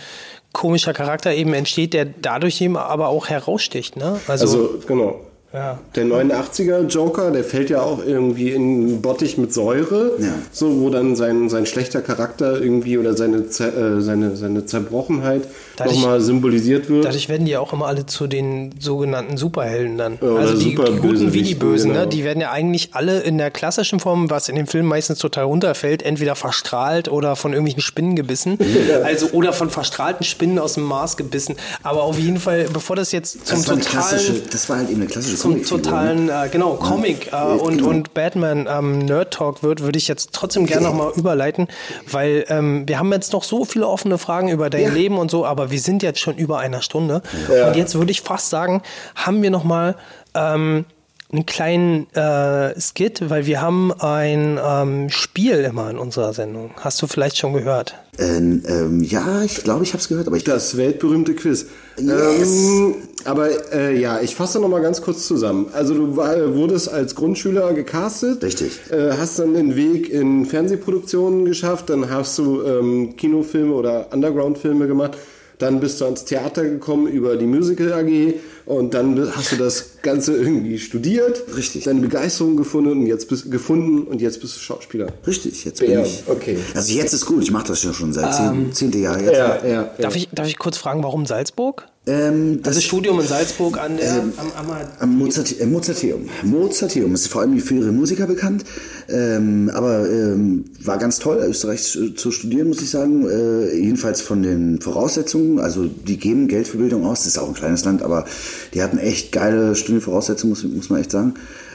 komischer 0.53 0.93
Charakter 0.93 1.33
eben 1.33 1.53
entsteht, 1.53 1.93
der 1.93 2.05
dadurch 2.05 2.61
eben 2.61 2.77
aber 2.77 3.09
auch 3.09 3.27
heraussticht. 3.27 3.95
Ne? 3.95 4.19
Also, 4.27 4.45
Also, 4.45 4.79
genau. 4.87 5.19
Ja. 5.57 5.79
Der 5.95 6.05
89er 6.05 6.87
Joker, 6.87 7.31
der 7.31 7.43
fällt 7.43 7.69
ja 7.69 7.81
auch 7.81 8.03
irgendwie 8.05 8.51
in 8.51 8.61
einen 8.61 9.01
Bottich 9.01 9.37
mit 9.37 9.51
Säure, 9.53 10.11
Ja. 10.19 10.33
so 10.51 10.79
wo 10.81 10.89
dann 10.89 11.15
sein, 11.15 11.49
sein 11.49 11.65
schlechter 11.65 12.01
Charakter 12.01 12.61
irgendwie 12.61 12.97
oder 12.97 13.15
seine, 13.15 13.37
äh, 13.37 14.01
seine, 14.01 14.35
seine 14.35 14.65
Zerbrochenheit 14.65 15.47
nochmal 15.83 16.21
symbolisiert 16.21 16.89
wird. 16.89 17.05
Dadurch 17.05 17.27
werden 17.29 17.45
die 17.45 17.57
auch 17.57 17.73
immer 17.73 17.87
alle 17.87 18.05
zu 18.05 18.27
den 18.27 18.75
sogenannten 18.79 19.37
Superhelden 19.37 19.97
dann. 19.97 20.17
oder 20.17 20.39
also 20.39 20.57
die, 20.57 20.75
die 20.75 20.75
guten 20.75 21.33
wie 21.33 21.41
die 21.41 21.55
Bösen, 21.55 21.91
genau. 21.91 22.03
ne? 22.03 22.07
die 22.07 22.23
werden 22.23 22.39
ja 22.39 22.51
eigentlich 22.51 22.89
alle 22.93 23.21
in 23.21 23.37
der 23.37 23.49
klassischen 23.51 23.99
Form, 23.99 24.29
was 24.29 24.49
in 24.49 24.55
dem 24.55 24.67
Film 24.67 24.85
meistens 24.85 25.19
total 25.19 25.45
runterfällt, 25.45 26.03
entweder 26.03 26.35
verstrahlt 26.35 27.09
oder 27.09 27.35
von 27.35 27.53
irgendwelchen 27.53 27.81
Spinnen 27.81 28.15
gebissen. 28.15 28.57
Also 29.03 29.27
oder 29.31 29.53
von 29.53 29.69
verstrahlten 29.69 30.23
Spinnen 30.25 30.59
aus 30.59 30.73
dem 30.73 30.83
Mars 30.83 31.17
gebissen. 31.17 31.55
Aber 31.83 32.03
auf 32.03 32.17
jeden 32.17 32.39
Fall, 32.39 32.67
bevor 32.71 32.95
das 32.95 33.11
jetzt 33.11 33.45
zum 33.47 33.63
Das 33.63 33.65
totalen 33.65 34.41
das 34.51 34.69
war 34.69 34.77
halt 34.77 34.89
eben 34.89 35.01
eine 35.01 35.09
klassische 35.09 35.37
zum 35.47 35.57
ne? 35.57 35.61
totalen, 35.63 36.29
äh, 36.29 36.49
genau, 36.51 36.75
Comic 36.75 37.31
äh, 37.31 37.35
und, 37.35 37.77
genau. 37.77 37.89
und 37.89 38.13
Batman 38.13 38.67
ähm, 38.69 38.99
Nerd 38.99 39.33
Talk 39.33 39.63
wird, 39.63 39.81
würde 39.81 39.97
ich 39.97 40.07
jetzt 40.07 40.31
trotzdem 40.33 40.65
gerne 40.65 40.87
nochmal 40.87 41.11
überleiten, 41.15 41.67
weil 42.09 42.45
ähm, 42.49 42.87
wir 42.87 42.99
haben 42.99 43.11
jetzt 43.11 43.33
noch 43.33 43.43
so 43.43 43.65
viele 43.65 43.87
offene 43.87 44.17
Fragen 44.17 44.49
über 44.49 44.69
dein 44.69 44.83
Ja. 44.83 44.89
Leben 44.89 45.17
und 45.17 45.31
so, 45.31 45.45
aber 45.45 45.71
wir 45.71 45.79
sind 45.79 46.03
jetzt 46.03 46.19
schon 46.19 46.35
über 46.35 46.59
einer 46.59 46.81
Stunde. 46.81 47.21
Ja. 47.53 47.67
Und 47.67 47.75
jetzt 47.75 47.95
würde 47.95 48.11
ich 48.11 48.21
fast 48.21 48.49
sagen, 48.49 48.81
haben 49.15 49.41
wir 49.41 49.51
nochmal 49.51 49.95
ähm, 50.33 50.85
einen 51.31 51.45
kleinen 51.45 52.13
äh, 52.13 52.79
Skit, 52.79 53.29
weil 53.29 53.45
wir 53.45 53.61
haben 53.61 53.91
ein 53.99 54.59
ähm, 54.63 55.09
Spiel 55.09 55.63
immer 55.63 55.89
in 55.89 55.97
unserer 55.97 56.33
Sendung. 56.33 56.71
Hast 56.79 57.01
du 57.01 57.07
vielleicht 57.07 57.37
schon 57.37 57.53
gehört? 57.53 57.95
Ähm, 58.19 58.63
ähm, 58.67 59.03
ja, 59.03 59.43
ich 59.43 59.63
glaube, 59.63 59.83
ich 59.83 59.93
habe 59.93 60.01
es 60.01 60.07
gehört, 60.07 60.27
aber 60.27 60.37
ich 60.37 60.43
Das 60.43 60.75
weltberühmte 60.75 61.35
Quiz. 61.35 61.67
Yes. 61.99 62.51
Ähm, 62.51 62.95
aber 63.25 63.73
äh, 63.73 63.99
ja, 63.99 64.21
ich 64.21 64.35
fasse 64.35 64.59
noch 64.59 64.69
mal 64.69 64.81
ganz 64.81 65.01
kurz 65.01 65.27
zusammen. 65.27 65.67
Also 65.73 65.93
du 65.93 66.17
war, 66.17 66.55
wurdest 66.55 66.89
als 66.89 67.15
Grundschüler 67.15 67.73
gecastet. 67.73 68.43
Richtig. 68.43 68.79
Äh, 68.89 69.11
hast 69.17 69.39
dann 69.39 69.53
den 69.53 69.75
Weg 69.75 70.09
in 70.09 70.45
Fernsehproduktionen 70.45 71.45
geschafft. 71.45 71.89
Dann 71.89 72.09
hast 72.09 72.37
du 72.39 72.63
ähm, 72.63 73.15
Kinofilme 73.17 73.73
oder 73.73 74.07
Underground-Filme 74.11 74.87
gemacht. 74.87 75.17
Dann 75.59 75.79
bist 75.79 75.99
du 76.01 76.05
ans 76.05 76.23
Theater 76.25 76.63
gekommen 76.63 77.07
über 77.07 77.35
die 77.35 77.47
Musical 77.47 77.91
AG 77.93 78.35
und 78.67 78.93
dann 78.93 79.35
hast 79.35 79.53
du 79.53 79.55
das 79.55 80.01
Ganze 80.03 80.35
irgendwie 80.37 80.77
studiert. 80.77 81.43
Richtig. 81.55 81.85
Deine 81.85 82.01
Begeisterung 82.01 82.57
gefunden 82.57 82.91
und 82.91 83.07
jetzt 83.07 83.27
bist 83.27 83.49
gefunden 83.49 84.03
und 84.03 84.21
jetzt 84.21 84.39
bist 84.39 84.55
du 84.55 84.59
Schauspieler. 84.59 85.07
Richtig, 85.25 85.65
jetzt 85.65 85.79
bin 85.79 85.91
Ja, 85.91 86.03
ich. 86.03 86.23
okay. 86.27 86.57
Also 86.75 86.93
jetzt 86.93 87.13
ist 87.13 87.25
gut, 87.25 87.41
ich 87.41 87.49
mache 87.51 87.67
das 87.69 87.81
ja 87.83 87.91
schon 87.91 88.13
seit 88.13 88.35
zehn, 88.35 88.71
zehnte 88.71 88.99
Jahr 88.99 89.19
jetzt. 89.19 89.33
Ja, 89.35 89.65
ja. 89.65 89.89
Darf, 89.99 90.15
ich, 90.15 90.29
darf 90.31 90.47
ich 90.47 90.59
kurz 90.59 90.77
fragen, 90.77 91.01
warum 91.03 91.25
Salzburg? 91.25 91.87
Ähm, 92.07 92.61
das 92.61 92.77
Also 92.77 92.81
Studium 92.87 93.19
in 93.19 93.27
Salzburg 93.27 93.77
an 93.77 93.97
der, 93.97 94.07
Ähm, 94.07 94.33
am, 94.37 94.69
am, 94.69 94.77
Am 94.99 95.17
Mozart, 95.17 95.59
äh, 95.59 95.65
Mozarteum. 95.65 96.29
Mozarteum 96.43 97.13
ist 97.13 97.27
vor 97.27 97.41
allem 97.41 97.59
für 97.59 97.75
ihre 97.75 97.91
Musiker 97.91 98.27
bekannt, 98.27 98.63
ähm, 99.09 99.69
aber 99.73 100.09
ähm, 100.09 100.65
war 100.83 100.97
ganz 100.97 101.19
toll, 101.19 101.45
Österreich 101.47 101.83
zu, 101.83 102.13
zu 102.13 102.31
studieren, 102.31 102.69
muss 102.69 102.81
ich 102.81 102.89
sagen. 102.89 103.27
Äh, 103.27 103.75
jedenfalls 103.75 104.21
von 104.21 104.41
den 104.41 104.79
Voraussetzungen, 104.79 105.59
also 105.59 105.85
die 105.85 106.17
geben 106.17 106.47
Geld 106.47 106.67
für 106.67 106.77
Bildung 106.77 107.05
aus, 107.05 107.19
das 107.19 107.27
ist 107.27 107.37
auch 107.39 107.49
ein 107.49 107.53
kleines 107.53 107.83
Land, 107.83 108.01
aber 108.01 108.25
die 108.73 108.81
hatten 108.81 108.97
echt 108.97 109.33
geile 109.33 109.75
Studienvoraussetzungen, 109.75 110.51
muss, 110.51 110.63
muss 110.63 110.89
man 110.89 111.01
echt 111.01 111.11
sagen. 111.11 111.33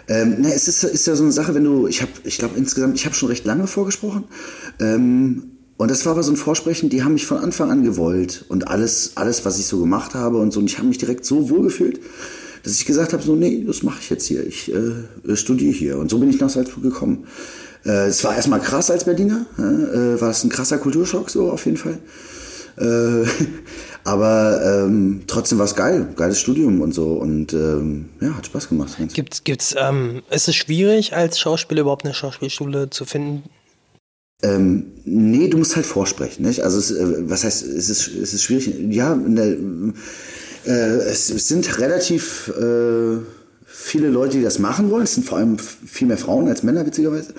Ähm, 0.09 0.37
na, 0.41 0.49
es 0.49 0.67
ist, 0.67 0.83
ist 0.83 1.07
ja 1.07 1.15
so 1.15 1.23
eine 1.23 1.33
Sache, 1.33 1.55
wenn 1.55 1.65
du, 1.65 1.87
ich 1.87 2.03
habe, 2.03 2.11
ich 2.25 2.39
glaube 2.39 2.57
insgesamt, 2.57 2.97
ich 2.97 3.05
habe 3.05 3.15
schon 3.15 3.29
recht 3.29 3.45
lange 3.45 3.67
vorgesprochen. 3.67 4.25
Ähm, 4.81 5.52
und 5.83 5.91
das 5.91 6.07
war 6.07 6.13
aber 6.13 6.23
so 6.23 6.31
ein 6.31 6.37
Vorsprechen, 6.37 6.91
die 6.91 7.03
haben 7.03 7.15
mich 7.15 7.27
von 7.27 7.39
Anfang 7.39 7.73
an 7.73 7.83
gewollt 7.83 8.45
und 8.49 8.69
alles, 8.69 9.17
alles, 9.17 9.45
was 9.45 9.59
ich 9.59 9.67
so 9.67 9.81
gemacht 9.81 10.15
habe 10.15 10.37
und 10.37 10.53
so. 10.53 10.61
Und 10.61 10.67
ich 10.67 10.79
habe 10.79 10.87
mich 10.87 10.99
direkt 10.99 11.25
so 11.25 11.51
wohl 11.51 11.63
gefühlt, 11.63 11.99
dass 12.63 12.75
ich 12.75 12.87
gesagt 12.87 13.13
habe, 13.13 13.21
so, 13.21 13.35
nee, 13.35 13.65
das 13.67 13.83
mache 13.83 13.99
ich 14.01 14.09
jetzt 14.09 14.25
hier. 14.27 14.47
Ich 14.47 14.73
äh, 14.73 15.35
studiere 15.35 15.73
hier. 15.73 15.99
Und 15.99 16.09
so 16.09 16.19
bin 16.21 16.31
ich 16.31 16.39
nach 16.39 16.51
Salzburg 16.51 16.85
gekommen. 16.85 17.27
Äh, 17.85 18.07
es 18.07 18.23
war 18.23 18.37
erstmal 18.37 18.61
krass 18.61 18.93
als 18.93 19.03
Berliner, 19.03 19.45
äh, 19.59 20.21
war 20.21 20.31
es 20.31 20.45
ein 20.45 20.51
krasser 20.51 20.79
Kulturschock, 20.79 21.31
so 21.31 21.51
auf 21.51 21.67
jeden 21.67 21.79
Fall. 21.79 21.99
Äh, 22.77 23.27
aber 24.05 24.85
ähm, 24.85 25.23
trotzdem 25.27 25.59
war 25.59 25.65
es 25.65 25.75
geil, 25.75 26.07
geiles 26.15 26.39
Studium 26.39 26.81
und 26.81 26.95
so. 26.95 27.15
Und 27.15 27.55
ähm, 27.55 28.11
ja, 28.21 28.37
hat 28.37 28.47
Spaß 28.47 28.69
gemacht. 28.69 28.97
Gibt's, 29.15 29.43
gibt's, 29.43 29.75
ähm, 29.77 30.23
ist 30.31 30.47
es 30.47 30.55
schwierig, 30.55 31.17
als 31.17 31.41
Schauspieler 31.41 31.81
überhaupt 31.81 32.05
eine 32.05 32.15
Schauspielschule 32.15 32.89
zu 32.91 33.05
finden? 33.05 33.43
Ähm, 34.43 34.87
nee, 35.05 35.49
du 35.49 35.59
musst 35.59 35.77
halt 35.77 35.87
vorsprechen, 35.87 36.45
nicht? 36.45 36.65
Also, 36.65 36.79
es, 36.79 36.91
äh, 36.91 37.31
was 37.31 37.45
heißt, 37.45 37.65
es 37.65 37.89
ist, 37.89 38.09
es 38.09 38.35
ist 38.35 38.43
schwierig. 38.43 38.75
Ja, 38.91 39.15
ne, 39.15 39.95
äh, 40.67 40.71
es, 40.71 41.31
es 41.31 41.49
sind 41.49 41.79
relativ 41.79 42.53
äh, 42.59 43.19
viele 43.65 44.09
Leute, 44.09 44.39
die 44.39 44.45
das 44.45 44.59
machen 44.59 44.91
wollen. 44.91 45.05
Es 45.05 45.15
sind 45.15 45.27
vor 45.27 45.39
allem 45.39 45.59
viel 45.59 46.09
mehr 46.09 46.19
Frauen 46.19 46.49
als 46.49 46.63
Männer, 46.63 46.85
witzigerweise. 46.87 47.35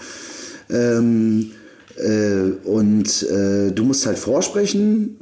Ähm, 0.69 1.51
äh, 1.97 2.51
und 2.63 3.23
äh, 3.23 3.71
du 3.71 3.83
musst 3.83 4.05
halt 4.05 4.17
vorsprechen. 4.17 5.17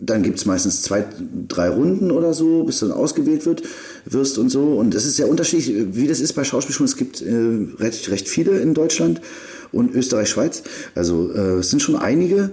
Dann 0.00 0.22
gibt's 0.22 0.44
meistens 0.44 0.82
zwei, 0.82 1.04
drei 1.46 1.68
Runden 1.68 2.10
oder 2.10 2.34
so, 2.34 2.64
bis 2.64 2.80
du 2.80 2.88
dann 2.88 2.96
ausgewählt 2.96 3.46
wird, 3.46 3.62
wirst 4.06 4.38
und 4.38 4.48
so. 4.50 4.74
Und 4.74 4.94
es 4.94 5.06
ist 5.06 5.16
sehr 5.16 5.28
unterschiedlich, 5.28 5.96
wie 5.96 6.08
das 6.08 6.20
ist 6.20 6.32
bei 6.32 6.42
Schauspielschulen. 6.42 6.88
Es 6.88 6.96
gibt 6.96 7.22
äh, 7.22 7.82
recht, 7.82 8.10
recht 8.10 8.28
viele 8.28 8.58
in 8.58 8.74
Deutschland 8.74 9.20
und 9.74 9.94
Österreich, 9.94 10.28
Schweiz. 10.28 10.62
Also 10.94 11.30
äh, 11.34 11.58
es 11.58 11.70
sind 11.70 11.80
schon 11.80 11.96
einige. 11.96 12.50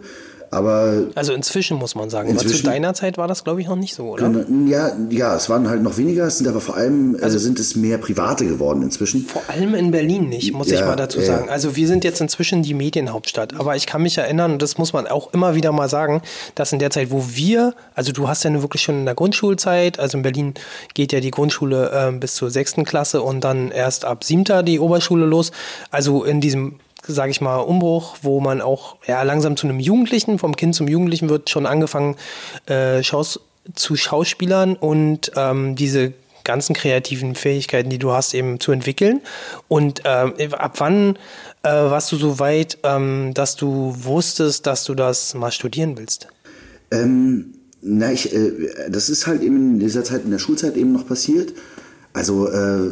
Aber 0.54 1.06
Also 1.16 1.32
inzwischen 1.32 1.78
muss 1.78 1.96
man 1.96 2.10
sagen. 2.10 2.30
Aber 2.32 2.46
zu 2.46 2.62
deiner 2.62 2.94
Zeit 2.94 3.18
war 3.18 3.30
das, 3.30 3.46
glaube 3.46 3.62
ich, 3.62 3.70
noch 3.70 3.78
nicht 3.78 3.96
so, 3.96 4.10
oder? 4.10 4.30
ja, 4.68 4.92
ja, 5.10 5.34
es 5.34 5.50
waren 5.50 5.70
halt 5.70 5.82
noch 5.82 5.96
weniger, 5.98 6.26
es 6.26 6.40
sind 6.40 6.48
aber 6.50 6.60
vor 6.60 6.76
allem 6.76 7.18
Also 7.22 7.38
äh, 7.38 7.40
sind 7.40 7.58
es 7.58 7.78
mehr 7.78 7.98
private 7.98 8.46
geworden 8.46 8.82
inzwischen. 8.84 9.22
Vor 9.26 9.44
allem 9.48 9.74
in 9.76 9.92
Berlin 9.92 10.28
nicht, 10.28 10.52
muss 10.54 10.68
ich 10.68 10.82
Ja, 10.82 10.88
mal 10.88 10.98
dazu 10.98 11.22
sagen. 11.22 11.46
ja. 11.46 11.52
Also 11.54 11.78
wir 11.78 11.88
sind 11.88 12.04
jetzt 12.04 12.20
inzwischen 12.20 12.64
die 12.64 12.74
Medienhauptstadt. 12.74 13.58
Aber 13.58 13.78
ich 13.78 13.88
kann 13.88 14.02
mich 14.02 14.18
erinnern, 14.18 14.52
und 14.52 14.62
das 14.62 14.78
muss 14.78 14.92
man 14.92 15.08
auch 15.08 15.34
immer 15.34 15.56
wieder 15.56 15.72
mal 15.72 15.88
sagen, 15.88 16.22
dass 16.56 16.74
in 16.74 16.80
der 16.80 16.90
Zeit, 16.90 17.12
wo 17.12 17.24
wir, 17.30 17.74
also 17.96 18.12
du 18.12 18.28
hast 18.28 18.44
ja 18.44 18.50
nur 18.50 18.62
wirklich 18.62 18.82
schon 18.82 18.96
in 19.00 19.06
der 19.06 19.16
Grundschulzeit, 19.16 20.00
also 20.00 20.18
in 20.18 20.22
Berlin 20.24 20.54
geht 20.94 21.14
ja 21.14 21.22
die 21.22 21.32
Grundschule 21.32 21.92
ähm, 21.94 22.20
bis 22.20 22.36
zur 22.36 22.52
sechsten 22.52 22.84
Klasse 22.84 23.22
und 23.22 23.46
dann 23.46 23.72
erst 23.72 24.04
ab 24.04 24.26
siebter 24.26 24.64
die 24.64 24.82
Oberschule 24.82 25.26
los. 25.26 25.54
Also 25.92 26.26
in 26.26 26.42
diesem 26.42 26.76
sage 27.08 27.32
ich 27.32 27.42
mal, 27.42 27.58
Umbruch, 27.58 28.18
wo 28.22 28.40
man 28.40 28.62
auch 28.62 28.98
ja, 29.08 29.24
langsam 29.24 29.58
zu 29.58 29.68
einem 29.68 29.80
Jugendlichen, 29.80 30.40
vom 30.40 30.56
Kind 30.56 30.76
zum 30.76 30.88
Jugendlichen 30.88 31.30
wird 31.30 31.50
schon 31.50 31.66
angefangen 31.66 32.16
äh, 32.68 33.04
Schaus 33.04 33.40
zu 33.76 33.96
Schauspielern 33.96 34.76
und 34.76 35.32
ähm, 35.36 35.76
diese 35.76 36.14
ganzen 36.44 36.74
kreativen 36.74 37.36
Fähigkeiten, 37.36 37.90
die 37.90 38.00
du 38.00 38.12
hast, 38.12 38.34
eben 38.34 38.60
zu 38.60 38.72
entwickeln. 38.72 39.22
Und 39.68 40.02
ähm, 40.06 40.34
ab 40.54 40.76
wann 40.80 41.18
äh, 41.64 41.70
warst 41.70 42.12
du 42.12 42.18
so 42.18 42.40
weit, 42.40 42.80
ähm, 42.84 43.34
dass 43.34 43.56
du 43.56 43.96
wusstest, 43.96 44.66
dass 44.66 44.84
du 44.84 44.96
das 44.96 45.34
mal 45.34 45.52
studieren 45.52 45.98
willst? 45.98 46.28
Ähm, 46.90 47.54
na, 47.82 48.12
ich, 48.12 48.34
äh, 48.34 48.52
das 48.90 49.10
ist 49.10 49.28
halt 49.28 49.42
eben 49.42 49.74
in 49.74 49.80
dieser 49.80 50.04
Zeit, 50.04 50.24
in 50.26 50.32
der 50.32 50.40
Schulzeit 50.40 50.76
eben 50.78 50.92
noch 50.92 51.08
passiert. 51.08 51.54
Also, 52.14 52.48
äh, 52.48 52.92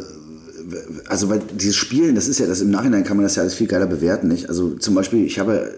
also 1.08 1.28
weil 1.28 1.40
dieses 1.54 1.76
Spielen, 1.76 2.14
das 2.14 2.28
ist 2.28 2.38
ja, 2.38 2.46
das 2.46 2.60
im 2.60 2.70
Nachhinein 2.70 3.04
kann 3.04 3.16
man 3.16 3.24
das 3.24 3.36
ja 3.36 3.42
alles 3.42 3.54
viel 3.54 3.66
geiler 3.66 3.86
bewerten, 3.86 4.28
nicht? 4.28 4.48
Also 4.48 4.70
zum 4.70 4.94
Beispiel, 4.94 5.24
ich 5.24 5.38
habe, 5.38 5.74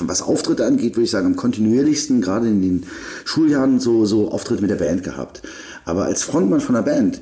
was 0.00 0.22
Auftritte 0.22 0.64
angeht, 0.64 0.96
würde 0.96 1.04
ich 1.04 1.10
sagen, 1.10 1.26
am 1.26 1.36
kontinuierlichsten, 1.36 2.20
gerade 2.20 2.48
in 2.48 2.62
den 2.62 2.86
Schuljahren, 3.24 3.80
so, 3.80 4.04
so 4.06 4.30
Auftritte 4.30 4.62
mit 4.62 4.70
der 4.70 4.76
Band 4.76 5.02
gehabt. 5.02 5.42
Aber 5.84 6.04
als 6.04 6.22
Frontmann 6.22 6.60
von 6.60 6.76
einer 6.76 6.84
Band, 6.84 7.20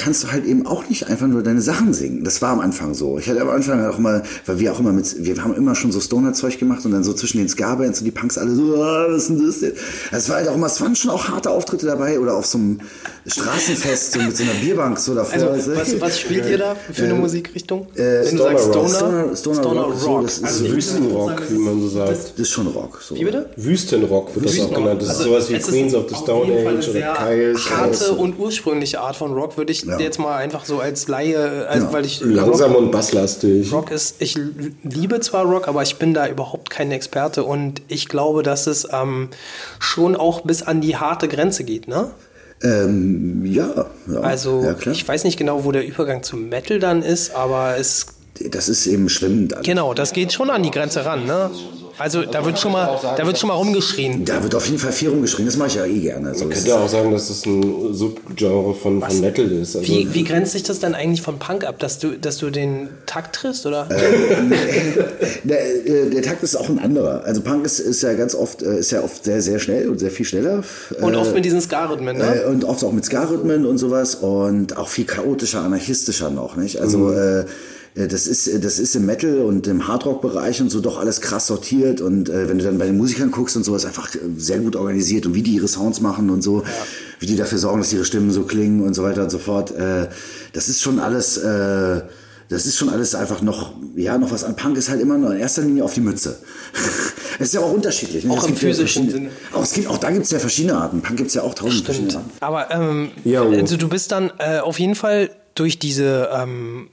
kannst 0.00 0.24
du 0.24 0.32
halt 0.32 0.44
eben 0.46 0.66
auch 0.66 0.88
nicht 0.88 1.06
einfach 1.08 1.26
nur 1.26 1.42
deine 1.42 1.60
Sachen 1.60 1.92
singen. 1.94 2.24
Das 2.24 2.40
war 2.42 2.50
am 2.50 2.60
Anfang 2.60 2.94
so. 2.94 3.18
Ich 3.18 3.28
hatte 3.28 3.40
am 3.42 3.50
Anfang 3.50 3.84
auch 3.86 3.98
immer, 3.98 4.22
weil 4.46 4.58
wir 4.58 4.72
auch 4.72 4.80
immer 4.80 4.92
mit, 4.92 5.14
wir 5.24 5.42
haben 5.42 5.54
immer 5.54 5.74
schon 5.74 5.92
so 5.92 6.00
Stoner-Zeug 6.00 6.58
gemacht 6.58 6.84
und 6.84 6.92
dann 6.92 7.04
so 7.04 7.12
zwischen 7.12 7.38
den 7.38 7.48
Ska-Bands 7.48 8.00
und 8.00 8.04
die 8.06 8.10
Punks 8.10 8.38
alle 8.38 8.54
so, 8.54 8.74
ah, 8.82 9.06
was 9.08 9.22
ist 9.24 9.28
denn 9.30 9.46
das 9.46 9.60
denn? 9.60 9.72
Es 10.12 10.28
war 10.28 10.36
halt 10.36 10.48
auch 10.48 10.54
immer, 10.54 10.66
es 10.66 10.80
waren 10.80 10.96
schon 10.96 11.10
auch 11.10 11.28
harte 11.28 11.50
Auftritte 11.50 11.86
dabei 11.86 12.18
oder 12.18 12.34
auf 12.36 12.46
so 12.46 12.58
einem 12.58 12.80
Straßenfest, 13.26 14.12
so 14.12 14.18
mit 14.20 14.36
so 14.36 14.42
einer 14.44 14.54
Bierbank 14.54 14.98
so 14.98 15.14
davor. 15.14 15.50
Also, 15.50 15.74
was, 15.76 16.00
was 16.00 16.18
spielt 16.20 16.46
ihr 16.46 16.58
da 16.58 16.74
für 16.92 17.04
eine 17.04 17.14
Musikrichtung? 17.14 17.86
äh, 17.94 18.24
Wenn 18.24 18.36
du 18.36 18.42
sagst 18.42 18.64
Stoner 18.64 18.80
Rock. 18.82 18.90
Stoner, 18.90 19.36
Stoner- 19.36 19.58
Stoner 19.60 19.80
Rock, 19.82 19.94
so, 19.98 20.20
das 20.22 20.38
ist 20.38 20.44
Also 20.44 20.64
so- 20.66 20.72
Wüstenrock, 20.72 21.42
wie 21.50 21.58
man 21.58 21.80
so 21.80 21.88
sagt. 21.88 22.10
Das 22.10 22.30
ist 22.38 22.50
schon 22.50 22.66
Rock. 22.68 23.00
So. 23.06 23.14
Wie 23.14 23.24
bitte? 23.24 23.50
Wüstenrock 23.56 24.34
wird 24.34 24.46
das 24.46 24.60
auch 24.60 24.72
genannt. 24.74 25.02
Das 25.02 25.10
ist 25.10 25.18
sowas 25.24 25.50
wie 25.50 25.54
Also, 25.54 25.70
Queens 25.70 25.94
of 25.94 26.08
the 26.08 26.14
auf 26.14 26.22
Stone 26.22 26.52
Age 26.52 26.88
oder 26.88 27.14
Kyles. 27.14 27.70
Harte 27.70 28.12
und 28.12 28.38
ursprüngliche 28.38 29.00
Art 29.00 29.16
von 29.16 29.32
Rock 29.32 29.56
würde 29.56 29.72
ich 29.72 29.86
Ja. 29.90 29.98
jetzt 29.98 30.18
mal 30.18 30.36
einfach 30.36 30.64
so 30.64 30.80
als 30.80 31.08
Laie, 31.08 31.66
also 31.68 31.86
Ja. 31.86 31.92
weil 31.92 32.04
ich 32.04 32.20
Langsam 32.22 32.72
Rock, 32.72 32.80
und 32.82 32.90
basslastig. 32.90 33.72
Rock 33.72 33.90
ist, 33.90 34.16
ich 34.20 34.38
liebe 34.82 35.20
zwar 35.20 35.44
Rock, 35.44 35.68
aber 35.68 35.82
ich 35.82 35.96
bin 35.96 36.14
da 36.14 36.26
überhaupt 36.28 36.70
kein 36.70 36.90
Experte 36.92 37.44
und 37.44 37.82
ich 37.88 38.08
glaube, 38.08 38.42
dass 38.42 38.66
es 38.66 38.86
ähm, 38.92 39.28
schon 39.78 40.16
auch 40.16 40.42
bis 40.42 40.62
an 40.62 40.80
die 40.80 40.96
harte 40.96 41.28
Grenze 41.28 41.64
geht, 41.64 41.88
ne? 41.88 42.10
Ähm, 42.62 43.44
ja, 43.46 43.86
ja. 44.06 44.20
Also 44.20 44.62
ja, 44.62 44.74
klar. 44.74 44.94
ich 44.94 45.06
weiß 45.06 45.24
nicht 45.24 45.38
genau, 45.38 45.64
wo 45.64 45.72
der 45.72 45.86
Übergang 45.86 46.22
zum 46.22 46.48
Metal 46.50 46.78
dann 46.78 47.02
ist, 47.02 47.34
aber 47.34 47.76
es 47.78 48.06
das 48.50 48.68
ist 48.68 48.86
eben 48.86 49.08
schwimmend. 49.08 49.54
genau, 49.64 49.92
das 49.94 50.12
geht 50.12 50.32
schon 50.32 50.50
an 50.50 50.62
die 50.62 50.70
Grenze 50.70 51.04
ran, 51.04 51.26
ne? 51.26 51.50
Also 52.00 52.22
da 52.22 52.44
wird 52.46 52.58
schon 52.58 52.72
mal, 52.72 52.98
da 53.16 53.26
wird 53.26 53.38
schon 53.38 53.48
mal 53.48 53.54
rumgeschrien. 53.54 54.24
Da 54.24 54.42
wird 54.42 54.54
auf 54.54 54.64
jeden 54.64 54.78
Fall 54.78 54.90
viel 54.90 55.10
rumgeschrien, 55.10 55.44
das 55.46 55.58
mache 55.58 55.68
ich 55.68 55.74
ja 55.74 55.84
eh 55.84 55.98
gerne. 56.00 56.28
Also, 56.30 56.46
Man 56.46 56.54
könnte 56.54 56.74
auch 56.74 56.88
sagen, 56.88 57.12
dass 57.12 57.28
das 57.28 57.44
ein 57.44 57.92
Subgenre 57.92 58.74
von, 58.74 59.02
von 59.02 59.20
Metal 59.20 59.44
ist. 59.52 59.76
Also, 59.76 59.86
Wie, 59.86 60.12
wie 60.14 60.24
grenzt 60.24 60.52
sich 60.52 60.62
das 60.62 60.80
dann 60.80 60.94
eigentlich 60.94 61.20
von 61.20 61.38
Punk 61.38 61.64
ab, 61.64 61.78
dass 61.78 61.98
du, 61.98 62.16
dass 62.16 62.38
du 62.38 62.48
den 62.48 62.88
Takt 63.04 63.36
triffst, 63.36 63.66
oder? 63.66 63.86
Der, 65.44 65.86
äh, 65.86 66.10
der 66.10 66.22
Takt 66.22 66.42
ist 66.42 66.56
auch 66.56 66.68
ein 66.68 66.78
anderer. 66.78 67.24
Also 67.24 67.40
Punk 67.40 67.64
ist, 67.64 67.78
ist 67.78 68.02
ja 68.02 68.12
ganz 68.14 68.34
oft, 68.34 68.62
äh, 68.62 68.78
ist 68.78 68.90
ja 68.90 69.02
oft 69.02 69.24
sehr, 69.24 69.42
sehr 69.42 69.58
schnell 69.58 69.88
und 69.88 69.98
sehr 69.98 70.10
viel 70.10 70.26
schneller. 70.26 70.62
Und 71.00 71.14
Äh, 71.14 71.16
oft 71.16 71.34
mit 71.34 71.44
diesen 71.44 71.60
Ska-Rhythmen, 71.60 72.18
ne? 72.18 72.42
äh, 72.42 72.46
und 72.46 72.64
oft 72.64 72.82
auch 72.84 72.92
mit 72.92 73.04
Ska-Rhythmen 73.04 73.66
und 73.66 73.78
sowas 73.78 74.14
und 74.16 74.76
auch 74.76 74.88
viel 74.88 75.04
chaotischer, 75.04 75.62
anarchistischer 75.62 76.30
noch, 76.30 76.56
nicht? 76.56 76.80
Also, 76.80 77.12
äh, 77.12 77.40
äh, 77.40 77.44
das 77.94 78.26
ist, 78.26 78.46
äh, 78.48 78.60
das 78.60 78.78
ist 78.78 78.94
im 78.96 79.06
Metal 79.06 79.38
und 79.40 79.66
im 79.66 79.86
Hardrock-Bereich 79.88 80.60
und 80.60 80.70
so 80.70 80.80
doch 80.80 80.98
alles 80.98 81.20
krass 81.20 81.46
sortiert 81.48 82.00
und 82.00 82.28
äh, 82.28 82.48
wenn 82.48 82.58
du 82.58 82.64
dann 82.64 82.78
bei 82.78 82.86
den 82.86 82.96
Musikern 82.96 83.30
guckst 83.30 83.56
und 83.56 83.64
so, 83.64 83.74
ist 83.74 83.84
einfach 83.84 84.14
äh, 84.14 84.18
sehr 84.36 84.58
gut 84.60 84.76
organisiert 84.76 85.26
und 85.26 85.34
wie 85.34 85.42
die 85.42 85.52
ihre 85.56 85.68
Sounds 85.68 86.00
machen 86.00 86.30
und 86.30 86.42
so, 86.42 86.62
wie 87.18 87.26
die 87.26 87.36
dafür 87.36 87.58
sorgen, 87.58 87.80
dass 87.80 87.92
ihre 87.92 88.04
Stimmen 88.04 88.30
so 88.30 88.44
klingen 88.44 88.82
und 88.86 88.94
so 88.94 89.02
weiter 89.02 89.22
und 89.24 89.30
so 89.30 89.38
fort. 89.38 89.72
Äh, 89.72 90.08
das 90.52 90.68
ist 90.68 90.80
schon 90.82 90.98
alles, 91.00 91.36
äh, 91.38 92.02
das 92.48 92.66
ist 92.66 92.76
schon 92.76 92.88
alles 92.88 93.14
einfach 93.14 93.42
noch, 93.42 93.74
ja, 93.94 94.18
noch 94.18 94.30
was 94.32 94.42
an 94.44 94.56
Punk 94.56 94.76
ist 94.76 94.88
halt 94.88 95.00
immer 95.00 95.16
nur 95.18 95.32
in 95.34 95.40
erster 95.40 95.62
Linie 95.62 95.84
auf 95.84 95.94
die 95.94 96.00
Mütze. 96.00 96.38
Es 97.38 97.46
ist 97.46 97.54
ja 97.54 97.60
auch 97.60 97.72
unterschiedlich. 97.72 98.22
Ne? 98.24 98.32
Auch 98.34 98.38
Es 98.38 98.44
im 98.44 98.50
gibt 98.50 98.62
ja 98.62 98.68
physischen 98.68 99.04
verschiedene- 99.04 99.30
Sinne. 99.30 99.40
Auch, 99.54 99.62
es 99.62 99.72
gibt, 99.72 99.86
auch 99.88 99.96
da 99.96 100.10
gibt 100.10 100.26
es 100.26 100.30
ja 100.30 100.38
verschiedene 100.38 100.76
Arten. 100.76 101.00
Punk 101.00 101.16
gibt 101.16 101.28
es 101.28 101.34
ja 101.34 101.40
auch 101.42 101.54
tausend 101.54 101.86
verschiedene 101.86 102.16
Arten. 102.16 102.30
Aber 102.40 102.70
ähm, 102.70 103.12
Ja, 103.24 103.42
also 103.48 103.78
du 103.78 103.88
bist 103.88 104.12
dann 104.12 104.30
äh, 104.38 104.58
auf 104.58 104.78
jeden 104.78 104.94
Fall 104.94 105.30
durch 105.54 105.78
diese 105.78 106.28
ähm, 106.34 106.88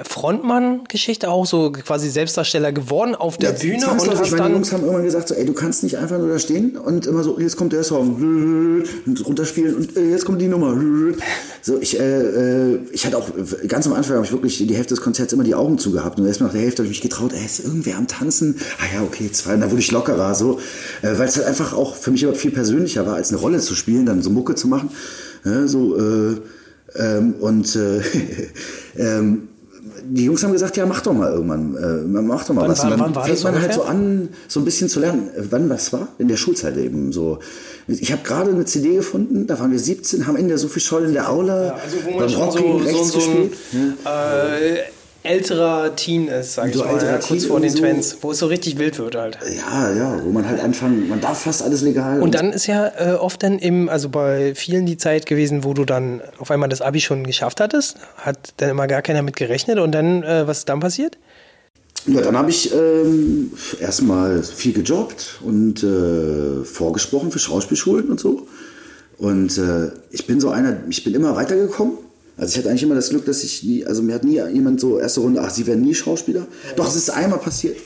Frontmann-Geschichte 0.00 1.28
auch 1.28 1.44
so 1.44 1.72
quasi 1.72 2.08
Selbstdarsteller 2.08 2.70
geworden 2.70 3.16
auf 3.16 3.36
der 3.36 3.50
Ja, 3.52 3.58
Bühne 3.58 3.86
und 3.88 4.08
hast 4.08 4.30
meine 4.30 4.36
dann 4.36 4.52
Jungs 4.52 4.72
haben 4.72 4.84
irgendwann 4.84 5.04
gesagt, 5.04 5.28
so, 5.28 5.34
ey, 5.34 5.44
du 5.44 5.52
kannst 5.52 5.82
nicht 5.82 5.98
einfach 5.98 6.18
nur 6.18 6.28
da 6.28 6.38
stehen 6.38 6.76
und 6.76 7.06
immer 7.06 7.24
so, 7.24 7.40
jetzt 7.40 7.56
kommt 7.56 7.72
der 7.72 7.82
Song 7.82 8.84
und 9.06 9.26
runterspielen 9.26 9.74
und 9.74 9.96
äh, 9.96 10.10
jetzt 10.10 10.24
kommt 10.24 10.40
die 10.40 10.46
Nummer. 10.46 10.80
So, 11.62 11.80
ich, 11.80 11.98
äh, 11.98 12.04
äh, 12.04 12.78
ich 12.92 13.06
hatte 13.06 13.18
auch 13.18 13.28
äh, 13.30 13.66
ganz 13.66 13.86
am 13.86 13.92
Anfang 13.92 14.16
habe 14.16 14.24
ich 14.24 14.32
wirklich 14.32 14.58
die 14.58 14.74
Hälfte 14.74 14.94
des 14.94 15.02
Konzerts 15.02 15.32
immer 15.32 15.42
die 15.44 15.56
Augen 15.56 15.78
zugehabt 15.78 16.20
und 16.20 16.26
erst 16.26 16.40
nach 16.40 16.52
der 16.52 16.60
Hälfte 16.60 16.82
habe 16.82 16.92
ich 16.92 17.02
mich 17.02 17.10
getraut, 17.10 17.32
ey, 17.32 17.44
ist 17.44 17.58
irgendwer 17.64 17.98
am 17.98 18.06
Tanzen? 18.06 18.56
Ah 18.78 18.94
ja, 18.94 19.02
okay, 19.02 19.32
zwei, 19.32 19.54
und 19.54 19.60
dann 19.62 19.70
wurde 19.70 19.80
ich 19.80 19.90
lockerer, 19.90 20.34
so, 20.36 20.60
äh, 21.02 21.18
weil 21.18 21.26
es 21.26 21.36
halt 21.36 21.46
einfach 21.46 21.72
auch 21.72 21.96
für 21.96 22.12
mich 22.12 22.22
überhaupt 22.22 22.40
viel 22.40 22.52
persönlicher 22.52 23.04
war, 23.04 23.16
als 23.16 23.30
eine 23.30 23.40
Rolle 23.40 23.58
zu 23.58 23.74
spielen, 23.74 24.06
dann 24.06 24.22
so 24.22 24.30
Mucke 24.30 24.54
zu 24.54 24.68
machen, 24.68 24.90
ja, 25.44 25.66
so, 25.66 25.98
äh, 25.98 26.36
ähm, 26.94 27.34
und 27.40 27.74
äh, 27.76 28.00
ähm, 28.96 29.48
die 30.10 30.24
Jungs 30.24 30.42
haben 30.42 30.52
gesagt, 30.52 30.76
ja, 30.76 30.86
mach 30.86 31.00
doch 31.00 31.12
mal 31.12 31.32
irgendwann, 31.32 31.76
äh, 31.76 32.20
mach 32.22 32.44
doch 32.44 32.54
mal 32.54 32.62
Wann 32.62 32.70
was. 32.70 32.82
war- 32.84 32.98
wann 32.98 33.14
war 33.14 33.24
fängt 33.24 33.42
man 33.44 33.60
halt 33.60 33.72
so 33.74 33.82
an, 33.82 34.28
so 34.48 34.60
ein 34.60 34.64
bisschen 34.64 34.88
zu 34.88 35.00
lernen. 35.00 35.28
Äh, 35.36 35.42
Wann 35.50 35.68
das 35.68 35.92
war? 35.92 36.08
In 36.18 36.28
der 36.28 36.36
Schulzeit 36.36 36.76
eben 36.76 37.12
so. 37.12 37.38
Ich 37.86 38.12
habe 38.12 38.22
gerade 38.22 38.50
eine 38.50 38.64
CD 38.64 38.96
gefunden, 38.96 39.46
da 39.46 39.58
waren 39.58 39.70
wir 39.72 39.78
17, 39.78 40.26
haben 40.26 40.36
in 40.36 40.48
der 40.48 40.58
Sophie 40.58 40.80
Scholl 40.80 41.04
in 41.06 41.12
der 41.14 41.30
Aula 41.30 41.76
also 41.82 41.96
wo 42.04 42.10
man 42.10 42.18
beim 42.20 42.28
schon 42.28 42.42
Rock 42.42 42.52
so, 42.52 42.58
so, 42.58 42.76
rechts 42.84 43.12
so 43.12 43.18
ein 43.18 43.50
gespielt. 43.50 43.52
äh, 44.04 44.76
älterer 45.28 45.94
Teen 45.94 46.28
ist, 46.28 46.54
sag 46.54 46.68
ich 46.68 46.74
So 46.74 46.84
mal, 46.84 46.94
älterer 46.94 47.12
ja, 47.12 47.18
kurz 47.18 47.44
vor 47.44 47.60
den 47.60 47.70
und 47.70 47.76
so. 47.76 47.82
Twins, 47.82 48.16
wo 48.20 48.30
es 48.32 48.38
so 48.38 48.46
richtig 48.46 48.78
wild 48.78 48.98
wird 48.98 49.14
halt. 49.14 49.38
Ja, 49.56 49.92
ja, 49.92 50.20
wo 50.24 50.30
man 50.30 50.48
halt 50.48 50.60
anfangen, 50.60 51.08
man 51.08 51.20
darf 51.20 51.42
fast 51.42 51.62
alles 51.62 51.82
legal. 51.82 52.20
Und 52.20 52.34
dann 52.34 52.52
ist 52.52 52.66
ja 52.66 52.90
äh, 52.98 53.14
oft 53.14 53.42
dann 53.42 53.58
eben, 53.58 53.88
also 53.88 54.08
bei 54.08 54.54
vielen 54.54 54.86
die 54.86 54.96
Zeit 54.96 55.26
gewesen, 55.26 55.64
wo 55.64 55.74
du 55.74 55.84
dann 55.84 56.22
auf 56.38 56.50
einmal 56.50 56.68
das 56.68 56.80
Abi 56.80 57.00
schon 57.00 57.24
geschafft 57.24 57.60
hattest, 57.60 57.96
hat 58.16 58.54
dann 58.56 58.70
immer 58.70 58.86
gar 58.86 59.02
keiner 59.02 59.22
mit 59.22 59.36
gerechnet 59.36 59.78
und 59.78 59.92
dann, 59.92 60.22
äh, 60.22 60.46
was 60.46 60.58
ist 60.58 60.68
dann 60.68 60.80
passiert? 60.80 61.18
Ja, 62.06 62.22
dann 62.22 62.36
habe 62.38 62.50
ich 62.50 62.72
ähm, 62.72 63.52
erstmal 63.80 64.42
viel 64.42 64.72
gejobbt 64.72 65.40
und 65.44 65.82
äh, 65.82 66.64
vorgesprochen 66.64 67.30
für 67.30 67.38
Schauspielschulen 67.38 68.08
und 68.08 68.18
so. 68.18 68.46
Und 69.18 69.58
äh, 69.58 69.90
ich 70.10 70.26
bin 70.26 70.40
so 70.40 70.50
einer, 70.50 70.76
ich 70.88 71.04
bin 71.04 71.14
immer 71.14 71.34
weitergekommen. 71.36 71.98
Also 72.38 72.52
ich 72.52 72.58
hatte 72.58 72.70
eigentlich 72.70 72.84
immer 72.84 72.94
das 72.94 73.10
Glück, 73.10 73.26
dass 73.26 73.42
ich 73.42 73.64
nie, 73.64 73.84
also 73.84 74.00
mir 74.00 74.14
hat 74.14 74.24
nie 74.24 74.40
jemand 74.52 74.80
so 74.80 74.98
erste 74.98 75.20
Runde, 75.20 75.40
ach, 75.42 75.50
sie 75.50 75.66
werden 75.66 75.82
nie 75.82 75.94
Schauspieler. 75.94 76.46
Doch, 76.76 76.88
es 76.88 76.94
ist 76.94 77.10
einmal 77.10 77.40
passiert. 77.40 77.76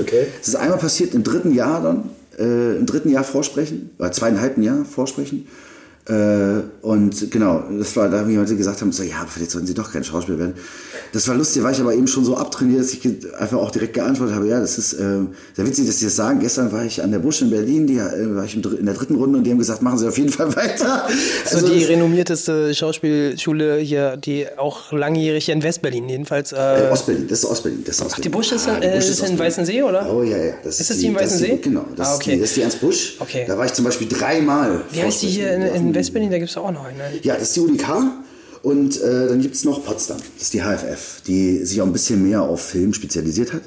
Okay. 0.00 0.26
Es 0.40 0.48
ist 0.48 0.54
einmal 0.54 0.78
passiert 0.78 1.12
im 1.12 1.24
dritten 1.24 1.52
Jahr 1.52 1.82
dann, 1.82 2.10
äh, 2.38 2.76
im 2.76 2.86
dritten 2.86 3.10
Jahr 3.10 3.24
vorsprechen, 3.24 3.90
oder 3.98 4.12
zweieinhalben 4.12 4.62
Jahr 4.62 4.84
vorsprechen. 4.84 5.48
Äh, 6.08 6.62
und 6.82 7.32
genau, 7.32 7.64
das 7.78 7.96
war, 7.96 8.08
da 8.08 8.20
haben 8.20 8.28
die 8.28 8.36
Leute 8.36 8.54
gesagt 8.56 8.80
haben, 8.80 8.92
so, 8.92 9.02
ja, 9.02 9.26
vielleicht 9.28 9.50
sollten 9.50 9.66
sie 9.66 9.74
doch 9.74 9.92
kein 9.92 10.04
Schauspieler 10.04 10.38
werden. 10.38 10.54
Das 11.12 11.26
war 11.26 11.34
lustig, 11.34 11.64
war 11.64 11.72
ich 11.72 11.80
aber 11.80 11.94
eben 11.94 12.06
schon 12.06 12.24
so 12.24 12.36
abtrainiert, 12.36 12.80
dass 12.80 12.92
ich 12.92 13.00
einfach 13.38 13.58
auch 13.58 13.72
direkt 13.72 13.94
geantwortet 13.94 14.36
habe, 14.36 14.46
ja, 14.46 14.60
das 14.60 14.78
ist 14.78 14.92
äh, 14.92 15.18
sehr 15.54 15.66
witzig, 15.66 15.86
dass 15.86 15.98
Sie 15.98 16.04
das 16.04 16.14
sagen. 16.14 16.38
Gestern 16.38 16.70
war 16.70 16.84
ich 16.84 17.02
an 17.02 17.10
der 17.10 17.18
Busch 17.18 17.42
in 17.42 17.50
Berlin, 17.50 17.88
die 17.88 17.96
äh, 17.96 18.36
war 18.36 18.44
ich 18.44 18.54
im, 18.54 18.62
in 18.78 18.86
der 18.86 18.94
dritten 18.94 19.16
Runde 19.16 19.38
und 19.38 19.44
die 19.44 19.50
haben 19.50 19.58
gesagt, 19.58 19.82
machen 19.82 19.98
Sie 19.98 20.06
auf 20.06 20.16
jeden 20.16 20.30
Fall 20.30 20.54
weiter. 20.56 21.08
So 21.44 21.56
Also 21.56 21.68
die 21.72 21.80
das- 21.80 21.88
renommierteste 21.88 22.72
Schauspielschule 22.74 23.78
hier, 23.78 24.16
die 24.16 24.46
auch 24.56 24.92
langjährig 24.92 25.46
hier 25.46 25.54
in 25.54 25.62
Westberlin 25.64 26.08
jedenfalls. 26.08 26.52
äh, 26.52 26.86
Äh, 26.88 26.90
Ostberlin, 26.92 27.26
das 27.28 27.40
ist 27.40 27.44
Ostberlin. 27.46 27.82
Das 27.84 27.96
ist 27.96 28.02
Ostberlin. 28.02 28.22
die 28.22 28.28
Busch 28.28 28.52
ist, 28.52 28.68
Ah, 28.68 28.78
die 28.78 28.86
äh, 28.86 28.90
Busch 28.94 28.98
ist 29.00 29.06
in 29.08 29.12
Ostberlin. 29.24 29.38
Weißensee, 29.40 29.82
oder? 29.82 30.12
Oh 30.14 30.22
ja, 30.22 30.36
ja. 30.36 30.54
Ist 30.64 30.88
das 30.88 30.98
die 30.98 31.06
in 31.06 31.14
das 31.14 31.24
ist 31.24 31.32
Weißensee? 31.42 31.58
Genau, 31.62 31.84
das, 31.96 32.08
Ah, 32.08 32.10
ist 32.12 32.16
okay. 32.16 32.34
die, 32.34 32.40
das 32.40 32.48
ist 32.50 32.56
die 32.56 32.62
Ernst 32.62 32.80
Busch. 32.80 33.16
Okay. 33.18 33.44
Da 33.48 33.58
war 33.58 33.66
ich 33.66 33.72
zum 33.72 33.84
Beispiel 33.84 34.06
dreimal. 34.08 34.82
Wie 34.92 35.02
heißt 35.02 35.22
die 35.22 35.26
hier 35.28 35.52
in, 35.52 35.62
in 35.62 35.92
Westberlin? 35.96 36.30
Da 36.30 36.38
gibt 36.38 36.50
es 36.50 36.56
auch 36.56 36.70
noch 36.70 36.84
eine. 36.84 37.02
Ja, 37.22 37.34
das 37.34 37.48
ist 37.48 37.56
die 37.56 37.60
UDK 37.60 37.88
und 38.62 39.00
äh, 39.00 39.28
dann 39.28 39.40
gibt 39.40 39.54
es 39.54 39.64
noch 39.64 39.84
Potsdam. 39.84 40.18
Das 40.34 40.42
ist 40.42 40.54
die 40.54 40.60
HFF, 40.60 41.22
die 41.26 41.64
sich 41.64 41.80
auch 41.80 41.86
ein 41.86 41.92
bisschen 41.92 42.22
mehr 42.28 42.42
auf 42.42 42.60
Film 42.60 42.92
spezialisiert 42.92 43.52
hat. 43.52 43.62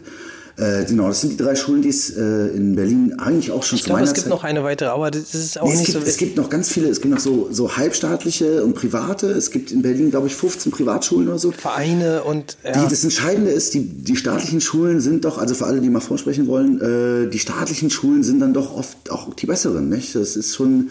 Äh, 0.59 0.83
genau, 0.83 1.07
das 1.07 1.21
sind 1.21 1.31
die 1.31 1.37
drei 1.37 1.55
Schulen, 1.55 1.81
die 1.81 1.87
es 1.87 2.09
äh, 2.17 2.21
in 2.21 2.75
Berlin 2.75 3.15
eigentlich 3.17 3.49
auch 3.51 3.63
schon 3.63 3.77
Ich 3.77 3.83
zu 3.83 3.85
glaube, 3.87 4.01
meiner 4.01 4.09
es 4.09 4.13
gibt 4.13 4.25
Zeit... 4.25 4.29
noch 4.29 4.43
eine 4.43 4.61
weitere, 4.61 4.89
aber 4.89 5.09
das 5.09 5.33
ist 5.33 5.57
auch 5.57 5.65
Nee, 5.65 5.71
es, 5.71 5.79
nicht 5.79 5.93
gibt, 5.93 6.03
so 6.03 6.09
es 6.09 6.17
gibt 6.17 6.35
noch 6.35 6.49
ganz 6.49 6.67
viele, 6.67 6.89
es 6.89 6.99
gibt 6.99 7.13
noch 7.13 7.21
so, 7.21 7.47
so 7.49 7.77
halbstaatliche 7.77 8.61
und 8.65 8.73
private. 8.73 9.27
Es 9.27 9.51
gibt 9.51 9.71
in 9.71 9.81
Berlin, 9.81 10.11
glaube 10.11 10.27
ich, 10.27 10.35
15 10.35 10.69
Privatschulen 10.73 11.29
oder 11.29 11.39
so. 11.39 11.51
Vereine 11.51 12.23
und 12.23 12.57
ja. 12.65 12.83
Die, 12.83 12.89
das 12.89 13.05
Entscheidende 13.05 13.51
ist, 13.51 13.73
die, 13.73 13.85
die 13.87 14.17
staatlichen 14.17 14.59
Schulen 14.59 14.99
sind 14.99 15.23
doch, 15.23 15.37
also 15.37 15.55
für 15.55 15.65
alle, 15.65 15.79
die 15.79 15.89
mal 15.89 16.01
vorsprechen 16.01 16.47
wollen, 16.47 16.81
äh, 16.81 17.29
die 17.29 17.39
staatlichen 17.39 17.89
Schulen 17.89 18.23
sind 18.23 18.41
dann 18.41 18.53
doch 18.53 18.75
oft 18.75 19.11
auch 19.11 19.33
die 19.33 19.45
besseren, 19.45 19.87
nicht? 19.87 20.13
Das 20.15 20.35
ist 20.35 20.55
schon... 20.55 20.89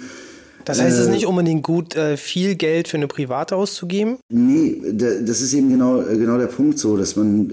Das 0.69 0.81
heißt, 0.81 0.95
es 0.97 1.03
ist 1.03 1.09
äh, 1.09 1.11
nicht 1.13 1.27
unbedingt 1.27 1.63
gut, 1.63 1.97
äh, 1.97 2.17
viel 2.17 2.55
Geld 2.55 2.89
für 2.89 2.97
eine 2.99 3.09
private 3.09 3.57
auszugeben. 3.57 4.19
Nee, 4.29 4.81
da- 4.93 5.21
das 5.21 5.41
ist 5.41 5.53
eben 5.55 5.71
genau, 5.71 6.01
äh, 6.03 6.17
genau 6.17 6.39
der 6.39 6.47
Punkt 6.47 6.79
so, 6.79 6.97
dass 6.97 7.17
man, 7.17 7.51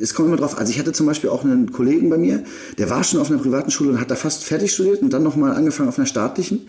es 0.00 0.12
kommt 0.14 0.28
immer 0.28 0.36
drauf, 0.36 0.58
also 0.58 0.70
ich 0.70 0.78
hatte 0.78 0.92
zum 0.92 1.06
Beispiel 1.06 1.30
auch 1.30 1.44
einen 1.44 1.72
Kollegen 1.72 2.10
bei 2.10 2.18
mir, 2.18 2.42
der 2.78 2.90
war 2.90 3.02
schon 3.04 3.20
auf 3.20 3.30
einer 3.30 3.40
privaten 3.40 3.70
Schule 3.70 3.90
und 3.90 4.00
hat 4.00 4.10
da 4.10 4.16
fast 4.16 4.44
fertig 4.44 4.72
studiert 4.72 5.02
und 5.02 5.12
dann 5.12 5.22
nochmal 5.22 5.52
angefangen 5.54 5.88
auf 5.88 5.98
einer 5.98 6.06
staatlichen. 6.06 6.66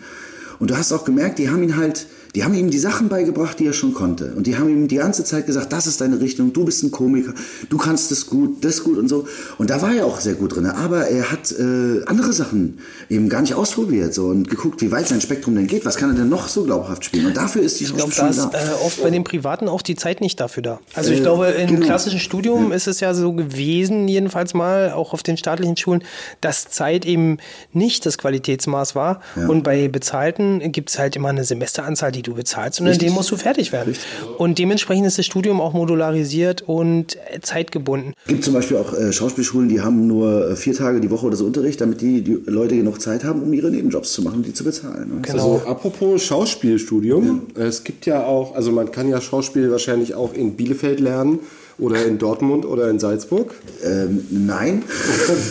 Und 0.60 0.70
du 0.70 0.76
hast 0.76 0.92
auch 0.92 1.04
gemerkt, 1.04 1.38
die 1.38 1.50
haben 1.50 1.62
ihn 1.62 1.76
halt, 1.76 2.06
die 2.34 2.44
haben 2.44 2.54
ihm 2.54 2.70
die 2.70 2.78
Sachen 2.78 3.08
beigebracht, 3.08 3.58
die 3.58 3.66
er 3.66 3.72
schon 3.72 3.94
konnte. 3.94 4.34
Und 4.34 4.46
die 4.46 4.56
haben 4.56 4.68
ihm 4.68 4.88
die 4.88 4.96
ganze 4.96 5.24
Zeit 5.24 5.46
gesagt, 5.46 5.72
das 5.72 5.86
ist 5.86 6.00
deine 6.00 6.20
Richtung, 6.20 6.52
du 6.52 6.64
bist 6.64 6.82
ein 6.82 6.90
Komiker, 6.90 7.32
du 7.68 7.78
kannst 7.78 8.10
das 8.10 8.26
gut, 8.26 8.64
das 8.64 8.84
gut 8.84 8.98
und 8.98 9.08
so. 9.08 9.26
Und 9.58 9.70
da 9.70 9.80
war 9.82 9.94
er 9.94 10.06
auch 10.06 10.20
sehr 10.20 10.34
gut 10.34 10.54
drin. 10.56 10.66
Aber 10.66 11.08
er 11.08 11.30
hat 11.30 11.52
äh, 11.52 12.04
andere 12.06 12.32
Sachen 12.32 12.78
eben 13.08 13.28
gar 13.28 13.40
nicht 13.40 13.54
ausprobiert 13.54 14.14
so 14.14 14.26
und 14.26 14.48
geguckt, 14.48 14.80
wie 14.82 14.90
weit 14.92 15.08
sein 15.08 15.20
Spektrum 15.20 15.54
denn 15.54 15.66
geht. 15.66 15.84
Was 15.84 15.96
kann 15.96 16.10
er 16.10 16.16
denn 16.16 16.28
noch 16.28 16.48
so 16.48 16.64
glaubhaft 16.64 17.04
spielen? 17.04 17.26
Und 17.26 17.36
dafür 17.36 17.62
ist 17.62 17.80
die 17.80 17.84
Ich 17.84 17.94
glaube, 17.94 18.12
da 18.14 18.28
ist 18.28 18.38
äh, 18.38 18.84
oft 18.84 19.02
bei 19.02 19.10
den 19.10 19.24
Privaten 19.24 19.68
auch 19.68 19.82
die 19.82 19.96
Zeit 19.96 20.20
nicht 20.20 20.40
dafür 20.40 20.62
da. 20.62 20.80
Also 20.94 21.12
ich 21.12 21.18
Äh, 21.18 21.22
glaube, 21.22 21.46
im 21.48 21.68
genau. 21.68 21.86
klassischen 21.86 22.20
Studium 22.20 22.72
ist 22.72 22.86
es 22.86 23.00
ja 23.00 23.14
so 23.14 23.32
gewesen, 23.32 24.08
jedenfalls 24.08 24.54
mal, 24.54 24.92
auch 24.92 25.12
auf 25.12 25.22
den 25.22 25.36
staatlichen 25.36 25.76
Schulen, 25.76 26.02
dass 26.40 26.68
Zeit 26.68 27.06
eben 27.06 27.38
nicht 27.72 28.06
das 28.06 28.18
Qualitätsmaß 28.18 28.94
war. 28.94 29.20
Und 29.36 29.62
bei 29.62 29.88
Bezahlten 29.88 30.72
gibt 30.72 30.90
es 30.90 30.98
halt 30.98 31.16
immer 31.16 31.28
eine 31.30 31.44
Semesteranzahl, 31.44 32.12
die 32.12 32.17
du 32.22 32.34
bezahlst 32.34 32.80
und 32.80 32.86
in 32.86 32.98
dem 32.98 33.12
musst 33.12 33.30
du 33.30 33.36
fertig 33.36 33.72
werden. 33.72 33.94
Und 34.38 34.58
dementsprechend 34.58 35.06
ist 35.06 35.18
das 35.18 35.26
Studium 35.26 35.60
auch 35.60 35.72
modularisiert 35.72 36.62
und 36.62 37.16
äh, 37.16 37.40
zeitgebunden. 37.40 38.14
gibt 38.26 38.44
zum 38.44 38.54
Beispiel 38.54 38.76
auch 38.76 38.92
äh, 38.92 39.12
Schauspielschulen, 39.12 39.68
die 39.68 39.80
haben 39.80 40.06
nur 40.06 40.50
äh, 40.50 40.56
vier 40.56 40.74
Tage 40.74 41.00
die 41.00 41.10
Woche 41.10 41.26
oder 41.26 41.36
so 41.36 41.44
Unterricht, 41.44 41.80
damit 41.80 42.00
die, 42.00 42.22
die 42.22 42.38
Leute 42.46 42.76
genug 42.76 43.00
Zeit 43.00 43.24
haben, 43.24 43.42
um 43.42 43.52
ihre 43.52 43.70
Nebenjobs 43.70 44.12
zu 44.12 44.22
machen 44.22 44.36
und 44.36 44.46
die 44.46 44.52
zu 44.52 44.64
bezahlen. 44.64 45.08
Ne? 45.08 45.20
Genau. 45.22 45.54
Also 45.56 45.68
apropos 45.68 46.22
Schauspielstudium, 46.22 47.48
es 47.54 47.84
gibt 47.84 48.06
ja 48.06 48.24
auch, 48.24 48.54
also 48.54 48.72
man 48.72 48.90
kann 48.90 49.08
ja 49.08 49.20
Schauspiel 49.20 49.70
wahrscheinlich 49.70 50.14
auch 50.14 50.34
in 50.34 50.56
Bielefeld 50.56 51.00
lernen 51.00 51.40
oder 51.78 52.04
in 52.04 52.18
Dortmund 52.18 52.64
oder 52.64 52.90
in 52.90 52.98
Salzburg. 52.98 53.54
Ähm, 53.84 54.26
nein. 54.30 54.82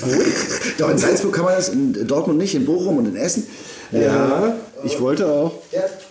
Doch, 0.78 0.90
in 0.90 0.98
Salzburg 0.98 1.34
kann 1.34 1.46
man 1.46 1.56
das, 1.56 1.70
in 1.70 2.08
Dortmund 2.08 2.38
nicht, 2.38 2.56
in 2.56 2.66
Bochum 2.66 2.98
und 2.98 3.08
in 3.08 3.16
Essen. 3.16 3.44
Ja, 3.92 4.56
ich 4.84 5.00
wollte 5.00 5.28
auch. 5.28 5.54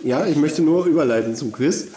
Ja, 0.03 0.27
ich 0.27 0.37
möchte 0.37 0.63
nur 0.63 0.87
überleiten 0.87 1.35
zum 1.35 1.53
Quiz. 1.53 1.89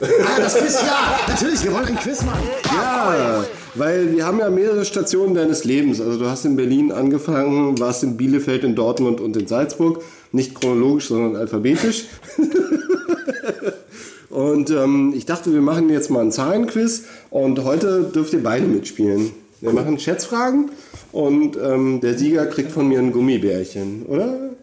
Ah, 0.00 0.06
das 0.38 0.56
Quiz, 0.56 0.74
ja, 0.74 1.20
natürlich, 1.28 1.62
wir 1.64 1.72
wollen 1.72 1.86
ein 1.86 1.96
Quiz 1.96 2.22
machen. 2.22 2.42
Ja, 2.64 3.44
weil 3.74 4.12
wir 4.12 4.26
haben 4.26 4.38
ja 4.38 4.50
mehrere 4.50 4.84
Stationen 4.84 5.34
deines 5.34 5.64
Lebens. 5.64 6.00
Also 6.00 6.18
du 6.18 6.26
hast 6.26 6.44
in 6.44 6.56
Berlin 6.56 6.92
angefangen, 6.92 7.78
warst 7.78 8.02
in 8.02 8.16
Bielefeld, 8.16 8.64
in 8.64 8.74
Dortmund 8.74 9.20
und 9.20 9.36
in 9.36 9.46
Salzburg. 9.46 10.02
Nicht 10.32 10.54
chronologisch, 10.54 11.08
sondern 11.08 11.36
alphabetisch. 11.36 12.04
und 14.30 14.70
ähm, 14.70 15.12
ich 15.16 15.26
dachte, 15.26 15.52
wir 15.52 15.60
machen 15.60 15.88
jetzt 15.90 16.10
mal 16.10 16.20
einen 16.20 16.32
Zahlenquiz 16.32 17.04
und 17.30 17.64
heute 17.64 18.02
dürft 18.14 18.32
ihr 18.32 18.42
beide 18.42 18.66
mitspielen. 18.66 19.30
Wir 19.60 19.72
machen 19.72 19.98
Schätzfragen 19.98 20.70
und 21.12 21.56
ähm, 21.56 22.00
der 22.00 22.18
Sieger 22.18 22.46
kriegt 22.46 22.70
von 22.70 22.86
mir 22.86 22.98
ein 22.98 23.12
Gummibärchen, 23.12 24.04
oder? 24.06 24.53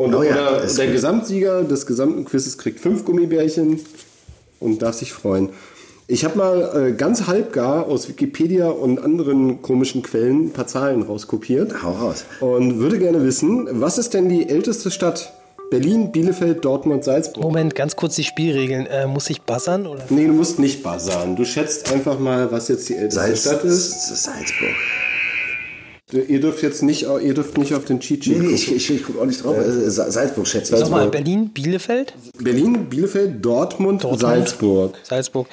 Und 0.00 0.14
Oh 0.14 0.22
ja, 0.22 0.56
oder 0.56 0.66
der 0.66 0.86
gut. 0.86 0.94
Gesamtsieger 0.94 1.62
des 1.62 1.84
gesamten 1.84 2.24
Quizzes 2.24 2.56
kriegt 2.56 2.80
fünf 2.80 3.04
Gummibärchen 3.04 3.80
und 4.58 4.80
darf 4.80 4.94
sich 4.94 5.12
freuen. 5.12 5.50
Ich 6.06 6.24
habe 6.24 6.38
mal 6.38 6.88
äh, 6.88 6.92
ganz 6.92 7.26
halbgar 7.26 7.86
aus 7.86 8.08
Wikipedia 8.08 8.68
und 8.70 8.98
anderen 9.04 9.60
komischen 9.60 10.02
Quellen 10.02 10.46
ein 10.46 10.50
paar 10.52 10.66
Zahlen 10.66 11.02
rauskopiert 11.02 11.82
Hau 11.82 11.92
raus. 11.92 12.24
und 12.40 12.78
würde 12.78 12.98
gerne 12.98 13.22
wissen, 13.24 13.68
was 13.72 13.98
ist 13.98 14.14
denn 14.14 14.30
die 14.30 14.48
älteste 14.48 14.90
Stadt? 14.90 15.34
Berlin, 15.70 16.10
Bielefeld, 16.12 16.64
Dortmund, 16.64 17.04
Salzburg? 17.04 17.44
Moment, 17.44 17.74
ganz 17.74 17.94
kurz 17.94 18.16
die 18.16 18.24
Spielregeln. 18.24 18.86
Äh, 18.86 19.06
muss 19.06 19.28
ich 19.28 19.42
buzzern? 19.42 19.86
Oder? 19.86 20.02
Nee, 20.08 20.26
du 20.26 20.32
musst 20.32 20.58
nicht 20.58 20.82
buzzern. 20.82 21.36
Du 21.36 21.44
schätzt 21.44 21.92
einfach 21.92 22.18
mal, 22.18 22.50
was 22.50 22.68
jetzt 22.68 22.88
die 22.88 22.96
älteste 22.96 23.20
Salz, 23.20 23.40
Stadt 23.42 23.64
ist. 23.64 24.24
Salzburg. 24.24 24.74
Ihr 26.12 26.40
dürft 26.40 26.62
jetzt 26.62 26.82
nicht, 26.82 27.02
ihr 27.02 27.34
dürft 27.34 27.56
nicht 27.58 27.74
auf 27.74 27.84
den 27.84 28.00
Cheat 28.00 28.24
Sheet 28.24 28.32
Nee, 28.38 28.38
nee, 28.40 28.42
gucken. 28.42 28.54
ich, 28.54 28.74
ich, 28.74 28.90
ich 28.90 29.02
gucke 29.04 29.20
auch 29.20 29.26
nicht 29.26 29.44
drauf. 29.44 29.56
Also, 29.56 29.88
Sa- 29.90 30.10
Salzburg 30.10 30.46
schätze 30.46 30.74
ich. 30.74 30.80
Nochmal, 30.80 31.08
Berlin, 31.08 31.50
Bielefeld? 31.50 32.14
Berlin, 32.38 32.86
Bielefeld, 32.90 33.44
Dortmund, 33.44 34.02
Dortmund. 34.04 34.20
Salzburg. 34.20 34.94
Salzburg. 35.02 35.46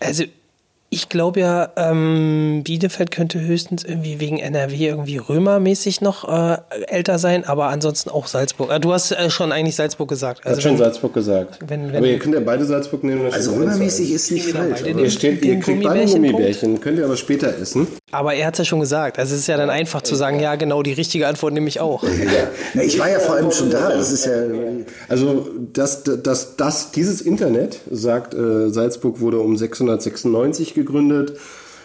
Also 0.00 0.24
ich 0.90 1.10
glaube 1.10 1.40
ja, 1.40 1.68
ähm, 1.76 2.62
Bielefeld 2.64 3.10
könnte 3.10 3.38
höchstens 3.40 3.84
irgendwie 3.84 4.20
wegen 4.20 4.38
NRW 4.38 4.86
irgendwie 4.88 5.18
römermäßig 5.18 6.00
noch 6.00 6.26
äh, 6.26 6.56
älter 6.86 7.18
sein, 7.18 7.44
aber 7.44 7.66
ansonsten 7.66 8.08
auch 8.08 8.26
Salzburg. 8.26 8.70
Äh, 8.70 8.80
du 8.80 8.92
hast 8.94 9.10
äh, 9.12 9.28
schon 9.28 9.52
eigentlich 9.52 9.76
Salzburg 9.76 10.08
gesagt. 10.08 10.40
Hat 10.40 10.46
Also 10.46 10.62
schon 10.62 10.70
wenn, 10.72 10.78
Salzburg 10.78 11.12
gesagt. 11.12 11.58
wenn- 11.66 11.88
wenn- 11.88 11.96
aber 11.96 12.06
ihr 12.06 12.18
könnt 12.18 12.34
ja 12.34 12.40
beide 12.40 12.64
Salzburg 12.64 13.04
nehmen. 13.04 13.30
Also 13.30 13.52
römermäßig 13.52 14.12
ist 14.12 14.30
nicht 14.32 14.46
falsch. 14.48 14.80
Ihr, 14.82 15.10
steht, 15.10 15.44
ihr 15.44 15.60
kriegt 15.60 15.82
beide? 15.82 16.06
Gummibärchen. 16.06 16.80
Könnt 16.80 16.98
ihr 16.98 17.04
aber 17.04 17.16
später 17.18 17.48
essen. 17.60 17.86
aber 18.10 18.32
er 18.34 18.46
hat 18.46 18.54
es 18.54 18.58
ja 18.60 18.64
schon 18.64 18.80
gesagt. 18.80 19.18
Also 19.18 19.34
es 19.34 19.40
ist 19.42 19.46
ja 19.46 19.58
dann 19.58 19.68
einfach 19.68 20.00
zu 20.00 20.14
sagen, 20.14 20.40
ja 20.40 20.54
genau, 20.56 20.82
die 20.82 20.94
richtige 20.94 21.26
Antwort 21.28 21.52
nehme 21.52 21.68
ich 21.68 21.80
auch. 21.80 22.02
Na, 22.72 22.82
ich 22.82 22.98
war 22.98 23.10
ja 23.10 23.18
vor 23.18 23.34
allem 23.34 23.50
schon 23.50 23.68
da. 23.70 23.90
Das 23.90 24.10
ist 24.10 24.24
ja. 24.24 24.32
Also 25.08 25.46
das, 25.72 26.02
das, 26.22 26.56
das, 26.56 26.92
dieses 26.92 27.20
Internet 27.20 27.80
sagt, 27.90 28.32
äh, 28.32 28.70
Salzburg 28.70 29.20
wurde 29.20 29.40
um 29.40 29.56
696 29.58 30.77
gegründet 30.78 31.38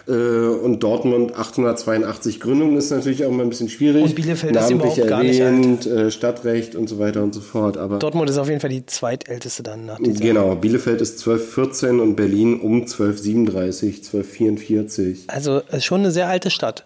äh, 0.07 0.11
und 0.11 0.84
Dortmund 0.84 1.36
882. 1.38 2.40
Gründung 2.40 2.78
ist 2.78 2.91
natürlich 2.91 3.26
auch 3.26 3.32
mal 3.32 3.44
ein 3.44 3.49
bisschen 3.49 3.70
schwierig. 3.70 4.03
Und 4.03 4.15
Bielefeld 4.15 4.56
ist 4.56 4.70
Namentlich 4.70 4.98
überhaupt 4.98 5.10
gar 5.10 5.24
nicht 5.24 5.40
erwähnt, 5.40 5.86
äh, 5.86 6.11
Stadtrecht 6.11 6.76
und 6.76 6.90
so 6.90 6.99
weiter 6.99 7.24
und 7.24 7.34
so 7.34 7.41
fort. 7.41 7.78
Aber 7.78 7.99
Dortmund 7.99 8.30
ist 8.30 8.38
auf 8.38 8.49
jeden 8.49 8.60
Fall 8.60 8.70
die 8.70 8.86
zweitälteste 8.86 9.64
dann 9.64 9.86
nach 9.86 9.99
dieser. 9.99 10.20
genau, 10.20 10.56
Bielefeld 10.56 11.02
ist 11.02 11.20
1214 11.20 11.99
und 11.99 12.15
Berlin 12.15 12.60
um 12.60 12.82
1237, 12.82 13.98
1244. 13.98 15.24
Also 15.28 15.61
ist 15.72 15.86
schon 15.86 16.02
eine 16.02 16.11
sehr 16.11 16.28
alte 16.28 16.49
Stadt. 16.49 16.86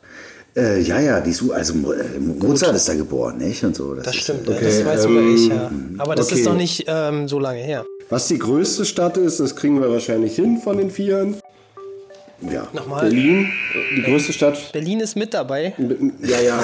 Äh, 0.55 0.81
ja, 0.81 0.99
ja, 0.99 1.19
die 1.19 1.33
Su 1.33 1.51
also 1.51 1.73
äh, 1.93 2.19
Mozart 2.19 2.75
ist 2.75 2.89
da 2.89 2.95
geboren, 2.95 3.37
nicht? 3.37 3.63
Und 3.63 3.75
so. 3.75 3.93
Das 3.93 4.07
ist, 4.07 4.23
stimmt, 4.23 4.49
äh, 4.49 4.59
das 4.59 4.85
weiß 4.85 5.03
sogar 5.03 5.23
ich, 5.23 5.47
ja. 5.47 5.71
Aber 5.99 6.15
das 6.15 6.27
okay. 6.31 6.39
ist 6.39 6.45
noch 6.45 6.55
nicht 6.55 6.85
ähm, 6.87 7.27
so 7.27 7.37
lange 7.37 7.59
her. 7.59 7.85
Was 8.09 8.27
die 8.27 8.39
größte 8.39 8.85
Stadt 8.85 9.17
ist, 9.17 9.39
das 9.39 9.55
kriegen 9.55 9.79
wir 9.81 9.91
wahrscheinlich 9.91 10.35
hin 10.35 10.59
von 10.63 10.77
den 10.77 10.89
Vieren. 10.89 11.35
Ja. 12.41 12.67
Nochmal. 12.71 13.01
Berlin, 13.01 13.51
die 13.95 14.03
größte 14.03 14.31
Stadt 14.31 14.71
Berlin 14.71 14.99
ist 14.99 15.15
mit 15.15 15.33
dabei. 15.33 15.73
Ja, 16.21 16.39
ja. 16.39 16.59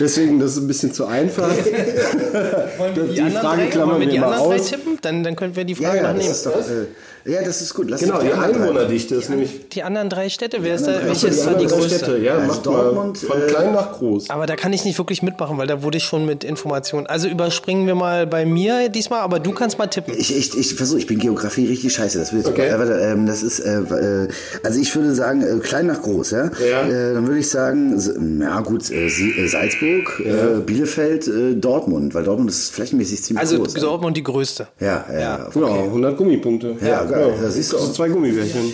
Deswegen, 0.00 0.40
das 0.40 0.52
ist 0.52 0.58
ein 0.62 0.66
bisschen 0.66 0.92
zu 0.94 1.04
einfach. 1.06 1.48
Wollen 2.78 2.96
wir 2.96 3.04
die, 3.04 3.14
Die 3.14 3.20
anderen 3.20 3.42
Frage 3.46 3.62
drei, 3.62 3.66
klammern 3.70 4.00
wir 4.00 4.06
wir 4.06 4.12
die 4.14 4.18
mal 4.18 4.38
aus. 4.38 4.70
tippen? 4.70 4.98
Dann, 5.02 5.22
dann 5.22 5.36
könnten 5.36 5.56
wir 5.56 5.64
die 5.64 5.74
Ja, 5.74 5.90
Frage 5.90 6.02
ja, 6.02 6.12
noch 6.14 6.22
das 6.24 6.44
nehmen. 6.46 6.56
doch. 6.58 6.68
Äh, 6.70 6.86
ja, 7.24 7.42
das 7.42 7.60
ist 7.62 7.74
gut. 7.74 7.88
Lass 7.90 8.00
Genau, 8.00 8.20
die 8.20 8.28
drei- 8.28 8.38
Einwohnerdichte 8.38 9.14
ist 9.14 9.30
nämlich 9.30 9.68
Die 9.70 9.82
anderen 9.82 10.08
drei 10.08 10.28
Städte, 10.28 10.58
wer 10.60 10.74
ist 10.74 10.86
da, 10.86 10.92
welche 11.04 11.28
ist 11.28 11.44
da 11.46 11.54
die 11.54 11.66
größte? 11.66 11.96
Städte. 11.96 12.18
Ja, 12.18 12.34
Also 12.34 12.46
macht 12.46 12.66
Dortmund, 12.66 13.22
mal 13.22 13.28
von 13.28 13.42
äh, 13.42 13.46
klein 13.46 13.72
nach 13.72 13.92
groß. 13.92 14.30
Aber 14.30 14.46
da 14.46 14.56
kann 14.56 14.72
ich 14.72 14.84
nicht 14.84 14.98
wirklich 14.98 15.22
mitmachen, 15.22 15.58
weil 15.58 15.66
da 15.66 15.82
wurde 15.82 15.98
ich 15.98 16.04
schon 16.04 16.26
mit 16.26 16.44
Informationen. 16.44 17.06
Also 17.06 17.28
überspringen 17.28 17.86
wir 17.86 17.94
mal 17.94 18.26
bei 18.26 18.44
mir 18.46 18.88
diesmal, 18.88 19.20
aber 19.20 19.38
du 19.40 19.52
kannst 19.52 19.78
mal 19.78 19.86
tippen. 19.86 20.14
Ich, 20.16 20.36
ich, 20.36 20.56
ich 20.58 20.74
versuche, 20.74 20.98
ich 20.98 21.06
bin 21.06 21.18
Geografie 21.18 21.66
richtig 21.66 21.92
scheiße. 21.94 22.18
Das, 22.18 22.32
will 22.32 22.40
jetzt 22.40 22.48
Okay. 22.48 22.68
äh, 22.68 22.78
warte, 22.78 22.92
ähm, 22.94 23.26
das 23.26 23.42
ist, 23.42 23.60
äh, 23.60 23.78
äh, 23.80 24.28
also 24.62 24.80
ich 24.80 24.94
würde 24.94 25.14
sagen, 25.14 25.42
äh, 25.42 25.58
klein 25.60 25.86
nach 25.86 26.02
groß, 26.02 26.30
ja. 26.32 26.50
Ja. 26.68 26.86
Äh, 26.86 27.14
dann 27.14 27.26
würde 27.26 27.38
ich 27.40 27.48
sagen, 27.48 28.40
ja 28.42 28.60
gut, 28.60 28.90
äh, 28.90 29.06
äh, 29.06 29.46
Salzburg, 29.46 30.20
äh, 30.24 30.60
Bielefeld, 30.60 31.28
äh, 31.28 31.54
Dortmund, 31.54 32.14
weil 32.14 32.24
Dortmund 32.24 32.50
ist 32.50 32.72
flächenmäßig 32.74 33.22
ziemlich 33.22 33.40
Also 33.40 33.58
groß. 33.58 33.74
Dortmund 33.74 34.16
die 34.16 34.22
größte. 34.22 34.68
Ja, 34.80 35.04
ja, 35.12 35.18
ja. 35.20 35.48
Ja, 35.54 35.66
100 35.66 36.16
Gummipunkte. 36.16 36.76
Ja, 36.84 37.04
geil. 37.12 37.34
Da 37.42 37.50
siehst 37.50 37.72
du 37.72 37.76
Das 37.76 37.86
auch. 37.88 37.92
zwei 37.92 38.08
Gummibärchen. 38.08 38.72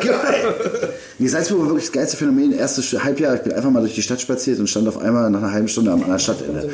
Geil. 0.00 0.92
Nee, 1.18 1.28
Salzburg 1.28 1.60
war 1.60 1.66
wirklich 1.68 1.84
das 1.86 1.92
geilste 1.92 2.16
Phänomen. 2.18 2.52
Erstes 2.52 2.92
Halbjahr, 3.02 3.36
ich 3.36 3.40
bin 3.42 3.52
einfach 3.52 3.70
mal 3.70 3.80
durch 3.80 3.94
die 3.94 4.02
Stadt 4.02 4.20
spaziert 4.20 4.58
und 4.58 4.68
stand 4.68 4.86
auf 4.86 4.98
einmal 4.98 5.30
nach 5.30 5.42
einer 5.42 5.52
halben 5.52 5.68
Stunde 5.68 5.90
am 5.92 6.02
anderen 6.02 6.18
Stadtende. 6.20 6.68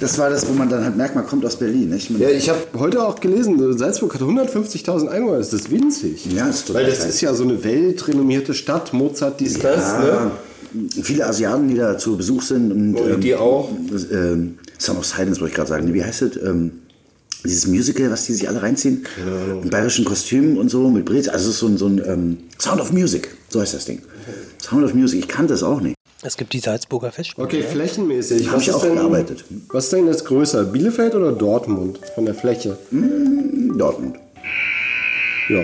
Das 0.00 0.16
war 0.18 0.30
das, 0.30 0.48
wo 0.48 0.52
man 0.54 0.70
dann 0.70 0.82
halt 0.82 0.96
merkt, 0.96 1.14
man 1.14 1.26
kommt 1.26 1.44
aus 1.44 1.56
Berlin. 1.56 1.90
Nicht? 1.90 2.10
Man, 2.10 2.22
Ja, 2.22 2.30
ich 2.30 2.48
habe 2.48 2.60
heute 2.78 3.04
auch 3.06 3.20
gelesen, 3.20 3.76
Salzburg 3.76 4.14
hat 4.14 4.22
150.000 4.22 5.08
Einwohner. 5.08 5.38
Das 5.38 5.52
ist 5.52 5.70
winzig. 5.70 6.26
Ja, 6.34 6.46
das 6.46 6.56
ist 6.60 6.66
total 6.68 6.82
Weil 6.84 6.88
das 6.90 6.98
klein. 7.00 7.10
ist 7.10 7.20
ja 7.20 7.34
so 7.34 7.44
eine 7.44 7.62
weltrenommierte 7.62 8.54
Stadt. 8.54 8.92
Mozart, 8.94 9.40
dies, 9.40 9.58
das. 9.58 9.76
Ja, 9.84 10.30
Ne? 10.72 11.02
viele 11.02 11.26
Asiaten, 11.26 11.66
die 11.68 11.74
da 11.74 11.98
zu 11.98 12.16
Besuch 12.16 12.42
sind. 12.42 12.70
Und, 12.70 12.94
Und 12.94 13.24
die 13.24 13.34
auch? 13.34 13.68
Ähm, 14.12 14.56
Son 14.78 14.96
of 14.98 15.04
Silence 15.04 15.40
wollte 15.40 15.50
ich 15.50 15.56
gerade 15.56 15.68
sagen. 15.68 15.92
Wie 15.92 16.02
heißt 16.04 16.22
es? 16.22 16.36
Ähm, 16.36 16.79
dieses 17.44 17.66
Musical, 17.66 18.10
was 18.10 18.26
die 18.26 18.34
sich 18.34 18.48
alle 18.48 18.62
reinziehen. 18.62 19.06
In 19.62 19.70
bayerischen 19.70 20.04
Kostümen 20.04 20.58
und 20.58 20.68
so 20.68 20.90
mit 20.90 21.04
Brez. 21.04 21.28
Also 21.28 21.48
es 21.48 21.54
ist 21.54 21.60
so 21.60 21.66
ein, 21.66 21.78
so 21.78 21.86
ein 21.86 22.02
ähm, 22.06 22.38
Sound 22.58 22.80
of 22.80 22.92
Music. 22.92 23.28
So 23.48 23.60
heißt 23.60 23.74
das 23.74 23.84
Ding. 23.84 24.02
Sound 24.62 24.84
of 24.84 24.94
Music. 24.94 25.20
Ich 25.20 25.28
kannte 25.28 25.52
das 25.52 25.62
auch 25.62 25.80
nicht. 25.80 25.94
Es 26.22 26.36
gibt 26.36 26.52
die 26.52 26.58
Salzburger 26.60 27.12
Festspiele. 27.12 27.46
Okay, 27.46 27.62
flächenmäßig. 27.62 28.48
Hab 28.48 28.56
was 28.56 28.62
ich 28.62 28.68
ist 28.68 28.74
auch 28.74 28.82
denn, 28.82 28.96
gearbeitet. 28.96 29.44
Was 29.68 29.84
ist 29.84 29.92
denn 29.94 30.06
jetzt 30.06 30.26
größer? 30.26 30.64
Bielefeld 30.64 31.14
oder 31.14 31.32
Dortmund? 31.32 31.98
Von 32.14 32.26
der 32.26 32.34
Fläche? 32.34 32.76
Dortmund. 32.90 34.16
Ja. 35.48 35.62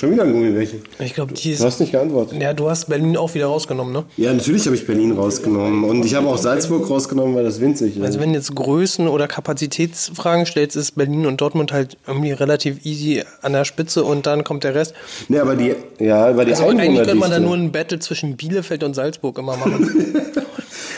Schon 0.00 0.12
wieder 0.12 0.22
ein 0.22 0.32
Gummibärchen. 0.32 0.80
Ich 0.98 1.12
glaube, 1.12 1.34
die 1.34 1.48
Du 1.48 1.54
ist. 1.56 1.62
hast 1.62 1.78
nicht 1.78 1.92
geantwortet. 1.92 2.40
Ja, 2.40 2.54
du 2.54 2.70
hast 2.70 2.88
Berlin 2.88 3.18
auch 3.18 3.34
wieder 3.34 3.44
rausgenommen, 3.44 3.92
ne? 3.92 4.04
Ja, 4.16 4.32
natürlich 4.32 4.64
habe 4.64 4.74
ich 4.74 4.86
Berlin 4.86 5.12
rausgenommen. 5.12 5.84
Und 5.84 6.06
ich 6.06 6.14
habe 6.14 6.26
auch 6.26 6.38
Salzburg 6.38 6.88
rausgenommen, 6.88 7.34
weil 7.34 7.44
das 7.44 7.60
winzig 7.60 7.98
ist. 7.98 8.02
Also 8.02 8.18
wenn 8.18 8.30
du 8.32 8.38
jetzt 8.38 8.52
Größen- 8.52 9.08
oder 9.08 9.28
Kapazitätsfragen 9.28 10.46
stellst, 10.46 10.74
ist 10.74 10.92
Berlin 10.92 11.26
und 11.26 11.42
Dortmund 11.42 11.74
halt 11.74 11.98
irgendwie 12.06 12.32
relativ 12.32 12.86
easy 12.86 13.22
an 13.42 13.52
der 13.52 13.66
Spitze 13.66 14.02
und 14.02 14.24
dann 14.24 14.42
kommt 14.42 14.64
der 14.64 14.74
Rest. 14.74 14.94
nee, 15.28 15.38
aber 15.38 15.54
die, 15.54 15.74
ja, 15.98 16.28
aber 16.28 16.46
die 16.46 16.52
Also 16.52 16.66
eigentlich 16.66 16.96
könnte 16.96 17.14
man 17.16 17.30
da 17.30 17.38
nur 17.38 17.54
ein 17.54 17.70
Battle 17.70 17.98
zwischen 17.98 18.38
Bielefeld 18.38 18.82
und 18.82 18.94
Salzburg 18.94 19.36
immer 19.36 19.58
machen. 19.58 20.24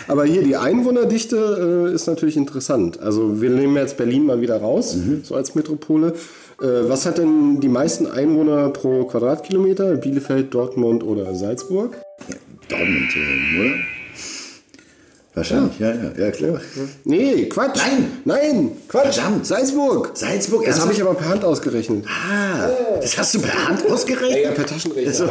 Aber 0.09 0.25
hier, 0.25 0.43
die 0.43 0.57
Einwohnerdichte 0.57 1.89
äh, 1.91 1.95
ist 1.95 2.07
natürlich 2.07 2.37
interessant. 2.37 3.01
Also 3.01 3.41
wir 3.41 3.51
nehmen 3.51 3.77
jetzt 3.77 3.97
Berlin 3.97 4.27
mal 4.27 4.41
wieder 4.41 4.61
raus, 4.61 4.97
so 5.23 5.35
als 5.35 5.55
Metropole. 5.55 6.15
Äh, 6.63 6.89
was 6.89 7.05
hat 7.07 7.19
denn 7.19 7.61
die 7.61 7.69
meisten 7.69 8.07
Einwohner 8.07 8.69
pro 8.71 9.05
Quadratkilometer? 9.05 9.97
Bielefeld, 9.97 10.55
Dortmund 10.55 11.03
oder 11.03 11.35
Salzburg? 11.35 11.97
Dortmund, 12.69 13.11
äh, 13.17 13.61
oder? 13.61 13.75
Wahrscheinlich, 15.35 15.79
ja, 15.79 15.89
ja, 15.95 16.13
ja, 16.19 16.31
klar. 16.31 16.61
Nee, 17.05 17.47
Quatsch. 17.49 17.79
Nein. 17.79 18.11
Nein, 18.27 18.71
Quatsch. 18.87 19.15
Verdammt. 19.15 19.47
Salzburg. 19.47 20.11
Salzburg, 20.13 20.65
Das 20.67 20.79
habe 20.81 20.93
ich 20.93 21.01
aber 21.01 21.15
per 21.15 21.31
Hand 21.31 21.43
ausgerechnet. 21.45 22.05
Ah, 22.07 22.69
das 23.01 23.17
hast 23.17 23.35
du 23.35 23.41
per 23.41 23.67
Hand 23.69 23.83
Ja, 23.83 23.95
ausgerechnet? 23.95 24.45
ja, 24.45 24.51
per 24.51 24.67
Taschenrechner. 24.67 25.29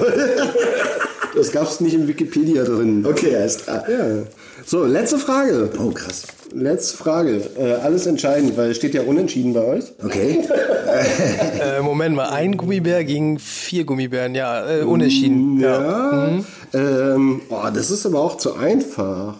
Das 1.36 1.52
gab 1.52 1.68
es 1.70 1.80
nicht 1.80 1.94
in 1.94 2.08
Wikipedia 2.08 2.64
drin. 2.64 3.06
Okay, 3.08 3.36
alles 3.36 3.60
klar. 3.60 3.88
Ja. 3.90 4.24
So, 4.66 4.84
letzte 4.86 5.18
Frage. 5.20 5.70
Oh, 5.80 5.91
krass. 5.91 6.24
Letzte 6.53 6.98
Frage. 6.98 7.41
Äh, 7.57 7.73
alles 7.76 8.06
entscheidend, 8.06 8.57
weil 8.57 8.72
es 8.72 8.78
steht 8.78 8.94
ja 8.94 9.03
unentschieden 9.03 9.53
bei 9.53 9.64
euch. 9.64 9.86
Okay. 10.03 10.40
äh, 11.78 11.82
Moment 11.82 12.15
mal, 12.15 12.30
ein 12.30 12.57
Gummibär 12.57 13.03
gegen 13.03 13.40
vier 13.40 13.86
Gummibären, 13.86 14.36
ja, 14.36 14.80
äh, 14.80 14.84
unentschieden. 14.84 15.60
Ja. 15.60 16.28
Ja. 16.28 16.44
Ähm, 16.73 17.41
oh, 17.49 17.68
das 17.73 17.91
ist 17.91 18.06
aber 18.06 18.19
auch 18.19 18.38
zu 18.38 18.56
einfach. 18.56 19.36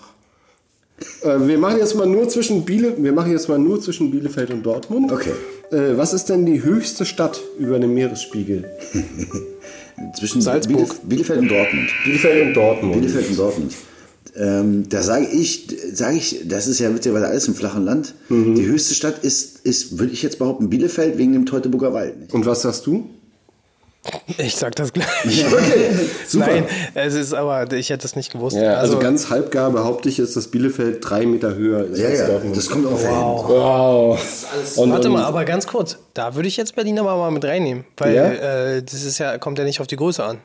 Äh, 1.24 1.48
wir 1.48 1.58
machen 1.58 1.78
jetzt 1.80 1.96
mal 1.96 2.08
nur 2.08 2.30
zwischen 2.30 2.64
Biele, 2.64 2.94
wir 2.98 3.12
machen 3.12 3.32
jetzt 3.32 3.50
mal 3.50 3.60
nur 3.60 3.82
zwischen 3.82 4.12
Bielefeld 4.12 4.52
und 4.52 4.64
Dortmund. 4.64 5.12
Okay. 5.12 5.32
Äh, 5.72 5.98
was 5.98 6.14
ist 6.14 6.30
denn 6.30 6.46
die 6.46 6.64
höchste 6.64 7.06
Stadt 7.06 7.42
über 7.58 7.80
dem 7.80 7.94
Meeresspiegel? 7.94 8.70
Zwischen 10.18 10.42
Salzburg. 10.42 10.78
Bielef 10.78 11.00
Bielefeld 11.02 11.40
und 11.42 11.48
Dortmund. 11.50 11.90
Bielefeld 12.04 12.48
und 12.48 12.54
Dortmund. 12.54 12.94
Bielefeld 12.94 13.30
und 13.30 13.38
Dortmund. 13.38 13.74
Ähm, 14.36 14.88
da 14.88 15.02
sage 15.04 15.28
ich, 15.28 15.68
sage 15.94 16.16
ich, 16.18 16.42
das 16.46 16.68
ist 16.68 16.80
ja 16.80 16.94
witzigerweise 16.94 17.28
alles 17.28 17.48
im 17.48 17.56
flachen 17.56 17.84
Land. 17.84 18.14
Mhm. 18.30 18.56
Die 18.56 18.66
höchste 18.66 18.94
Stadt 18.94 19.24
ist, 19.24 19.60
ist, 19.66 20.00
würde 20.00 20.14
ich 20.14 20.24
jetzt 20.24 20.40
behaupten, 20.40 20.70
Bielefeld 20.70 21.18
wegen 21.18 21.34
dem 21.34 21.46
Teutoburger 21.46 21.94
Wald. 21.94 22.20
Nicht? 22.20 22.34
Und 22.34 22.46
was 22.46 22.62
sagst 22.62 22.86
du? 22.86 23.10
Ich 24.40 24.56
sag 24.56 24.76
das 24.76 24.92
gleich. 24.94 25.06
Okay, 25.46 25.92
super. 26.28 26.48
Nein, 26.48 26.66
es 26.96 27.14
ist 27.14 27.34
aber, 27.36 27.72
ich 27.74 27.92
hätte 27.92 28.08
es 28.08 28.16
nicht 28.16 28.32
gewusst. 28.32 28.56
Ja, 28.58 28.76
also, 28.78 28.98
ganz 28.98 29.30
halbgar 29.30 29.70
behaupte 29.70 30.10
ich 30.10 30.18
jetzt, 30.18 30.36
dass 30.36 30.48
Bielefeld 30.48 31.08
drei 31.08 31.26
Meter 31.28 31.54
höher 31.54 31.86
ist 31.86 32.00
Ja, 32.00 32.08
als 32.08 32.20
ja, 32.20 32.28
Dortmund. 32.28 32.58
das 32.58 32.68
kommt 32.70 32.88
auch 32.88 32.92
wow. 33.04 33.48
wow. 33.48 34.20
Und, 34.78 34.92
Warte 34.92 35.08
und, 35.10 35.14
mal, 35.14 35.24
aber 35.26 35.46
ganz 35.46 35.68
kurz, 35.68 35.98
da 36.16 36.34
würde 36.34 36.48
ich 36.48 36.58
jetzt 36.58 36.76
Berlin 36.76 36.98
aber 36.98 37.16
mal 37.16 37.30
mit 37.30 37.46
reinnehmen, 37.46 37.84
weil 37.98 38.16
Ja? 38.16 38.32
äh, 38.32 38.82
das 38.82 39.04
ist 39.04 39.20
ja, 39.20 39.38
kommt 39.38 39.60
ja 39.60 39.66
nicht 39.66 39.82
auf 39.82 39.88
die 39.88 39.98
Größe 39.98 40.24
an. 40.24 40.40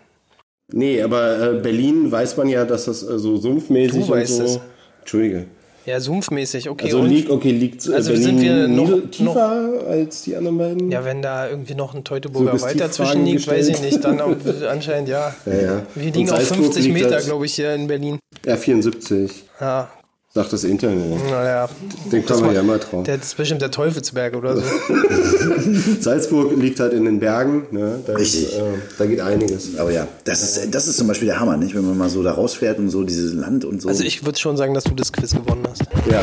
Nee, 0.72 1.01
aber 1.02 1.52
äh, 1.52 1.60
Berlin 1.60 2.10
weiß 2.10 2.36
man 2.36 2.48
ja, 2.48 2.64
dass 2.64 2.86
das 2.86 3.02
äh, 3.02 3.18
so 3.18 3.36
sumpfmäßig 3.36 4.05
Du 4.06 4.09
weißt 4.09 4.40
und 4.40 4.48
so. 4.48 4.55
es. 4.56 4.60
Entschuldige. 5.01 5.44
Ja, 5.84 6.01
sumpfmäßig, 6.01 6.68
okay. 6.68 6.86
Also 6.86 7.05
liegt, 7.05 7.30
okay, 7.30 7.52
liegt 7.52 7.86
äh, 7.86 7.93
Also 7.94 8.10
Berlin 8.10 8.24
sind 8.26 8.40
wir 8.40 8.66
noch- 8.66 9.09
tiefer 9.12 9.70
als 9.88 10.22
die 10.22 10.34
anderen 10.34 10.59
beiden? 10.59 10.90
ja, 10.90 11.05
wenn 11.05 11.22
da 11.22 11.48
irgendwie 11.48 11.76
noch 11.76 11.94
ein 11.94 12.02
Teutoburger 12.02 12.59
So 12.59 12.64
Wald 12.66 12.80
dazwischen 12.80 13.24
liegt, 13.24 13.47
weiß 13.47 13.68
ich 13.68 13.74
gestellt. 13.80 13.93
nicht, 13.93 14.05
dann 14.05 14.20
auch, 14.20 14.34
anscheinend 14.68 15.09
ja. 15.09 15.32
Ja, 15.47 15.52
ja. 15.55 15.82
Wir 15.94 16.10
liegen 16.10 16.28
auf 16.28 16.36
Salzburg 16.38 16.59
50 16.64 16.84
liegt 16.86 16.94
Meter, 17.05 17.20
glaube 17.20 17.47
ich, 17.47 17.55
hier 17.55 17.72
in 17.72 17.86
Berlin. 17.86 18.18
Ja, 18.44 18.56
74, 18.56 19.44
Ja, 19.60 19.88
sagt 20.36 20.52
das 20.52 20.64
Internet. 20.64 21.30
naja. 21.30 21.66
Den 22.12 22.24
kann 22.26 22.40
man 22.40 22.54
ja 22.54 22.62
mal 22.62 22.78
trauen. 22.78 23.04
Der, 23.04 23.16
das 23.16 23.28
ist 23.28 23.36
bestimmt 23.38 23.62
der 23.62 23.70
Teufelsberg 23.70 24.36
oder 24.36 24.56
so. 24.56 24.62
Salzburg 26.00 26.52
liegt 26.58 26.78
halt 26.78 26.92
in 26.92 27.06
den 27.06 27.18
Bergen, 27.18 27.66
ne? 27.70 28.00
da, 28.06 28.12
Richtig. 28.12 28.52
Ist, 28.52 28.58
äh, 28.58 28.62
da 28.98 29.06
geht 29.06 29.20
einiges. 29.20 29.78
Aber 29.78 29.90
ja, 29.90 30.06
das 30.24 30.42
ist, 30.42 30.74
das 30.74 30.88
ist 30.88 30.98
zum 30.98 31.06
Beispiel 31.08 31.26
der 31.28 31.40
Hammer, 31.40 31.56
nicht? 31.56 31.74
Wenn 31.74 31.86
man 31.86 31.96
mal 31.96 32.10
so 32.10 32.22
da 32.22 32.32
rausfährt 32.32 32.78
und 32.78 32.90
so 32.90 33.02
dieses 33.02 33.32
Land 33.32 33.64
und 33.64 33.80
so. 33.80 33.88
Also 33.88 34.04
ich 34.04 34.26
würde 34.26 34.38
schon 34.38 34.58
sagen, 34.58 34.74
dass 34.74 34.84
du 34.84 34.94
das 34.94 35.10
Quiz 35.10 35.32
gewonnen 35.32 35.64
hast. 35.70 35.82
Ja, 36.10 36.22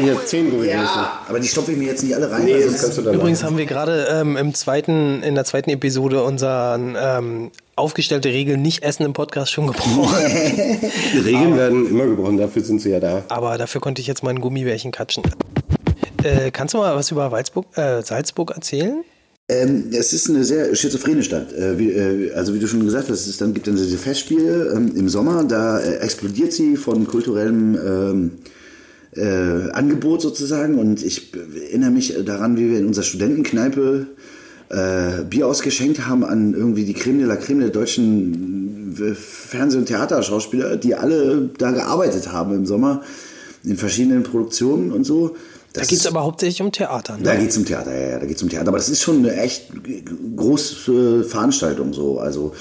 hier 0.00 0.16
10 0.24 0.50
gewesen. 0.50 0.80
aber 1.28 1.38
die 1.38 1.46
stopfe 1.48 1.70
ich 1.72 1.78
mir 1.78 1.86
jetzt 1.86 2.02
nicht 2.02 2.16
alle 2.16 2.28
rein. 2.30 2.44
Nee, 2.44 2.54
weil 2.54 2.62
das 2.62 2.70
sonst- 2.72 2.82
kannst 2.82 2.98
du 2.98 3.02
dann 3.02 3.14
Übrigens 3.14 3.44
haben 3.44 3.56
wir 3.56 3.66
gerade 3.66 4.08
ähm, 4.10 4.36
im 4.36 4.52
zweiten, 4.52 5.22
in 5.22 5.36
der 5.36 5.44
zweiten 5.44 5.70
Episode 5.70 6.24
unseren 6.24 6.96
ähm, 7.00 7.50
aufgestellte 7.78 8.28
Regel 8.28 8.56
nicht 8.56 8.82
essen 8.82 9.04
im 9.04 9.12
Podcast 9.12 9.52
schon 9.52 9.68
gebrochen. 9.68 10.08
Die 11.14 11.18
Regeln 11.18 11.56
werden 11.56 11.88
immer 11.88 12.06
gebrochen, 12.06 12.36
dafür 12.36 12.62
sind 12.62 12.80
sie 12.80 12.90
ja 12.90 13.00
da. 13.00 13.24
Aber 13.28 13.56
dafür 13.56 13.80
konnte 13.80 14.00
ich 14.00 14.06
jetzt 14.06 14.22
mal 14.22 14.30
ein 14.30 14.40
Gummibärchen 14.40 14.90
katschen. 14.90 15.22
Äh, 16.22 16.50
kannst 16.50 16.74
du 16.74 16.78
mal 16.78 16.94
was 16.96 17.10
über 17.10 17.30
Walzburg, 17.30 17.66
äh, 17.76 18.02
Salzburg 18.02 18.50
erzählen? 18.50 19.04
Ähm, 19.50 19.84
es 19.92 20.12
ist 20.12 20.28
eine 20.28 20.44
sehr 20.44 20.74
schizophrene 20.74 21.22
Stadt. 21.22 21.52
Äh, 21.54 21.78
wie, 21.78 21.90
äh, 21.90 22.32
also 22.32 22.54
wie 22.54 22.58
du 22.58 22.66
schon 22.66 22.84
gesagt 22.84 23.08
hast, 23.08 23.26
es 23.26 23.38
dann 23.38 23.54
gibt 23.54 23.66
dann 23.66 23.76
diese 23.76 23.96
Festspiele 23.96 24.72
ähm, 24.76 24.92
im 24.94 25.08
Sommer, 25.08 25.44
da 25.44 25.78
äh, 25.78 25.96
explodiert 25.98 26.52
sie 26.52 26.76
von 26.76 27.06
kulturellem 27.06 27.78
ähm, 27.82 28.30
äh, 29.16 29.70
Angebot 29.70 30.20
sozusagen. 30.20 30.78
Und 30.78 31.02
ich 31.02 31.32
erinnere 31.34 31.90
mich 31.90 32.14
daran, 32.26 32.58
wie 32.58 32.70
wir 32.70 32.78
in 32.78 32.86
unserer 32.86 33.04
Studentenkneipe 33.04 34.08
äh, 34.70 35.24
Bier 35.24 35.46
ausgeschenkt 35.46 36.06
haben 36.06 36.24
an 36.24 36.54
irgendwie 36.54 36.84
die 36.84 36.94
Creme 36.94 37.18
de 37.18 37.26
la 37.26 37.36
Creme 37.36 37.60
der 37.60 37.70
deutschen 37.70 38.96
äh, 39.00 39.14
Fernseh- 39.14 39.78
und 39.78 39.86
Theaterschauspieler, 39.86 40.76
die 40.76 40.94
alle 40.94 41.48
da 41.58 41.70
gearbeitet 41.70 42.32
haben 42.32 42.54
im 42.54 42.66
Sommer 42.66 43.02
in 43.64 43.76
verschiedenen 43.76 44.22
Produktionen 44.22 44.92
und 44.92 45.04
so. 45.04 45.36
Da 45.72 45.80
Das 45.80 45.88
geht 45.88 45.98
es 45.98 46.06
aber 46.06 46.22
hauptsächlich 46.24 46.62
um 46.62 46.72
Theater. 46.72 47.18
da 47.22 47.34
Ne? 47.34 47.40
geht's 47.40 47.56
um 47.56 47.64
Theater, 47.64 47.94
ja, 47.94 48.08
ja, 48.12 48.18
da 48.18 48.26
geht's 48.26 48.42
um 48.42 48.48
Theater. 48.48 48.68
Aber 48.68 48.78
das 48.78 48.88
ist 48.88 49.02
schon 49.02 49.18
eine 49.18 49.36
echt 49.36 49.70
große 50.36 51.24
Veranstaltung 51.24 51.92
so. 51.92 52.18
Also 52.18 52.54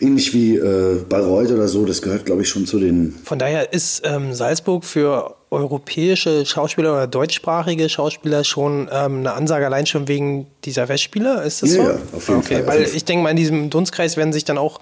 ähnlich 0.00 0.32
wie 0.34 0.56
äh, 0.56 0.96
Bayreuth 1.08 1.50
oder 1.50 1.68
so, 1.68 1.84
das 1.84 2.02
gehört, 2.02 2.26
glaube 2.26 2.42
ich, 2.42 2.48
schon 2.48 2.66
zu 2.66 2.78
den. 2.78 3.14
Von 3.24 3.38
daher 3.38 3.72
ist 3.72 4.02
ähm, 4.04 4.34
Salzburg 4.34 4.84
für 4.84 5.34
europäische 5.54 6.44
Schauspieler 6.44 6.92
oder 6.92 7.06
deutschsprachige 7.06 7.88
Schauspieler 7.88 8.44
schon 8.44 8.88
ähm, 8.92 9.18
eine 9.18 9.32
Ansage 9.32 9.66
allein 9.66 9.86
schon 9.86 10.08
wegen 10.08 10.46
dieser 10.64 10.86
Festspiele. 10.86 11.42
Ist 11.42 11.62
das 11.62 11.74
Ja, 11.74 11.84
so? 11.84 11.90
ja, 11.90 11.98
auf 12.12 12.28
jeden 12.28 12.40
okay, 12.40 12.54
Fall, 12.56 12.66
Weil 12.66 12.82
ich 12.82 13.04
denke 13.04 13.22
mal, 13.22 13.30
in 13.30 13.36
diesem 13.36 13.70
Dunstkreis 13.70 14.16
werden 14.16 14.32
sich 14.32 14.44
dann 14.44 14.58
auch 14.58 14.80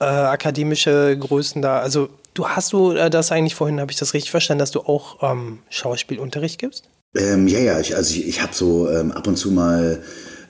äh, 0.00 0.04
akademische 0.04 1.16
Größen 1.18 1.62
da. 1.62 1.80
Also 1.80 2.08
du 2.34 2.48
hast 2.48 2.72
du 2.72 2.92
äh, 2.92 3.10
das 3.10 3.32
eigentlich 3.32 3.54
vorhin, 3.54 3.80
habe 3.80 3.92
ich 3.92 3.98
das 3.98 4.14
richtig 4.14 4.30
verstanden, 4.30 4.60
dass 4.60 4.70
du 4.70 4.80
auch 4.80 5.22
ähm, 5.22 5.60
Schauspielunterricht 5.68 6.58
gibst? 6.58 6.84
Ähm, 7.16 7.48
ja, 7.48 7.58
ja, 7.58 7.80
ich, 7.80 7.96
also 7.96 8.14
ich, 8.14 8.28
ich 8.28 8.42
habe 8.42 8.54
so 8.54 8.88
ähm, 8.88 9.12
ab 9.12 9.26
und 9.26 9.36
zu 9.36 9.50
mal 9.50 10.02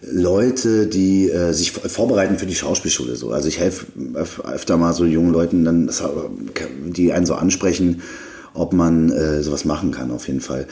Leute, 0.03 0.87
die 0.87 1.31
äh, 1.31 1.53
sich 1.53 1.73
vorbereiten 1.73 2.39
für 2.39 2.47
die 2.47 2.55
Schauspielschule. 2.55 3.17
So. 3.17 3.33
Also 3.33 3.49
ich 3.49 3.59
helfe 3.59 3.87
öf 4.15 4.41
öfter 4.41 4.77
mal 4.77 4.95
so 4.95 5.05
jungen 5.05 5.33
Leuten, 5.33 5.65
dann, 5.65 5.87
das, 5.87 6.03
die 6.87 7.13
einen 7.13 7.27
so 7.27 7.35
ansprechen, 7.35 8.03
ob 8.55 8.73
man 8.73 9.11
äh, 9.11 9.43
sowas 9.43 9.65
machen 9.65 9.91
kann, 9.91 10.11
auf 10.11 10.27
jeden 10.27 10.41
Fall. 10.41 10.67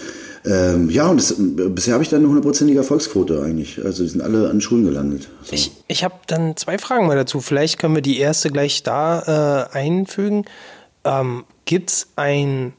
Ähm, 0.44 0.88
ja, 0.90 1.06
und 1.08 1.18
das, 1.18 1.34
bisher 1.38 1.94
habe 1.94 2.02
ich 2.02 2.08
dann 2.08 2.20
eine 2.20 2.28
hundertprozentige 2.28 2.78
Erfolgsquote 2.78 3.42
eigentlich. 3.42 3.84
Also 3.84 4.02
die 4.02 4.08
sind 4.08 4.20
alle 4.20 4.48
an 4.48 4.60
Schulen 4.60 4.84
gelandet. 4.84 5.28
So. 5.42 5.52
Ich, 5.52 5.72
ich 5.88 6.04
habe 6.04 6.14
dann 6.26 6.56
zwei 6.56 6.78
Fragen 6.78 7.06
mal 7.06 7.16
dazu. 7.16 7.40
Vielleicht 7.40 7.78
können 7.78 7.94
wir 7.94 8.02
die 8.02 8.18
erste 8.18 8.50
gleich 8.50 8.82
da 8.82 9.68
äh, 9.72 9.76
einfügen. 9.76 10.44
Ähm, 11.04 11.44
Gibt 11.64 11.90
es 11.90 12.08
ein, 12.16 12.72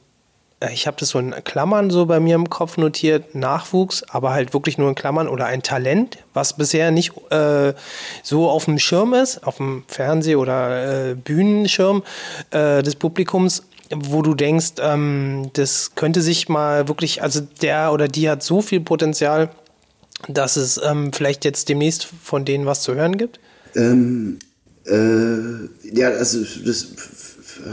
äh, 0.61 0.73
ich 0.73 0.87
habe 0.87 0.97
das 0.99 1.09
so 1.09 1.19
in 1.19 1.31
Klammern 1.43 1.91
so 1.91 2.05
bei 2.05 2.19
mir 2.19 2.35
im 2.35 2.49
Kopf 2.49 2.77
notiert, 2.77 3.35
Nachwuchs, 3.35 4.03
aber 4.03 4.31
halt 4.31 4.53
wirklich 4.53 4.77
nur 4.77 4.89
in 4.89 4.95
Klammern 4.95 5.27
oder 5.27 5.45
ein 5.45 5.61
Talent, 5.61 6.17
was 6.33 6.55
bisher 6.55 6.91
nicht 6.91 7.11
äh, 7.31 7.73
so 8.23 8.49
auf 8.49 8.65
dem 8.65 8.79
Schirm 8.79 9.13
ist, 9.13 9.45
auf 9.45 9.57
dem 9.57 9.83
Fernseh- 9.87 10.37
oder 10.37 11.11
äh, 11.11 11.15
Bühnenschirm 11.15 12.03
äh, 12.51 12.81
des 12.81 12.95
Publikums, 12.95 13.63
wo 13.95 14.21
du 14.21 14.35
denkst, 14.35 14.73
ähm, 14.79 15.49
das 15.53 15.91
könnte 15.95 16.21
sich 16.21 16.49
mal 16.49 16.87
wirklich, 16.87 17.21
also 17.23 17.41
der 17.61 17.91
oder 17.91 18.07
die 18.07 18.29
hat 18.29 18.43
so 18.43 18.61
viel 18.61 18.81
Potenzial, 18.81 19.49
dass 20.27 20.57
es 20.57 20.79
ähm, 20.83 21.11
vielleicht 21.13 21.45
jetzt 21.45 21.69
demnächst 21.69 22.07
von 22.23 22.45
denen 22.45 22.65
was 22.65 22.81
zu 22.81 22.93
hören 22.93 23.17
gibt? 23.17 23.39
Ähm, 23.75 24.39
äh, 24.85 25.95
ja, 25.95 26.09
also 26.09 26.39
das 26.65 26.87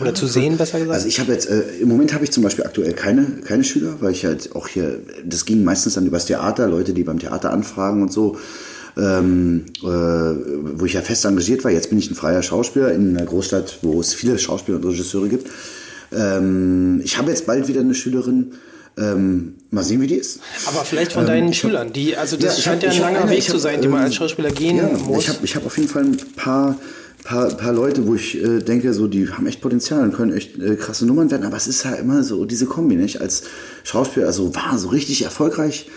Oder 0.01 0.15
zu 0.15 0.27
sehen, 0.27 0.57
besser 0.57 0.79
gesagt? 0.79 0.95
Also 0.95 1.09
ich 1.09 1.21
habe 1.21 1.33
jetzt, 1.33 1.49
äh, 1.49 1.63
im 1.81 1.89
Moment 1.89 2.15
habe 2.15 2.25
ich 2.25 2.33
zum 2.33 2.43
Beispiel 2.43 2.65
aktuell 2.65 2.93
keine, 2.93 3.25
keine 3.45 3.65
Schüler, 3.65 3.97
weil 4.01 4.13
ich 4.13 4.25
halt 4.25 4.55
auch 4.55 4.69
hier, 4.69 5.01
das 5.25 5.45
ging 5.45 5.65
meistens 5.65 5.95
dann 5.95 6.07
übers 6.07 6.27
Theater, 6.27 6.69
Leute, 6.69 6.93
die 6.93 7.05
beim 7.05 7.19
Theater 7.19 7.53
anfragen 7.53 8.03
und 8.03 8.13
so, 8.13 8.37
ähm, 8.97 9.67
äh, 9.83 9.87
wo 9.87 10.85
ich 10.85 10.95
ja 10.95 11.03
fest 11.03 11.25
engagiert 11.25 11.65
war. 11.65 11.71
Jetzt 11.71 11.91
bin 11.91 11.99
ich 11.99 12.11
ein 12.11 12.15
freier 12.15 12.43
Schauspieler 12.43 12.93
in 12.93 13.17
einer 13.17 13.27
Großstadt, 13.27 13.79
wo 13.83 14.01
es 14.01 14.15
viele 14.15 14.39
Schauspieler 14.39 14.79
und 14.79 14.87
Regisseure 14.87 15.29
gibt. 15.29 15.51
Ähm, 16.13 17.01
ich 17.05 17.19
habe 17.19 17.31
jetzt 17.31 17.47
bald 17.47 17.69
wieder 17.69 17.81
eine 17.81 17.95
Schülerin, 17.95 18.53
ähm, 18.99 19.55
mal 19.71 19.83
sehen, 19.83 20.01
wie 20.01 20.07
die 20.07 20.15
ist. 20.15 20.41
Aber 20.67 20.85
vielleicht 20.85 21.13
von 21.13 21.27
deinen 21.27 21.53
Schülern, 21.53 21.93
die, 21.93 22.17
also 22.17 22.37
das 22.37 22.63
scheint 22.63 22.83
ja 22.83 22.91
ein 22.91 23.01
langer 23.01 23.23
eine, 23.23 23.31
Weg 23.31 23.39
ich 23.39 23.47
zu 23.47 23.55
hab, 23.55 23.61
sein, 23.61 23.83
die 23.83 23.89
man 23.89 24.01
ähm, 24.01 24.07
als 24.07 24.15
Schauspieler 24.15 24.51
gehen 24.51 24.77
ja, 24.77 24.89
muss. 24.89 25.25
Ich 25.25 25.29
habe 25.29 25.39
ich 25.43 25.57
hab 25.57 25.67
auf 25.67 25.77
jeden 25.77 25.89
Fall 25.89 26.05
ein 26.05 26.17
paar, 26.35 26.77
paar, 27.25 27.49
paar 27.49 27.73
Leute, 27.73 28.07
wo 28.07 28.15
ich 28.15 28.43
äh, 28.43 28.61
denke, 28.61 28.95
so, 28.95 29.07
die 29.07 29.29
haben 29.29 29.47
echt 29.47 29.61
Potenzial 29.61 30.03
und 30.03 30.15
können 30.15 30.33
echt 30.33 30.59
äh, 30.59 30.77
krasse 30.77 31.05
Nummern 31.07 31.31
werden. 31.31 31.45
Aber 31.45 31.57
es 31.57 31.67
ist 31.67 31.85
halt 31.85 32.01
immer 32.01 32.23
so 32.23 32.47
diese 32.47 32.67
Kombi, 32.67 32.97
nicht? 32.97 33.21
Als 33.21 33.43
Schauspieler, 33.85 34.27
also 34.27 34.55
war 34.55 34.79
so 34.79 34.89
richtig 34.89 35.23
erfolgreich 35.23 35.89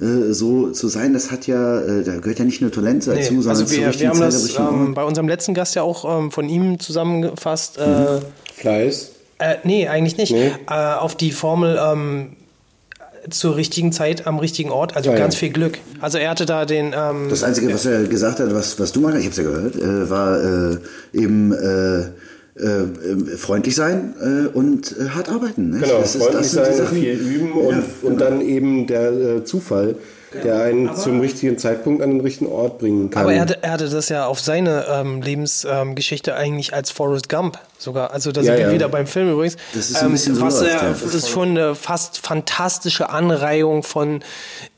äh, 0.00 0.32
so 0.32 0.70
zu 0.70 0.88
sein, 0.88 1.12
das 1.12 1.30
hat 1.30 1.46
ja, 1.46 1.80
äh, 1.80 2.04
da 2.04 2.18
gehört 2.18 2.38
ja 2.38 2.44
nicht 2.44 2.60
nur 2.60 2.70
Talent 2.70 3.06
dazu, 3.06 3.18
Nee, 3.18 3.24
sondern 3.24 3.48
also 3.48 3.70
wir, 3.70 3.78
wir 3.78 4.08
haben 4.08 4.18
Zeit, 4.18 4.26
das 4.26 4.56
ähm, 4.56 4.94
bei 4.94 5.04
unserem 5.04 5.28
letzten 5.28 5.54
Gast 5.54 5.74
ja 5.74 5.82
auch 5.82 6.18
ähm, 6.18 6.30
von 6.30 6.48
ihm 6.48 6.78
zusammengefasst. 6.78 7.78
Äh, 7.78 8.20
Fleiß. 8.54 9.12
Äh, 9.38 9.56
nee, 9.64 9.86
eigentlich 9.88 10.16
nicht. 10.16 10.32
Nee. 10.32 10.52
Äh, 10.68 10.72
auf 10.74 11.14
die 11.16 11.30
Formel 11.32 11.78
ähm, 11.80 12.36
zur 13.30 13.56
richtigen 13.56 13.92
Zeit 13.92 14.26
am 14.26 14.38
richtigen 14.38 14.70
Ort, 14.70 14.96
also 14.96 15.10
Ja, 15.10 15.16
ganz 15.18 15.34
ja. 15.34 15.40
viel 15.40 15.50
Glück. 15.50 15.78
Also 16.00 16.18
er 16.18 16.30
hatte 16.30 16.46
da 16.46 16.64
den. 16.64 16.94
Ähm, 16.96 17.28
Das 17.30 17.42
Einzige, 17.44 17.72
was 17.72 17.84
er 17.86 18.04
gesagt 18.04 18.40
hat, 18.40 18.52
was, 18.54 18.78
was 18.80 18.92
du 18.92 19.00
machst, 19.00 19.16
ich 19.18 19.24
habe 19.24 19.30
es 19.30 19.36
ja 19.36 19.42
gehört, 19.44 19.76
äh, 19.76 20.10
war 20.10 20.42
äh, 20.72 20.76
eben 21.12 21.52
äh, 21.52 22.00
äh, 22.60 23.36
freundlich 23.36 23.74
sein 23.76 24.14
äh, 24.20 24.48
und 24.48 24.94
äh, 24.98 25.10
hart 25.10 25.28
arbeiten. 25.28 25.70
Nicht? 25.70 25.84
Genau, 25.84 26.00
Das 26.00 26.14
ist- 26.16 26.22
freundlich 26.24 26.52
das 26.52 26.52
sind 26.52 26.72
die 26.72 26.76
sein, 26.78 26.88
viel 26.88 27.12
üben 27.14 27.52
und, 27.52 27.70
Ja, 27.76 27.82
und 28.02 28.18
genau. 28.18 28.30
dann 28.30 28.40
eben 28.40 28.86
der 28.86 29.12
äh, 29.12 29.44
Zufall, 29.44 29.94
der 30.44 30.62
einen 30.62 30.94
zum 30.94 31.20
richtigen 31.20 31.58
Zeitpunkt 31.58 32.02
an 32.02 32.10
den 32.10 32.20
richtigen 32.20 32.50
Ort 32.50 32.78
bringen 32.78 33.10
kann. 33.10 33.22
aber 33.22 33.34
er 33.34 33.40
hatte, 33.42 33.62
er 33.62 33.72
hatte 33.72 33.88
das 33.88 34.08
ja 34.08 34.26
auf 34.26 34.40
seine 34.40 34.84
ähm, 34.90 35.22
Lebensgeschichte 35.22 36.34
eigentlich 36.34 36.74
als 36.74 36.90
Forrest 36.90 37.28
Gump 37.28 37.58
sogar. 37.78 38.12
Also 38.12 38.32
da 38.32 38.40
Ja, 38.40 38.46
sind 38.46 38.56
wir 38.56 38.66
ja. 38.66 38.72
wieder 38.72 38.88
beim 38.88 39.06
Film 39.06 39.32
übrigens. 39.32 39.54
Ähm, 39.54 39.60
Das 39.74 39.90
ist 39.90 40.10
bisschen 40.10 40.34
so 40.34 40.42
was 40.42 40.60
ja. 40.60 40.80
Das 40.90 41.02
ist 41.14 41.28
schon 41.28 41.50
eine 41.50 41.74
fast 41.74 42.18
fantastische 42.18 43.10
Anreihung 43.10 43.82
von 43.82 44.20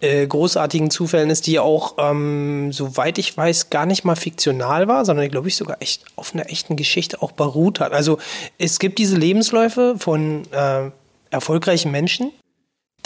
äh, 0.01 0.27
großartigen 0.27 0.91
Zufällen 0.91 1.31
ist, 1.31 1.47
die 1.47 1.59
auch, 1.59 1.95
ähm, 1.99 2.73
soweit 2.73 3.19
ich 3.19 3.37
weiß, 3.37 3.71
gar 3.71 3.87
nicht 3.87 4.05
mal 4.05 4.17
fiktional 4.17 4.87
war, 4.89 5.05
sondern 5.05 5.29
glaube 5.31 5.49
ich 5.49 5.57
sogar 5.57 5.79
echt 5.81 6.05
auf 6.17 6.35
einer 6.35 6.49
echten 6.51 6.77
Geschichte 6.77 7.23
auch 7.23 7.33
beruht 7.33 7.81
hat. 7.81 7.93
Also 7.93 8.19
es 8.59 8.79
gibt 8.79 8.99
diese 8.99 9.17
Lebensläufe 9.17 9.97
von 9.99 10.43
äh, 10.53 10.91
erfolgreichen 11.31 11.91
Menschen, 11.91 12.33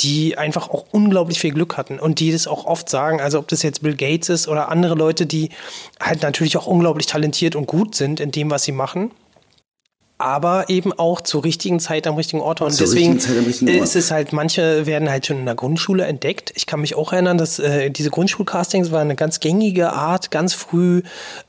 die 0.01 0.37
einfach 0.37 0.69
auch 0.71 0.87
unglaublich 0.91 1.39
viel 1.39 1.53
Glück 1.53 1.77
hatten 1.77 1.99
und 1.99 2.21
die 2.21 2.33
das 2.33 2.47
auch 2.47 2.65
oft 2.65 2.89
sagen, 2.89 3.21
also 3.21 3.39
ob 3.39 3.49
das 3.49 3.63
jetzt 3.63 3.83
Bill 3.83 3.95
Gates 3.95 4.29
ist 4.29 4.49
oder 4.49 4.69
andere 4.69 4.95
Leute, 4.95 5.27
die 5.27 5.51
halt 6.01 6.23
natürlich 6.23 6.57
auch 6.57 6.67
unglaublich 6.67 7.07
talentiert 7.07 7.55
und 7.55 7.67
gut 7.67 7.95
sind 7.95 8.21
in 8.21 8.31
dem, 8.31 8.51
was 8.51 8.65
sie 8.65 8.73
machen. 8.73 9.11
Aber 10.17 10.71
eben 10.71 10.93
auch 10.93 11.21
zur 11.21 11.43
richtigen 11.43 11.81
Zeit 11.81 12.07
am 12.07 12.15
richtigen 12.15 12.41
Ort. 12.41 12.61
Und 12.61 12.71
Zur 12.71 12.87
deswegen 12.87 13.15
richtigen 13.15 13.75
Ort. 13.75 13.83
ist 13.83 13.97
es 13.97 14.13
halt, 14.13 14.33
manche 14.33 14.87
werden 14.87 15.11
halt 15.11 15.27
schon 15.27 15.39
in 15.39 15.45
der 15.45 15.57
Grundschule 15.57 16.05
entdeckt. 16.05 16.53
Ich 16.55 16.67
kann 16.67 16.81
mich 16.81 16.95
auch 16.95 17.13
erinnern, 17.13 17.37
dass 17.37 17.59
äh, 17.59 17.91
diese 17.91 18.11
Grundschulcastings 18.11 18.93
waren 18.93 19.03
eine 19.03 19.17
ganz 19.17 19.41
gängige 19.41 19.93
Art, 19.93 20.31
ganz 20.31 20.55
früh 20.55 21.03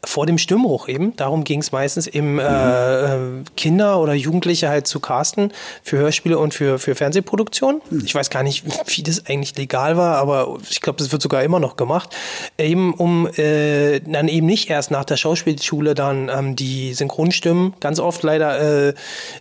vor 0.04 0.26
dem 0.26 0.40
Stimmbruch 0.40 0.88
eben. 0.88 1.16
Darum 1.16 1.44
ging 1.44 1.62
es 1.62 1.72
meistens 1.72 2.08
eben 2.08 2.40
äh, 2.40 2.44
äh, 2.44 3.44
Kinder 3.56 4.00
oder 4.00 4.14
Jugendliche 4.16 4.68
halt 4.68 4.88
zu 4.88 5.00
casten 5.00 5.54
für 5.84 5.98
Hörspiele 5.98 6.40
und 6.40 6.56
für, 6.56 6.80
für 6.80 6.96
Fernsehproduktionen. 6.96 7.82
Ich 8.04 8.16
weiß 8.16 8.32
gar 8.32 8.42
nicht, 8.42 8.66
wie 8.98 9.04
das 9.04 9.28
eigentlich 9.28 9.56
legal 9.58 9.96
war, 9.96 10.18
aber 10.18 10.58
ich 10.68 10.82
glaube, 10.82 10.98
das 10.98 11.12
wird 11.12 11.22
sogar 11.22 11.44
immer 11.44 11.60
noch 11.60 11.78
gemacht. 11.78 12.16
Eben 12.58 12.96
um 12.96 13.28
äh, 13.38 14.00
dann 14.00 14.28
eben 14.28 14.48
nicht 14.48 14.72
erst 14.72 14.90
nach 14.90 15.06
der 15.06 15.18
Schauspielschule 15.18 15.94
dann 15.94 16.30
ähm, 16.30 16.56
die 16.56 16.96
Synchronstimmen, 16.96 17.76
ganz 17.80 18.00
oft 18.00 18.24
leider 18.24 18.55
äh, 18.60 18.94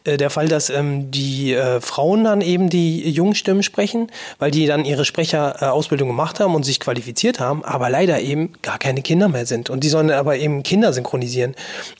äh, 0.04 0.16
der 0.16 0.30
Fall, 0.30 0.48
dass 0.48 0.70
ähm, 0.70 1.10
die 1.10 1.54
äh, 1.54 1.80
Frauen 1.80 2.24
dann 2.24 2.40
eben 2.40 2.68
die 2.70 3.08
jungen 3.10 3.34
Stimmen 3.34 3.62
sprechen, 3.62 4.10
weil 4.38 4.50
die 4.50 4.66
dann 4.66 4.84
ihre 4.84 5.04
Sprecherausbildung 5.04 6.08
gemacht 6.08 6.40
haben 6.40 6.54
und 6.54 6.64
sich 6.64 6.80
qualifiziert 6.80 7.40
haben, 7.40 7.64
aber 7.64 7.90
leider 7.90 8.20
eben 8.20 8.52
gar 8.62 8.78
keine 8.78 9.02
Kinder 9.02 9.28
mehr 9.28 9.46
sind. 9.46 9.70
Und 9.70 9.84
die 9.84 9.88
sollen 9.88 10.10
aber 10.10 10.36
eben 10.36 10.62
Kinder 10.62 10.92
synchronisieren. 10.92 11.54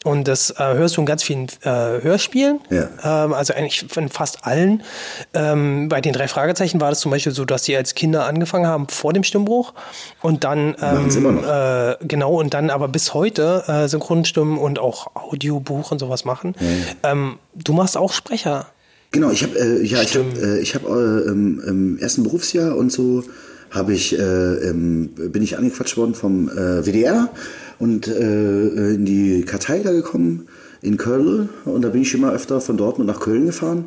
Und 0.04 0.28
das 0.28 0.50
äh, 0.50 0.56
hörst 0.58 0.96
du 0.96 1.00
in 1.00 1.06
ganz 1.06 1.22
vielen 1.22 1.46
äh, 1.62 1.70
Hörspielen, 2.02 2.60
Ja. 2.70 3.24
ähm, 3.24 3.32
also 3.32 3.54
eigentlich 3.54 3.86
von 3.88 4.08
fast 4.08 4.44
allen. 4.46 4.82
Ähm, 5.32 5.88
bei 5.88 6.00
den 6.00 6.12
drei 6.12 6.28
Fragezeichen 6.28 6.80
war 6.80 6.90
das 6.90 7.00
zum 7.00 7.10
Beispiel 7.10 7.32
so, 7.32 7.44
dass 7.44 7.62
die 7.62 7.76
als 7.76 7.94
Kinder 7.94 8.26
angefangen 8.26 8.66
haben 8.66 8.88
vor 8.88 9.12
dem 9.12 9.24
Stimmbruch 9.24 9.72
und 10.22 10.44
dann 10.44 10.74
ähm. 10.82 11.44
Äh, 11.44 11.96
genau 12.06 12.34
und 12.40 12.54
dann 12.54 12.70
aber 12.70 12.88
bis 12.88 13.14
heute 13.14 13.64
äh, 13.66 13.88
Synchronstimmen 13.88 14.58
und 14.58 14.78
auch 14.78 15.08
Audiobuch 15.14 15.90
und 15.90 15.98
sowas 15.98 16.24
machen. 16.24 16.54
Ähm, 17.04 17.38
du 17.54 17.72
machst 17.72 17.96
auch 17.96 18.12
Sprecher. 18.12 18.66
Genau, 19.10 19.30
ich 19.30 19.42
habe 19.44 19.58
äh, 19.58 19.84
ja, 19.84 20.02
ich 20.02 20.16
habe 20.16 20.26
äh, 20.40 20.58
ich 20.60 20.74
habe 20.74 20.88
äh, 20.88 21.30
im, 21.30 21.60
im 21.60 21.98
ersten 21.98 22.24
Berufsjahr 22.24 22.76
und 22.76 22.90
so 22.90 23.22
habe 23.70 23.92
ich 23.92 24.18
äh, 24.18 24.22
ähm, 24.22 25.10
bin 25.14 25.42
ich 25.42 25.56
angequatscht 25.56 25.96
worden 25.96 26.14
vom 26.14 26.48
äh, 26.48 26.84
WDR 26.84 27.30
und 27.78 28.08
äh, 28.08 28.94
in 28.94 29.04
die 29.04 29.42
Kartei 29.42 29.80
da 29.80 29.92
gekommen 29.92 30.48
in 30.82 30.96
Köln 30.96 31.48
und 31.64 31.82
da 31.82 31.90
bin 31.90 32.02
ich 32.02 32.14
immer 32.14 32.32
öfter 32.32 32.60
von 32.60 32.76
Dortmund 32.76 33.08
nach 33.08 33.20
Köln 33.20 33.46
gefahren 33.46 33.86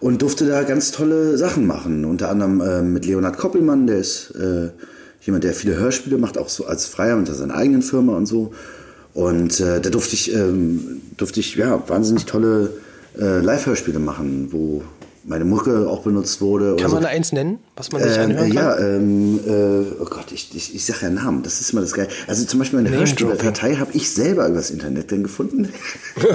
und 0.00 0.22
durfte 0.22 0.46
da 0.46 0.62
ganz 0.62 0.90
tolle 0.90 1.38
Sachen 1.38 1.66
machen, 1.66 2.04
unter 2.04 2.28
anderem 2.28 2.60
äh, 2.60 2.82
mit 2.82 3.06
Leonhard 3.06 3.38
Koppelmann, 3.38 3.86
der 3.86 3.98
ist 3.98 4.30
äh, 4.32 4.70
jemand, 5.20 5.44
der 5.44 5.54
viele 5.54 5.76
Hörspiele 5.76 6.18
macht, 6.18 6.38
auch 6.38 6.48
so 6.48 6.66
als 6.66 6.86
Freier 6.86 7.16
unter 7.16 7.34
seiner 7.34 7.54
eigenen 7.54 7.82
Firma 7.82 8.16
und 8.16 8.26
so. 8.26 8.52
Und 9.14 9.60
äh, 9.60 9.80
da 9.80 9.90
durfte 9.90 10.14
ich, 10.14 10.34
ähm, 10.34 11.02
durfte 11.16 11.40
ich 11.40 11.56
ja, 11.56 11.82
wahnsinnig 11.88 12.24
tolle 12.24 12.70
äh, 13.18 13.40
Live-Hörspiele 13.40 13.98
machen, 13.98 14.48
wo 14.52 14.82
meine 15.24 15.44
Mucke 15.44 15.88
auch 15.88 16.02
benutzt 16.02 16.40
wurde. 16.40 16.76
Kann 16.76 16.90
man 16.90 17.02
so. 17.02 17.06
da 17.06 17.08
eins 17.08 17.32
nennen, 17.32 17.58
was 17.74 17.90
man 17.90 18.02
sich 18.02 18.12
Ähm, 18.16 18.22
anhören 18.24 18.48
kann? 18.52 18.56
ja, 18.56 18.78
ähm, 18.78 19.40
äh, 19.46 19.84
oh 20.00 20.04
Gott, 20.04 20.26
ich, 20.32 20.50
ich, 20.54 20.74
ich 20.74 20.84
sage 20.84 20.98
ja 21.02 21.10
Namen, 21.10 21.42
das 21.42 21.60
ist 21.62 21.72
immer 21.72 21.80
das 21.80 21.94
Geile. 21.94 22.08
Also 22.26 22.44
zum 22.44 22.58
Beispiel 22.58 22.82
meine. 22.82 22.94
Hörspieldatei 22.94 23.76
habe 23.76 23.92
ich 23.94 24.10
selber 24.10 24.46
übers 24.46 24.70
Internet 24.70 25.10
dann 25.12 25.22
gefunden. 25.22 25.68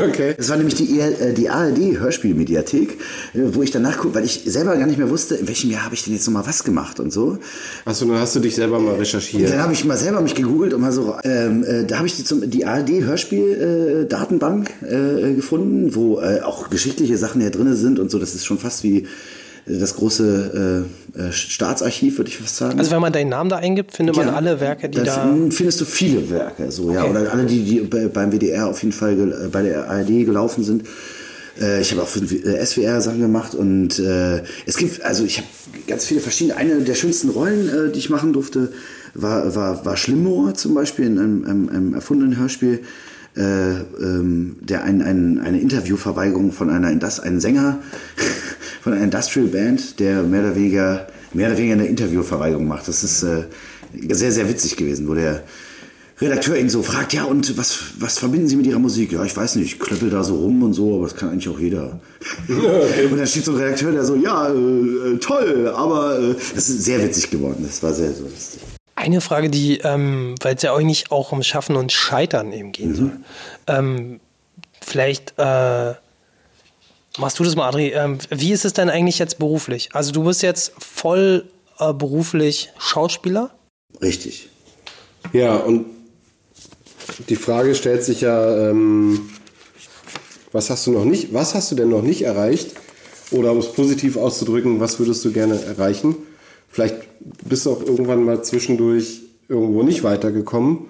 Okay. 0.07 0.33
Das 0.37 0.49
war 0.49 0.57
nämlich 0.57 0.73
die, 0.75 0.99
ER 0.99 1.21
äh, 1.21 1.33
die 1.33 1.49
ARD-Hörspielmediathek, 1.49 2.97
äh, 3.33 3.39
wo 3.53 3.61
ich 3.61 3.69
danach 3.71 3.97
gucke, 3.99 4.15
weil 4.15 4.25
ich 4.25 4.41
selber 4.45 4.75
gar 4.75 4.87
nicht 4.87 4.97
mehr 4.97 5.09
wusste, 5.11 5.35
in 5.35 5.47
welchem 5.47 5.69
Jahr 5.69 5.85
habe 5.85 5.93
ich 5.93 6.03
denn 6.03 6.13
jetzt 6.13 6.25
nochmal 6.25 6.47
was 6.47 6.63
gemacht 6.63 6.99
und 6.99 7.13
so. 7.13 7.37
Achso, 7.85 8.05
dann 8.05 8.17
hast 8.19 8.35
du 8.35 8.39
dich 8.39 8.55
selber 8.55 8.79
mal 8.79 8.93
Und 8.93 8.99
recherchiert. 8.99 9.51
dann 9.51 9.59
habe 9.59 9.73
ich 9.73 9.85
mal 9.85 9.97
selber 9.97 10.21
mich 10.21 10.33
gegoogelt 10.35 10.73
und 10.73 10.81
mal 10.81 10.91
so, 10.91 11.15
ähm, 11.23 11.63
äh, 11.63 11.83
da 11.85 11.97
habe 11.97 12.07
ich 12.07 12.15
die, 12.15 12.23
zum, 12.23 12.49
die 12.49 12.65
ARD-Hörspiel-Datenbank 12.65 14.71
äh, 14.81 15.33
gefunden, 15.35 15.93
wo 15.95 16.19
äh, 16.19 16.41
auch 16.41 16.69
geschichtliche 16.69 17.17
Sachen 17.17 17.41
ja 17.41 17.49
drin 17.49 17.73
sind 17.75 17.99
und 17.99 18.09
so. 18.11 18.19
Das 18.19 18.33
ist 18.35 18.45
schon 18.45 18.57
fast 18.57 18.83
wie 18.83 18.99
äh, 18.99 19.05
das 19.67 19.95
große 19.95 20.85
äh, 21.15 21.19
äh, 21.27 21.31
Staatsarchiv, 21.31 22.17
würde 22.17 22.29
ich 22.29 22.37
fast 22.37 22.55
sagen. 22.57 22.79
Also 22.79 22.91
wenn 22.91 23.01
man 23.01 23.11
deinen 23.13 23.29
Namen 23.29 23.49
da 23.49 23.57
eingibt, 23.57 23.91
findet 23.93 24.15
man 24.15 24.27
Ja, 24.27 24.33
alle 24.35 24.59
Werke, 24.59 24.89
die 24.89 25.03
da... 25.03 25.27
fin- 25.27 25.51
findest 25.51 25.81
du 25.81 25.85
viele 25.85 26.29
Werke, 26.29 26.71
so 26.71 26.91
ja, 26.91 27.01
Okay. 27.03 27.11
oder 27.11 27.31
alle, 27.33 27.45
die, 27.45 27.63
die 27.63 27.79
bei- 27.81 28.07
beim 28.07 28.31
WDR 28.31 28.67
auf 28.67 28.81
jeden 28.81 28.93
Fall 28.93 29.13
äh, 29.19 29.47
bei 29.49 29.61
der 29.63 29.89
ARD 29.89 30.07
gelaufen 30.25 30.63
sind. 30.63 30.83
Äh, 31.59 31.81
Ich 31.81 31.91
habe 31.91 32.01
auch 32.03 32.07
für 32.07 32.21
SWR 32.65 33.01
Sachen 33.01 33.19
gemacht 33.19 33.55
und 33.55 33.99
äh, 33.99 34.41
es 34.65 34.77
gibt, 34.77 35.01
also 35.03 35.23
ich 35.25 35.37
habe 35.39 35.47
ganz 35.87 36.05
viele 36.05 36.19
verschiedene. 36.21 36.55
Eine 36.57 36.81
der 36.81 36.95
schönsten 36.95 37.29
Rollen, 37.29 37.67
äh, 37.67 37.91
die 37.91 37.99
ich 37.99 38.09
machen 38.09 38.31
durfte, 38.33 38.71
war, 39.15 39.55
war, 39.55 39.83
war 39.85 39.97
Schlimmoor 39.97 40.53
zum 40.53 40.75
Beispiel 40.75 41.07
in 41.07 41.17
einem, 41.19 41.43
einem, 41.45 41.69
einem 41.69 41.93
erfundenen 41.95 42.37
Hörspiel, 42.37 42.81
äh, 43.37 43.79
ähm, 44.01 44.57
der 44.61 44.83
ein, 44.83 45.01
ein, 45.01 45.39
eine 45.39 45.59
Interviewverweigerung 45.59 46.51
von 46.51 46.69
einer 46.69 46.91
Indus 46.91 47.19
einen 47.19 47.39
Sänger 47.39 47.79
von 48.81 48.93
einer 48.93 49.03
Industrial 49.03 49.47
Band, 49.47 49.99
der 49.99 50.23
mehr 50.23 50.41
oder 50.41 50.55
weniger 50.55 51.07
mehr 51.33 51.49
oder 51.49 51.57
weniger 51.57 51.73
eine 51.73 51.87
Interviewverweigerung 51.87 52.67
macht. 52.67 52.87
Das 52.87 53.03
ist 53.03 53.23
äh, 53.23 53.43
sehr, 54.09 54.31
sehr 54.31 54.49
witzig 54.49 54.75
gewesen, 54.75 55.07
wo 55.07 55.13
der 55.13 55.43
Redakteur 56.19 56.57
ihn 56.57 56.69
so 56.69 56.81
fragt, 56.81 57.13
ja, 57.13 57.25
und 57.25 57.57
was, 57.57 57.77
was 57.99 58.17
verbinden 58.17 58.47
Sie 58.47 58.55
mit 58.55 58.65
Ihrer 58.65 58.79
Musik? 58.79 59.11
Ja, 59.11 59.23
ich 59.23 59.37
weiß 59.37 59.55
nicht, 59.57 59.73
ich 59.73 59.79
klöppel 59.79 60.09
da 60.09 60.23
so 60.23 60.35
rum 60.35 60.63
und 60.63 60.73
so, 60.73 60.95
aber 60.95 61.03
das 61.03 61.15
kann 61.15 61.29
eigentlich 61.29 61.47
auch 61.47 61.59
jeder. 61.59 61.99
und 62.47 63.17
dann 63.17 63.27
steht 63.27 63.45
so 63.45 63.51
ein 63.51 63.57
Redakteur, 63.57 63.91
der 63.91 64.03
so, 64.03 64.15
ja, 64.15 64.49
äh, 64.49 64.53
äh, 64.53 65.17
toll, 65.19 65.71
aber 65.75 66.17
äh, 66.17 66.35
das 66.55 66.69
ist 66.69 66.83
sehr 66.83 67.03
witzig 67.03 67.29
geworden. 67.29 67.63
Das 67.67 67.83
war 67.83 67.93
sehr, 67.93 68.11
sehr 68.11 68.23
lustig. 68.23 68.61
Eine 68.97 69.21
Frage, 69.21 69.51
die, 69.51 69.77
ähm, 69.77 70.33
weil 70.41 70.55
es 70.55 70.63
ja 70.63 70.75
nicht 70.79 71.11
auch 71.11 71.31
um 71.31 71.43
Schaffen 71.43 71.75
und 71.75 71.91
Scheitern 71.91 72.51
eben 72.51 72.71
gehen 72.71 72.95
soll. 72.95 73.11
Ähm, 73.67 74.19
vielleicht 74.81 75.35
äh, 75.37 75.93
machst 77.19 77.37
du 77.37 77.43
das 77.43 77.55
mal, 77.55 77.67
Adri. 77.67 77.89
Ähm, 77.89 78.17
wie 78.31 78.51
ist 78.51 78.65
es 78.65 78.73
denn 78.73 78.89
eigentlich 78.89 79.19
jetzt 79.19 79.37
beruflich? 79.37 79.89
Also 79.93 80.11
du 80.11 80.23
bist 80.23 80.41
jetzt 80.41 80.73
voll 80.79 81.45
äh, 81.77 81.93
beruflich 81.93 82.71
Schauspieler. 82.79 83.51
Richtig. 84.01 84.49
Ja, 85.31 85.57
und 85.57 85.85
die 87.29 87.35
Frage 87.35 87.75
stellt 87.75 88.03
sich 88.03 88.21
ja, 88.21 88.69
ähm, 88.69 89.29
Was 90.51 90.71
hast 90.71 90.87
du 90.87 90.91
noch 90.91 91.05
nicht, 91.05 91.35
was 91.35 91.53
hast 91.53 91.69
du 91.69 91.75
denn 91.75 91.89
noch 91.89 92.01
nicht 92.01 92.23
erreicht? 92.23 92.71
Oder 93.29 93.51
um 93.51 93.59
es 93.59 93.71
positiv 93.73 94.17
auszudrücken, 94.17 94.79
was 94.79 94.97
würdest 94.97 95.23
du 95.23 95.31
gerne 95.31 95.61
erreichen? 95.61 96.15
Vielleicht 96.67 96.95
bist 97.47 97.67
auch 97.67 97.81
irgendwann 97.81 98.23
mal 98.23 98.43
zwischendurch 98.43 99.23
irgendwo 99.47 99.83
nicht 99.83 100.03
weitergekommen. 100.03 100.85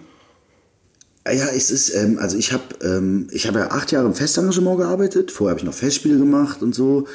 Ja, 1.25 1.47
es 1.53 1.71
ist, 1.71 1.93
ähm, 1.93 2.19
also 2.19 2.37
ich 2.37 2.53
habe 2.53 2.63
ähm, 2.81 3.27
hab 3.33 3.55
ja 3.55 3.71
acht 3.71 3.91
Jahre 3.91 4.07
im 4.07 4.13
Festengagement 4.13 4.77
gearbeitet. 4.77 5.31
Vorher 5.31 5.51
habe 5.51 5.59
ich 5.59 5.65
noch 5.65 5.73
Festspiele 5.73 6.17
gemacht 6.17 6.61
und 6.61 6.73
so. 6.73 7.05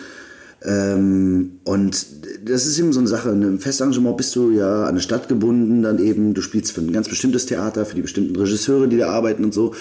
Ähm, 0.65 1.59
und 1.65 2.07
das 2.45 2.67
ist 2.67 2.79
eben 2.79 2.93
so 2.93 3.01
eine 3.01 3.09
Sache. 3.09 3.31
Im 3.31 3.59
Festengagement 3.59 4.17
bist 4.17 4.37
du 4.37 4.51
ja 4.51 4.83
an 4.83 4.91
eine 4.91 5.01
Stadt 5.01 5.29
gebunden, 5.29 5.83
dann 5.83 5.99
eben, 5.99 6.35
du 6.35 6.43
spielst 6.43 6.73
für 6.73 6.83
ein 6.83 6.93
ganz 6.93 7.09
bestimmtes 7.09 7.47
Theater, 7.47 7.87
für 7.87 7.95
die 7.95 8.03
bestimmten 8.03 8.37
Regisseure, 8.37 8.87
die 8.87 8.99
da 8.99 9.09
arbeiten 9.09 9.45
und 9.45 9.55
so. 9.55 9.75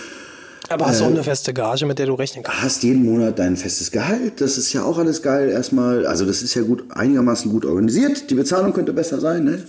Aber 0.72 0.88
hast 0.88 1.02
du 1.02 1.06
auch 1.06 1.10
eine 1.10 1.24
feste 1.24 1.54
Gage, 1.54 1.86
mit 1.86 2.00
der 2.00 2.06
du 2.06 2.14
rechnen 2.14 2.44
kannst? 2.44 2.62
Hast 2.62 2.84
jeden 2.84 3.04
Monat 3.06 3.40
dein 3.40 3.58
festes 3.58 3.92
Gehalt. 3.92 4.42
Das 4.42 4.58
ist 4.58 4.72
ja 4.74 4.84
auch 4.84 4.98
alles 4.98 5.22
geil 5.22 5.50
erstmal. 5.50 6.06
Also 6.06 6.26
das 6.26 6.42
ist 6.42 6.54
ja 6.54 6.62
gut, 6.62 6.84
einigermaßen 6.90 7.52
gut 7.52 7.66
organisiert. 7.66 8.30
Die 8.30 8.36
Bezahlung 8.36 8.74
könnte 8.74 8.94
besser 8.94 9.20
sein, 9.20 9.44
ne? 9.44 9.64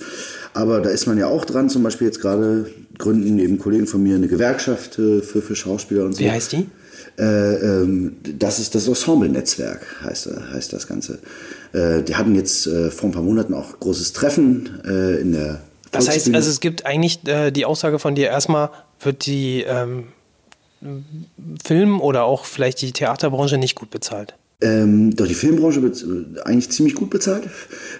Aber 0.54 0.80
da 0.80 0.90
ist 0.90 1.06
man 1.06 1.18
ja 1.18 1.26
auch 1.26 1.44
dran. 1.44 1.70
Zum 1.70 1.82
Beispiel 1.82 2.06
jetzt 2.06 2.20
gerade 2.20 2.66
gründen 2.98 3.38
eben 3.38 3.58
Kollegen 3.58 3.86
von 3.86 4.02
mir 4.02 4.16
eine 4.16 4.28
Gewerkschaft 4.28 4.98
äh, 4.98 5.22
für, 5.22 5.42
für 5.42 5.56
Schauspieler 5.56 6.04
und 6.04 6.14
so. 6.14 6.20
Wie 6.20 6.30
heißt 6.30 6.52
die? 6.52 6.66
Äh, 7.18 7.24
ähm, 7.24 8.16
das 8.38 8.58
ist 8.58 8.74
das 8.74 8.88
Ensemble-Netzwerk, 8.88 9.80
heißt, 10.02 10.28
äh, 10.28 10.40
heißt 10.54 10.72
das 10.72 10.86
Ganze. 10.86 11.18
Äh, 11.72 12.02
die 12.02 12.16
hatten 12.16 12.34
jetzt 12.34 12.66
äh, 12.66 12.90
vor 12.90 13.10
ein 13.10 13.12
paar 13.12 13.22
Monaten 13.22 13.54
auch 13.54 13.78
großes 13.80 14.12
Treffen 14.12 14.80
äh, 14.86 15.20
in 15.20 15.32
der 15.32 15.60
Das 15.90 16.08
heißt, 16.08 16.34
also 16.34 16.48
es 16.48 16.60
gibt 16.60 16.86
eigentlich 16.86 17.26
äh, 17.26 17.50
die 17.50 17.66
Aussage 17.66 17.98
von 17.98 18.14
dir, 18.14 18.28
erstmal 18.28 18.70
wird 19.00 19.26
die 19.26 19.64
ähm, 19.66 20.04
Film- 21.64 22.00
oder 22.00 22.24
auch 22.24 22.44
vielleicht 22.44 22.80
die 22.82 22.92
Theaterbranche 22.92 23.58
nicht 23.58 23.74
gut 23.74 23.90
bezahlt. 23.90 24.34
Ähm, 24.62 25.16
doch 25.16 25.26
die 25.26 25.34
Filmbranche 25.34 25.82
wird 25.82 26.02
äh, 26.02 26.40
eigentlich 26.42 26.70
ziemlich 26.70 26.94
gut 26.94 27.10
bezahlt, 27.10 27.42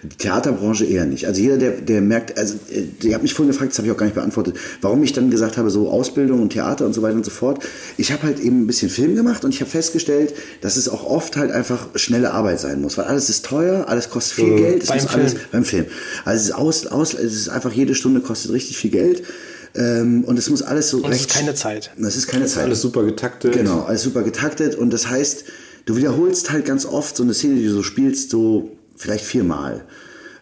die 0.05 0.17
Theaterbranche 0.17 0.85
eher 0.85 1.07
nicht. 1.07 1.27
Also 1.27 1.41
jeder, 1.41 1.59
der, 1.59 1.73
der 1.73 2.01
merkt, 2.01 2.39
also 2.39 2.55
äh, 2.71 2.85
ihr 3.05 3.15
habt 3.15 3.25
mich 3.25 3.35
vorhin 3.35 3.51
gefragt, 3.51 3.73
das 3.73 3.79
habe 3.79 3.89
ich 3.89 3.93
auch 3.93 3.97
gar 3.97 4.07
nicht 4.07 4.15
beantwortet, 4.15 4.57
warum 4.81 5.03
ich 5.03 5.13
dann 5.13 5.29
gesagt 5.29 5.57
habe, 5.57 5.71
so 5.71 5.91
Ausbildung 5.91 6.41
und 6.41 6.51
Theater 6.51 6.87
und 6.87 6.93
so 6.93 7.03
weiter 7.03 7.17
und 7.17 7.25
so 7.25 7.33
fort. 7.33 7.65
Ich 7.97 8.13
habe 8.13 8.23
halt 8.23 8.39
eben 8.39 8.63
ein 8.63 8.67
bisschen 8.69 8.91
Film 8.91 9.17
gemacht 9.17 9.45
und 9.45 9.53
ich 9.53 9.61
habe 9.61 9.71
festgestellt, 9.71 10.35
dass 10.61 10.77
es 10.77 10.89
auch 10.89 11.05
oft 11.05 11.37
halt 11.37 11.51
einfach 11.51 11.89
schnelle 11.97 12.31
Arbeit 12.31 12.61
sein 12.61 12.81
muss, 12.81 12.97
weil 12.97 13.07
alles 13.07 13.29
ist 13.29 13.45
teuer, 13.45 13.89
alles 13.89 14.09
kostet 14.09 14.35
viel 14.35 14.55
Geld, 14.57 14.85
es 14.85 14.89
Beim 14.89 15.03
muss 15.03 15.15
alles 15.15 15.33
Film. 15.33 15.45
beim 15.51 15.65
Film. 15.65 15.87
Also 16.25 16.43
es 16.43 16.49
ist, 16.51 16.55
aus, 16.55 16.87
aus, 16.87 17.15
es 17.15 17.35
ist 17.35 17.49
einfach 17.49 17.73
jede 17.73 17.97
Stunde 17.97 18.21
kostet 18.21 18.53
richtig 18.53 18.77
viel 18.77 18.93
Geld. 18.93 19.25
Ähm, 19.75 20.25
und 20.25 20.39
es 20.39 20.51
muss 20.51 20.63
alles 20.63 20.91
so 20.91 20.99
Und 20.99 21.05
es 21.05 21.11
recht. 21.11 21.31
ist 21.31 21.37
keine 21.37 21.55
Zeit. 21.55 21.91
Es 21.99 22.17
ist 22.17 22.27
keine 22.27 22.47
Zeit. 22.47 22.65
Alles 22.65 22.83
super 22.83 23.05
getaktet. 23.05 23.53
Genau, 23.53 23.83
alles 23.83 24.03
super 24.03 24.23
getaktet 24.23 24.75
und 24.75 24.93
das 24.93 25.09
heißt, 25.09 25.45
du 25.87 25.97
wiederholst 25.97 26.51
halt 26.51 26.65
ganz 26.67 26.85
oft 26.85 27.17
so 27.17 27.23
eine 27.23 27.35
Szene, 27.35 27.57
die 27.57 27.65
du 27.65 27.73
so 27.73 27.83
spielst, 27.83 28.31
so 28.31 28.77
vielleicht 28.97 29.25
viermal. 29.25 29.85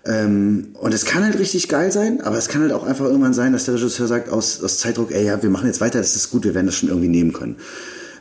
Ähm, 0.04 0.68
und 0.80 0.94
es 0.94 1.04
kann 1.04 1.22
halt 1.22 1.38
richtig 1.38 1.68
geil 1.68 1.92
sein, 1.92 2.22
aber 2.22 2.38
es 2.38 2.48
kann 2.48 2.62
halt 2.62 2.72
auch 2.72 2.84
einfach 2.84 3.04
irgendwann 3.04 3.34
sein, 3.34 3.52
dass 3.52 3.66
der 3.66 3.74
Regisseur 3.74 4.06
sagt 4.06 4.30
aus, 4.30 4.62
aus 4.62 4.78
Zeitdruck, 4.78 5.12
ey, 5.12 5.24
ja, 5.26 5.42
wir 5.42 5.50
machen 5.50 5.66
jetzt 5.66 5.80
weiter, 5.80 5.98
das 5.98 6.16
ist 6.16 6.30
gut, 6.30 6.44
wir 6.44 6.54
werden 6.54 6.66
das 6.66 6.74
schon 6.76 6.88
irgendwie 6.88 7.08
nehmen 7.08 7.32
können. 7.32 7.56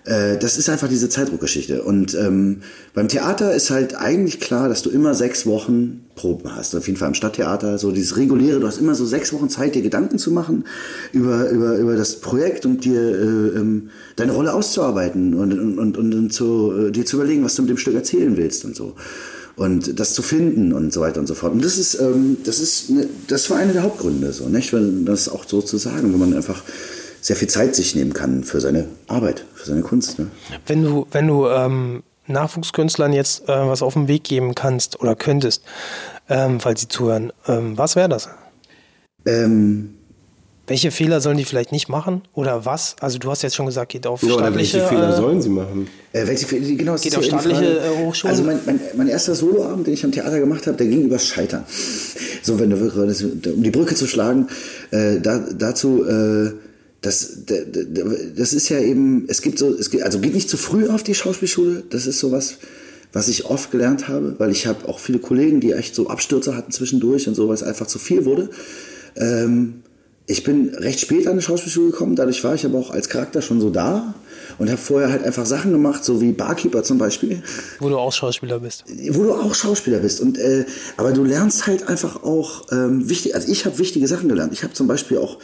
Äh, 0.10 0.40
das 0.40 0.58
ist 0.58 0.70
einfach 0.70 0.88
diese 0.88 1.08
Zeitdruckgeschichte. 1.08 1.84
Und 1.84 2.16
ähm, 2.16 2.62
beim 2.96 3.08
Theater 3.08 3.54
ist 3.54 3.70
halt 3.70 3.96
eigentlich 3.96 4.40
klar, 4.40 4.68
dass 4.68 4.82
du 4.82 4.90
immer 4.90 5.14
sechs 5.14 5.46
Wochen 5.46 6.06
Proben 6.16 6.56
hast. 6.56 6.76
Auf 6.76 6.88
jeden 6.88 6.98
Fall 6.98 7.10
im 7.10 7.14
Stadttheater, 7.14 7.78
so 7.78 7.92
dieses 7.92 8.18
reguläre, 8.18 8.60
du 8.60 8.68
hast 8.68 8.80
immer 8.80 8.96
so 8.96 9.06
sechs 9.06 9.32
Wochen 9.34 9.50
Zeit, 9.50 9.76
dir 9.76 9.84
Gedanken 9.84 10.18
zu 10.18 10.32
machen 10.32 10.66
über, 11.14 11.50
über, 11.50 11.78
über 11.78 11.96
das 11.96 12.16
Projekt 12.16 12.66
und 12.66 12.84
dir 12.84 13.00
äh, 13.00 13.60
ähm, 13.60 13.90
deine 14.16 14.32
Rolle 14.32 14.54
auszuarbeiten 14.54 15.36
und, 15.36 15.54
und, 15.54 15.78
und, 15.78 15.98
und, 15.98 16.16
und 16.16 16.34
zu, 16.34 16.88
äh, 16.88 16.92
dir 16.92 17.06
zu 17.06 17.18
überlegen, 17.18 17.44
was 17.44 17.56
du 17.56 17.62
mit 17.62 17.70
dem 17.70 17.78
Stück 17.78 17.96
erzählen 17.96 18.36
willst 18.36 18.66
und 18.66 18.76
so. 18.76 18.96
Und 19.56 20.00
das 20.00 20.14
zu 20.14 20.22
finden 20.22 20.74
und 20.74 20.92
so 20.92 21.02
weiter 21.02 21.20
und 21.20 21.28
so 21.28 21.36
fort. 21.36 21.54
Und 21.54 21.64
das 21.64 21.78
ist, 21.78 22.00
ähm, 22.00 22.38
das 22.46 22.60
ist, 22.60 22.90
ne, 22.90 23.08
das 23.28 23.50
war 23.50 23.58
einer 23.58 23.74
der 23.74 23.84
Hauptgründe, 23.84 24.34
so, 24.34 24.50
nicht? 24.50 24.74
Weil 24.74 25.04
das 25.06 25.30
auch 25.30 25.48
so 25.48 25.62
zu 25.62 25.78
sagen, 25.78 26.12
wenn 26.12 26.20
man 26.20 26.34
einfach 26.34 26.64
sehr 27.22 27.36
viel 27.36 27.48
Zeit 27.48 27.76
sich 27.76 27.96
nehmen 27.96 28.14
kann 28.14 28.44
für 28.44 28.62
seine 28.62 28.86
Arbeit, 29.08 29.46
für 29.54 29.68
seine 29.68 29.82
Kunst. 29.82 30.20
Ne? 30.20 30.28
Wenn 30.66 30.84
du, 30.84 31.08
wenn 31.12 31.28
du 31.28 31.48
ähm, 31.48 32.04
Nachwuchskünstlern 32.28 33.14
jetzt 33.14 33.44
äh, 33.50 33.68
was 33.68 33.82
auf 33.82 33.94
den 33.94 34.08
Weg 34.08 34.24
geben 34.24 34.56
kannst 34.56 35.00
oder 35.02 35.16
könntest, 35.16 35.64
ähm, 36.30 36.60
falls 36.60 36.82
sie 36.82 36.88
zuhören, 36.88 37.34
ähm, 37.48 37.78
was 37.78 37.96
wäre 37.96 38.10
das? 38.10 38.30
Ähm, 39.26 39.96
Welche 40.68 40.92
Fehler 40.92 41.20
sollen 41.20 41.38
die 41.38 41.46
vielleicht 41.46 41.72
nicht 41.72 41.90
machen? 41.90 42.22
Oder 42.34 42.66
was? 42.66 42.96
Also 43.02 43.18
du 43.18 43.30
hast 43.32 43.42
jetzt 43.42 43.56
schon 43.56 43.66
gesagt, 43.66 43.92
geht 43.92 44.08
auf 44.08 44.22
Ja, 44.22 44.34
oder 44.34 44.46
staatliche... 44.46 44.78
welche 44.78 44.88
Fehler 44.88 45.10
äh, 45.10 45.16
sollen 45.18 45.42
sie 45.42 45.50
machen? 45.50 45.88
Äh, 46.14 46.28
welche 46.28 46.46
genau, 46.76 46.94
das 46.94 47.02
Geht 47.02 47.18
auf 47.18 47.24
staatliche, 47.26 47.80
äh, 47.80 48.06
Hochschulen? 48.06 48.36
Also 48.36 48.44
mein, 48.48 48.60
mein, 48.66 48.80
mein 48.96 49.08
erster 49.08 49.36
Soloabend, 49.36 49.88
den 49.88 49.96
ich 49.96 50.06
am 50.06 50.12
Theater 50.12 50.40
gemacht 50.40 50.68
habe, 50.68 50.78
der 50.78 50.88
ging 50.88 51.02
über 51.02 51.20
Scheitern. 51.20 51.66
So, 52.44 52.60
wenn 52.60 52.70
du 52.70 52.78
um 52.78 53.64
die 53.64 53.72
Brücke 53.72 53.96
zu 53.96 54.08
schlagen, 54.08 54.48
äh, 54.92 55.20
da, 55.20 55.40
dazu, 55.40 56.06
äh, 56.06 56.54
das, 57.02 57.44
das 57.46 58.54
ist 58.54 58.70
ja 58.70 58.80
eben, 58.80 59.26
es 59.30 59.42
gibt 59.42 59.58
so, 59.60 59.70
es 59.74 59.90
gibt, 59.90 60.04
also 60.04 60.20
geht 60.20 60.34
nicht 60.34 60.50
zu 60.50 60.58
früh 60.58 60.88
auf 60.90 61.02
die 61.04 61.16
Schauspielschule, 61.16 61.84
das 61.90 62.06
ist 62.08 62.20
sowas, 62.20 62.56
was 63.14 63.28
ich 63.30 63.46
oft 63.46 63.72
gelernt 63.72 64.08
habe, 64.08 64.36
weil 64.38 64.52
ich 64.52 64.68
habe 64.68 64.88
auch 64.88 65.00
viele 65.00 65.20
Kollegen, 65.20 65.62
die 65.62 65.72
echt 65.72 65.96
so 65.96 66.08
Abstürze 66.10 66.56
hatten 66.56 66.72
zwischendurch 66.72 67.28
und 67.28 67.36
so, 67.36 67.48
weil 67.48 67.56
es 67.56 67.64
einfach 67.64 67.88
zu 67.88 68.00
viel 68.00 68.26
wurde. 68.26 68.50
Ähm, 69.16 69.82
ich 70.28 70.44
bin 70.44 70.76
recht 70.76 71.00
spät 71.00 71.26
an 71.26 71.38
die 71.38 71.42
Schauspielschule 71.42 71.90
gekommen, 71.90 72.16
dadurch 72.16 72.44
war 72.44 72.54
ich 72.54 72.64
aber 72.66 72.78
auch 72.78 72.92
als 72.92 73.10
Charakter 73.10 73.42
schon 73.42 73.60
so 73.62 73.72
da 73.72 74.14
und 74.60 74.70
habe 74.70 74.78
vorher 74.80 75.10
halt 75.10 75.24
einfach 75.24 75.46
Sachen 75.48 75.72
gemacht, 75.72 76.06
so 76.06 76.22
wie 76.22 76.34
Barkeeper 76.34 76.84
zum 76.84 77.00
Beispiel, 77.00 77.42
Wo 77.80 77.90
du 77.90 77.98
auch 77.98 78.14
Schauspieler 78.14 78.60
bist. 78.60 78.84
wo 79.10 79.24
du 79.24 79.34
auch 79.34 79.56
Schauspieler 79.56 80.00
bist. 80.00 80.22
Und 80.22 80.38
äh, 80.38 80.66
aber 80.98 81.14
du 81.14 81.24
lernst 81.24 81.66
halt 81.66 81.88
einfach 81.88 82.24
auch 82.24 82.68
ähm, 82.72 83.10
wichtig. 83.10 83.34
Also 83.34 83.52
ich 83.52 83.66
habe 83.66 83.80
wichtige 83.80 84.08
Sachen 84.08 84.30
gelernt. 84.30 84.54
Ich 84.54 84.64
habe 84.64 84.74
zum 84.74 84.86
Beispiel 84.86 85.18
auch 85.18 85.40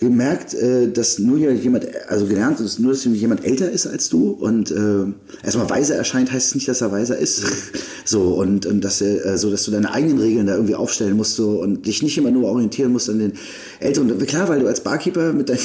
gemerkt, 0.00 0.54
äh, 0.54 0.90
dass 0.90 1.18
nur 1.18 1.38
hier 1.38 1.52
jemand, 1.54 1.86
also 2.08 2.26
gelernt, 2.26 2.60
dass 2.60 2.78
nur 2.78 2.92
dass 2.92 3.04
jemand 3.04 3.44
älter 3.44 3.70
ist 3.70 3.86
als 3.86 4.08
du 4.08 4.30
und 4.30 4.70
äh, 4.70 5.06
erstmal 5.42 5.70
weiser 5.70 5.94
erscheint, 5.94 6.32
heißt 6.32 6.48
es 6.48 6.54
nicht, 6.54 6.68
dass 6.68 6.80
er 6.80 6.92
weiser 6.92 7.18
ist. 7.18 7.44
so 8.04 8.34
und, 8.34 8.66
und 8.66 8.82
dass 8.82 9.00
er, 9.00 9.24
äh, 9.24 9.38
so, 9.38 9.50
dass 9.50 9.64
du 9.64 9.70
deine 9.70 9.92
eigenen 9.92 10.18
Regeln 10.18 10.46
da 10.46 10.54
irgendwie 10.54 10.74
aufstellen 10.74 11.16
musst 11.16 11.36
so 11.36 11.60
und 11.60 11.86
dich 11.86 12.02
nicht 12.02 12.18
immer 12.18 12.30
nur 12.30 12.48
orientieren 12.48 12.92
musst 12.92 13.08
an 13.08 13.18
den 13.18 13.32
Älteren. 13.80 14.18
Klar, 14.26 14.48
weil 14.48 14.60
du 14.60 14.66
als 14.66 14.80
Barkeeper 14.80 15.32
mit 15.32 15.48
deinen 15.48 15.58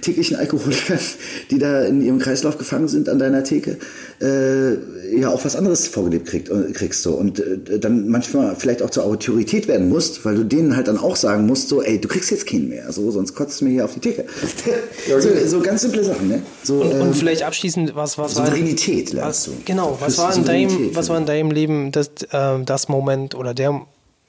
täglichen 0.00 0.36
Alkoholikern, 0.36 0.98
die 1.50 1.58
da 1.58 1.84
in 1.84 2.02
ihrem 2.02 2.18
Kreislauf 2.18 2.58
gefangen 2.58 2.88
sind 2.88 3.08
an 3.08 3.18
deiner 3.18 3.44
Theke, 3.44 3.78
äh, 4.20 5.18
ja 5.18 5.30
auch 5.30 5.44
was 5.44 5.56
anderes 5.56 5.86
vorgelebt 5.88 6.26
kriegt, 6.26 6.48
äh, 6.50 6.72
kriegst 6.72 7.02
so 7.02 7.14
und 7.14 7.40
äh, 7.40 7.78
dann 7.78 8.08
manchmal 8.08 8.56
vielleicht 8.56 8.82
auch 8.82 8.90
zur 8.90 9.04
Autorität 9.04 9.68
werden 9.68 9.88
musst, 9.88 10.24
weil 10.24 10.34
du 10.34 10.44
denen 10.44 10.76
halt 10.76 10.88
dann 10.88 10.98
auch 10.98 11.16
sagen 11.16 11.46
musst, 11.46 11.68
so 11.68 11.82
ey, 11.82 12.00
du 12.00 12.08
kriegst 12.08 12.30
jetzt 12.30 12.46
keinen 12.46 12.68
mehr, 12.68 12.92
so 12.92 13.10
sonst 13.10 13.34
kotzt 13.34 13.60
du 13.60 13.66
mir 13.66 13.70
hier 13.72 13.84
auf 13.84 13.94
die 13.94 14.00
Theke. 14.00 14.24
so, 15.20 15.28
so 15.46 15.60
ganz 15.60 15.82
simple 15.82 16.04
Sachen, 16.04 16.28
ne? 16.28 16.42
So, 16.62 16.82
Und, 16.82 16.92
ähm, 16.92 17.00
und 17.02 17.14
vielleicht 17.14 17.42
abschließend, 17.42 17.94
was, 17.94 18.18
was 18.18 18.36
war... 18.36 18.46
Souveränität 18.46 19.12
lernst 19.12 19.46
du. 19.46 19.52
genau, 19.64 19.96
was 20.00 20.18
war, 20.18 20.34
in 20.34 20.44
deinem, 20.44 20.68
Souveränität, 20.68 20.96
was 20.96 21.08
war 21.08 21.18
in 21.18 21.26
deinem 21.26 21.50
Leben 21.50 21.92
das, 21.92 22.10
äh, 22.30 22.64
das 22.64 22.88
Moment 22.88 23.34
oder 23.34 23.54
der, 23.54 23.86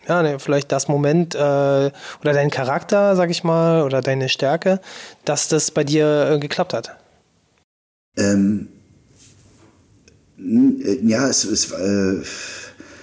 ja, 0.10 0.23
ne, 0.23 0.40
vielleicht 0.40 0.72
das 0.72 0.88
Moment 0.88 1.36
äh, 1.36 1.38
oder 1.38 1.91
dein 2.22 2.49
Charakter, 2.49 3.15
sag 3.15 3.30
ich 3.30 3.44
mal, 3.44 3.84
oder 3.84 4.02
deine 4.02 4.27
Stärke, 4.27 4.81
dass 5.23 5.48
das 5.48 5.72
bei 5.72 5.84
dir 5.84 6.31
äh, 6.31 6.40
geklappt 6.40 6.73
hat? 6.73 6.98
Ähm, 8.18 8.69
äh, 10.38 10.99
ja, 11.06 11.30
es 11.30 11.45
ist 11.45 11.72
äh, 11.72 12.22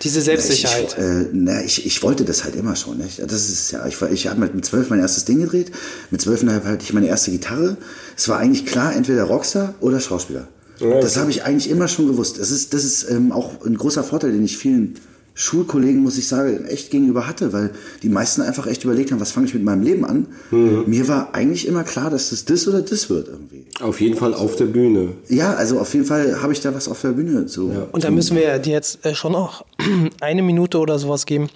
Diese 0.02 0.20
Selbstsicherheit. 0.20 0.96
Ich, 0.98 1.04
äh, 1.04 1.26
na, 1.32 1.62
ich, 1.62 1.86
ich 1.86 2.02
wollte 2.02 2.24
das 2.24 2.44
halt 2.44 2.56
immer 2.56 2.76
schon. 2.76 2.98
Nicht? 2.98 3.20
Das 3.20 3.32
ist 3.32 3.70
ja, 3.70 3.86
ich, 3.86 4.00
ich 4.02 4.26
habe 4.26 4.40
halt 4.40 4.54
mit 4.54 4.64
zwölf 4.64 4.90
mein 4.90 5.00
erstes 5.00 5.24
Ding 5.24 5.40
gedreht. 5.40 5.70
Mit 6.10 6.20
zwölfeinhalb 6.20 6.64
hatte 6.64 6.82
ich 6.82 6.92
meine 6.92 7.06
erste 7.06 7.30
Gitarre. 7.30 7.76
Es 8.16 8.28
war 8.28 8.38
eigentlich 8.38 8.66
klar, 8.66 8.94
entweder 8.94 9.24
Rockstar 9.24 9.74
oder 9.80 10.00
Schauspieler. 10.00 10.48
Ja, 10.78 11.00
das 11.00 11.12
okay. 11.12 11.20
habe 11.20 11.30
ich 11.30 11.44
eigentlich 11.44 11.70
immer 11.70 11.88
schon 11.88 12.06
gewusst. 12.06 12.38
Das 12.38 12.50
ist, 12.50 12.74
das 12.74 12.84
ist 12.84 13.10
ähm, 13.10 13.32
auch 13.32 13.64
ein 13.64 13.76
großer 13.76 14.04
Vorteil, 14.04 14.32
den 14.32 14.44
ich 14.44 14.58
vielen 14.58 14.98
Schulkollegen, 15.38 16.02
muss 16.02 16.16
ich 16.16 16.26
sagen, 16.28 16.64
echt 16.64 16.90
gegenüber 16.90 17.26
hatte, 17.26 17.52
weil 17.52 17.70
die 18.02 18.08
meisten 18.08 18.40
einfach 18.40 18.66
echt 18.66 18.84
überlegt 18.84 19.12
haben, 19.12 19.20
was 19.20 19.32
fange 19.32 19.46
ich 19.46 19.52
mit 19.52 19.62
meinem 19.62 19.82
Leben 19.82 20.06
an. 20.06 20.26
Mhm. 20.50 20.84
Mir 20.86 21.06
war 21.08 21.34
eigentlich 21.34 21.68
immer 21.68 21.84
klar, 21.84 22.08
dass 22.08 22.30
das 22.30 22.46
das 22.46 22.66
oder 22.66 22.80
das 22.80 23.10
wird 23.10 23.28
irgendwie. 23.28 23.66
Auf 23.80 24.00
jeden 24.00 24.16
Fall 24.16 24.32
auf 24.32 24.56
der 24.56 24.64
Bühne. 24.64 25.10
Ja, 25.28 25.52
also 25.52 25.78
auf 25.78 25.92
jeden 25.92 26.06
Fall 26.06 26.40
habe 26.42 26.54
ich 26.54 26.60
da 26.60 26.74
was 26.74 26.88
auf 26.88 27.02
der 27.02 27.10
Bühne. 27.10 27.48
So. 27.48 27.70
Und 27.92 28.02
da 28.02 28.10
müssen 28.10 28.34
wir 28.34 28.58
dir 28.58 28.72
jetzt 28.72 29.04
äh, 29.04 29.14
schon 29.14 29.34
auch 29.34 29.62
eine 30.22 30.42
Minute 30.42 30.78
oder 30.78 30.98
sowas 30.98 31.26
geben, 31.26 31.50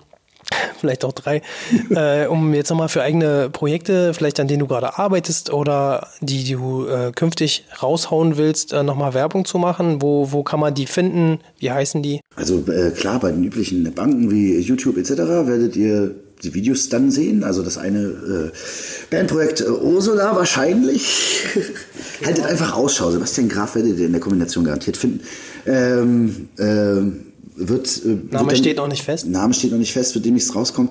vielleicht 0.81 1.05
auch 1.05 1.13
drei, 1.13 1.43
äh, 1.91 2.27
um 2.27 2.55
jetzt 2.55 2.71
nochmal 2.71 2.89
für 2.89 3.03
eigene 3.03 3.51
Projekte, 3.51 4.15
vielleicht 4.15 4.41
an 4.41 4.49
denen 4.49 4.61
du 4.61 4.67
gerade 4.67 4.99
arbeitest 4.99 5.53
oder 5.53 6.09
die 6.21 6.53
du 6.53 6.87
äh, 6.87 7.13
künftig 7.13 7.65
raushauen 7.83 8.37
willst, 8.37 8.73
äh, 8.73 8.83
nochmal 8.83 9.15
Werbung 9.15 9.45
zu 9.45 9.59
machen. 9.59 10.03
Wo, 10.03 10.33
wo 10.33 10.43
kann 10.43 10.61
man 10.61 10.75
die 10.75 10.87
finden? 10.87 11.41
Wie 11.59 11.71
heißen 11.71 12.03
die? 12.03 12.21
Also 12.37 12.65
äh, 12.69 12.91
klar, 12.91 13.21
bei 13.21 13.33
den 13.33 13.45
üblichen 13.45 13.93
Banken 13.95 14.31
wie 14.31 14.59
YouTube 14.59 14.97
etc. 14.97 15.11
werdet 15.19 15.77
ihr 15.77 16.15
die 16.43 16.55
Videos 16.55 16.89
dann 16.89 17.11
sehen. 17.11 17.45
Also 17.45 17.63
das 17.63 17.79
eine 17.79 18.01
äh, 18.01 18.51
Bandprojekt 19.11 19.61
äh, 19.61 19.69
Ursula 19.69 20.35
wahrscheinlich. 20.35 21.45
Haltet 22.25 22.47
einfach 22.47 22.75
Ausschau. 22.75 23.11
Sebastian 23.11 23.49
Graf 23.49 23.75
werdet 23.75 23.99
ihr 23.99 24.07
in 24.07 24.13
der 24.13 24.21
Kombination 24.21 24.65
garantiert 24.65 24.97
finden. 24.97 25.21
Ähm, 25.67 26.49
ähm, 26.59 27.30
wird, 27.57 28.03
äh, 28.05 28.19
Name 28.31 28.49
wird 28.49 28.59
steht 28.59 28.77
noch 28.77 28.89
nicht 28.89 29.03
fest. 29.03 29.27
Name 29.27 29.55
steht 29.55 29.71
noch 29.71 29.79
nicht 29.79 29.93
fest, 29.93 30.15
wird 30.15 30.25
demnächst 30.25 30.55
rauskommen. 30.55 30.91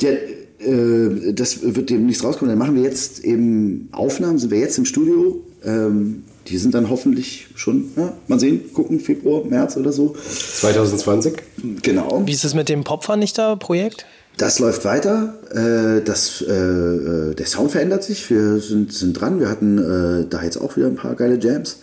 Der, 0.00 0.18
äh, 0.60 1.32
das 1.32 1.62
wird 1.62 1.90
demnächst 1.90 2.24
rauskommen. 2.24 2.50
Dann 2.50 2.58
machen 2.58 2.74
wir 2.74 2.82
jetzt 2.82 3.24
eben 3.24 3.88
Aufnahmen, 3.92 4.38
sind 4.38 4.50
wir 4.50 4.58
jetzt 4.58 4.78
im 4.78 4.84
Studio. 4.84 5.40
Ähm, 5.64 6.24
die 6.48 6.58
sind 6.58 6.74
dann 6.74 6.88
hoffentlich 6.88 7.48
schon, 7.54 7.90
ja, 7.96 8.12
mal 8.26 8.40
sehen, 8.40 8.72
gucken, 8.72 9.00
Februar, 9.00 9.44
März 9.44 9.76
oder 9.76 9.92
so. 9.92 10.14
2020? 10.16 11.34
Genau. 11.82 12.22
Wie 12.24 12.32
ist 12.32 12.44
es 12.44 12.54
mit 12.54 12.68
dem 12.68 12.84
Popvernichter-Projekt? 12.84 14.06
Das 14.38 14.60
läuft 14.60 14.84
weiter. 14.84 15.34
Äh, 15.50 16.02
das, 16.04 16.42
äh, 16.42 16.52
äh, 16.52 17.34
der 17.34 17.46
Sound 17.46 17.72
verändert 17.72 18.04
sich. 18.04 18.30
Wir 18.30 18.60
sind, 18.60 18.92
sind 18.92 19.20
dran. 19.20 19.40
Wir 19.40 19.50
hatten 19.50 19.78
äh, 19.78 20.26
da 20.28 20.42
jetzt 20.42 20.58
auch 20.58 20.76
wieder 20.76 20.86
ein 20.86 20.94
paar 20.94 21.16
geile 21.16 21.38
Jams. 21.38 21.80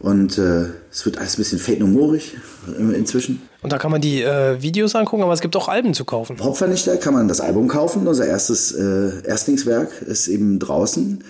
Und 0.00 0.38
äh, 0.38 0.66
es 0.90 1.04
wird 1.04 1.18
alles 1.18 1.34
ein 1.34 1.38
bisschen 1.38 1.58
fade 1.58 1.82
humorig 1.82 2.36
äh, 2.66 2.96
inzwischen. 2.96 3.42
Und 3.62 3.72
da 3.72 3.78
kann 3.78 3.90
man 3.90 4.00
die 4.00 4.22
äh, 4.22 4.60
Videos 4.62 4.94
angucken, 4.94 5.22
aber 5.22 5.34
es 5.34 5.40
gibt 5.40 5.54
auch 5.56 5.68
Alben 5.68 5.92
zu 5.92 6.04
kaufen. 6.04 6.36
Popvernichter 6.36 6.96
kann 6.96 7.12
man 7.14 7.28
das 7.28 7.40
Album 7.40 7.68
kaufen. 7.68 8.06
Unser 8.06 8.26
erstes 8.26 8.72
äh, 8.72 9.26
Erstlingswerk 9.26 10.02
ist 10.02 10.28
eben 10.28 10.58
draußen. 10.58 11.22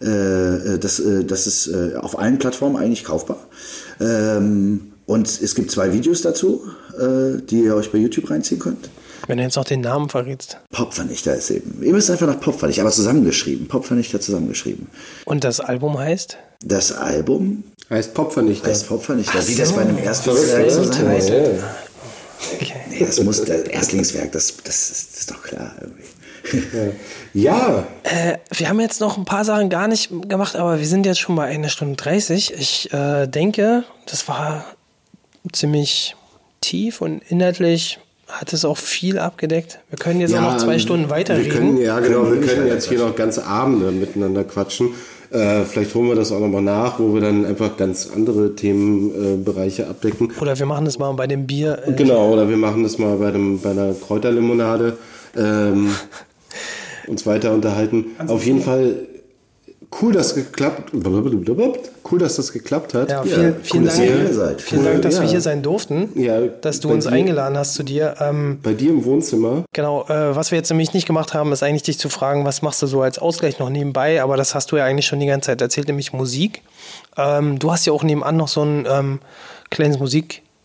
Äh, 0.00 0.06
äh, 0.06 0.78
das, 0.78 0.98
äh, 0.98 1.24
das 1.24 1.46
ist 1.46 1.74
auf 1.96 2.18
allen 2.18 2.38
Plattformen 2.38 2.76
eigentlich 2.76 3.04
kaufbar. 3.04 3.38
Ähm, 4.00 4.92
und 5.06 5.28
es 5.28 5.54
gibt 5.54 5.70
zwei 5.70 5.92
Videos 5.92 6.22
dazu, 6.22 6.64
die 6.98 7.62
ihr 7.62 7.76
euch 7.76 7.92
bei 7.92 7.98
YouTube 7.98 8.28
reinziehen 8.28 8.58
könnt. 8.58 8.88
Wenn 9.28 9.38
du 9.38 9.44
jetzt 9.44 9.54
noch 9.56 9.64
den 9.64 9.82
Namen 9.82 10.08
verrätst. 10.08 10.58
Popvernichter 10.72 11.36
ist 11.36 11.50
eben. 11.50 11.80
Ihr 11.82 11.92
müsst 11.92 12.10
einfach 12.10 12.26
nach 12.26 12.40
Popvernichter, 12.40 12.82
aber 12.82 12.90
zusammengeschrieben. 12.90 13.68
Popvernichter 13.68 14.20
zusammengeschrieben. 14.20 14.88
Und 15.26 15.44
das 15.44 15.60
Album 15.60 15.98
heißt? 15.98 16.38
Das 16.62 16.92
Album 16.92 17.64
Heißt 17.88 18.14
Popvernichter. 18.14 18.68
heißt 18.70 18.88
Popvernichter. 18.88 19.46
Wie 19.46 19.54
das 19.54 19.72
bei 19.72 19.82
einem 19.82 19.98
Erstlingswerk 19.98 20.70
so 20.70 20.82
sein 20.84 21.12
muss. 21.14 21.30
Okay. 22.60 22.72
Nee, 22.90 22.98
das 23.00 23.20
muss 23.22 23.44
das 23.44 23.60
Erstlingswerk, 23.62 24.32
das, 24.32 24.54
das, 24.64 24.90
ist, 24.90 25.12
das 25.12 25.20
ist 25.20 25.30
doch 25.30 25.42
klar 25.42 25.72
irgendwie. 25.80 26.02
Ja, 27.34 27.86
Äh, 28.04 28.38
wir 28.54 28.68
haben 28.68 28.80
jetzt 28.80 29.00
noch 29.00 29.16
ein 29.18 29.24
paar 29.24 29.44
Sachen 29.44 29.68
gar 29.68 29.88
nicht 29.88 30.10
gemacht, 30.28 30.54
aber 30.56 30.78
wir 30.78 30.86
sind 30.86 31.04
jetzt 31.06 31.18
schon 31.20 31.34
bei 31.36 31.44
einer 31.44 31.68
Stunde 31.68 31.96
30. 31.96 32.52
Ich 32.54 32.92
äh, 32.92 33.26
denke, 33.26 33.84
das 34.06 34.28
war 34.28 34.64
ziemlich 35.52 36.14
tief 36.60 37.00
und 37.00 37.22
inhaltlich 37.28 37.98
hat 38.28 38.52
es 38.52 38.64
auch 38.64 38.76
viel 38.76 39.18
abgedeckt. 39.18 39.78
Wir 39.90 39.98
können 39.98 40.20
jetzt 40.20 40.34
auch 40.34 40.40
noch 40.40 40.56
zwei 40.56 40.78
Stunden 40.78 41.04
Wir 41.06 41.10
weiterreden. 41.10 41.52
können, 41.52 41.80
ja, 41.80 41.98
genau, 42.00 42.30
wir 42.30 42.40
Können 42.40 42.64
wir 42.66 42.72
jetzt 42.74 42.88
hier 42.88 42.98
noch 42.98 43.14
ganze 43.14 43.44
Abende 43.46 43.90
miteinander 43.92 44.44
quatschen. 44.44 44.90
Äh, 45.30 45.62
vielleicht 45.64 45.94
holen 45.94 46.08
wir 46.08 46.14
das 46.14 46.32
auch 46.32 46.40
nochmal 46.40 46.62
nach, 46.62 46.98
wo 46.98 47.12
wir 47.14 47.20
dann 47.20 47.44
einfach 47.44 47.76
ganz 47.76 48.08
andere 48.14 48.54
Themenbereiche 48.54 49.82
äh, 49.82 49.86
abdecken. 49.86 50.32
Oder 50.40 50.58
wir 50.58 50.66
machen 50.66 50.84
das 50.84 50.98
mal 50.98 51.12
bei 51.12 51.26
dem 51.26 51.46
Bier. 51.46 51.82
Äh, 51.86 51.92
Genau, 51.92 52.32
oder 52.32 52.48
wir 52.48 52.56
machen 52.56 52.82
das 52.82 52.98
mal 52.98 53.16
bei, 53.16 53.30
dem, 53.30 53.60
bei 53.60 53.70
einer 53.70 53.92
Kräuterlimonade. 53.94 54.96
Ähm, 55.36 55.90
uns 57.06 57.26
weiter 57.26 57.52
unterhalten. 57.52 58.06
Auf 58.26 58.44
jeden 58.44 58.60
Fall 58.60 59.06
cool, 60.00 60.12
dass 60.12 60.34
geklappt. 60.34 60.92
Cool, 62.10 62.18
dass 62.18 62.36
das 62.36 62.52
geklappt 62.52 62.94
hat. 62.94 63.10
Ja, 63.10 63.22
vielen, 63.22 63.56
vielen 63.62 63.84
dass 63.84 63.96
Dank. 63.96 64.08
ihr 64.08 64.16
hier 64.16 64.32
seid. 64.34 64.62
Vielen 64.62 64.84
Dank, 64.84 65.02
dass 65.02 65.14
Ja. 65.16 65.22
wir 65.22 65.28
hier 65.28 65.40
sein 65.40 65.62
durften. 65.62 66.10
Ja, 66.14 66.40
dass 66.40 66.80
du 66.80 66.88
uns 66.90 67.04
dir- 67.06 67.12
eingeladen 67.12 67.56
hast 67.58 67.74
zu 67.74 67.82
dir. 67.82 68.14
Ähm, 68.20 68.60
Bei 68.62 68.74
dir 68.74 68.90
im 68.90 69.04
Wohnzimmer. 69.04 69.64
Genau, 69.72 70.04
äh, 70.08 70.36
was 70.36 70.50
wir 70.52 70.58
jetzt 70.58 70.68
nämlich 70.70 70.92
nicht 70.94 71.06
gemacht 71.06 71.34
haben, 71.34 71.50
ist 71.52 71.62
eigentlich 71.62 71.82
dich 71.82 71.98
zu 71.98 72.08
fragen, 72.08 72.44
was 72.44 72.62
machst 72.62 72.80
du 72.82 72.86
so 72.86 73.02
als 73.02 73.18
Ausgleich 73.18 73.58
noch 73.58 73.70
nebenbei, 73.70 74.22
aber 74.22 74.36
das 74.36 74.54
hast 74.54 74.70
du 74.72 74.76
ja 74.76 74.84
eigentlich 74.84 75.06
schon 75.06 75.18
die 75.20 75.26
ganze 75.26 75.46
Zeit 75.46 75.60
erzählt, 75.60 75.88
nämlich 75.88 76.12
Musik. 76.12 76.62
Ähm, 77.16 77.58
du 77.58 77.72
hast 77.72 77.86
ja 77.86 77.92
auch 77.92 78.02
nebenan 78.04 78.36
noch 78.36 78.48
so 78.48 78.62
ein 78.62 78.86
ähm, 78.88 79.20
kleines 79.70 79.98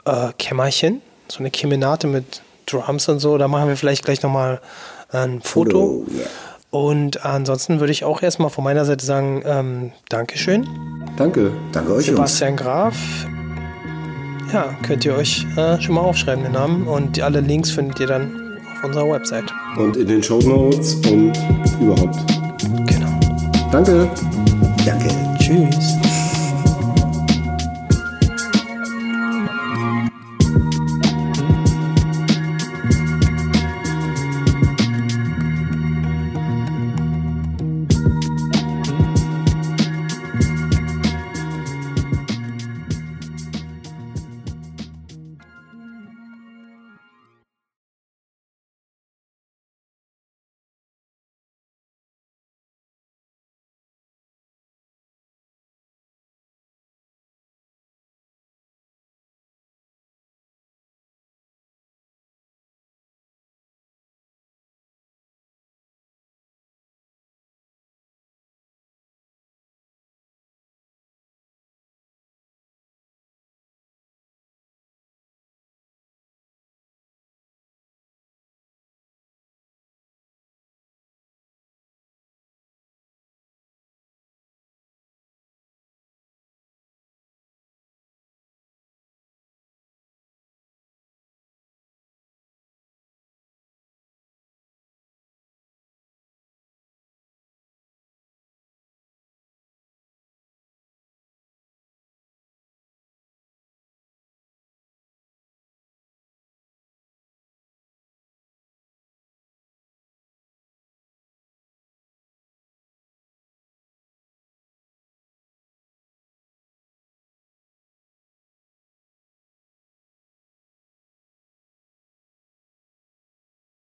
Musikkämmerchen, 0.06 0.95
äh, 0.98 0.99
so 1.31 1.39
eine 1.39 1.52
Kemenate 1.52 2.07
mit 2.07 2.41
Drums 2.68 3.10
und 3.10 3.19
so, 3.19 3.38
da 3.38 3.48
machen 3.48 3.68
wir 3.69 3.76
vielleicht 3.77 4.06
gleich 4.06 4.22
nochmal 4.22 4.61
ein 5.11 5.41
Foto. 5.41 6.06
Foto, 6.06 6.06
ja. 6.18 6.26
Und 6.72 7.26
ansonsten 7.26 7.81
würde 7.81 7.91
ich 7.91 8.06
auch 8.06 8.22
erstmal 8.23 8.49
von 8.49 8.64
meiner 8.64 8.85
Seite 8.85 9.06
sagen, 9.06 9.43
ähm, 9.45 9.91
Dankeschön. 10.10 10.65
Danke. 11.18 11.52
Danke 11.73 11.91
euch, 11.91 12.07
Jungs. 12.07 12.18
Sebastian 12.18 12.56
Graf. 12.56 12.95
Ja, 14.53 14.73
könnt 14.81 15.06
ihr 15.06 15.15
euch 15.15 15.45
äh, 15.57 15.80
schon 15.81 15.95
mal 15.95 16.02
aufschreiben, 16.02 16.43
den 16.43 16.53
Namen. 16.53 16.88
Und 16.88 17.22
alle 17.22 17.41
Links 17.41 17.72
findet 17.72 17.99
ihr 17.99 18.07
dann 18.07 18.57
auf 18.77 18.85
unserer 18.85 19.10
Website. 19.10 19.53
Und 19.77 19.98
in 19.98 20.07
den 20.07 20.23
Show 20.23 20.39
Notes 20.39 20.95
und 21.07 21.34
überhaupt. 21.80 22.18
Genau. 22.88 23.19
Danke. 23.72 24.10
Danke. 24.85 25.10
Tschüss. 25.39 26.10